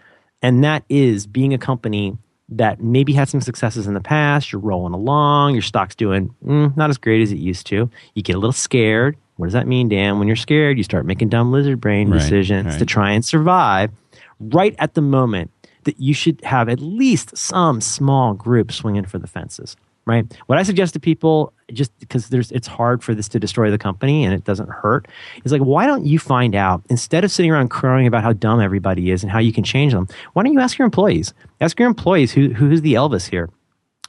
and 0.40 0.64
that 0.64 0.84
is 0.88 1.26
being 1.26 1.52
a 1.52 1.58
company 1.58 2.16
that 2.50 2.80
maybe 2.80 3.12
had 3.12 3.28
some 3.28 3.40
successes 3.40 3.86
in 3.86 3.94
the 3.94 4.00
past. 4.00 4.52
You're 4.52 4.60
rolling 4.60 4.92
along, 4.92 5.54
your 5.54 5.62
stock's 5.62 5.94
doing 5.94 6.34
mm, 6.44 6.76
not 6.76 6.90
as 6.90 6.98
great 6.98 7.22
as 7.22 7.32
it 7.32 7.38
used 7.38 7.66
to. 7.68 7.90
You 8.14 8.22
get 8.22 8.36
a 8.36 8.38
little 8.38 8.52
scared. 8.52 9.16
What 9.36 9.46
does 9.46 9.54
that 9.54 9.66
mean, 9.66 9.88
Dan? 9.88 10.18
When 10.18 10.28
you're 10.28 10.36
scared, 10.36 10.76
you 10.76 10.84
start 10.84 11.06
making 11.06 11.30
dumb 11.30 11.52
lizard 11.52 11.80
brain 11.80 12.10
right, 12.10 12.20
decisions 12.20 12.66
right. 12.66 12.78
to 12.78 12.84
try 12.84 13.12
and 13.12 13.24
survive. 13.24 13.90
Right 14.38 14.74
at 14.78 14.94
the 14.94 15.00
moment 15.00 15.50
that 15.84 15.98
you 15.98 16.12
should 16.12 16.42
have 16.44 16.68
at 16.68 16.80
least 16.80 17.36
some 17.36 17.80
small 17.80 18.34
group 18.34 18.70
swinging 18.70 19.06
for 19.06 19.18
the 19.18 19.26
fences 19.26 19.76
right? 20.10 20.26
What 20.46 20.58
I 20.58 20.64
suggest 20.64 20.94
to 20.94 21.00
people, 21.00 21.52
just 21.72 21.96
because 22.00 22.28
there's, 22.28 22.50
it's 22.50 22.66
hard 22.66 23.02
for 23.02 23.14
this 23.14 23.28
to 23.28 23.38
destroy 23.38 23.70
the 23.70 23.78
company 23.78 24.24
and 24.24 24.34
it 24.34 24.44
doesn't 24.44 24.68
hurt, 24.68 25.06
is 25.44 25.52
like, 25.52 25.60
why 25.60 25.86
don't 25.86 26.04
you 26.04 26.18
find 26.18 26.54
out 26.56 26.82
instead 26.90 27.24
of 27.24 27.30
sitting 27.30 27.50
around 27.50 27.68
crowing 27.68 28.08
about 28.08 28.24
how 28.24 28.32
dumb 28.32 28.60
everybody 28.60 29.12
is 29.12 29.22
and 29.22 29.30
how 29.30 29.38
you 29.38 29.52
can 29.52 29.62
change 29.62 29.92
them? 29.92 30.08
Why 30.32 30.42
don't 30.42 30.52
you 30.52 30.58
ask 30.58 30.78
your 30.78 30.84
employees? 30.84 31.32
Ask 31.60 31.78
your 31.78 31.88
employees 31.88 32.32
who, 32.32 32.48
who's 32.48 32.82
the 32.82 32.94
Elvis 32.94 33.30
here. 33.30 33.48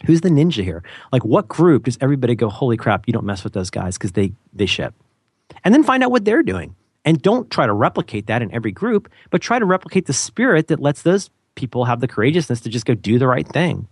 Who's 0.06 0.22
the 0.22 0.30
ninja 0.30 0.64
here? 0.64 0.84
Like, 1.12 1.24
what 1.24 1.48
group 1.48 1.84
does 1.84 2.00
everybody 2.02 2.34
go, 2.34 2.50
holy 2.50 2.78
crap, 2.78 3.06
you 3.06 3.14
don't 3.14 3.26
mess 3.26 3.44
with 3.44 3.54
those 3.54 3.70
guys 3.70 4.00
because 4.00 4.14
they, 4.14 4.34
they 4.52 4.66
ship? 4.66 4.96
And 5.64 5.72
then 5.72 5.84
find 5.84 6.04
out 6.04 6.10
what 6.10 6.26
they're 6.26 6.42
doing. 6.42 6.76
And 7.06 7.22
don't 7.22 7.52
try 7.52 7.68
to 7.68 7.74
replicate 7.74 8.26
that 8.28 8.42
in 8.42 8.52
every 8.52 8.72
group, 8.72 9.12
but 9.30 9.42
try 9.42 9.60
to 9.60 9.66
replicate 9.66 10.08
the 10.08 10.14
spirit 10.14 10.68
that 10.70 10.80
lets 10.80 11.04
those 11.04 11.30
people 11.54 11.86
have 11.86 12.00
the 12.00 12.08
courageousness 12.08 12.62
to 12.62 12.70
just 12.70 12.88
go 12.88 12.96
do 12.96 13.20
the 13.20 13.28
right 13.28 13.48
thing 13.48 13.88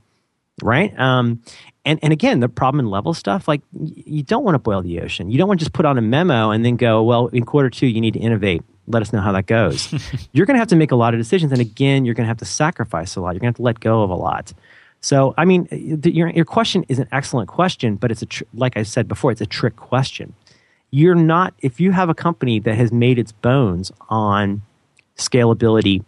right? 0.63 0.97
Um, 0.99 1.41
and 1.89 1.99
and 2.03 2.13
again, 2.13 2.39
the 2.39 2.47
problem 2.47 2.85
in 2.85 2.91
level 2.91 3.15
stuff, 3.15 3.47
like 3.47 3.61
you 3.73 4.21
don't 4.21 4.43
want 4.43 4.53
to 4.53 4.59
boil 4.59 4.83
the 4.83 5.01
ocean. 5.01 5.31
You 5.31 5.39
don't 5.39 5.47
want 5.47 5.59
to 5.59 5.65
just 5.65 5.73
put 5.73 5.87
on 5.87 5.97
a 5.97 6.01
memo 6.01 6.51
and 6.51 6.63
then 6.63 6.75
go, 6.75 7.01
well, 7.01 7.27
in 7.27 7.45
quarter 7.45 7.69
two, 7.71 7.87
you 7.87 7.99
need 7.99 8.13
to 8.13 8.19
innovate. 8.19 8.61
Let 8.85 9.01
us 9.01 9.11
know 9.11 9.21
how 9.21 9.31
that 9.31 9.47
goes. 9.47 9.91
you're 10.31 10.45
going 10.45 10.55
to 10.55 10.59
have 10.59 10.67
to 10.67 10.75
make 10.75 10.91
a 10.91 10.95
lot 10.95 11.15
of 11.15 11.19
decisions, 11.19 11.51
and 11.51 11.59
again, 11.59 12.05
you're 12.05 12.13
going 12.13 12.25
to 12.25 12.27
have 12.27 12.37
to 12.37 12.45
sacrifice 12.45 13.15
a 13.15 13.21
lot. 13.21 13.33
You're 13.33 13.39
going 13.39 13.53
to 13.53 13.57
have 13.57 13.63
to 13.63 13.63
let 13.63 13.79
go 13.79 14.03
of 14.03 14.11
a 14.11 14.15
lot. 14.15 14.53
So, 15.01 15.33
I 15.35 15.45
mean, 15.45 15.67
the, 15.71 16.13
your 16.13 16.29
your 16.29 16.45
question 16.45 16.85
is 16.89 16.99
an 16.99 17.07
excellent 17.11 17.49
question, 17.49 17.95
but 17.95 18.11
it's 18.11 18.21
a 18.21 18.27
tr- 18.27 18.43
like 18.53 18.77
I 18.77 18.83
said 18.83 19.07
before, 19.07 19.31
it's 19.31 19.41
a 19.41 19.47
trick 19.47 19.75
question. 19.75 20.33
You're 20.91 21.15
not 21.15 21.55
if 21.59 21.79
you 21.79 21.91
have 21.91 22.09
a 22.09 22.15
company 22.15 22.59
that 22.59 22.75
has 22.75 22.91
made 22.91 23.17
its 23.17 23.31
bones 23.31 23.91
on 24.09 24.61
scalability, 25.17 26.03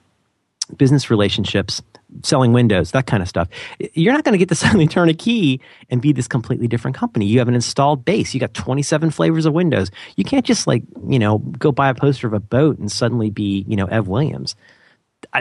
business 0.78 1.10
relationships, 1.10 1.82
selling 2.24 2.54
windows, 2.54 2.92
that 2.92 3.08
kind 3.08 3.24
of 3.24 3.30
stuff. 3.30 3.48
You're 3.94 4.14
not 4.14 4.24
going 4.24 4.34
to 4.34 4.38
get 4.38 4.50
to 4.50 4.56
suddenly 4.56 4.88
turn 4.88 5.10
a 5.10 5.14
key 5.14 5.60
and 5.90 6.02
be 6.02 6.12
this 6.12 6.28
completely 6.28 6.68
different 6.68 6.96
company. 6.96 7.26
You 7.26 7.40
have 7.40 7.48
an 7.48 7.56
installed 7.56 8.06
base. 8.06 8.34
You 8.34 8.40
got 8.40 8.54
27 8.54 9.12
flavors 9.12 9.46
of 9.46 9.54
windows. 9.54 9.92
You 10.16 10.24
can't 10.24 10.46
just 10.46 10.68
like, 10.68 10.84
you 11.08 11.20
know, 11.20 11.40
go 11.40 11.72
buy 11.72 11.90
a 11.90 11.96
poster 11.96 12.28
of 12.28 12.34
a 12.34 12.40
boat 12.40 12.78
and 12.78 12.92
suddenly 12.92 13.30
be, 13.30 13.66
you 13.68 13.76
know, 13.76 13.86
Ev 13.86 14.08
Williams. 14.08 14.56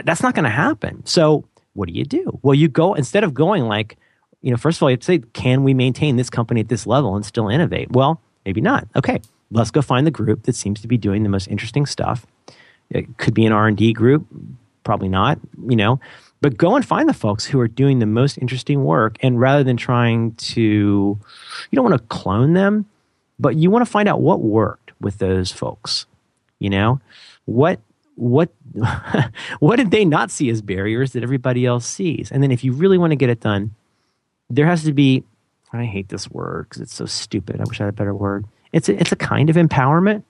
That's 0.03 0.23
not 0.23 0.35
going 0.35 0.45
to 0.45 0.49
happen. 0.49 1.05
So 1.05 1.45
what 1.73 1.87
do 1.87 1.93
you 1.93 2.05
do? 2.05 2.39
Well, 2.41 2.55
you 2.55 2.67
go, 2.67 2.93
instead 2.93 3.23
of 3.23 3.33
going 3.33 3.63
like, 3.65 3.97
you 4.41 4.51
know, 4.51 4.57
first 4.57 4.77
of 4.77 4.83
all, 4.83 4.89
you 4.89 4.95
have 4.95 5.01
to 5.01 5.05
say, 5.05 5.19
can 5.33 5.63
we 5.63 5.73
maintain 5.73 6.15
this 6.15 6.29
company 6.29 6.61
at 6.61 6.69
this 6.69 6.87
level 6.87 7.15
and 7.15 7.25
still 7.25 7.47
innovate? 7.47 7.91
Well, 7.91 8.19
maybe 8.45 8.61
not. 8.61 8.87
Okay, 8.95 9.21
let's 9.51 9.71
go 9.71 9.81
find 9.81 10.07
the 10.07 10.11
group 10.11 10.43
that 10.43 10.55
seems 10.55 10.81
to 10.81 10.87
be 10.87 10.97
doing 10.97 11.23
the 11.23 11.29
most 11.29 11.47
interesting 11.47 11.85
stuff. 11.85 12.25
It 12.89 13.17
could 13.17 13.33
be 13.33 13.45
an 13.45 13.53
R&D 13.53 13.93
group, 13.93 14.25
probably 14.83 15.09
not, 15.09 15.39
you 15.67 15.75
know, 15.75 15.99
but 16.41 16.57
go 16.57 16.75
and 16.75 16.85
find 16.85 17.07
the 17.07 17.13
folks 17.13 17.45
who 17.45 17.59
are 17.59 17.67
doing 17.67 17.99
the 17.99 18.05
most 18.05 18.37
interesting 18.39 18.83
work 18.83 19.15
and 19.21 19.39
rather 19.39 19.63
than 19.63 19.77
trying 19.77 20.33
to 20.33 21.19
you 21.71 21.75
don't 21.75 21.89
want 21.89 22.01
to 22.01 22.07
clone 22.07 22.53
them, 22.53 22.85
but 23.39 23.55
you 23.55 23.69
want 23.69 23.85
to 23.85 23.91
find 23.91 24.09
out 24.09 24.21
what 24.21 24.41
worked 24.41 24.91
with 24.99 25.19
those 25.19 25.51
folks. 25.51 26.05
You 26.59 26.69
know, 26.69 26.99
what 27.45 27.79
what 28.15 28.49
what 29.59 29.75
did 29.77 29.91
they 29.91 30.03
not 30.03 30.31
see 30.31 30.49
as 30.49 30.61
barriers 30.61 31.13
that 31.13 31.23
everybody 31.23 31.65
else 31.65 31.85
sees? 31.85 32.31
And 32.31 32.41
then 32.41 32.51
if 32.51 32.63
you 32.63 32.73
really 32.73 32.97
want 32.97 33.11
to 33.11 33.17
get 33.17 33.29
it 33.29 33.39
done, 33.39 33.75
there 34.49 34.65
has 34.65 34.83
to 34.83 34.93
be 34.93 35.23
I 35.73 35.85
hate 35.85 36.09
this 36.09 36.29
word 36.29 36.67
because 36.69 36.81
it's 36.81 36.93
so 36.93 37.05
stupid. 37.05 37.61
I 37.61 37.63
wish 37.65 37.79
I 37.79 37.85
had 37.85 37.93
a 37.93 37.95
better 37.95 38.13
word. 38.13 38.45
It's 38.73 38.89
a, 38.89 38.99
it's 38.99 39.11
a 39.11 39.15
kind 39.15 39.49
of 39.49 39.55
empowerment. 39.55 40.23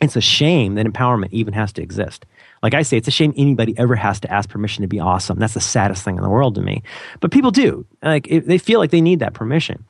It's 0.00 0.16
a 0.16 0.20
shame 0.20 0.74
that 0.74 0.86
empowerment 0.86 1.28
even 1.30 1.54
has 1.54 1.72
to 1.74 1.82
exist. 1.82 2.26
Like 2.62 2.74
I 2.74 2.82
say, 2.82 2.96
it's 2.96 3.08
a 3.08 3.12
shame 3.12 3.34
anybody 3.36 3.76
ever 3.76 3.96
has 3.96 4.20
to 4.20 4.32
ask 4.32 4.48
permission 4.48 4.82
to 4.82 4.88
be 4.88 5.00
awesome. 5.00 5.38
That's 5.38 5.54
the 5.54 5.60
saddest 5.60 6.04
thing 6.04 6.16
in 6.16 6.22
the 6.22 6.28
world 6.28 6.54
to 6.54 6.60
me. 6.60 6.82
But 7.20 7.32
people 7.32 7.50
do. 7.50 7.86
Like 8.02 8.28
they 8.28 8.58
feel 8.58 8.78
like 8.78 8.90
they 8.90 9.00
need 9.00 9.18
that 9.18 9.34
permission. 9.34 9.84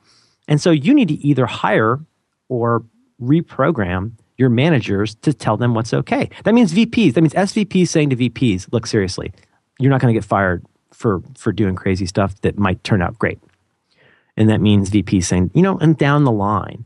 And 0.47 0.59
so 0.59 0.71
you 0.71 0.93
need 0.93 1.07
to 1.09 1.13
either 1.15 1.45
hire 1.45 1.99
or 2.49 2.83
reprogram 3.21 4.13
your 4.37 4.49
managers 4.49 5.15
to 5.15 5.33
tell 5.33 5.57
them 5.57 5.73
what's 5.73 5.93
okay. 5.93 6.29
That 6.43 6.53
means 6.53 6.73
VPs. 6.73 7.13
That 7.13 7.21
means 7.21 7.33
SVPs 7.33 7.87
saying 7.87 8.09
to 8.09 8.15
VPs, 8.15 8.67
look, 8.71 8.87
seriously, 8.87 9.31
you're 9.79 9.91
not 9.91 10.01
going 10.01 10.13
to 10.13 10.19
get 10.19 10.25
fired 10.25 10.65
for, 10.91 11.21
for 11.37 11.51
doing 11.51 11.75
crazy 11.75 12.05
stuff 12.05 12.41
that 12.41 12.57
might 12.57 12.83
turn 12.83 13.01
out 13.01 13.17
great. 13.19 13.39
And 14.35 14.49
that 14.49 14.61
means 14.61 14.89
VPs 14.89 15.25
saying, 15.25 15.51
you 15.53 15.61
know, 15.61 15.77
and 15.77 15.97
down 15.97 16.23
the 16.23 16.31
line. 16.31 16.85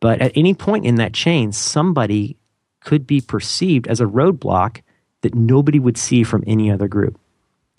But 0.00 0.20
at 0.20 0.32
any 0.36 0.54
point 0.54 0.86
in 0.86 0.96
that 0.96 1.12
chain, 1.12 1.50
somebody 1.50 2.36
could 2.80 3.06
be 3.06 3.20
perceived 3.20 3.88
as 3.88 4.00
a 4.00 4.04
roadblock 4.04 4.82
that 5.24 5.34
nobody 5.34 5.78
would 5.78 5.98
see 5.98 6.22
from 6.22 6.44
any 6.46 6.70
other 6.70 6.88
group. 6.88 7.18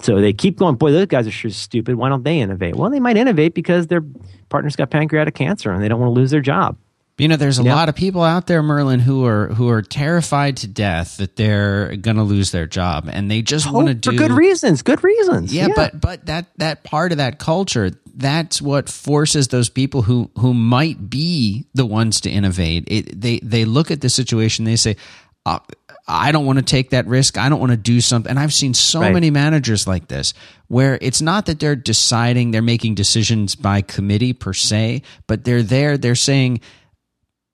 So 0.02 0.20
they 0.20 0.34
keep 0.34 0.58
going, 0.58 0.76
boy, 0.76 0.92
those 0.92 1.06
guys 1.08 1.26
are 1.26 1.32
sure 1.32 1.50
stupid. 1.52 1.96
Why 1.96 2.10
don't 2.10 2.24
they 2.24 2.40
innovate? 2.40 2.76
Well, 2.76 2.90
they 2.90 3.00
might 3.00 3.16
innovate 3.16 3.54
because 3.54 3.88
their 3.88 4.04
partner's 4.50 4.76
got 4.76 4.90
pancreatic 4.90 5.36
cancer 5.36 5.72
and 5.72 5.82
they 5.82 5.88
don't 5.88 6.00
want 6.00 6.14
to 6.14 6.20
lose 6.20 6.32
their 6.32 6.42
job. 6.42 6.78
You 7.18 7.30
know, 7.30 7.38
there's 7.38 7.60
a 7.60 7.64
lot 7.64 7.88
of 7.88 7.96
people 7.96 8.24
out 8.24 8.46
there, 8.46 8.62
Merlin, 8.62 9.00
who 9.00 9.26
are 9.26 9.48
who 9.48 9.70
are 9.70 9.82
terrified 9.82 10.58
to 10.58 10.68
death 10.68 11.16
that 11.16 11.38
they're 11.38 11.96
going 11.96 12.18
to 12.18 12.24
lose 12.24 12.52
their 12.52 12.68
job, 12.68 13.08
and 13.10 13.32
they 13.32 13.42
just 13.42 13.72
want 13.72 13.88
to 13.88 13.94
do 13.94 14.12
for 14.12 14.18
good 14.18 14.32
reasons. 14.34 14.82
Good 14.82 15.02
reasons. 15.02 15.54
Yeah, 15.54 15.68
yeah, 15.68 15.74
but 15.78 16.02
but 16.02 16.26
that 16.26 16.48
that 16.58 16.84
part 16.84 17.14
of 17.14 17.20
that 17.20 17.40
culture, 17.40 17.92
that's 18.16 18.62
what 18.62 18.90
forces 18.90 19.48
those 19.48 19.70
people 19.70 20.02
who 20.02 20.30
who 20.38 20.54
might 20.54 21.10
be 21.10 21.66
the 21.74 21.86
ones 21.86 22.20
to 22.20 22.30
innovate. 22.30 22.84
It, 22.88 23.22
they 23.22 23.40
they 23.40 23.64
look 23.64 23.92
at 23.92 24.02
the 24.02 24.10
situation, 24.10 24.66
they 24.66 24.76
say. 24.76 24.98
Uh, 25.46 25.60
I 26.08 26.32
don't 26.32 26.46
want 26.46 26.60
to 26.60 26.66
take 26.66 26.92
that 26.92 27.08
risk. 27.08 27.38
I 27.38 27.50
don't 27.50 27.60
want 27.60 27.72
to 27.72 27.78
do 27.78 28.00
something. 28.00 28.30
And 28.30 28.40
I've 28.40 28.54
seen 28.54 28.74
so 28.74 29.02
right. 29.02 29.14
many 29.14 29.32
managers 29.32 29.88
like 29.88 30.08
this 30.08 30.34
where 30.68 31.00
it's 31.02 31.22
not 31.22 31.48
that 31.48 31.60
they're 31.60 31.76
deciding, 31.76 32.52
they're 32.52 32.62
making 32.62 32.96
decisions 32.96 33.56
by 33.56 33.82
committee 33.82 34.34
per 34.34 34.54
se, 34.54 35.02
but 35.28 35.44
they're 35.46 35.64
there, 35.64 35.98
they're 35.98 36.16
saying, 36.16 36.62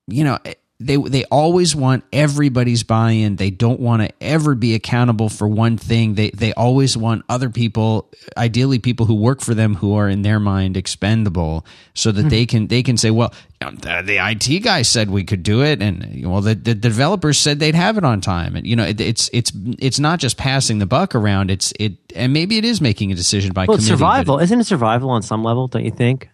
you 0.07 0.23
know, 0.23 0.37
they 0.85 0.97
they 0.97 1.23
always 1.25 1.75
want 1.75 2.03
everybody's 2.11 2.83
buy-in. 2.83 3.35
They 3.35 3.49
don't 3.49 3.79
want 3.79 4.01
to 4.01 4.11
ever 4.21 4.55
be 4.55 4.73
accountable 4.73 5.29
for 5.29 5.47
one 5.47 5.77
thing. 5.77 6.15
They 6.15 6.31
they 6.31 6.53
always 6.53 6.97
want 6.97 7.23
other 7.29 7.49
people, 7.49 8.11
ideally 8.35 8.79
people 8.79 9.05
who 9.05 9.15
work 9.15 9.41
for 9.41 9.53
them 9.53 9.75
who 9.75 9.95
are 9.95 10.09
in 10.09 10.21
their 10.21 10.39
mind 10.39 10.77
expendable, 10.77 11.65
so 11.93 12.11
that 12.11 12.21
mm-hmm. 12.21 12.29
they 12.29 12.45
can 12.45 12.67
they 12.67 12.83
can 12.83 12.97
say, 12.97 13.11
well, 13.11 13.33
the, 13.59 14.01
the, 14.03 14.17
IT 14.17 14.63
guy 14.63 14.81
said 14.81 15.09
we 15.09 15.23
could 15.23 15.43
do 15.43 15.63
it, 15.63 15.81
and 15.81 16.25
well, 16.25 16.41
the, 16.41 16.55
the 16.55 16.73
developers 16.73 17.37
said 17.37 17.59
they'd 17.59 17.75
have 17.75 17.97
it 17.97 18.03
on 18.03 18.21
time, 18.21 18.55
and 18.55 18.65
you 18.65 18.75
know, 18.75 18.85
it, 18.85 18.99
it's 18.99 19.29
it's 19.33 19.51
it's 19.79 19.99
not 19.99 20.19
just 20.19 20.37
passing 20.37 20.79
the 20.79 20.85
buck 20.85 21.13
around. 21.13 21.51
It's 21.51 21.71
it, 21.79 21.93
and 22.15 22.33
maybe 22.33 22.57
it 22.57 22.65
is 22.65 22.81
making 22.81 23.11
a 23.11 23.15
decision 23.15 23.53
by 23.53 23.65
well, 23.65 23.77
survival. 23.77 24.39
Isn't 24.39 24.59
it 24.59 24.65
survival 24.65 25.11
on 25.11 25.21
some 25.21 25.43
level? 25.43 25.67
Don't 25.67 25.85
you 25.85 25.91
think? 25.91 26.29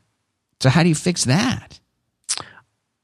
So 0.59 0.69
how 0.69 0.83
do 0.83 0.89
you 0.89 0.95
fix 0.95 1.25
that? 1.25 1.79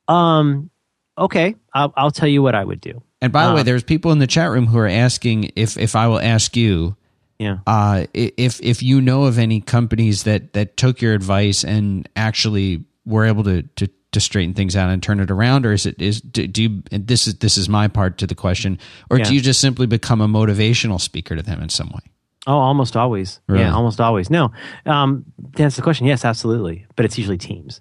Um, 0.07 0.69
okay, 1.17 1.55
I'll, 1.73 1.93
I'll 1.95 2.11
tell 2.11 2.27
you 2.27 2.41
what 2.41 2.55
I 2.55 2.63
would 2.63 2.81
do. 2.81 3.01
And 3.21 3.31
by 3.31 3.47
the 3.47 3.53
way, 3.53 3.61
um, 3.61 3.65
there's 3.65 3.83
people 3.83 4.11
in 4.11 4.19
the 4.19 4.27
chat 4.27 4.51
room 4.51 4.67
who 4.67 4.77
are 4.77 4.87
asking 4.87 5.51
if 5.55 5.77
if 5.77 5.95
I 5.95 6.07
will 6.07 6.19
ask 6.19 6.57
you, 6.57 6.97
yeah, 7.39 7.59
uh, 7.65 8.05
if 8.13 8.61
if 8.61 8.83
you 8.83 8.99
know 8.99 9.23
of 9.23 9.39
any 9.39 9.61
companies 9.61 10.23
that 10.23 10.53
that 10.53 10.75
took 10.75 11.01
your 11.01 11.13
advice 11.13 11.63
and 11.63 12.07
actually 12.17 12.83
were 13.05 13.25
able 13.25 13.45
to 13.45 13.61
to 13.61 13.89
to 14.11 14.19
straighten 14.19 14.53
things 14.53 14.75
out 14.75 14.89
and 14.89 15.01
turn 15.01 15.21
it 15.21 15.31
around, 15.31 15.65
or 15.65 15.71
is 15.71 15.85
it 15.85 16.01
is 16.01 16.19
do, 16.19 16.47
do 16.47 16.63
you? 16.63 16.83
this 16.91 17.27
is 17.27 17.35
this 17.35 17.57
is 17.57 17.69
my 17.69 17.87
part 17.87 18.17
to 18.17 18.27
the 18.27 18.35
question, 18.35 18.77
or 19.09 19.17
yeah. 19.17 19.23
do 19.23 19.35
you 19.35 19.39
just 19.39 19.61
simply 19.61 19.87
become 19.87 20.19
a 20.19 20.27
motivational 20.27 20.99
speaker 20.99 21.37
to 21.37 21.41
them 21.41 21.61
in 21.61 21.69
some 21.69 21.89
way? 21.89 22.01
Oh, 22.45 22.57
almost 22.57 22.97
always. 22.97 23.39
Really? 23.47 23.63
Yeah, 23.63 23.73
almost 23.73 24.01
always. 24.01 24.29
No, 24.29 24.51
um, 24.85 25.23
to 25.55 25.63
answer 25.63 25.77
the 25.77 25.83
question, 25.83 26.07
yes, 26.07 26.25
absolutely. 26.25 26.85
But 26.97 27.05
it's 27.05 27.17
usually 27.17 27.37
teams 27.37 27.79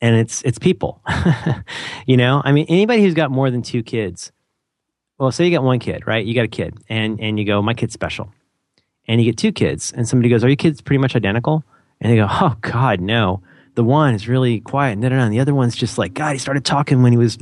and 0.00 0.16
it's 0.16 0.42
it's 0.42 0.58
people. 0.58 1.02
you 2.06 2.16
know, 2.16 2.42
I 2.44 2.52
mean, 2.52 2.66
anybody 2.68 3.02
who's 3.02 3.14
got 3.14 3.30
more 3.30 3.50
than 3.50 3.62
two 3.62 3.82
kids. 3.82 4.32
Well, 5.18 5.32
say 5.32 5.46
you 5.46 5.56
got 5.56 5.64
one 5.64 5.78
kid, 5.78 6.06
right? 6.06 6.24
You 6.24 6.34
got 6.34 6.44
a 6.44 6.48
kid, 6.48 6.78
and 6.88 7.20
and 7.20 7.38
you 7.38 7.44
go, 7.44 7.62
my 7.62 7.74
kid's 7.74 7.94
special, 7.94 8.32
and 9.08 9.20
you 9.20 9.30
get 9.30 9.38
two 9.38 9.52
kids, 9.52 9.92
and 9.92 10.06
somebody 10.06 10.28
goes, 10.28 10.44
are 10.44 10.48
your 10.48 10.56
kids 10.56 10.80
pretty 10.80 10.98
much 10.98 11.16
identical? 11.16 11.64
And 12.00 12.12
they 12.12 12.16
go, 12.16 12.26
oh 12.28 12.56
God, 12.60 13.00
no. 13.00 13.42
The 13.74 13.84
one 13.84 14.14
is 14.14 14.26
really 14.26 14.60
quiet, 14.60 14.98
and, 14.98 15.32
the 15.32 15.40
other 15.40 15.54
one's 15.54 15.76
just 15.76 15.98
like, 15.98 16.14
God, 16.14 16.32
he 16.32 16.38
started 16.38 16.64
talking 16.64 17.02
when 17.02 17.12
he 17.12 17.18
was. 17.18 17.38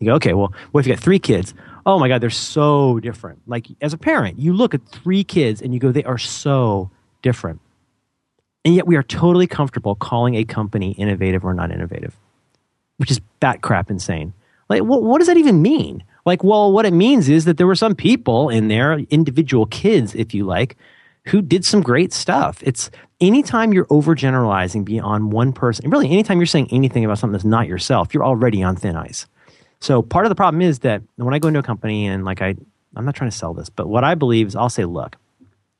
You 0.00 0.06
go, 0.06 0.14
okay, 0.14 0.32
well, 0.32 0.52
what 0.70 0.80
if 0.80 0.86
you 0.86 0.94
got 0.94 1.02
three 1.02 1.18
kids? 1.18 1.54
Oh 1.84 1.98
my 1.98 2.08
God, 2.08 2.20
they're 2.20 2.30
so 2.30 3.00
different. 3.00 3.40
Like 3.46 3.66
as 3.80 3.92
a 3.92 3.98
parent, 3.98 4.38
you 4.38 4.52
look 4.52 4.74
at 4.74 4.86
three 4.88 5.24
kids 5.24 5.60
and 5.60 5.74
you 5.74 5.80
go, 5.80 5.90
they 5.90 6.04
are 6.04 6.18
so 6.18 6.90
different. 7.22 7.60
And 8.64 8.74
yet 8.74 8.86
we 8.86 8.96
are 8.96 9.02
totally 9.02 9.46
comfortable 9.46 9.94
calling 9.94 10.34
a 10.34 10.44
company 10.44 10.92
innovative 10.92 11.44
or 11.44 11.54
not 11.54 11.70
innovative, 11.70 12.16
which 12.96 13.10
is 13.10 13.20
bat 13.40 13.62
crap 13.62 13.90
insane. 13.90 14.32
Like, 14.68 14.82
what, 14.82 15.02
what 15.02 15.18
does 15.18 15.28
that 15.28 15.36
even 15.36 15.62
mean? 15.62 16.04
Like, 16.26 16.44
well, 16.44 16.72
what 16.72 16.84
it 16.84 16.92
means 16.92 17.28
is 17.28 17.46
that 17.46 17.56
there 17.56 17.66
were 17.66 17.74
some 17.74 17.94
people 17.94 18.50
in 18.50 18.68
there, 18.68 18.98
individual 19.10 19.66
kids, 19.66 20.14
if 20.14 20.34
you 20.34 20.44
like, 20.44 20.76
who 21.26 21.40
did 21.40 21.64
some 21.64 21.80
great 21.80 22.12
stuff. 22.12 22.62
It's 22.62 22.90
anytime 23.20 23.72
you're 23.72 23.86
overgeneralizing 23.86 24.84
beyond 24.84 25.32
one 25.32 25.52
person, 25.52 25.88
really 25.90 26.10
anytime 26.10 26.38
you're 26.38 26.46
saying 26.46 26.68
anything 26.70 27.04
about 27.04 27.18
something 27.18 27.32
that's 27.32 27.44
not 27.44 27.66
yourself, 27.66 28.12
you're 28.12 28.24
already 28.24 28.62
on 28.62 28.76
thin 28.76 28.96
ice. 28.96 29.26
So 29.80 30.02
part 30.02 30.26
of 30.26 30.30
the 30.30 30.34
problem 30.34 30.60
is 30.60 30.80
that 30.80 31.02
when 31.16 31.34
I 31.34 31.38
go 31.38 31.48
into 31.48 31.60
a 31.60 31.62
company 31.62 32.06
and 32.06 32.24
like 32.24 32.42
I, 32.42 32.56
I'm 32.96 33.04
not 33.04 33.14
trying 33.14 33.30
to 33.30 33.36
sell 33.36 33.54
this, 33.54 33.70
but 33.70 33.88
what 33.88 34.04
I 34.04 34.14
believe 34.14 34.48
is 34.48 34.56
I'll 34.56 34.68
say, 34.68 34.84
look, 34.84 35.16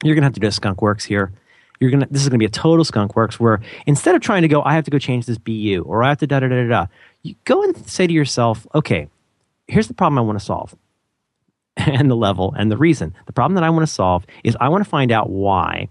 you're 0.05 0.15
going 0.15 0.23
to 0.23 0.27
have 0.27 0.35
to 0.35 0.41
do 0.41 0.47
a 0.47 0.53
skunk 0.53 0.81
works 0.81 1.05
here 1.05 1.33
you're 1.81 1.91
gonna 1.91 2.09
this 2.11 2.23
is 2.23 2.29
gonna 2.29 2.39
be 2.39 2.45
a 2.45 2.51
total 2.51 2.85
skunk 2.85 3.17
works 3.17 3.39
where 3.39 3.61
instead 3.87 4.15
of 4.15 4.21
trying 4.21 4.43
to 4.43 4.49
go, 4.49 4.63
I 4.63 4.75
have 4.75 4.85
to 4.85 4.91
go 4.91 4.99
change 4.99 5.27
this 5.27 5.39
BU 5.39 5.85
or 5.87 6.03
I 6.03 6.11
have 6.11 6.19
to 6.19 6.27
da 6.27 6.41
da 6.41 6.49
da 6.49 6.63
da 6.63 6.69
da, 6.69 6.87
you 7.23 7.35
go 7.45 7.63
and 7.63 7.89
say 7.89 8.07
to 8.07 8.13
yourself, 8.13 8.67
okay, 8.75 9.09
here's 9.67 9.89
the 9.89 9.95
problem 9.95 10.19
I 10.19 10.23
want 10.23 10.39
to 10.39 10.45
solve. 10.45 10.75
And 11.77 12.11
the 12.11 12.17
level 12.17 12.53
and 12.59 12.73
the 12.73 12.77
reason. 12.77 13.15
The 13.27 13.33
problem 13.33 13.55
that 13.55 13.63
I 13.63 13.71
want 13.71 13.87
to 13.87 13.93
solve 13.93 14.27
is 14.43 14.57
I 14.61 14.69
want 14.69 14.83
to 14.83 14.91
find 14.91 15.13
out 15.13 15.31
why. 15.31 15.89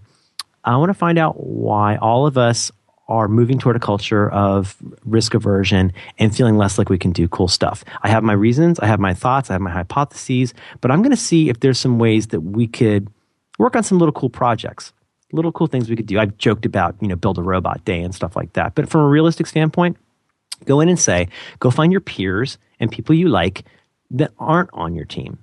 I 0.62 0.76
want 0.76 0.90
to 0.90 0.94
find 0.94 1.18
out 1.18 1.42
why 1.42 1.96
all 1.96 2.26
of 2.26 2.36
us 2.36 2.70
are 3.08 3.26
moving 3.26 3.58
toward 3.58 3.74
a 3.74 3.80
culture 3.80 4.28
of 4.28 4.76
risk 5.04 5.32
aversion 5.32 5.92
and 6.18 6.36
feeling 6.36 6.58
less 6.58 6.76
like 6.76 6.90
we 6.90 6.98
can 6.98 7.10
do 7.10 7.26
cool 7.26 7.48
stuff. 7.48 7.84
I 8.02 8.08
have 8.08 8.22
my 8.22 8.34
reasons, 8.34 8.78
I 8.80 8.86
have 8.86 9.00
my 9.00 9.14
thoughts, 9.14 9.48
I 9.48 9.54
have 9.54 9.62
my 9.62 9.70
hypotheses, 9.70 10.52
but 10.82 10.90
I'm 10.90 11.00
going 11.00 11.10
to 11.10 11.16
see 11.16 11.48
if 11.48 11.60
there's 11.60 11.78
some 11.78 11.98
ways 11.98 12.28
that 12.28 12.40
we 12.40 12.66
could 12.66 13.08
work 13.58 13.74
on 13.74 13.82
some 13.82 13.98
little 13.98 14.12
cool 14.12 14.28
projects 14.28 14.92
little 15.32 15.52
cool 15.52 15.66
things 15.66 15.90
we 15.90 15.96
could 15.96 16.06
do. 16.06 16.18
I've 16.18 16.36
joked 16.38 16.64
about, 16.64 16.96
you 17.00 17.08
know, 17.08 17.16
build 17.16 17.38
a 17.38 17.42
robot 17.42 17.84
day 17.84 18.00
and 18.00 18.14
stuff 18.14 18.36
like 18.36 18.54
that. 18.54 18.74
But 18.74 18.88
from 18.88 19.02
a 19.02 19.08
realistic 19.08 19.46
standpoint, 19.46 19.96
go 20.64 20.80
in 20.80 20.88
and 20.88 20.98
say, 20.98 21.28
go 21.58 21.70
find 21.70 21.92
your 21.92 22.00
peers 22.00 22.58
and 22.80 22.90
people 22.90 23.14
you 23.14 23.28
like 23.28 23.64
that 24.10 24.32
aren't 24.38 24.70
on 24.72 24.94
your 24.94 25.04
team. 25.04 25.38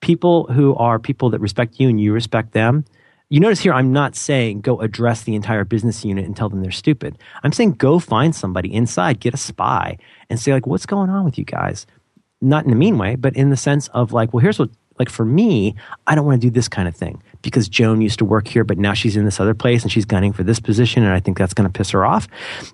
People 0.00 0.46
who 0.52 0.74
are 0.76 0.98
people 0.98 1.30
that 1.30 1.40
respect 1.40 1.80
you 1.80 1.88
and 1.88 2.00
you 2.00 2.12
respect 2.12 2.52
them. 2.52 2.84
You 3.30 3.40
notice 3.40 3.60
here, 3.60 3.72
I'm 3.72 3.92
not 3.92 4.14
saying 4.14 4.60
go 4.60 4.80
address 4.80 5.22
the 5.22 5.34
entire 5.34 5.64
business 5.64 6.04
unit 6.04 6.26
and 6.26 6.36
tell 6.36 6.48
them 6.48 6.62
they're 6.62 6.70
stupid. 6.70 7.18
I'm 7.42 7.52
saying 7.52 7.72
go 7.72 7.98
find 7.98 8.34
somebody 8.34 8.72
inside, 8.72 9.18
get 9.18 9.34
a 9.34 9.38
spy, 9.38 9.98
and 10.30 10.38
say, 10.38 10.52
like, 10.52 10.66
what's 10.66 10.86
going 10.86 11.10
on 11.10 11.24
with 11.24 11.38
you 11.38 11.44
guys? 11.44 11.86
Not 12.40 12.66
in 12.66 12.70
a 12.70 12.76
mean 12.76 12.98
way, 12.98 13.16
but 13.16 13.34
in 13.34 13.50
the 13.50 13.56
sense 13.56 13.88
of, 13.88 14.12
like, 14.12 14.32
well, 14.32 14.42
here's 14.42 14.58
what, 14.58 14.68
like, 14.98 15.08
for 15.08 15.24
me, 15.24 15.74
I 16.06 16.14
don't 16.14 16.26
want 16.26 16.40
to 16.40 16.46
do 16.46 16.50
this 16.50 16.68
kind 16.68 16.86
of 16.86 16.94
thing 16.94 17.22
because 17.44 17.68
Joan 17.68 18.00
used 18.00 18.18
to 18.18 18.24
work 18.24 18.48
here, 18.48 18.64
but 18.64 18.78
now 18.78 18.94
she's 18.94 19.16
in 19.16 19.26
this 19.26 19.38
other 19.38 19.54
place 19.54 19.82
and 19.82 19.92
she's 19.92 20.06
gunning 20.06 20.32
for 20.32 20.42
this 20.42 20.58
position, 20.58 21.04
and 21.04 21.12
I 21.12 21.20
think 21.20 21.36
that's 21.36 21.52
going 21.52 21.70
to 21.70 21.72
piss 21.72 21.90
her 21.90 22.04
off. 22.04 22.26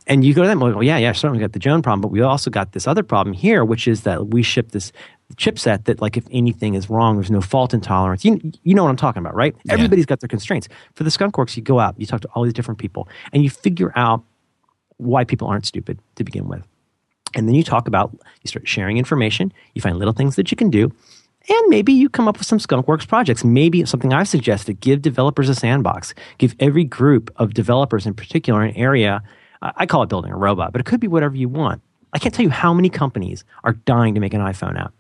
And 0.07 0.25
you 0.25 0.33
go 0.33 0.43
to 0.43 0.49
them, 0.49 0.61
well, 0.61 0.83
yeah, 0.83 0.97
yeah, 0.97 1.13
certainly 1.13 1.41
got 1.41 1.53
the 1.53 1.59
Joan 1.59 1.83
problem, 1.83 2.01
but 2.01 2.13
we 2.13 2.21
also 2.21 2.51
got 2.51 2.73
this 2.73 2.87
other 2.87 3.03
problem 3.03 3.35
here, 3.35 3.65
which 3.65 3.89
is 3.89 4.03
that 4.03 4.29
we 4.29 4.43
ship 4.43 4.71
this 4.71 4.93
chipset 5.35 5.85
that, 5.85 6.01
like, 6.01 6.17
if 6.17 6.25
anything 6.31 6.75
is 6.75 6.89
wrong, 6.89 7.17
there's 7.17 7.31
no 7.31 7.41
fault 7.41 7.75
intolerance. 7.75 8.25
You, 8.25 8.41
you 8.63 8.75
know 8.75 8.85
what 8.85 8.91
I'm 8.91 8.97
talking 8.97 9.21
about, 9.21 9.35
right? 9.35 9.55
Yeah. 9.65 9.75
Everybody's 9.75 10.07
got 10.07 10.21
their 10.21 10.29
constraints. 10.29 10.69
For 10.95 11.03
the 11.03 11.11
Skunk 11.11 11.37
Works, 11.37 11.57
you 11.57 11.63
go 11.63 11.81
out, 11.81 11.99
you 11.99 12.07
talk 12.07 12.21
to 12.21 12.29
all 12.35 12.45
these 12.45 12.53
different 12.53 12.79
people, 12.79 13.09
and 13.33 13.43
you 13.43 13.51
figure 13.51 13.93
out 13.97 14.23
why 14.99 15.25
people 15.25 15.49
aren't 15.49 15.67
stupid 15.67 15.99
to 16.15 16.25
begin 16.25 16.47
with. 16.47 16.63
And 17.35 17.49
then 17.49 17.55
you 17.55 17.65
talk 17.65 17.89
about, 17.89 18.13
you 18.13 18.49
start 18.49 18.69
sharing 18.69 18.99
information, 18.99 19.53
you 19.75 19.83
find 19.83 19.99
little 19.99 20.15
things 20.15 20.37
that 20.37 20.51
you 20.51 20.57
can 20.57 20.71
do, 20.71 20.93
and 21.49 21.69
maybe 21.69 21.93
you 21.93 22.09
come 22.09 22.29
up 22.29 22.39
with 22.39 22.47
some 22.47 22.59
skunkworks 22.59 23.09
projects. 23.09 23.45
Maybe 23.45 23.85
something 23.85 24.13
I've 24.13 24.29
suggested 24.29 24.81
give 24.81 25.03
developers 25.03 25.49
a 25.49 25.55
sandbox, 25.55 26.15
give 26.39 26.55
every 26.61 26.85
group 26.85 27.33
of 27.37 27.55
developers 27.55 28.07
in 28.07 28.15
particular 28.15 28.63
an 28.63 28.77
area. 28.77 29.23
I 29.63 29.87
call 29.87 30.03
it 30.03 30.09
building 30.09 30.33
a 30.33 30.37
robot, 30.37 30.73
but 30.73 30.81
it 30.81 30.85
could 30.85 31.01
be 31.01 31.09
whatever 31.09 31.37
you 31.37 31.49
want. 31.49 31.83
I 32.13 32.19
can't 32.19 32.35
tell 32.35 32.45
you 32.45 32.51
how 32.51 32.75
many 32.75 32.91
companies 32.91 33.45
are 33.65 33.73
dying 33.73 34.15
to 34.15 34.21
make 34.21 34.35
an 34.35 34.41
iPhone 34.41 34.79
app. 34.79 34.93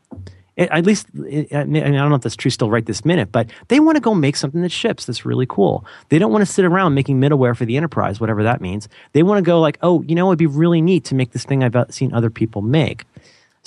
At 0.57 0.85
least, 0.85 1.07
I, 1.15 1.65
mean, 1.65 1.83
I 1.83 1.91
don't 1.91 2.11
know 2.11 2.17
if 2.17 2.23
that's 2.23 2.37
true 2.37 2.51
still 2.51 2.71
right 2.71 2.85
this 2.85 3.05
minute, 3.05 3.33
but 3.33 3.49
they 3.69 3.81
want 3.81 3.97
to 3.97 4.01
go 4.01 4.15
make 4.15 4.37
something 4.37 4.61
that 4.61 4.71
ships 4.71 5.07
that's 5.07 5.25
really 5.25 5.47
cool. 5.47 5.87
They 6.11 6.19
don't 6.19 6.33
want 6.33 6.45
to 6.45 6.53
sit 6.53 6.67
around 6.67 6.93
making 6.93 7.19
middleware 7.19 7.57
for 7.57 7.65
the 7.65 7.79
enterprise, 7.79 8.21
whatever 8.21 8.43
that 8.43 8.61
means. 8.61 8.87
They 9.13 9.23
want 9.23 9.39
to 9.39 9.43
go 9.43 9.59
like, 9.59 9.79
oh, 9.81 10.03
you 10.03 10.15
know, 10.15 10.29
it'd 10.29 10.39
be 10.39 10.47
really 10.47 10.83
neat 10.83 11.05
to 11.07 11.15
make 11.15 11.31
this 11.31 11.45
thing 11.45 11.65
I've 11.65 11.75
seen 11.91 12.13
other 12.13 12.29
people 12.29 12.61
make. 12.61 13.07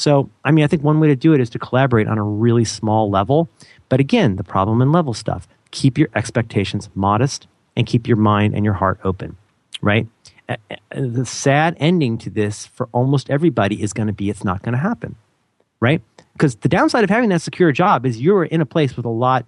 So, 0.03 0.29
I 0.43 0.51
mean, 0.51 0.65
I 0.65 0.67
think 0.67 0.83
one 0.83 0.99
way 0.99 1.07
to 1.07 1.15
do 1.15 1.31
it 1.31 1.39
is 1.39 1.49
to 1.51 1.59
collaborate 1.59 2.09
on 2.09 2.17
a 2.17 2.23
really 2.23 2.65
small 2.65 3.09
level. 3.09 3.47
But 3.87 4.01
again, 4.01 4.35
the 4.35 4.43
problem 4.43 4.81
in 4.81 4.91
level 4.91 5.13
stuff 5.13 5.47
keep 5.71 5.97
your 5.97 6.09
expectations 6.13 6.89
modest 6.93 7.47
and 7.77 7.87
keep 7.87 8.05
your 8.05 8.17
mind 8.17 8.53
and 8.53 8.65
your 8.65 8.73
heart 8.73 8.99
open, 9.05 9.37
right? 9.81 10.05
The 10.93 11.25
sad 11.25 11.77
ending 11.79 12.17
to 12.17 12.29
this 12.29 12.65
for 12.65 12.89
almost 12.91 13.29
everybody 13.29 13.81
is 13.81 13.93
going 13.93 14.07
to 14.07 14.13
be 14.13 14.29
it's 14.29 14.43
not 14.43 14.61
going 14.61 14.73
to 14.73 14.77
happen, 14.77 15.15
right? 15.79 16.01
Because 16.33 16.57
the 16.57 16.67
downside 16.67 17.05
of 17.05 17.09
having 17.09 17.29
that 17.29 17.41
secure 17.41 17.71
job 17.71 18.05
is 18.05 18.19
you're 18.19 18.43
in 18.43 18.59
a 18.59 18.65
place 18.65 18.97
with 18.97 19.05
a 19.05 19.09
lot 19.09 19.45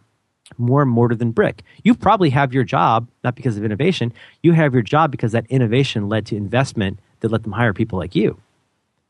more 0.58 0.86
mortar 0.86 1.16
than 1.16 1.32
brick. 1.32 1.64
You 1.84 1.93
probably 1.93 2.30
have 2.30 2.53
your 2.53 2.64
job 2.64 3.10
not 3.26 3.36
because 3.36 3.58
of 3.58 3.66
innovation. 3.66 4.14
You 4.41 4.53
have 4.53 4.72
your 4.72 4.84
job 4.84 5.12
because 5.12 5.34
that 5.34 5.47
innovation 5.49 6.08
led 6.08 6.26
to 6.28 6.38
investment 6.38 6.97
that 7.20 7.30
let 7.30 7.43
them 7.43 7.51
hire 7.51 7.74
people 7.74 7.99
like 7.99 8.16
you. 8.16 8.39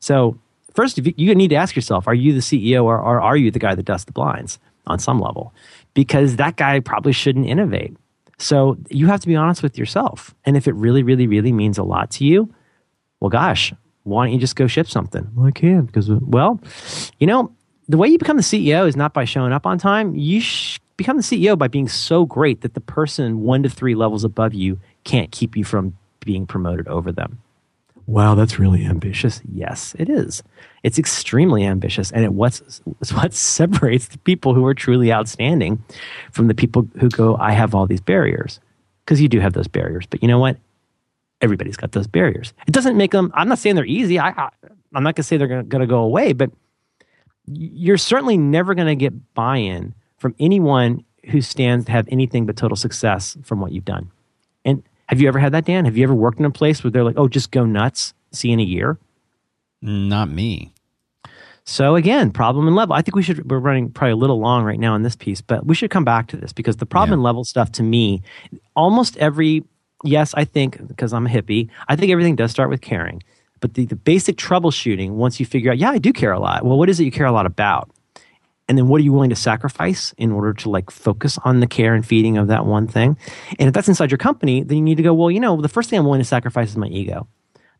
So 0.00 0.36
first, 0.76 0.98
you, 0.98 1.14
you, 1.16 1.34
need 1.34 1.48
to 1.48 1.56
ask 1.56 1.74
yourself: 1.74 2.06
Are 2.06 2.14
you 2.14 2.32
the 2.32 2.40
CEO, 2.40 2.84
or, 2.84 2.98
or 2.98 3.20
are 3.20 3.36
you 3.36 3.50
the 3.50 3.58
guy 3.58 3.74
that 3.74 3.82
dusts 3.82 4.04
the 4.04 4.12
blinds 4.12 4.58
on 4.86 4.98
some 4.98 5.18
level? 5.18 5.52
Because 5.94 6.36
that 6.36 6.56
guy 6.56 6.80
probably 6.80 7.12
shouldn't 7.12 7.46
innovate. 7.46 7.96
So 8.38 8.76
you 8.90 9.06
have 9.06 9.20
to 9.20 9.26
be 9.26 9.34
honest 9.34 9.62
with 9.62 9.78
yourself. 9.78 10.34
And 10.44 10.56
if 10.56 10.68
it 10.68 10.74
really, 10.74 11.02
really, 11.02 11.26
really 11.26 11.52
means 11.52 11.78
a 11.78 11.82
lot 11.82 12.10
to 12.12 12.24
you, 12.24 12.52
well, 13.20 13.30
gosh, 13.30 13.72
why 14.02 14.26
don't 14.26 14.34
you 14.34 14.38
just 14.38 14.56
go 14.56 14.66
ship 14.66 14.88
something? 14.88 15.28
Well, 15.34 15.46
I 15.46 15.50
can't 15.50 15.86
because, 15.86 16.10
well, 16.10 16.60
you 17.18 17.26
know, 17.26 17.52
the 17.88 17.96
way 17.96 18.08
you 18.08 18.18
become 18.18 18.36
the 18.36 18.42
CEO 18.42 18.86
is 18.86 18.96
not 18.96 19.14
by 19.14 19.24
showing 19.24 19.52
up 19.52 19.66
on 19.66 19.78
time. 19.78 20.14
You 20.14 20.40
sh- 20.40 20.78
become 20.96 21.16
the 21.16 21.22
CEO 21.22 21.56
by 21.56 21.68
being 21.68 21.88
so 21.88 22.26
great 22.26 22.60
that 22.60 22.74
the 22.74 22.80
person 22.80 23.40
one 23.40 23.62
to 23.62 23.70
three 23.70 23.94
levels 23.94 24.24
above 24.24 24.54
you 24.54 24.78
can't 25.04 25.30
keep 25.30 25.56
you 25.56 25.64
from 25.64 25.96
being 26.24 26.46
promoted 26.46 26.88
over 26.88 27.12
them. 27.12 27.40
Wow, 28.06 28.36
that's 28.36 28.58
really 28.58 28.84
ambitious. 28.84 29.40
Yes, 29.52 29.96
it 29.98 30.08
is. 30.08 30.42
It's 30.84 30.98
extremely 30.98 31.64
ambitious, 31.64 32.12
and 32.12 32.24
it 32.24 32.32
what's 32.32 32.80
it's 33.00 33.12
what 33.12 33.34
separates 33.34 34.08
the 34.08 34.18
people 34.18 34.54
who 34.54 34.64
are 34.64 34.74
truly 34.74 35.12
outstanding 35.12 35.82
from 36.30 36.46
the 36.46 36.54
people 36.54 36.88
who 37.00 37.08
go, 37.08 37.36
"I 37.36 37.50
have 37.52 37.74
all 37.74 37.86
these 37.86 38.00
barriers," 38.00 38.60
because 39.04 39.20
you 39.20 39.28
do 39.28 39.40
have 39.40 39.54
those 39.54 39.66
barriers. 39.66 40.06
But 40.06 40.22
you 40.22 40.28
know 40.28 40.38
what? 40.38 40.56
Everybody's 41.40 41.76
got 41.76 41.92
those 41.92 42.06
barriers. 42.06 42.54
It 42.68 42.72
doesn't 42.72 42.96
make 42.96 43.10
them. 43.10 43.32
I'm 43.34 43.48
not 43.48 43.58
saying 43.58 43.74
they're 43.74 43.84
easy. 43.84 44.20
I, 44.20 44.30
I 44.30 44.50
am 44.94 45.02
not 45.02 45.14
going 45.14 45.14
to 45.16 45.22
say 45.24 45.36
they're 45.36 45.62
going 45.62 45.80
to 45.80 45.86
go 45.86 45.98
away, 45.98 46.32
but 46.32 46.50
you're 47.46 47.98
certainly 47.98 48.38
never 48.38 48.74
going 48.74 48.86
to 48.88 48.96
get 48.96 49.34
buy-in 49.34 49.94
from 50.18 50.34
anyone 50.38 51.04
who 51.26 51.40
stands 51.40 51.86
to 51.86 51.92
have 51.92 52.06
anything 52.10 52.46
but 52.46 52.56
total 52.56 52.76
success 52.76 53.36
from 53.42 53.60
what 53.60 53.72
you've 53.72 53.84
done. 53.84 54.10
Have 55.06 55.20
you 55.20 55.28
ever 55.28 55.38
had 55.38 55.52
that, 55.52 55.64
Dan? 55.64 55.84
Have 55.84 55.96
you 55.96 56.04
ever 56.04 56.14
worked 56.14 56.38
in 56.38 56.44
a 56.44 56.50
place 56.50 56.82
where 56.82 56.90
they're 56.90 57.04
like, 57.04 57.18
"Oh, 57.18 57.28
just 57.28 57.50
go 57.50 57.64
nuts, 57.64 58.14
see 58.32 58.50
in 58.50 58.60
a 58.60 58.64
year"? 58.64 58.98
Not 59.82 60.28
me. 60.28 60.72
So 61.64 61.96
again, 61.96 62.30
problem 62.30 62.66
and 62.68 62.76
level. 62.76 62.94
I 62.94 63.02
think 63.02 63.16
we 63.16 63.22
should. 63.22 63.50
We're 63.50 63.58
running 63.58 63.90
probably 63.90 64.12
a 64.12 64.16
little 64.16 64.38
long 64.38 64.64
right 64.64 64.78
now 64.78 64.94
on 64.94 65.02
this 65.02 65.16
piece, 65.16 65.40
but 65.40 65.66
we 65.66 65.74
should 65.74 65.90
come 65.90 66.04
back 66.04 66.28
to 66.28 66.36
this 66.36 66.52
because 66.52 66.76
the 66.76 66.86
problem 66.86 67.10
yeah. 67.10 67.14
and 67.14 67.22
level 67.22 67.44
stuff 67.44 67.72
to 67.72 67.82
me, 67.82 68.22
almost 68.74 69.16
every 69.18 69.64
yes, 70.04 70.32
I 70.34 70.44
think 70.44 70.86
because 70.86 71.12
I'm 71.12 71.26
a 71.26 71.30
hippie, 71.30 71.68
I 71.88 71.96
think 71.96 72.12
everything 72.12 72.36
does 72.36 72.50
start 72.50 72.70
with 72.70 72.80
caring. 72.80 73.22
But 73.60 73.74
the, 73.74 73.86
the 73.86 73.96
basic 73.96 74.36
troubleshooting, 74.36 75.12
once 75.12 75.40
you 75.40 75.46
figure 75.46 75.72
out, 75.72 75.78
yeah, 75.78 75.90
I 75.90 75.98
do 75.98 76.12
care 76.12 76.32
a 76.32 76.38
lot. 76.38 76.64
Well, 76.64 76.78
what 76.78 76.88
is 76.88 77.00
it 77.00 77.04
you 77.04 77.10
care 77.10 77.26
a 77.26 77.32
lot 77.32 77.46
about? 77.46 77.90
And 78.68 78.76
then 78.76 78.88
what 78.88 79.00
are 79.00 79.04
you 79.04 79.12
willing 79.12 79.30
to 79.30 79.36
sacrifice 79.36 80.12
in 80.18 80.32
order 80.32 80.52
to 80.52 80.70
like 80.70 80.90
focus 80.90 81.38
on 81.44 81.60
the 81.60 81.66
care 81.66 81.94
and 81.94 82.04
feeding 82.04 82.36
of 82.36 82.48
that 82.48 82.66
one 82.66 82.88
thing? 82.88 83.16
And 83.58 83.68
if 83.68 83.74
that's 83.74 83.88
inside 83.88 84.10
your 84.10 84.18
company, 84.18 84.62
then 84.62 84.78
you 84.78 84.82
need 84.82 84.96
to 84.96 85.02
go, 85.02 85.14
well, 85.14 85.30
you 85.30 85.38
know, 85.38 85.60
the 85.60 85.68
first 85.68 85.88
thing 85.88 85.98
I'm 85.98 86.04
willing 86.04 86.20
to 86.20 86.24
sacrifice 86.24 86.70
is 86.70 86.76
my 86.76 86.88
ego. 86.88 87.28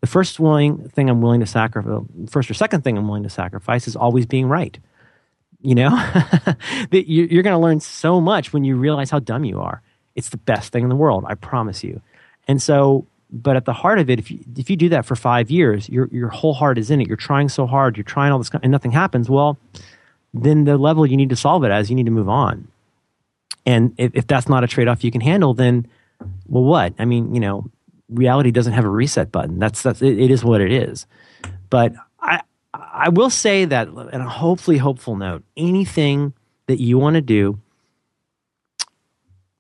The 0.01 0.07
first 0.07 0.39
willing 0.39 0.89
thing 0.91 1.11
I'm 1.11 1.21
willing 1.21 1.41
to 1.41 1.47
sacrifice, 1.47 2.05
first 2.31 2.51
or 2.51 2.55
second 2.55 2.85
thing 2.85 2.97
I'm 2.97 3.09
willing 3.09 3.25
to 3.25 3.31
sacrifice 3.31 3.89
is 3.89 3.97
always 3.97 4.27
being 4.27 4.47
right. 4.47 4.79
You 5.61 5.75
know, 5.75 5.89
you're 6.93 7.43
going 7.43 7.55
to 7.55 7.59
learn 7.59 7.81
so 7.81 8.21
much 8.21 8.53
when 8.53 8.63
you 8.63 8.77
realize 8.77 9.11
how 9.11 9.19
dumb 9.19 9.45
you 9.45 9.61
are. 9.61 9.83
It's 10.15 10.29
the 10.29 10.37
best 10.37 10.73
thing 10.73 10.85
in 10.85 10.89
the 10.89 10.97
world, 10.97 11.25
I 11.27 11.35
promise 11.35 11.83
you. 11.83 12.01
And 12.47 12.63
so 12.63 13.07
but 13.31 13.57
at 13.57 13.65
the 13.65 13.73
heart 13.73 13.99
of 13.99 14.09
it, 14.09 14.19
if 14.19 14.31
you, 14.31 14.39
if 14.57 14.71
you 14.71 14.77
do 14.77 14.89
that 14.91 15.05
for 15.05 15.17
five 15.17 15.51
years, 15.51 15.89
your, 15.89 16.09
your 16.13 16.29
whole 16.29 16.55
heart 16.55 16.79
is 16.79 16.91
in 16.91 17.01
it. 17.01 17.09
You're 17.09 17.17
trying 17.17 17.49
so 17.49 17.67
hard, 17.67 17.97
you're 17.97 18.05
trying 18.05 18.33
all 18.33 18.39
this, 18.39 18.51
and 18.63 18.71
nothing 18.71 18.93
happens. 18.93 19.29
Well, 19.29 19.59
then 20.43 20.65
the 20.65 20.77
level 20.77 21.07
you 21.07 21.17
need 21.17 21.31
to 21.31 21.37
solve 21.37 21.65
it 21.65 21.71
as, 21.71 21.91
you 21.91 21.97
need 21.97 22.07
to 22.07 22.13
move 22.13 22.29
on. 22.29 22.69
And 23.65 23.95
if, 23.99 24.13
if 24.15 24.27
that's 24.27 24.49
not 24.49 24.65
a 24.65 24.67
trade 24.67 24.89
off 24.89 25.05
you 25.05 25.11
can 25.11 25.21
handle, 25.21 25.55
then, 25.55 25.87
well, 26.47 26.65
what? 26.65 26.95
I 26.99 27.05
mean, 27.05 27.35
you 27.35 27.41
know, 27.41 27.71
reality 28.09 28.51
doesn't 28.51 28.73
have 28.73 28.85
a 28.85 28.89
reset 28.89 29.33
button. 29.33 29.59
That's, 29.59 29.83
that's 29.83 30.03
it, 30.03 30.19
it 30.19 30.31
is 30.31 30.45
what 30.45 30.61
it 30.61 30.73
is. 30.73 31.07
But 31.69 31.95
I, 32.21 32.43
I 32.73 33.09
will 33.09 33.31
say 33.31 33.65
that, 33.65 33.89
and 33.89 34.23
a 34.23 34.29
hopefully 34.29 34.79
hopeful 34.79 35.17
note, 35.17 35.43
anything 35.57 36.33
that 36.67 36.81
you 36.81 36.99
want 36.99 37.15
to 37.15 37.21
do 37.21 37.59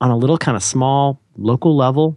on 0.01 0.11
a 0.11 0.17
little 0.17 0.39
kind 0.39 0.57
of 0.57 0.63
small 0.63 1.21
local 1.37 1.77
level, 1.77 2.17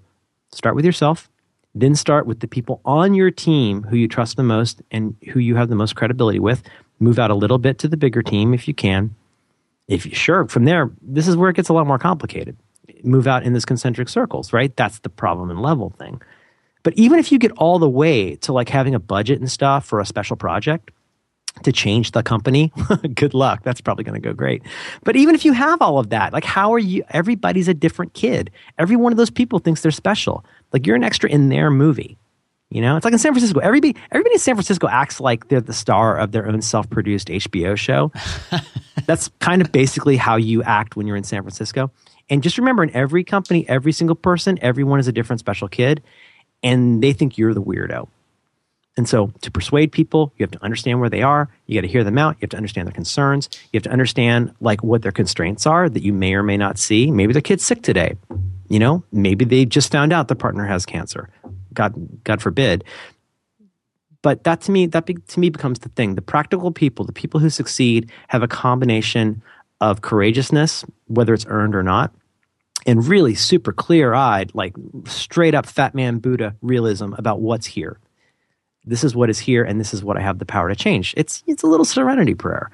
start 0.52 0.76
with 0.76 0.86
yourself 0.86 1.30
then 1.76 1.96
start 1.96 2.26
with 2.26 2.40
the 2.40 2.48
people 2.48 2.82
on 2.86 3.14
your 3.14 3.32
team 3.32 3.84
who 3.84 3.96
you 3.96 4.08
trust 4.08 4.38
the 4.38 4.44
most 4.44 4.82
and 4.92 5.16
who 5.32 5.40
you 5.40 5.56
have 5.56 5.70
the 5.70 5.76
most 5.76 5.96
credibility 5.96 6.40
with. 6.40 6.64
Move 7.00 7.20
out 7.20 7.32
a 7.32 7.36
little 7.36 7.58
bit 7.58 7.80
to 7.80 7.88
the 7.88 7.98
bigger 7.98 8.22
team 8.22 8.54
if 8.54 8.68
you 8.68 8.74
can. 8.74 9.16
If 9.88 10.06
you 10.06 10.14
sure, 10.14 10.48
from 10.48 10.66
there, 10.66 10.92
this 11.02 11.28
is 11.28 11.36
where 11.36 11.50
it 11.50 11.56
gets 11.56 11.70
a 11.70 11.74
lot 11.74 11.88
more 11.88 11.98
complicated. 11.98 12.56
Move 13.04 13.28
out 13.28 13.44
in 13.44 13.54
this 13.54 13.66
concentric 13.66 14.10
circles, 14.10 14.54
right? 14.54 14.76
That's 14.76 15.00
the 15.00 15.10
problem 15.10 15.50
and 15.50 15.62
level 15.62 15.92
thing. 15.98 16.22
But 16.84 16.94
even 16.96 17.20
if 17.20 17.32
you 17.32 17.40
get 17.40 17.52
all 17.54 17.80
the 17.80 17.90
way 17.90 18.36
to 18.38 18.54
like 18.54 18.70
having 18.70 18.94
a 18.94 19.00
budget 19.00 19.40
and 19.40 19.50
stuff 19.50 19.86
for 19.86 20.00
a 20.00 20.06
special 20.06 20.36
project 20.36 20.92
to 21.64 21.72
change 21.72 22.12
the 22.12 22.22
company, 22.22 22.72
good 23.16 23.34
luck. 23.34 23.64
That's 23.64 23.82
probably 23.82 24.04
going 24.04 24.22
to 24.22 24.28
go 24.28 24.34
great. 24.34 24.62
But 25.04 25.16
even 25.16 25.34
if 25.34 25.44
you 25.44 25.54
have 25.54 25.82
all 25.82 25.98
of 25.98 26.10
that, 26.10 26.34
like 26.34 26.46
how 26.46 26.74
are 26.74 26.80
you? 26.80 27.04
Everybody's 27.10 27.68
a 27.68 27.74
different 27.74 28.14
kid. 28.14 28.52
Every 28.78 28.96
one 28.96 29.12
of 29.12 29.18
those 29.18 29.32
people 29.32 29.60
thinks 29.60 29.82
they're 29.82 29.92
special. 29.92 30.46
Like 30.72 30.86
you're 30.86 30.96
an 30.96 31.04
extra 31.04 31.30
in 31.30 31.50
their 31.50 31.72
movie. 31.72 32.18
You 32.72 32.82
know, 32.82 32.96
it's 32.96 33.04
like 33.04 33.14
in 33.14 33.20
San 33.20 33.34
Francisco. 33.34 33.60
Everybody, 33.60 33.96
everybody 34.12 34.36
in 34.36 34.40
San 34.40 34.54
Francisco 34.54 34.88
acts 34.88 35.20
like 35.20 35.48
they're 35.48 35.60
the 35.60 35.74
star 35.74 36.18
of 36.18 36.32
their 36.32 36.48
own 36.48 36.62
self-produced 36.62 37.30
HBO 37.30 37.76
show. 37.76 38.12
That's 39.08 39.30
kind 39.40 39.62
of 39.62 39.72
basically 39.72 40.18
how 40.18 40.36
you 40.36 40.62
act 40.62 40.96
when 40.96 41.08
you're 41.08 41.16
in 41.16 41.24
San 41.24 41.42
Francisco. 41.42 41.90
And 42.30 42.44
just 42.44 42.60
remember, 42.60 42.84
in 42.84 42.96
every 42.96 43.24
company, 43.24 43.68
every 43.68 43.92
single 43.92 44.16
person, 44.16 44.60
everyone 44.62 45.00
is 45.00 45.08
a 45.08 45.12
different 45.12 45.40
special 45.40 45.68
kid, 45.68 46.04
and 46.62 47.02
they 47.02 47.12
think 47.12 47.40
you're 47.40 47.56
the 47.56 47.62
weirdo. 47.62 48.08
And 48.98 49.10
so, 49.10 49.32
to 49.42 49.50
persuade 49.50 49.92
people, 49.92 50.32
you 50.38 50.44
have 50.44 50.52
to 50.52 50.64
understand 50.64 51.00
where 51.00 51.10
they 51.10 51.24
are. 51.24 51.50
You 51.66 51.76
got 51.76 51.88
to 51.88 51.92
hear 51.92 52.04
them 52.04 52.20
out. 52.20 52.36
You 52.36 52.42
have 52.42 52.50
to 52.52 52.58
understand 52.58 52.86
their 52.86 52.94
concerns. 52.94 53.50
You 53.72 53.78
have 53.78 53.84
to 53.84 53.92
understand 53.92 54.54
like 54.60 54.84
what 54.84 55.02
their 55.02 55.12
constraints 55.12 55.66
are 55.66 55.90
that 55.90 56.04
you 56.04 56.14
may 56.14 56.36
or 56.36 56.44
may 56.44 56.58
not 56.58 56.78
see. 56.78 57.10
Maybe 57.10 57.34
the 57.34 57.42
kid's 57.42 57.64
sick 57.64 57.82
today. 57.82 58.16
You 58.68 58.78
know, 58.78 59.04
maybe 59.12 59.46
they 59.46 59.66
just 59.66 59.92
found 59.92 60.14
out 60.14 60.28
the 60.28 60.36
partner 60.36 60.66
has 60.66 60.86
cancer. 60.86 61.30
God, 61.80 62.24
God 62.26 62.42
forbid. 62.42 62.84
But 64.22 64.44
that 64.44 64.60
to 64.62 64.72
me, 64.72 64.86
that 64.88 65.06
be, 65.06 65.14
to 65.14 65.40
me 65.40 65.50
becomes 65.50 65.80
the 65.80 65.88
thing. 65.90 66.16
The 66.16 66.22
practical 66.22 66.74
people, 66.74 67.06
the 67.06 67.14
people 67.14 67.40
who 67.40 67.50
succeed, 67.50 68.12
have 68.28 68.44
a 68.44 68.50
combination 68.50 69.42
of 69.80 70.02
courageousness, 70.02 70.84
whether 71.08 71.34
it's 71.34 71.46
earned 71.48 71.74
or 71.74 71.84
not, 71.84 72.14
and 72.86 73.08
really 73.08 73.34
super 73.34 73.72
clear 73.72 74.14
eyed, 74.14 74.52
like 74.54 74.74
straight 75.06 75.56
up 75.56 75.66
fat 75.66 75.96
man 75.96 76.20
Buddha 76.20 76.54
realism 76.62 77.14
about 77.14 77.40
what's 77.40 77.66
here. 77.66 77.98
This 78.86 79.04
is 79.04 79.16
what 79.16 79.30
is 79.30 79.40
here, 79.40 79.64
and 79.64 79.80
this 79.80 79.94
is 79.94 80.04
what 80.04 80.18
I 80.18 80.22
have 80.22 80.40
the 80.40 80.46
power 80.46 80.70
to 80.70 80.76
change. 80.76 81.14
It's 81.18 81.44
it's 81.48 81.64
a 81.64 81.68
little 81.68 81.86
serenity 81.86 82.34
prayer. 82.34 82.72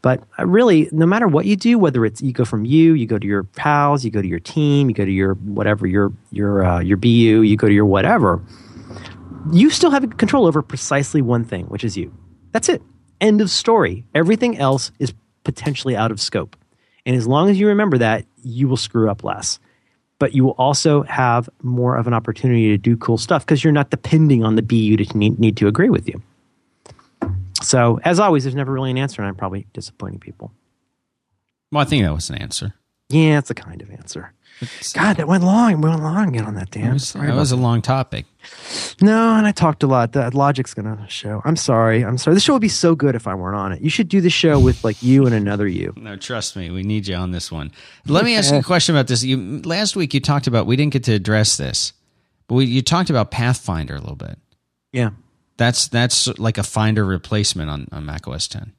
But 0.00 0.24
really, 0.38 0.88
no 0.90 1.06
matter 1.06 1.28
what 1.28 1.46
you 1.46 1.54
do, 1.54 1.78
whether 1.78 2.04
it's 2.04 2.20
you 2.20 2.32
go 2.32 2.44
from 2.44 2.64
you, 2.64 2.94
you 2.94 3.06
go 3.06 3.18
to 3.18 3.26
your 3.26 3.44
pals, 3.44 4.04
you 4.04 4.10
go 4.10 4.20
to 4.20 4.26
your 4.26 4.40
team, 4.40 4.88
you 4.88 4.94
go 4.94 5.04
to 5.04 5.10
your 5.10 5.34
whatever, 5.34 5.86
your 5.86 6.12
your 6.30 6.64
uh, 6.64 6.80
your 6.80 6.96
BU, 6.96 7.08
you 7.42 7.56
go 7.56 7.68
to 7.68 7.74
your 7.74 7.86
whatever, 7.86 8.42
you 9.52 9.70
still 9.70 9.90
have 9.90 10.16
control 10.16 10.46
over 10.46 10.62
precisely 10.62 11.22
one 11.22 11.44
thing, 11.44 11.66
which 11.66 11.84
is 11.84 11.96
you. 11.96 12.12
That's 12.52 12.68
it. 12.68 12.82
End 13.20 13.40
of 13.40 13.50
story. 13.50 14.04
Everything 14.14 14.58
else 14.58 14.90
is 14.98 15.14
potentially 15.44 15.96
out 15.96 16.10
of 16.10 16.20
scope. 16.20 16.56
And 17.06 17.16
as 17.16 17.26
long 17.26 17.50
as 17.50 17.58
you 17.58 17.68
remember 17.68 17.98
that, 17.98 18.24
you 18.42 18.68
will 18.68 18.76
screw 18.76 19.10
up 19.10 19.24
less. 19.24 19.58
But 20.22 20.36
you 20.36 20.44
will 20.44 20.52
also 20.52 21.02
have 21.02 21.50
more 21.64 21.96
of 21.96 22.06
an 22.06 22.14
opportunity 22.14 22.68
to 22.68 22.78
do 22.78 22.96
cool 22.96 23.18
stuff 23.18 23.44
because 23.44 23.64
you're 23.64 23.72
not 23.72 23.90
depending 23.90 24.44
on 24.44 24.54
the 24.54 24.62
BU 24.62 24.98
to 24.98 25.18
need, 25.18 25.40
need 25.40 25.56
to 25.56 25.66
agree 25.66 25.90
with 25.90 26.06
you. 26.06 26.22
So, 27.60 27.98
as 28.04 28.20
always, 28.20 28.44
there's 28.44 28.54
never 28.54 28.70
really 28.70 28.92
an 28.92 28.98
answer, 28.98 29.20
and 29.20 29.28
I'm 29.28 29.34
probably 29.34 29.66
disappointing 29.72 30.20
people. 30.20 30.52
Well, 31.72 31.82
I 31.82 31.84
think 31.86 32.04
that 32.04 32.14
was 32.14 32.30
an 32.30 32.36
answer. 32.36 32.72
Yeah, 33.08 33.38
it's 33.38 33.50
a 33.50 33.54
kind 33.54 33.82
of 33.82 33.90
answer. 33.90 34.32
God, 34.94 35.16
that 35.16 35.26
went 35.26 35.44
long. 35.44 35.80
We 35.80 35.88
went 35.88 36.02
long 36.02 36.28
again 36.28 36.44
on 36.44 36.54
that 36.54 36.70
damn. 36.70 36.94
Was, 36.94 37.12
that 37.12 37.34
was 37.34 37.52
a 37.52 37.56
long 37.56 37.82
topic. 37.82 38.26
No, 39.00 39.34
and 39.34 39.46
I 39.46 39.52
talked 39.52 39.82
a 39.82 39.86
lot. 39.86 40.12
The 40.12 40.30
logic's 40.36 40.74
gonna 40.74 41.06
show. 41.08 41.42
I'm 41.44 41.56
sorry. 41.56 42.04
I'm 42.04 42.18
sorry. 42.18 42.34
The 42.34 42.40
show 42.40 42.52
would 42.54 42.62
be 42.62 42.68
so 42.68 42.94
good 42.94 43.14
if 43.14 43.26
I 43.26 43.34
weren't 43.34 43.56
on 43.56 43.72
it. 43.72 43.80
You 43.80 43.90
should 43.90 44.08
do 44.08 44.20
the 44.20 44.30
show 44.30 44.58
with 44.58 44.82
like 44.84 45.02
you 45.02 45.26
and 45.26 45.34
another 45.34 45.66
you. 45.66 45.92
No, 45.96 46.16
trust 46.16 46.56
me, 46.56 46.70
we 46.70 46.82
need 46.82 47.06
you 47.06 47.14
on 47.14 47.30
this 47.30 47.50
one. 47.50 47.72
Let 48.06 48.24
me 48.24 48.36
ask 48.36 48.52
you 48.52 48.58
a 48.58 48.62
question 48.64 48.94
about 48.94 49.08
this. 49.08 49.22
You 49.22 49.62
last 49.62 49.96
week 49.96 50.14
you 50.14 50.20
talked 50.20 50.46
about 50.46 50.66
we 50.66 50.76
didn't 50.76 50.92
get 50.92 51.04
to 51.04 51.12
address 51.12 51.56
this, 51.56 51.92
but 52.48 52.56
we, 52.56 52.64
you 52.66 52.82
talked 52.82 53.10
about 53.10 53.30
Pathfinder 53.30 53.94
a 53.94 54.00
little 54.00 54.16
bit. 54.16 54.38
Yeah, 54.92 55.10
that's 55.56 55.88
that's 55.88 56.26
like 56.38 56.58
a 56.58 56.62
Finder 56.62 57.04
replacement 57.04 57.70
on, 57.70 57.88
on 57.92 58.04
Mac 58.06 58.26
OS 58.28 58.48
10. 58.48 58.72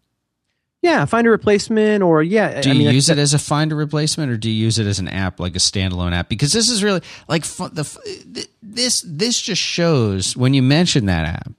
Yeah, 0.84 1.06
Finder 1.06 1.32
replacement, 1.32 2.04
or 2.04 2.22
yeah. 2.22 2.60
Do 2.60 2.68
you 2.68 2.76
I 2.76 2.78
mean, 2.78 2.94
use 2.94 3.10
it 3.10 3.18
as 3.18 3.34
a 3.34 3.40
Finder 3.40 3.74
replacement, 3.74 4.30
or 4.30 4.36
do 4.36 4.52
you 4.52 4.66
use 4.66 4.80
it 4.80 4.86
as 4.86 5.00
an 5.00 5.08
app, 5.08 5.40
like 5.40 5.56
a 5.56 5.60
standalone 5.60 6.12
app? 6.12 6.28
Because 6.28 6.52
this 6.52 6.70
is 6.70 6.84
really 6.84 7.02
like 7.30 7.44
the 7.46 8.48
this 8.62 9.02
this 9.08 9.42
just 9.42 9.62
shows 9.62 10.36
when 10.36 10.54
you 10.54 10.62
mention 10.62 11.06
that 11.06 11.26
app, 11.26 11.54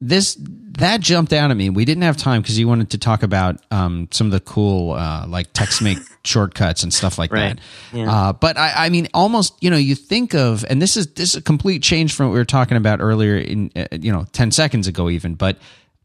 this 0.00 0.38
that 0.40 1.02
jumped 1.02 1.34
out 1.34 1.50
at 1.50 1.56
me. 1.56 1.68
We 1.68 1.84
didn't 1.84 2.04
have 2.04 2.16
time 2.16 2.40
because 2.40 2.58
you 2.58 2.66
wanted 2.66 2.88
to 2.90 2.98
talk 2.98 3.22
about 3.22 3.60
um, 3.70 4.08
some 4.10 4.28
of 4.28 4.30
the 4.30 4.40
cool 4.40 4.92
uh, 4.92 5.26
like 5.28 5.52
TextMate 5.52 6.02
shortcuts 6.24 6.82
and 6.82 6.94
stuff 6.94 7.18
like 7.18 7.30
right. 7.30 7.58
that. 7.92 7.96
Yeah. 7.96 8.10
Uh, 8.10 8.32
but 8.32 8.56
I, 8.56 8.86
I, 8.86 8.88
mean, 8.88 9.08
almost 9.12 9.54
you 9.62 9.68
know, 9.68 9.76
you 9.76 9.94
think 9.94 10.34
of, 10.34 10.64
and 10.70 10.80
this 10.80 10.96
is 10.96 11.08
this 11.08 11.30
is 11.30 11.36
a 11.36 11.42
complete 11.42 11.82
change 11.82 12.14
from 12.14 12.28
what 12.28 12.32
we 12.32 12.38
were 12.38 12.46
talking 12.46 12.78
about 12.78 13.02
earlier 13.02 13.36
in 13.36 13.70
uh, 13.76 13.86
you 13.92 14.10
know 14.10 14.24
ten 14.32 14.50
seconds 14.50 14.86
ago, 14.86 15.10
even, 15.10 15.34
but 15.34 15.58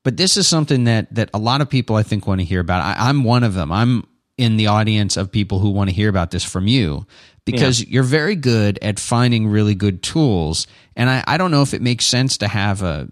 but 0.07 0.15
this 0.15 0.37
is 0.37 0.47
something 0.47 0.85
that 0.85 1.13
that 1.13 1.29
a 1.33 1.37
lot 1.37 1.59
of 1.59 1.69
people 1.69 1.97
I 1.97 2.01
think 2.01 2.27
want 2.27 2.39
to 2.39 2.45
hear 2.45 2.61
about. 2.61 2.81
I, 2.81 3.09
I'm 3.09 3.25
one 3.25 3.43
of 3.43 3.55
them. 3.55 3.73
I'm 3.73 4.07
in 4.37 4.55
the 4.55 4.67
audience 4.67 5.17
of 5.17 5.33
people 5.33 5.59
who 5.59 5.69
want 5.69 5.89
to 5.89 5.93
hear 5.93 6.07
about 6.07 6.31
this 6.31 6.45
from 6.45 6.65
you 6.65 7.05
because 7.43 7.81
yeah. 7.81 7.87
you're 7.89 8.03
very 8.03 8.37
good 8.37 8.79
at 8.81 9.01
finding 9.01 9.49
really 9.49 9.75
good 9.75 10.01
tools. 10.01 10.65
And 10.95 11.09
I, 11.09 11.25
I 11.27 11.35
don't 11.35 11.51
know 11.51 11.61
if 11.61 11.73
it 11.73 11.81
makes 11.81 12.05
sense 12.05 12.37
to 12.37 12.47
have 12.47 12.83
a, 12.83 13.09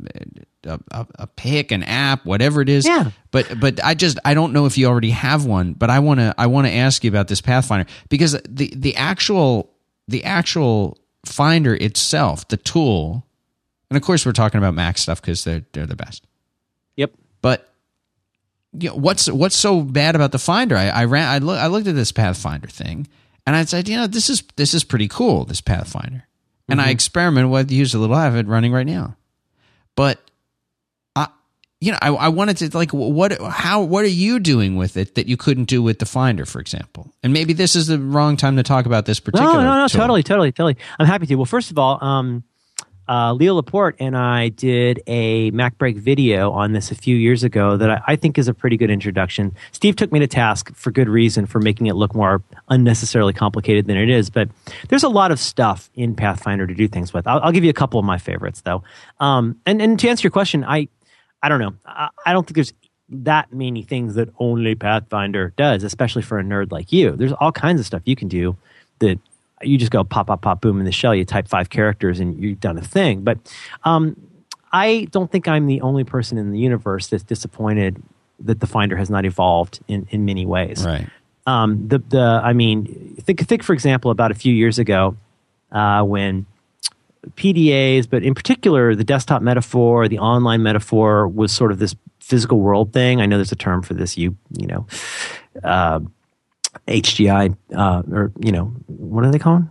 a, 0.64 0.80
a 1.16 1.28
pick, 1.28 1.74
an 1.74 1.84
app, 1.84 2.26
whatever 2.26 2.62
it 2.62 2.70
is. 2.70 2.88
Yeah. 2.88 3.12
But 3.30 3.60
but 3.60 3.84
I 3.84 3.94
just 3.94 4.18
I 4.24 4.34
don't 4.34 4.54
know 4.54 4.66
if 4.66 4.78
you 4.78 4.88
already 4.88 5.10
have 5.10 5.46
one. 5.46 5.74
But 5.74 5.90
I 5.90 6.00
want 6.00 6.22
to 6.22 6.34
I 6.38 6.48
want 6.48 6.66
to 6.68 6.72
ask 6.72 7.04
you 7.04 7.10
about 7.10 7.28
this 7.28 7.42
Pathfinder 7.42 7.92
because 8.08 8.40
the 8.48 8.72
the 8.74 8.96
actual 8.96 9.70
the 10.08 10.24
actual 10.24 10.98
Finder 11.26 11.76
itself, 11.76 12.48
the 12.48 12.56
tool, 12.56 13.28
and 13.90 13.98
of 13.98 14.04
course 14.04 14.26
we're 14.26 14.32
talking 14.32 14.60
about 14.60 14.76
Mac 14.76 14.98
stuff 14.98 15.20
because 15.20 15.44
they're 15.44 15.66
they're 15.74 15.86
the 15.86 15.98
best. 15.98 16.26
But 17.46 17.70
you 18.74 18.90
know, 18.90 18.96
what's 18.96 19.30
what's 19.30 19.56
so 19.56 19.82
bad 19.82 20.16
about 20.16 20.32
the 20.32 20.40
Finder? 20.40 20.76
I, 20.76 20.88
I 20.88 21.06
ran 21.06 21.30
I, 21.30 21.38
look, 21.38 21.60
I 21.60 21.68
looked 21.68 21.86
at 21.86 21.94
this 21.94 22.12
Pathfinder 22.12 22.68
thing, 22.68 23.08
and 23.46 23.56
I 23.56 23.66
said, 23.66 23.88
you 23.88 23.98
know, 23.98 24.08
this 24.08 24.32
is 24.32 24.42
this 24.56 24.74
is 24.74 24.84
pretty 24.84 25.08
cool. 25.08 25.46
This 25.46 25.62
Pathfinder, 25.62 26.28
and 26.68 26.80
mm-hmm. 26.80 26.90
I 26.90 26.92
experimented 26.92 27.52
with 27.52 27.70
use 27.70 27.94
a 27.94 28.00
little. 28.00 28.16
I 28.16 28.24
have 28.24 28.36
it 28.36 28.48
running 28.48 28.72
right 28.72 28.88
now, 28.88 29.16
but 29.96 30.20
I, 31.16 31.28
you 31.80 31.92
know, 31.92 32.00
I, 32.02 32.08
I 32.08 32.28
wanted 32.30 32.58
to 32.58 32.76
like 32.76 32.90
what 32.94 33.40
how 33.40 33.84
what 33.84 34.04
are 34.06 34.08
you 34.08 34.40
doing 34.40 34.76
with 34.76 34.98
it 34.98 35.14
that 35.14 35.28
you 35.28 35.38
couldn't 35.38 35.66
do 35.66 35.84
with 35.84 36.00
the 36.00 36.08
Finder, 36.08 36.48
for 36.48 36.60
example? 36.60 37.14
And 37.22 37.32
maybe 37.32 37.54
this 37.54 37.76
is 37.76 37.86
the 37.86 38.00
wrong 38.00 38.38
time 38.38 38.56
to 38.56 38.64
talk 38.64 38.88
about 38.88 39.06
this 39.06 39.20
particular. 39.20 39.54
No, 39.54 39.62
no, 39.62 39.82
no, 39.82 39.88
tool. 39.88 40.00
totally, 40.00 40.24
totally, 40.24 40.52
totally. 40.52 40.78
I'm 40.98 41.06
happy 41.06 41.28
to. 41.28 41.36
Well, 41.36 41.46
first 41.46 41.70
of 41.70 41.78
all, 41.78 42.04
um, 42.04 42.44
uh, 43.08 43.34
Leo 43.34 43.54
Laporte 43.54 43.96
and 44.00 44.18
I 44.18 44.50
did 44.50 45.02
a 45.08 45.52
MacBreak 45.52 45.98
video 45.98 46.52
on 46.52 46.74
this 46.74 46.92
a 46.92 46.96
few 46.96 47.16
years 47.16 47.44
ago 47.44 47.78
that 47.78 47.90
I, 47.90 48.02
I, 48.08 48.16
think 48.16 48.38
is 48.38 48.48
a 48.48 48.54
pretty 48.54 48.78
good 48.78 48.90
introduction. 48.90 49.54
Steve 49.72 49.96
took 49.96 50.12
me 50.12 50.20
to 50.20 50.28
task 50.28 50.74
for 50.76 50.92
good 50.92 51.08
reason 51.08 51.46
for 51.46 51.60
making 51.60 51.88
it 51.88 51.96
look 51.96 52.16
more 52.16 52.42
unnecessarily 52.70 53.34
complicated 53.34 53.86
than 53.88 53.98
it 53.98 54.10
is, 54.10 54.30
but 54.30 54.50
there's 54.90 55.04
a 55.04 55.10
lot 55.10 55.32
of 55.32 55.40
stuff 55.40 55.90
in 55.94 56.16
Pathfinder 56.16 56.66
to 56.66 56.74
do 56.74 56.88
things 56.88 57.14
with. 57.14 57.28
I'll, 57.28 57.40
I'll 57.42 57.52
give 57.52 57.64
you 57.64 57.70
a 57.70 57.74
couple 57.74 58.00
of 58.00 58.06
my 58.06 58.18
favorites 58.18 58.62
though. 58.62 58.84
Um, 59.20 59.60
and, 59.66 59.82
and 59.82 60.00
to 60.00 60.10
answer 60.10 60.24
your 60.24 60.32
question, 60.32 60.64
I, 60.64 60.88
I 61.44 61.50
don't 61.50 61.60
know. 61.60 61.76
I, 61.86 62.10
I 62.26 62.34
don't 62.34 62.48
think 62.48 62.56
there's 62.56 62.74
that 63.10 63.54
many 63.54 63.84
things 63.84 64.16
that 64.16 64.30
only 64.40 64.74
Pathfinder 64.74 65.54
does, 65.56 65.84
especially 65.84 66.24
for 66.24 66.40
a 66.40 66.44
nerd 66.44 66.72
like 66.72 66.92
you. 66.92 67.12
There's 67.12 67.34
all 67.34 67.52
kinds 67.52 67.80
of 67.80 67.86
stuff 67.86 68.02
you 68.06 68.16
can 68.16 68.28
do 68.28 68.58
that 69.00 69.20
you 69.66 69.78
just 69.78 69.92
go 69.92 70.04
pop, 70.04 70.28
pop, 70.28 70.42
pop, 70.42 70.62
boom 70.62 70.80
in 70.80 70.86
the 70.86 70.92
shell. 70.92 71.16
You 71.16 71.26
type 71.26 71.48
five 71.48 71.70
characters 71.70 72.20
and 72.20 72.42
you've 72.42 72.60
done 72.60 72.78
a 72.78 72.82
thing. 72.82 73.22
But 73.22 73.38
um, 73.84 74.16
I 74.72 75.08
don't 75.12 75.32
think 75.32 75.48
I'm 75.48 75.68
the 75.68 75.82
only 75.82 76.04
person 76.04 76.38
in 76.38 76.52
the 76.52 76.60
universe 76.60 77.08
that's 77.08 77.24
disappointed 77.24 78.02
that 78.42 78.60
the 78.60 78.68
Finder 78.68 78.98
has 78.98 79.10
not 79.10 79.26
evolved 79.26 79.80
in, 79.88 80.08
in 80.10 80.26
many 80.26 80.46
ways. 80.46 80.86
Right. 80.86 81.08
Um, 81.48 81.88
the 81.88 82.00
the 82.00 82.42
I 82.44 82.54
mean, 82.54 83.16
think 83.22 83.48
think 83.48 83.64
for 83.64 83.74
example 83.74 84.10
about 84.10 84.32
a 84.32 84.34
few 84.34 84.54
years 84.54 84.80
ago 84.80 85.16
uh, 85.72 86.04
when 86.04 86.48
PDAs, 87.36 88.10
but 88.10 88.24
in 88.24 88.34
particular 88.34 88.96
the 88.96 89.04
desktop 89.04 89.42
metaphor, 89.44 90.08
the 90.08 90.20
online 90.20 90.64
metaphor 90.64 91.28
was 91.28 91.52
sort 91.52 91.72
of 91.72 91.78
this 91.78 91.96
physical 92.20 92.60
world 92.60 92.94
thing. 92.94 93.22
I 93.22 93.28
know 93.28 93.38
there's 93.38 93.52
a 93.52 93.56
term 93.56 93.84
for 93.84 93.94
this. 93.94 94.18
You 94.18 94.36
you 94.58 94.68
know. 94.68 94.88
Uh, 95.64 96.00
HDI, 96.88 97.56
uh, 97.76 98.04
or 98.12 98.32
you 98.40 98.52
know, 98.52 98.74
what 99.16 99.24
are 99.24 99.32
they 99.32 99.40
called? 99.40 99.64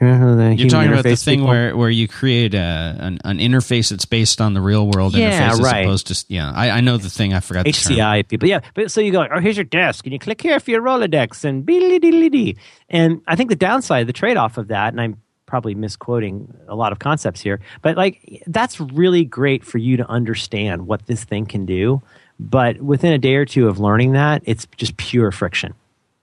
The 0.00 0.54
You're 0.56 0.68
talking 0.68 0.92
about 0.92 1.02
the 1.02 1.16
thing 1.16 1.40
people. 1.40 1.48
where, 1.48 1.76
where 1.76 1.90
you 1.90 2.06
create 2.06 2.54
a, 2.54 2.96
an, 3.00 3.18
an 3.24 3.38
interface 3.38 3.90
that's 3.90 4.04
based 4.04 4.40
on 4.40 4.54
the 4.54 4.60
real 4.60 4.86
world 4.86 5.16
yeah, 5.16 5.50
interface 5.50 5.60
right. 5.60 5.80
as 5.80 5.86
opposed 5.86 6.06
to 6.06 6.24
yeah. 6.28 6.52
I, 6.54 6.70
I 6.70 6.80
know 6.82 6.98
the 6.98 7.10
thing. 7.10 7.34
I 7.34 7.40
forgot 7.40 7.66
HCI 7.66 8.28
people. 8.28 8.48
Yeah, 8.48 8.60
but 8.74 8.92
so 8.92 9.00
you 9.00 9.10
go. 9.10 9.26
Oh, 9.28 9.40
here's 9.40 9.56
your 9.56 9.64
desk, 9.64 10.06
and 10.06 10.12
you 10.12 10.20
click 10.20 10.40
here 10.40 10.60
for 10.60 10.70
your 10.70 10.82
Rolodex, 10.82 11.44
and 11.44 11.66
dee 11.66 12.56
And 12.88 13.22
I 13.26 13.34
think 13.34 13.50
the 13.50 13.56
downside, 13.56 14.06
the 14.06 14.12
trade 14.12 14.36
off 14.36 14.56
of 14.56 14.68
that, 14.68 14.92
and 14.92 15.00
I'm 15.00 15.20
probably 15.46 15.74
misquoting 15.74 16.54
a 16.68 16.76
lot 16.76 16.92
of 16.92 17.00
concepts 17.00 17.40
here, 17.40 17.58
but 17.82 17.96
like 17.96 18.44
that's 18.46 18.78
really 18.78 19.24
great 19.24 19.64
for 19.64 19.78
you 19.78 19.96
to 19.96 20.08
understand 20.08 20.86
what 20.86 21.06
this 21.06 21.24
thing 21.24 21.44
can 21.46 21.66
do. 21.66 22.02
But 22.38 22.80
within 22.80 23.12
a 23.12 23.18
day 23.18 23.34
or 23.34 23.44
two 23.44 23.66
of 23.66 23.80
learning 23.80 24.12
that, 24.12 24.42
it's 24.44 24.68
just 24.76 24.96
pure 24.96 25.32
friction 25.32 25.74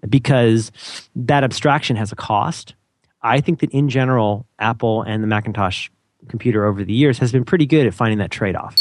because 0.10 0.72
that 1.16 1.44
abstraction 1.44 1.96
has 1.96 2.12
a 2.12 2.16
cost. 2.16 2.76
I 3.22 3.42
think 3.42 3.60
that 3.60 3.72
in 3.72 3.90
general, 3.90 4.46
Apple 4.60 5.02
and 5.02 5.24
the 5.24 5.28
Macintosh 5.28 5.90
computer 6.28 6.66
over 6.66 6.84
the 6.84 6.94
years 6.94 7.18
has 7.20 7.32
been 7.32 7.46
pretty 7.46 7.66
good 7.66 7.88
at 7.88 7.94
finding 7.94 8.20
that 8.20 8.32
trade 8.32 8.56
off. 8.56 8.76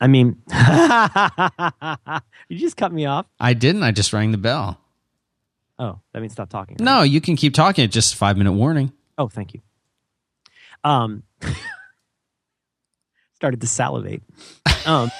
I 0.00 0.06
mean, 0.06 0.42
you 2.48 2.58
just 2.58 2.76
cut 2.76 2.92
me 2.92 3.06
off. 3.06 3.26
I 3.38 3.54
didn't. 3.54 3.82
I 3.82 3.92
just 3.92 4.12
rang 4.12 4.32
the 4.32 4.38
bell. 4.38 4.80
Oh, 5.78 6.00
that 6.12 6.20
means 6.20 6.32
stop 6.32 6.50
talking. 6.50 6.76
Right? 6.78 6.84
No, 6.84 7.02
you 7.02 7.20
can 7.20 7.36
keep 7.36 7.54
talking. 7.54 7.88
Just 7.88 8.14
five 8.14 8.36
minute 8.36 8.52
warning. 8.52 8.92
Oh, 9.18 9.28
thank 9.28 9.54
you. 9.54 9.60
Um, 10.82 11.22
started 13.34 13.60
to 13.60 13.66
salivate. 13.66 14.22
Um, 14.86 15.10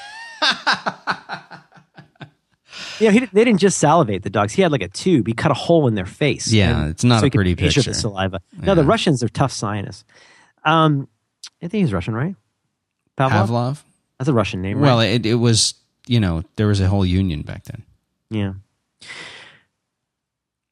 Yeah, 3.00 3.10
he, 3.10 3.20
they 3.20 3.44
didn't 3.44 3.60
just 3.60 3.78
salivate 3.78 4.22
the 4.22 4.30
dogs. 4.30 4.52
He 4.52 4.62
had 4.62 4.72
like 4.72 4.82
a 4.82 4.88
tube. 4.88 5.26
He 5.26 5.32
cut 5.32 5.50
a 5.50 5.54
hole 5.54 5.86
in 5.88 5.94
their 5.94 6.06
face. 6.06 6.52
Yeah, 6.52 6.86
it's 6.88 7.04
not 7.04 7.20
so 7.20 7.26
a 7.26 7.30
pretty 7.30 7.54
picture. 7.54 7.82
The 7.82 7.94
saliva. 7.94 8.40
Yeah. 8.58 8.66
No, 8.66 8.74
the 8.74 8.84
Russians 8.84 9.22
are 9.22 9.28
tough 9.28 9.52
scientists. 9.52 10.04
Um, 10.64 11.08
I 11.62 11.68
think 11.68 11.82
he's 11.82 11.92
Russian, 11.92 12.14
right? 12.14 12.36
Pavlov. 13.18 13.48
Pavlov? 13.48 13.82
That's 14.18 14.28
a 14.28 14.32
Russian 14.32 14.62
name, 14.62 14.78
right? 14.78 14.86
Well, 14.88 15.00
it, 15.00 15.26
it 15.26 15.34
was. 15.34 15.74
You 16.06 16.20
know, 16.20 16.42
there 16.56 16.66
was 16.66 16.80
a 16.80 16.86
whole 16.86 17.06
union 17.06 17.42
back 17.42 17.64
then. 17.64 17.82
Yeah. 18.28 18.52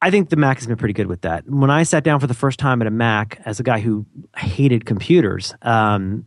I 0.03 0.11
think 0.11 0.29
the 0.29 0.37
Mac 0.37 0.59
has 0.59 0.67
been 0.67 0.77
pretty 0.77 0.93
good 0.93 1.07
with 1.07 1.23
that. 1.23 1.49
When 1.49 1.71
I 1.71 1.85
sat 1.85 2.05
down 2.05 2.21
for 2.21 2.27
the 2.27 2.35
first 2.35 2.59
time 2.59 2.83
at 2.83 2.89
a 2.89 2.91
Mac 2.91 3.41
as 3.47 3.61
a 3.61 3.63
guy 3.63 3.81
who 3.81 4.05
hated 4.37 4.85
computers, 4.85 5.55
um, 5.63 6.27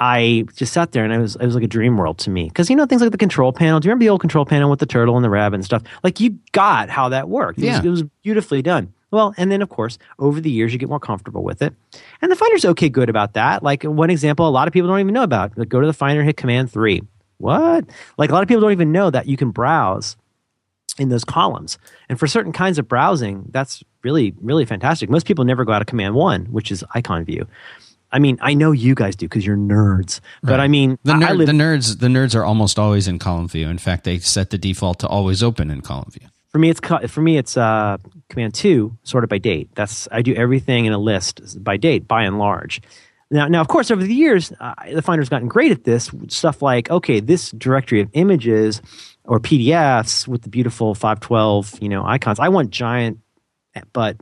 I 0.00 0.46
just 0.56 0.72
sat 0.72 0.92
there 0.92 1.04
and 1.04 1.12
it 1.12 1.18
was 1.18 1.36
it 1.36 1.44
was 1.44 1.54
like 1.54 1.62
a 1.62 1.68
dream 1.68 1.98
world 1.98 2.18
to 2.20 2.30
me 2.30 2.44
because 2.44 2.70
you 2.70 2.76
know 2.76 2.86
things 2.86 3.02
like 3.02 3.12
the 3.12 3.18
control 3.18 3.52
panel. 3.52 3.78
Do 3.78 3.86
you 3.86 3.90
remember 3.90 4.04
the 4.04 4.08
old 4.08 4.22
control 4.22 4.46
panel 4.46 4.70
with 4.70 4.80
the 4.80 4.86
turtle 4.86 5.14
and 5.16 5.24
the 5.24 5.28
rabbit 5.28 5.56
and 5.56 5.64
stuff? 5.64 5.82
Like 6.02 6.20
you 6.20 6.38
got 6.52 6.88
how 6.88 7.10
that 7.10 7.28
worked. 7.28 7.58
It, 7.58 7.66
yeah. 7.66 7.76
was, 7.76 7.84
it 7.84 7.90
was 7.90 8.02
beautifully 8.22 8.62
done. 8.62 8.94
Well, 9.10 9.34
and 9.36 9.52
then 9.52 9.60
of 9.60 9.68
course, 9.68 9.98
over 10.18 10.40
the 10.40 10.50
years, 10.50 10.72
you 10.72 10.78
get 10.78 10.88
more 10.88 11.00
comfortable 11.00 11.42
with 11.42 11.60
it. 11.60 11.74
And 12.22 12.32
the 12.32 12.36
Finder's 12.36 12.64
okay 12.64 12.88
good 12.88 13.10
about 13.10 13.34
that. 13.34 13.62
Like 13.62 13.82
one 13.82 14.08
example, 14.08 14.48
a 14.48 14.50
lot 14.50 14.68
of 14.68 14.72
people 14.72 14.88
don't 14.88 15.00
even 15.00 15.12
know 15.12 15.22
about. 15.22 15.56
Like 15.58 15.68
go 15.68 15.80
to 15.80 15.86
the 15.86 15.92
Finder, 15.92 16.22
hit 16.22 16.38
Command 16.38 16.72
three. 16.72 17.02
What? 17.36 17.84
Like 18.16 18.30
a 18.30 18.32
lot 18.32 18.42
of 18.42 18.48
people 18.48 18.62
don't 18.62 18.72
even 18.72 18.92
know 18.92 19.10
that 19.10 19.26
you 19.26 19.36
can 19.36 19.50
browse 19.50 20.16
in 20.98 21.10
those 21.10 21.24
columns. 21.24 21.78
And 22.08 22.18
for 22.18 22.26
certain 22.26 22.52
kinds 22.52 22.78
of 22.78 22.88
browsing, 22.88 23.44
that's 23.50 23.82
really, 24.02 24.34
really 24.40 24.64
fantastic. 24.64 25.10
Most 25.10 25.26
people 25.26 25.44
never 25.44 25.64
go 25.64 25.72
out 25.72 25.82
of 25.82 25.86
Command 25.86 26.14
one, 26.14 26.46
which 26.46 26.70
is 26.70 26.84
icon 26.94 27.24
view. 27.24 27.46
I 28.12 28.18
mean, 28.18 28.38
I 28.40 28.54
know 28.54 28.72
you 28.72 28.94
guys 28.94 29.14
do 29.16 29.26
because 29.26 29.46
you're 29.46 29.56
nerds, 29.56 30.20
but 30.42 30.52
Right. 30.52 30.60
I 30.60 30.68
mean, 30.68 30.98
The, 31.04 31.12
I- 31.12 31.30
I 31.30 31.32
live- 31.32 31.46
the 31.46 31.52
nerds 31.52 31.98
the 32.00 32.08
nerds 32.08 32.34
are 32.34 32.44
almost 32.44 32.78
always 32.78 33.06
in 33.08 33.18
column 33.18 33.48
view. 33.48 33.68
In 33.68 33.78
fact, 33.78 34.04
they 34.04 34.18
set 34.18 34.50
the 34.50 34.58
default 34.58 34.98
to 35.00 35.08
always 35.08 35.42
open 35.42 35.70
in 35.70 35.80
column 35.80 36.10
view. 36.10 36.28
for 36.50 36.58
me 36.58 36.68
it's 36.70 36.80
co- 36.80 37.06
for 37.06 37.22
me 37.22 37.36
it's 37.38 37.56
uh, 37.56 37.96
command 38.28 38.52
2 38.54 38.96
sorted 39.04 39.30
by 39.30 39.38
date 39.38 39.68
that's 39.76 40.08
i 40.10 40.20
do 40.20 40.34
everything 40.34 40.84
in 40.86 40.92
a 40.92 40.98
list 40.98 41.62
by 41.62 41.76
date 41.76 42.08
by 42.08 42.24
and 42.24 42.40
large 42.40 42.80
now, 43.30 43.46
now 43.46 43.60
of 43.60 43.68
course 43.68 43.88
over 43.92 44.02
the 44.02 44.12
years 44.12 44.52
uh, 44.58 44.74
the 44.92 45.00
finder's 45.00 45.28
gotten 45.28 45.46
great 45.46 45.70
at 45.70 45.84
this 45.84 46.10
stuff 46.26 46.60
like 46.60 46.90
okay 46.90 47.20
this 47.20 47.52
directory 47.52 48.00
of 48.00 48.08
images 48.14 48.82
or 49.24 49.38
pdfs 49.38 50.26
with 50.26 50.42
the 50.42 50.48
beautiful 50.48 50.92
512 50.96 51.78
you 51.80 51.88
know 51.88 52.04
icons 52.04 52.40
i 52.40 52.48
want 52.48 52.70
giant 52.70 53.18
but 53.92 54.16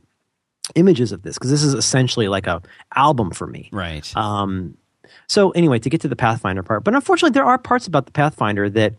images 0.75 1.12
of 1.12 1.23
this 1.23 1.37
because 1.39 1.51
this 1.51 1.62
is 1.62 1.75
essentially 1.75 2.29
like 2.29 2.47
a 2.47 2.61
album 2.97 3.31
for 3.31 3.47
me 3.47 3.69
Right. 3.73 4.11
um, 4.16 4.77
so 5.27 5.51
anyway, 5.53 5.79
to 5.79 5.89
get 5.91 6.03
to 6.03 6.09
the 6.09 6.16
Pathfinder 6.16 6.62
part, 6.62 6.85
but 6.85 6.95
unfortunately, 6.95 7.33
there 7.35 7.45
are 7.45 7.57
parts 7.59 7.87
about 7.87 8.05
the 8.07 8.12
Pathfinder 8.12 8.69
that 8.71 8.95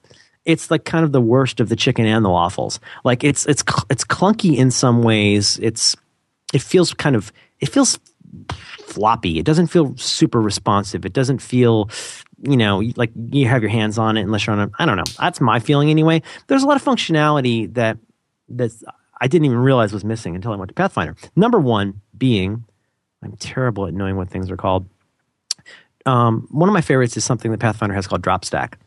it's 0.45 0.71
like 0.71 0.83
kind 0.85 1.03
of 1.05 1.11
the 1.11 1.21
worst 1.21 1.59
of 1.59 1.69
the 1.69 1.75
chicken 1.75 2.05
and 2.05 2.23
the 2.25 2.29
waffles. 2.29 2.79
Like 3.03 3.23
it's 3.23 3.45
it's 3.45 3.63
it's 3.91 4.03
clunky 4.03 4.55
in 4.57 4.71
some 4.71 5.03
ways. 5.03 5.59
It's 5.61 5.95
it 6.53 6.61
feels 6.63 6.93
kind 6.95 7.15
of 7.15 7.31
it 7.59 7.69
feels 7.69 7.99
floppy. 8.57 9.37
It 9.39 9.45
doesn't 9.45 9.67
feel 9.67 9.95
super 9.97 10.41
responsive. 10.41 11.05
It 11.05 11.13
doesn't 11.13 11.39
feel 11.39 11.89
you 12.41 12.57
know 12.57 12.81
like 12.95 13.11
you 13.31 13.47
have 13.47 13.61
your 13.61 13.71
hands 13.71 13.97
on 13.99 14.17
it 14.17 14.21
unless 14.21 14.47
you're 14.47 14.55
on 14.55 14.61
a 14.69 14.71
I 14.79 14.85
don't 14.85 14.97
know. 14.97 15.03
That's 15.19 15.39
my 15.41 15.59
feeling 15.59 15.89
anyway. 15.91 16.21
There's 16.47 16.63
a 16.63 16.67
lot 16.67 16.77
of 16.77 16.83
functionality 16.83 17.71
that 17.75 17.97
that's 18.47 18.83
I 19.21 19.27
didn't 19.27 19.45
even 19.45 19.57
realize 19.57 19.91
was 19.93 20.03
missing 20.05 20.35
until 20.35 20.51
I 20.53 20.55
went 20.55 20.69
to 20.69 20.75
Pathfinder. 20.75 21.15
Number 21.35 21.59
one 21.59 22.01
being 22.17 22.63
I'm 23.23 23.35
terrible 23.37 23.85
at 23.87 23.93
knowing 23.93 24.15
what 24.15 24.29
things 24.29 24.49
are 24.49 24.57
called 24.57 24.87
um, 26.05 26.47
one 26.49 26.69
of 26.69 26.73
my 26.73 26.81
favorites 26.81 27.17
is 27.17 27.25
something 27.25 27.51
that 27.51 27.59
Pathfinder 27.59 27.93
has 27.93 28.07
called 28.07 28.21
Drop 28.21 28.45
Stack. 28.45 28.79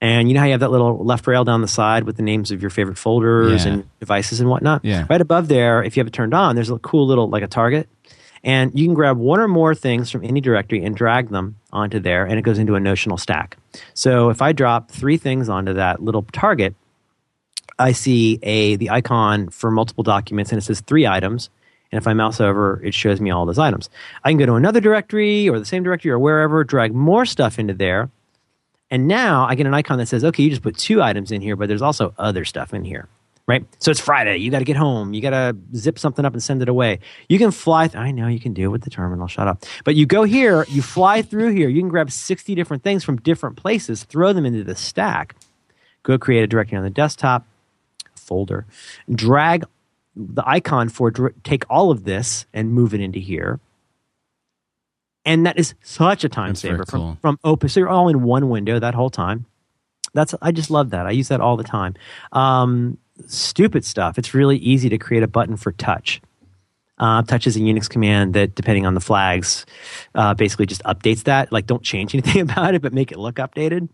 And 0.00 0.28
you 0.28 0.34
know 0.34 0.40
how 0.40 0.46
you 0.46 0.52
have 0.52 0.60
that 0.60 0.70
little 0.70 1.04
left 1.04 1.26
rail 1.26 1.44
down 1.44 1.60
the 1.60 1.68
side 1.68 2.04
with 2.04 2.16
the 2.16 2.22
names 2.22 2.50
of 2.50 2.60
your 2.60 2.70
favorite 2.70 2.98
folders 2.98 3.64
Yeah. 3.64 3.72
and 3.72 3.98
devices 4.00 4.40
and 4.40 4.48
whatnot? 4.50 4.84
Yeah. 4.84 5.06
Right 5.08 5.20
above 5.20 5.48
there, 5.48 5.82
if 5.82 5.96
you 5.96 6.00
have 6.00 6.06
it 6.08 6.12
turned 6.12 6.34
on, 6.34 6.54
there's 6.56 6.70
a 6.70 6.78
cool 6.78 7.06
little, 7.06 7.28
like 7.28 7.42
a 7.42 7.48
target. 7.48 7.88
And 8.44 8.76
you 8.78 8.84
can 8.86 8.94
grab 8.94 9.16
one 9.16 9.40
or 9.40 9.48
more 9.48 9.74
things 9.74 10.10
from 10.10 10.22
any 10.24 10.40
directory 10.40 10.84
and 10.84 10.94
drag 10.94 11.30
them 11.30 11.56
onto 11.72 11.98
there, 11.98 12.24
and 12.24 12.38
it 12.38 12.42
goes 12.42 12.58
into 12.58 12.76
a 12.76 12.80
notional 12.80 13.16
stack. 13.16 13.56
So 13.94 14.30
if 14.30 14.40
I 14.40 14.52
drop 14.52 14.90
three 14.92 15.16
things 15.16 15.48
onto 15.48 15.72
that 15.74 16.00
little 16.02 16.22
target, 16.32 16.76
I 17.78 17.92
see 17.92 18.38
a 18.42 18.76
the 18.76 18.90
icon 18.90 19.50
for 19.50 19.70
multiple 19.70 20.04
documents 20.04 20.50
and 20.50 20.58
it 20.58 20.62
says 20.62 20.80
three 20.80 21.06
items. 21.06 21.50
And 21.90 21.98
if 22.00 22.06
I 22.06 22.12
mouse 22.12 22.40
over, 22.40 22.82
it 22.84 22.92
shows 22.92 23.20
me 23.20 23.30
all 23.30 23.46
those 23.46 23.58
items. 23.58 23.88
I 24.22 24.30
can 24.30 24.38
go 24.38 24.46
to 24.46 24.54
another 24.54 24.80
directory 24.80 25.48
or 25.48 25.58
the 25.58 25.64
same 25.64 25.82
directory 25.82 26.10
or 26.10 26.18
wherever, 26.18 26.62
drag 26.64 26.94
more 26.94 27.24
stuff 27.24 27.58
into 27.58 27.72
there. 27.72 28.10
And 28.90 29.06
now 29.06 29.46
I 29.46 29.54
get 29.54 29.66
an 29.66 29.74
icon 29.74 29.98
that 29.98 30.06
says, 30.06 30.24
okay, 30.24 30.42
you 30.42 30.50
just 30.50 30.62
put 30.62 30.76
two 30.76 31.02
items 31.02 31.30
in 31.30 31.40
here, 31.40 31.56
but 31.56 31.68
there's 31.68 31.82
also 31.82 32.14
other 32.18 32.44
stuff 32.44 32.74
in 32.74 32.84
here. 32.84 33.08
Right? 33.46 33.64
So 33.78 33.90
it's 33.90 34.00
Friday. 34.00 34.36
You 34.36 34.50
got 34.50 34.58
to 34.58 34.66
get 34.66 34.76
home. 34.76 35.14
You 35.14 35.22
got 35.22 35.30
to 35.30 35.56
zip 35.74 35.98
something 35.98 36.22
up 36.26 36.34
and 36.34 36.42
send 36.42 36.60
it 36.60 36.68
away. 36.68 36.98
You 37.30 37.38
can 37.38 37.50
fly. 37.50 37.88
Th- 37.88 37.96
I 37.96 38.10
know 38.10 38.26
you 38.28 38.40
can 38.40 38.52
do 38.52 38.64
it 38.64 38.68
with 38.68 38.82
the 38.82 38.90
terminal. 38.90 39.26
Shut 39.26 39.48
up. 39.48 39.64
But 39.84 39.94
you 39.94 40.04
go 40.04 40.24
here, 40.24 40.66
you 40.68 40.82
fly 40.82 41.22
through 41.22 41.52
here. 41.52 41.70
You 41.70 41.80
can 41.80 41.88
grab 41.88 42.10
60 42.10 42.54
different 42.54 42.82
things 42.82 43.04
from 43.04 43.16
different 43.16 43.56
places, 43.56 44.04
throw 44.04 44.34
them 44.34 44.44
into 44.44 44.64
the 44.64 44.76
stack, 44.76 45.34
go 46.02 46.18
create 46.18 46.42
a 46.42 46.46
directory 46.46 46.76
on 46.76 46.84
the 46.84 46.90
desktop, 46.90 47.46
folder, 48.28 48.66
drag 49.10 49.64
the 50.14 50.42
icon 50.46 50.88
for 50.88 51.10
take 51.44 51.64
all 51.70 51.90
of 51.90 52.04
this 52.04 52.46
and 52.52 52.72
move 52.72 52.92
it 52.94 53.00
into 53.00 53.18
here. 53.18 53.60
And 55.24 55.44
that 55.46 55.58
is 55.58 55.74
such 55.82 56.24
a 56.24 56.28
time 56.28 56.50
That's 56.50 56.60
saver 56.60 56.84
from, 56.86 57.00
cool. 57.00 57.18
from 57.20 57.38
open. 57.44 57.68
So 57.68 57.80
you're 57.80 57.88
all 57.88 58.08
in 58.08 58.22
one 58.22 58.48
window 58.48 58.78
that 58.78 58.94
whole 58.94 59.10
time. 59.10 59.46
That's 60.14 60.34
I 60.40 60.52
just 60.52 60.70
love 60.70 60.90
that. 60.90 61.06
I 61.06 61.10
use 61.10 61.28
that 61.28 61.40
all 61.40 61.56
the 61.56 61.64
time. 61.64 61.94
Um, 62.32 62.98
stupid 63.26 63.84
stuff. 63.84 64.18
It's 64.18 64.34
really 64.34 64.56
easy 64.56 64.88
to 64.88 64.98
create 64.98 65.22
a 65.22 65.28
button 65.28 65.56
for 65.56 65.72
touch. 65.72 66.20
Uh, 66.98 67.22
touch 67.22 67.46
is 67.46 67.56
a 67.56 67.60
Unix 67.60 67.88
command 67.88 68.34
that, 68.34 68.54
depending 68.54 68.84
on 68.84 68.94
the 68.94 69.00
flags, 69.00 69.66
uh, 70.14 70.34
basically 70.34 70.66
just 70.66 70.82
updates 70.82 71.24
that. 71.24 71.52
Like, 71.52 71.66
don't 71.66 71.82
change 71.82 72.14
anything 72.14 72.40
about 72.40 72.74
it, 72.74 72.82
but 72.82 72.92
make 72.92 73.12
it 73.12 73.18
look 73.18 73.36
updated. 73.36 73.88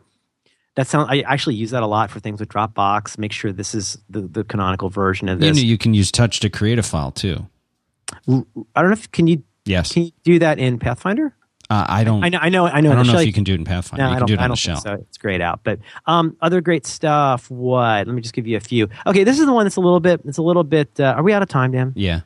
That 0.76 0.86
sound. 0.88 1.08
I 1.10 1.20
actually 1.20 1.54
use 1.54 1.70
that 1.70 1.82
a 1.82 1.86
lot 1.86 2.10
for 2.10 2.18
things 2.20 2.40
with 2.40 2.48
Dropbox. 2.48 3.16
Make 3.18 3.30
sure 3.32 3.52
this 3.52 3.74
is 3.74 3.96
the, 4.10 4.22
the 4.22 4.42
canonical 4.44 4.88
version 4.90 5.28
of 5.28 5.40
You 5.40 5.48
this. 5.50 5.56
know, 5.58 5.62
you 5.62 5.78
can 5.78 5.94
use 5.94 6.10
touch 6.10 6.40
to 6.40 6.50
create 6.50 6.78
a 6.78 6.82
file 6.82 7.12
too. 7.12 7.46
I 8.12 8.22
don't 8.32 8.46
know 8.76 8.92
if 8.92 9.10
can 9.12 9.26
you 9.26 9.42
Yes. 9.66 9.92
can 9.92 10.04
you 10.04 10.10
do 10.24 10.38
that 10.40 10.58
in 10.58 10.78
Pathfinder. 10.78 11.34
Uh, 11.70 11.86
I 11.88 12.04
don't. 12.04 12.22
I 12.22 12.28
know. 12.28 12.38
I 12.42 12.48
know. 12.50 12.66
I 12.66 12.80
know. 12.82 12.92
I 12.92 12.94
don't 12.96 13.06
know 13.06 13.12
shell 13.14 13.20
if 13.20 13.26
you 13.26 13.32
can 13.32 13.44
do 13.44 13.52
it 13.54 13.58
in 13.58 13.64
Pathfinder. 13.64 14.02
No, 14.04 14.08
you 14.10 14.14
I 14.16 14.18
can 14.18 14.20
don't. 14.20 14.26
do 14.28 14.34
it 14.34 14.40
I 14.40 14.42
on 14.42 14.48
don't 14.50 14.54
the 14.54 14.56
shell. 14.60 14.76
so. 14.80 14.92
It's 14.94 15.16
grayed 15.16 15.40
out, 15.40 15.60
but 15.64 15.78
um, 16.06 16.36
other 16.42 16.60
great 16.60 16.84
stuff. 16.86 17.50
What? 17.50 18.06
Let 18.06 18.08
me 18.08 18.20
just 18.20 18.34
give 18.34 18.46
you 18.46 18.58
a 18.58 18.60
few. 18.60 18.88
Okay, 19.06 19.24
this 19.24 19.38
is 19.40 19.46
the 19.46 19.52
one 19.52 19.64
that's 19.64 19.76
a 19.76 19.80
little 19.80 20.00
bit. 20.00 20.20
It's 20.26 20.36
a 20.36 20.42
little 20.42 20.64
bit. 20.64 20.90
Uh, 21.00 21.14
are 21.16 21.22
we 21.22 21.32
out 21.32 21.40
of 21.42 21.48
time, 21.48 21.70
Dan? 21.72 21.92
Yeah. 21.96 22.20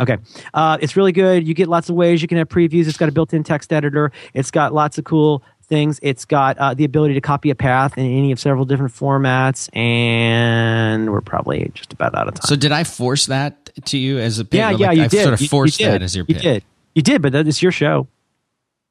Okay. 0.00 0.16
Uh, 0.54 0.78
it's 0.80 0.96
really 0.96 1.12
good. 1.12 1.46
You 1.46 1.52
get 1.54 1.68
lots 1.68 1.90
of 1.90 1.96
ways 1.96 2.22
you 2.22 2.28
can 2.28 2.38
have 2.38 2.48
previews. 2.48 2.86
It's 2.88 2.96
got 2.96 3.08
a 3.10 3.12
built 3.12 3.34
in 3.34 3.42
text 3.44 3.72
editor. 3.72 4.10
It's 4.32 4.50
got 4.50 4.72
lots 4.72 4.96
of 4.96 5.04
cool 5.04 5.42
things. 5.68 6.00
It's 6.02 6.24
got 6.24 6.58
uh, 6.58 6.74
the 6.74 6.84
ability 6.84 7.14
to 7.14 7.20
copy 7.20 7.50
a 7.50 7.54
path 7.54 7.96
in 7.96 8.04
any 8.06 8.32
of 8.32 8.40
several 8.40 8.64
different 8.64 8.92
formats. 8.92 9.68
And 9.76 11.12
we're 11.12 11.20
probably 11.20 11.70
just 11.74 11.92
about 11.92 12.14
out 12.14 12.28
of 12.28 12.34
time. 12.34 12.46
So 12.48 12.56
did 12.56 12.72
I 12.72 12.84
force 12.84 13.26
that 13.26 13.70
to 13.86 13.98
you 13.98 14.18
as 14.18 14.38
a 14.38 14.44
pick? 14.44 14.58
yeah, 14.58 14.70
yeah, 14.70 14.90
you 14.92 15.04
I 15.04 15.08
did. 15.08 15.22
sort 15.22 15.34
of 15.34 15.40
You- 15.40 15.44
you 15.44 15.48
forced 15.48 15.78
did. 15.78 15.92
that 15.92 16.02
as 16.02 16.16
your 16.16 16.24
You 16.28 16.34
did. 16.34 16.64
You 16.94 17.02
did, 17.02 17.22
but 17.22 17.32
that 17.32 17.46
is 17.46 17.62
your 17.62 17.70
show. 17.72 18.08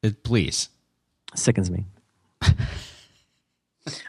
Uh, 0.04 0.10
Please. 0.22 0.68
Sickens 1.34 1.70
me. 1.70 1.84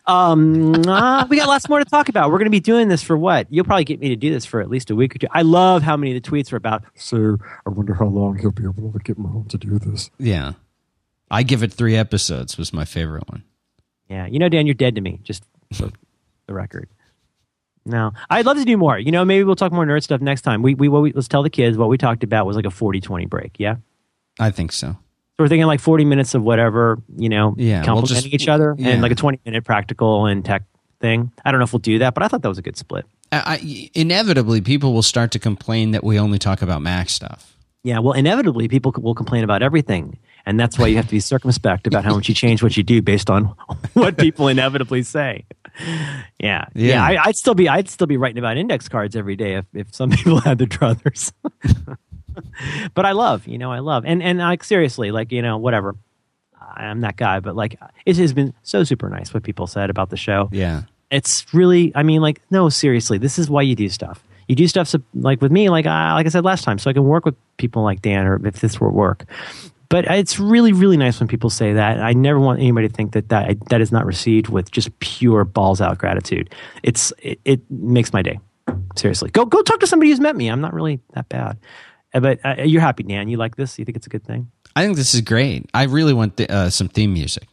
um, 0.08 0.74
uh, 0.88 1.26
we 1.30 1.38
got 1.38 1.48
lots 1.48 1.68
more 1.70 1.80
to 1.80 1.86
talk 1.86 2.10
about. 2.10 2.30
We're 2.32 2.38
going 2.38 2.46
to 2.46 2.52
be 2.52 2.60
doing 2.60 2.88
this 2.88 3.02
for 3.04 3.18
what? 3.18 3.48
You'll 3.50 3.66
probably 3.66 3.84
get 3.86 4.00
me 4.00 4.10
to 4.10 4.16
do 4.16 4.30
this 4.32 4.46
for 4.46 4.62
at 4.62 4.70
least 4.70 4.90
a 4.90 4.96
week 4.96 5.16
or 5.16 5.20
two. 5.20 5.28
I 5.32 5.42
love 5.42 5.84
how 5.84 5.96
many 5.98 6.16
of 6.16 6.22
the 6.22 6.30
tweets 6.30 6.52
are 6.54 6.58
about. 6.58 6.84
So 6.96 7.38
I 7.66 7.70
wonder 7.70 7.94
how 7.94 8.06
long 8.06 8.38
he'll 8.40 8.52
be 8.52 8.64
able 8.64 8.92
to 8.92 9.00
get 9.00 9.18
Mahone 9.18 9.46
to 9.50 9.58
do 9.58 9.80
this. 9.80 10.10
Yeah. 10.18 10.54
I 11.32 11.44
give 11.44 11.64
it 11.64 11.72
three 11.74 11.96
episodes. 11.96 12.58
Was 12.58 12.74
my 12.74 12.86
favorite 12.86 13.30
one. 13.30 13.44
Yeah, 14.10 14.26
you 14.26 14.40
know, 14.40 14.50
Dan, 14.50 14.66
you're 14.66 14.74
dead 14.74 14.96
to 14.96 15.02
me. 15.02 15.20
Just 15.24 15.44
for 15.74 15.92
the 16.48 16.54
record. 16.54 16.90
No, 17.86 18.12
I'd 18.30 18.46
love 18.46 18.58
to 18.58 18.66
do 18.66 18.78
more. 18.78 19.00
You 19.00 19.12
know, 19.12 19.24
maybe 19.26 19.44
we'll 19.44 19.56
talk 19.56 19.72
more 19.72 19.86
nerd 19.86 20.04
stuff 20.04 20.22
next 20.22 20.42
time. 20.42 20.62
We 20.62 20.76
we, 20.76 20.90
what 20.90 21.02
we 21.02 21.12
let's 21.14 21.28
tell 21.28 21.44
the 21.44 21.50
kids 21.50 21.78
what 21.78 21.90
we 21.90 21.98
talked 21.98 22.24
about 22.24 22.46
was 22.46 22.56
like 22.56 22.66
a 22.66 22.70
40-20 22.70 23.28
break. 23.30 23.56
Yeah. 23.58 23.78
I 24.40 24.52
think 24.52 24.72
so. 24.72 24.90
So 24.92 24.98
we're 25.44 25.48
thinking 25.48 25.66
like 25.68 25.80
40 25.80 26.06
minutes 26.06 26.36
of 26.36 26.44
whatever, 26.44 27.00
you 27.18 27.30
know, 27.30 27.56
Yeah, 27.58 27.80
we'll 27.80 27.86
complimenting 28.02 28.32
just- 28.32 28.44
each 28.44 28.50
other 28.50 28.76
yeah. 28.78 28.90
and 28.90 29.02
like 29.02 29.12
a 29.12 29.16
20 29.16 29.40
minute 29.46 29.64
practical 29.64 30.26
and 30.26 30.44
tech 30.44 30.64
thing. 31.00 31.32
I 31.46 31.52
don't 31.52 31.60
know 31.60 31.64
if 31.64 31.74
we'll 31.74 31.80
do 31.80 32.00
that, 32.00 32.14
but 32.14 32.24
I 32.24 32.28
thought 32.28 32.42
that 32.42 32.50
was 32.50 32.58
a 32.58 32.62
good 32.62 32.78
split. 32.78 33.06
I, 33.32 33.38
I, 33.62 33.90
inevitably, 33.94 34.62
people 34.62 34.94
will 34.94 35.04
start 35.04 35.32
to 35.32 35.40
complain 35.40 35.92
that 35.92 36.04
we 36.04 36.20
only 36.20 36.40
talk 36.40 36.62
about 36.62 36.82
Mac 36.82 37.10
stuff. 37.10 37.56
Yeah, 37.84 38.00
well, 38.00 38.14
inevitably 38.14 38.68
people 38.68 38.94
will 38.98 39.16
complain 39.16 39.44
about 39.44 39.62
everything. 39.64 40.18
And 40.50 40.60
that's 40.60 40.78
why 40.80 40.88
you 40.88 40.96
have 40.98 41.06
to 41.06 41.12
be 41.12 41.20
circumspect 41.20 41.86
about 41.88 42.04
how 42.04 42.16
much 42.16 42.28
you 42.28 42.34
change 42.36 42.64
what 42.64 42.76
you 42.76 42.82
do 42.84 43.02
based 43.02 43.30
on 43.30 43.44
what 43.94 44.18
people 44.18 44.48
inevitably 44.48 45.04
say. 45.04 45.46
Yeah. 45.80 46.24
Yeah, 46.40 46.66
Yeah. 46.74 47.04
I, 47.04 47.28
I'd 47.28 47.36
still 47.36 47.54
be 47.56 47.70
I'd 47.70 47.88
still 47.88 48.08
be 48.08 48.18
writing 48.18 48.40
about 48.40 48.58
index 48.58 48.90
cards 48.90 49.16
every 49.16 49.36
day 49.36 49.56
if, 49.56 49.66
if 49.74 49.94
some 49.96 50.10
people 50.18 50.40
had 50.42 50.58
their 50.58 50.68
druthers. 50.68 51.32
but 52.94 53.06
I 53.06 53.12
love, 53.12 53.48
you 53.48 53.58
know, 53.58 53.72
I 53.72 53.80
love. 53.80 54.04
And 54.06 54.22
and 54.24 54.40
like 54.40 54.64
seriously, 54.64 55.12
like, 55.12 55.32
you 55.32 55.42
know, 55.42 55.58
whatever. 55.58 55.96
I'm 56.76 57.02
that 57.02 57.16
guy, 57.18 57.40
but 57.40 57.56
like 57.56 57.78
it 58.06 58.18
has 58.18 58.32
been 58.34 58.54
so 58.64 58.84
super 58.84 59.10
nice 59.10 59.34
what 59.34 59.44
people 59.44 59.68
said 59.68 59.90
about 59.90 60.10
the 60.12 60.18
show 60.18 60.50
Yeah. 60.52 60.84
it's 61.10 61.52
really 61.54 61.92
i 61.96 62.04
mean 62.04 62.22
like 62.22 62.42
no 62.52 62.70
seriously 62.70 63.18
this 63.18 63.40
is 63.40 63.50
why 63.50 63.64
you 63.64 63.76
do 63.76 63.90
stuff 63.90 64.24
you 64.48 64.56
do 64.56 64.68
stuff 64.68 64.88
so, 64.88 65.00
like 65.16 65.42
with 65.42 65.52
me 65.52 65.70
like 65.70 65.86
uh, 65.88 66.14
like 66.14 66.26
i 66.28 66.30
said 66.30 66.46
last 66.46 66.64
time 66.64 66.78
so 66.78 66.90
i 66.90 66.94
can 66.94 67.04
work 67.04 67.26
with 67.26 67.36
people 67.58 67.82
like 67.84 68.02
dan 68.04 68.28
or 68.28 68.46
if 68.48 68.60
this 68.62 68.80
were 68.80 68.92
work 68.92 69.26
but 69.90 70.06
it's 70.06 70.40
really 70.40 70.72
really 70.74 70.98
nice 70.98 71.20
when 71.20 71.28
people 71.28 71.50
say 71.50 71.74
that 71.74 72.00
i 72.00 72.14
never 72.14 72.40
want 72.40 72.60
anybody 72.60 72.88
to 72.88 72.94
think 72.94 73.12
that 73.14 73.30
that, 73.30 73.58
that 73.70 73.82
is 73.82 73.92
not 73.92 74.06
received 74.06 74.48
with 74.48 74.72
just 74.72 74.98
pure 75.00 75.44
balls 75.46 75.82
out 75.82 75.98
gratitude 75.98 76.54
it's 76.84 77.12
it, 77.20 77.40
it 77.46 77.62
makes 77.72 78.14
my 78.14 78.22
day 78.22 78.40
seriously 78.96 79.30
go 79.32 79.46
go 79.46 79.62
talk 79.62 79.80
to 79.80 79.88
somebody 79.88 80.10
who's 80.12 80.20
met 80.20 80.36
me 80.36 80.48
i'm 80.48 80.62
not 80.62 80.74
really 80.74 81.00
that 81.14 81.28
bad 81.30 81.58
Uh, 82.14 82.20
but 82.20 82.40
uh, 82.46 82.62
you're 82.64 82.82
happy 82.82 83.04
dan 83.04 83.30
you 83.30 83.38
like 83.38 83.56
this 83.56 83.78
you 83.80 83.86
think 83.86 83.96
it's 83.98 84.08
a 84.08 84.10
good 84.10 84.24
thing 84.26 84.50
I 84.76 84.86
think 84.86 84.98
this 84.98 85.16
is 85.16 85.22
great. 85.22 85.66
I 85.74 85.84
really 85.86 86.14
want 86.14 86.38
the, 86.38 86.50
uh, 86.50 86.70
some 86.70 86.88
theme 86.88 87.12
music. 87.12 87.48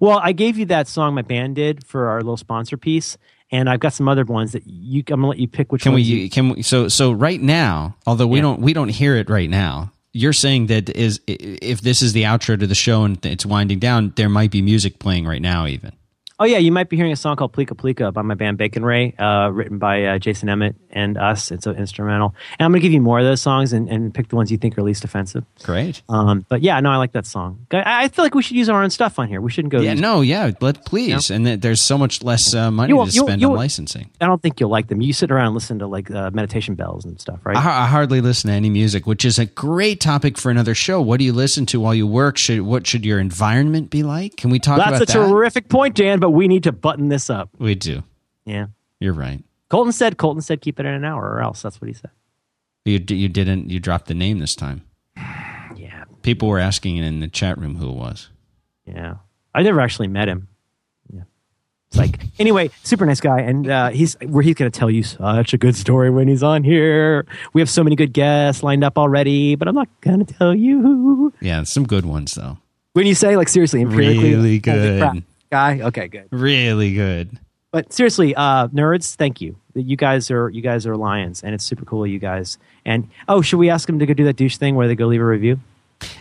Well, 0.00 0.20
I 0.22 0.32
gave 0.32 0.58
you 0.58 0.66
that 0.66 0.86
song 0.86 1.14
my 1.14 1.22
band 1.22 1.56
did 1.56 1.84
for 1.86 2.08
our 2.08 2.18
little 2.20 2.36
sponsor 2.36 2.76
piece, 2.76 3.16
and 3.50 3.70
I've 3.70 3.80
got 3.80 3.94
some 3.94 4.06
other 4.06 4.22
ones 4.24 4.52
that 4.52 4.64
you. 4.66 5.00
I'm 5.08 5.20
gonna 5.20 5.28
let 5.28 5.38
you 5.38 5.48
pick 5.48 5.72
which 5.72 5.82
Can 5.82 5.94
we? 5.94 6.02
you, 6.02 6.28
Can 6.28 6.50
we? 6.50 6.62
So 6.62 6.88
so 6.88 7.10
right 7.10 7.40
now, 7.40 7.96
although 8.06 8.26
we 8.26 8.38
Yeah. 8.38 8.42
don't 8.42 8.60
we 8.60 8.74
don't 8.74 8.90
hear 8.90 9.16
it 9.16 9.30
right 9.30 9.48
now. 9.48 9.92
You're 10.16 10.32
saying 10.32 10.68
that 10.68 10.88
is 10.90 11.20
if 11.26 11.80
this 11.80 12.00
is 12.00 12.12
the 12.12 12.22
outro 12.22 12.58
to 12.58 12.66
the 12.66 12.74
show 12.74 13.02
and 13.04 13.24
it's 13.26 13.44
winding 13.44 13.80
down, 13.80 14.12
there 14.16 14.28
might 14.28 14.52
be 14.52 14.62
music 14.62 15.00
playing 15.00 15.26
right 15.26 15.42
now. 15.42 15.66
Even 15.66 15.92
oh 16.38 16.44
yeah, 16.44 16.58
you 16.58 16.72
might 16.72 16.88
be 16.88 16.96
hearing 16.96 17.12
a 17.12 17.16
song 17.16 17.36
called 17.36 17.52
"Plika 17.52 17.74
Plika" 17.74 18.12
by 18.12 18.22
my 18.22 18.34
band 18.34 18.56
Bacon 18.56 18.84
Ray, 18.84 19.12
uh, 19.18 19.48
written 19.48 19.78
by 19.78 20.04
uh, 20.04 20.18
Jason 20.18 20.48
Emmett 20.48 20.76
and 20.94 21.18
us. 21.18 21.50
It's 21.50 21.66
an 21.66 21.76
instrumental, 21.76 22.34
and 22.58 22.64
I'm 22.64 22.72
gonna 22.72 22.80
give 22.80 22.92
you 22.92 23.00
more 23.02 23.18
of 23.18 23.24
those 23.24 23.42
songs 23.42 23.72
and, 23.72 23.88
and 23.88 24.14
pick 24.14 24.28
the 24.28 24.36
ones 24.36 24.50
you 24.50 24.56
think 24.58 24.78
are 24.78 24.82
least 24.82 25.04
offensive. 25.04 25.44
great. 25.62 26.02
Um, 26.08 26.46
but 26.48 26.62
yeah, 26.62 26.80
no, 26.80 26.90
I 26.90 26.96
like 26.96 27.12
that 27.12 27.26
song. 27.26 27.66
I, 27.72 28.04
I 28.04 28.08
feel 28.08 28.24
like 28.24 28.34
we 28.34 28.42
should 28.42 28.56
use 28.56 28.68
our 28.68 28.82
own 28.82 28.90
stuff 28.90 29.18
on 29.18 29.28
here. 29.28 29.40
We 29.40 29.50
shouldn't 29.50 29.72
go. 29.72 29.80
Yeah, 29.80 29.94
no, 29.94 30.20
yeah, 30.22 30.50
let 30.60 30.84
please. 30.86 31.30
And 31.30 31.46
there's 31.46 31.82
so 31.82 31.98
much 31.98 32.22
less 32.22 32.54
uh, 32.54 32.70
money 32.70 32.92
You- 32.94 33.04
to 33.04 33.10
you- 33.12 33.22
spend 33.26 33.40
you- 33.42 33.50
on 33.50 33.56
licensing. 33.56 34.10
I 34.20 34.26
don't 34.26 34.40
think 34.40 34.60
you'll 34.60 34.70
like 34.70 34.88
them. 34.88 35.00
You 35.02 35.12
sit 35.12 35.30
around 35.30 35.46
and 35.46 35.54
listen 35.54 35.78
to 35.80 35.86
like 35.86 36.10
uh, 36.10 36.30
meditation 36.32 36.74
bells 36.74 37.04
and 37.04 37.20
stuff, 37.20 37.40
right? 37.44 37.56
I, 37.56 37.84
I 37.84 37.86
hardly 37.86 38.20
listen 38.20 38.48
to 38.48 38.54
any 38.54 38.70
music, 38.70 39.06
which 39.06 39.24
is 39.24 39.38
a 39.38 39.46
great 39.46 40.00
topic 40.00 40.38
for 40.38 40.50
another 40.50 40.74
show. 40.74 41.00
What 41.00 41.18
do 41.18 41.24
you 41.24 41.32
listen 41.32 41.66
to 41.66 41.80
while 41.80 41.94
you 41.94 42.06
work? 42.06 42.38
Should 42.38 42.62
what 42.62 42.86
should 42.86 43.04
your 43.04 43.18
environment 43.18 43.90
be 43.90 44.02
like? 44.02 44.36
Can 44.36 44.50
we 44.50 44.58
talk 44.58 44.78
That's 44.78 44.88
about 44.88 44.98
that? 45.00 45.06
That's 45.08 45.14
a 45.16 45.28
terrific 45.28 45.68
point, 45.68 45.94
Dan. 45.96 46.20
But 46.20 46.30
we 46.30 46.48
need 46.48 46.62
to 46.64 46.72
button 46.72 47.08
this 47.08 47.28
up. 47.30 47.50
we 47.58 47.74
do. 47.74 48.02
Yeah. 48.44 48.66
You're 49.00 49.12
right. 49.14 49.42
Colton 49.74 49.92
said. 49.92 50.18
Colton 50.18 50.40
said 50.40 50.60
keep 50.60 50.78
it 50.78 50.86
in 50.86 50.94
an 50.94 51.04
hour, 51.04 51.24
or 51.24 51.40
else. 51.42 51.62
That's 51.62 51.80
what 51.80 51.88
he 51.88 51.94
said. 51.94 52.10
You 52.84 53.02
you 53.08 53.28
didn't 53.28 53.70
you 53.70 53.80
dropped 53.80 54.06
the 54.06 54.14
name 54.14 54.38
this 54.38 54.54
time. 54.54 54.82
Yeah. 55.76 56.04
People 56.22 56.46
were 56.48 56.60
asking 56.60 56.98
in 56.98 57.18
the 57.18 57.26
chat 57.26 57.58
room 57.58 57.74
who 57.76 57.88
it 57.90 57.96
was. 57.96 58.28
Yeah. 58.86 59.16
I 59.52 59.62
never 59.62 59.80
actually 59.80 60.06
met 60.06 60.28
him. 60.28 60.46
Yeah. 61.12 61.22
It's 61.88 61.96
like 61.96 62.20
anyway, 62.38 62.70
super 62.84 63.04
nice 63.04 63.20
guy, 63.20 63.40
and 63.40 63.68
uh, 63.68 63.88
he's 63.88 64.14
where 64.20 64.42
he's 64.44 64.54
going 64.54 64.70
to 64.70 64.78
tell 64.78 64.88
you 64.90 65.02
such 65.02 65.52
a 65.52 65.58
good 65.58 65.74
story 65.74 66.10
when 66.10 66.28
he's 66.28 66.44
on 66.44 66.62
here. 66.62 67.26
We 67.54 67.60
have 67.60 67.68
so 67.68 67.82
many 67.82 67.96
good 67.96 68.12
guests 68.12 68.62
lined 68.62 68.84
up 68.84 68.96
already, 68.96 69.56
but 69.56 69.66
I'm 69.66 69.74
not 69.74 69.88
going 70.02 70.24
to 70.24 70.34
tell 70.34 70.54
you. 70.54 71.32
Yeah, 71.40 71.64
some 71.64 71.84
good 71.84 72.06
ones 72.06 72.34
though. 72.34 72.58
When 72.92 73.06
you 73.06 73.16
say 73.16 73.36
like 73.36 73.48
seriously, 73.48 73.80
empirically, 73.82 74.34
Really 74.34 74.58
good. 74.60 75.24
guy. 75.50 75.80
Okay, 75.80 76.06
good. 76.06 76.28
Really 76.30 76.94
good. 76.94 77.40
But 77.72 77.92
seriously, 77.92 78.36
uh, 78.36 78.68
nerds, 78.68 79.16
thank 79.16 79.40
you. 79.40 79.56
You 79.74 79.96
guys 79.96 80.30
are 80.30 80.48
you 80.50 80.62
guys 80.62 80.86
are 80.86 80.96
lions, 80.96 81.42
and 81.42 81.54
it's 81.54 81.64
super 81.64 81.84
cool, 81.84 82.06
you 82.06 82.18
guys. 82.18 82.58
And 82.84 83.08
oh, 83.28 83.42
should 83.42 83.58
we 83.58 83.70
ask 83.70 83.86
them 83.86 83.98
to 83.98 84.06
go 84.06 84.14
do 84.14 84.24
that 84.24 84.36
douche 84.36 84.56
thing 84.56 84.74
where 84.76 84.86
they 84.88 84.94
go 84.94 85.06
leave 85.06 85.20
a 85.20 85.24
review? 85.26 85.58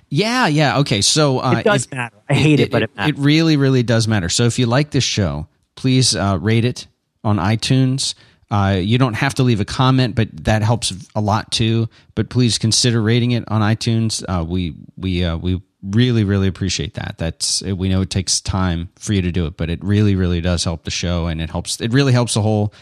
Yeah, 0.09 0.47
yeah. 0.47 0.79
Okay, 0.79 1.01
so 1.01 1.39
uh, 1.39 1.55
It 1.59 1.63
does 1.63 1.85
if- 1.85 1.91
matter. 1.91 2.15
I 2.29 2.33
hate 2.35 2.59
it, 2.59 2.71
but 2.71 2.83
it 2.83 2.95
matters. 2.95 3.17
It 3.17 3.21
really, 3.21 3.57
really 3.57 3.83
does 3.83 4.07
matter. 4.07 4.29
So 4.29 4.45
if 4.45 4.57
you 4.59 4.65
like 4.65 4.91
this 4.91 5.03
show, 5.03 5.47
please 5.75 6.15
uh, 6.15 6.37
rate 6.41 6.65
it 6.65 6.87
on 7.23 7.37
iTunes. 7.37 8.13
Uh, 8.51 8.77
you 8.79 8.97
don't 8.99 9.15
have 9.15 9.33
to 9.35 9.43
leave 9.43 9.59
a 9.59 9.65
comment, 9.65 10.13
but 10.15 10.29
that 10.45 10.61
helps 10.61 10.93
a 11.15 11.21
lot 11.21 11.51
too. 11.51 11.89
But 12.15 12.29
please 12.29 12.57
consider 12.59 13.01
rating 13.01 13.31
it 13.31 13.43
on 13.47 13.61
iTunes. 13.61 14.23
Uh, 14.27 14.43
we 14.43 14.75
we 14.95 15.23
uh, 15.25 15.37
we 15.37 15.61
really 15.81 16.23
really 16.23 16.47
appreciate 16.47 16.93
that. 16.93 17.15
That's 17.17 17.63
we 17.63 17.89
know 17.89 18.01
it 18.01 18.09
takes 18.11 18.39
time 18.39 18.89
for 18.99 19.13
you 19.13 19.23
to 19.23 19.31
do 19.31 19.47
it, 19.47 19.57
but 19.57 19.69
it 19.71 19.83
really 19.83 20.15
really 20.15 20.39
does 20.39 20.63
help 20.63 20.83
the 20.83 20.91
show, 20.91 21.25
and 21.27 21.41
it 21.41 21.49
helps. 21.49 21.81
It 21.81 21.91
really 21.91 22.13
helps 22.13 22.35
the 22.35 22.41
whole 22.43 22.73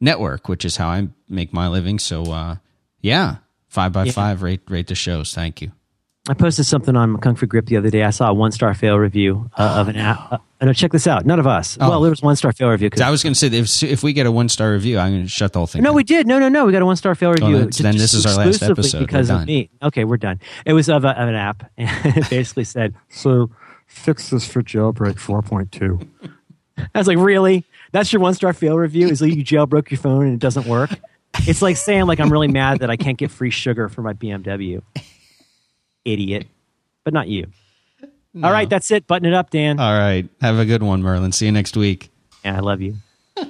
network, 0.00 0.48
which 0.48 0.64
is 0.64 0.76
how 0.76 0.88
I 0.88 1.08
make 1.28 1.52
my 1.52 1.68
living. 1.68 1.98
So 1.98 2.24
uh, 2.32 2.56
yeah, 3.00 3.36
5by5 3.72 4.40
rate 4.42 4.60
rate 4.68 4.86
the 4.86 4.94
shows. 4.94 5.34
Thank 5.34 5.62
you. 5.62 5.72
I 6.28 6.34
posted 6.34 6.66
something 6.66 6.94
on 6.94 7.16
Kung 7.18 7.36
Fu 7.36 7.46
Grip 7.46 7.64
the 7.66 7.78
other 7.78 7.88
day. 7.88 8.02
I 8.02 8.10
saw 8.10 8.28
a 8.28 8.34
one 8.34 8.52
star 8.52 8.74
fail 8.74 8.98
review 8.98 9.50
uh, 9.56 9.76
of 9.80 9.88
an 9.88 9.96
app. 9.96 10.32
Uh, 10.60 10.66
no, 10.66 10.72
check 10.74 10.92
this 10.92 11.06
out. 11.06 11.24
None 11.24 11.38
of 11.40 11.46
us. 11.46 11.78
Oh. 11.80 11.88
Well, 11.88 12.00
there 12.02 12.10
was 12.10 12.20
one 12.20 12.36
star 12.36 12.52
fail 12.52 12.68
review. 12.68 12.90
'cause- 12.90 13.00
I 13.00 13.08
was 13.10 13.22
going 13.22 13.32
to 13.32 13.38
say 13.38 13.46
if 13.46 13.82
if 13.82 14.02
we 14.02 14.12
get 14.12 14.26
a 14.26 14.30
one 14.30 14.50
star 14.50 14.72
review, 14.72 14.98
I'm 14.98 15.12
going 15.12 15.22
to 15.22 15.28
shut 15.28 15.54
the 15.54 15.60
whole 15.60 15.66
thing. 15.66 15.82
no, 15.82 15.90
down. 15.90 15.96
we 15.96 16.04
did. 16.04 16.26
No, 16.26 16.38
no, 16.38 16.50
no. 16.50 16.66
We 16.66 16.72
got 16.72 16.82
a 16.82 16.86
one 16.86 16.96
star 16.96 17.14
fail 17.14 17.30
review. 17.32 17.56
that's- 17.58 17.78
then 17.78 17.96
this 17.96 18.12
is 18.12 18.26
our 18.26 18.34
last 18.34 18.56
exclusively 18.56 18.72
episode. 18.82 18.98
We're 19.00 19.06
because 19.06 19.28
done. 19.28 19.40
of 19.42 19.46
me. 19.46 19.70
Okay, 19.82 20.04
we're 20.04 20.16
done. 20.18 20.38
It 20.66 20.74
was 20.74 20.90
of, 20.90 21.04
a, 21.04 21.10
of 21.18 21.28
an 21.30 21.34
app, 21.34 21.70
and 21.78 22.16
it 22.16 22.28
basically 22.28 22.64
said, 22.64 22.94
So 23.08 23.50
fix 23.86 24.28
this 24.28 24.46
for 24.46 24.62
jailbreak 24.62 25.14
4.2. 25.14 26.06
I 26.94 26.98
was 26.98 27.06
like, 27.06 27.18
really? 27.18 27.64
That's 27.92 28.12
your 28.12 28.20
one 28.20 28.34
star 28.34 28.52
fail 28.52 28.76
review? 28.76 29.08
Is 29.08 29.20
like 29.20 29.34
you 29.34 29.44
jailbroke 29.44 29.90
your 29.90 29.98
phone 29.98 30.26
and 30.26 30.34
it 30.34 30.40
doesn't 30.40 30.66
work? 30.66 30.90
It's 31.40 31.62
like 31.62 31.76
saying 31.76 32.06
like 32.06 32.20
I'm 32.20 32.30
really 32.30 32.48
mad 32.48 32.80
that 32.80 32.90
I 32.90 32.96
can't 32.96 33.18
get 33.18 33.30
free 33.30 33.50
sugar 33.50 33.88
for 33.88 34.02
my 34.02 34.12
BMW. 34.12 34.82
Idiot. 36.04 36.46
But 37.04 37.14
not 37.14 37.28
you. 37.28 37.46
All 38.42 38.52
right, 38.52 38.68
that's 38.68 38.90
it. 38.90 39.06
Button 39.06 39.26
it 39.26 39.34
up, 39.34 39.50
Dan. 39.50 39.80
All 39.80 39.98
right. 39.98 40.28
Have 40.40 40.58
a 40.58 40.64
good 40.64 40.82
one, 40.82 41.02
Merlin. 41.02 41.32
See 41.32 41.46
you 41.46 41.52
next 41.52 41.76
week. 41.76 42.10
yeah, 42.44 42.56
I 42.56 42.60
love 42.60 42.80
you. 42.80 42.96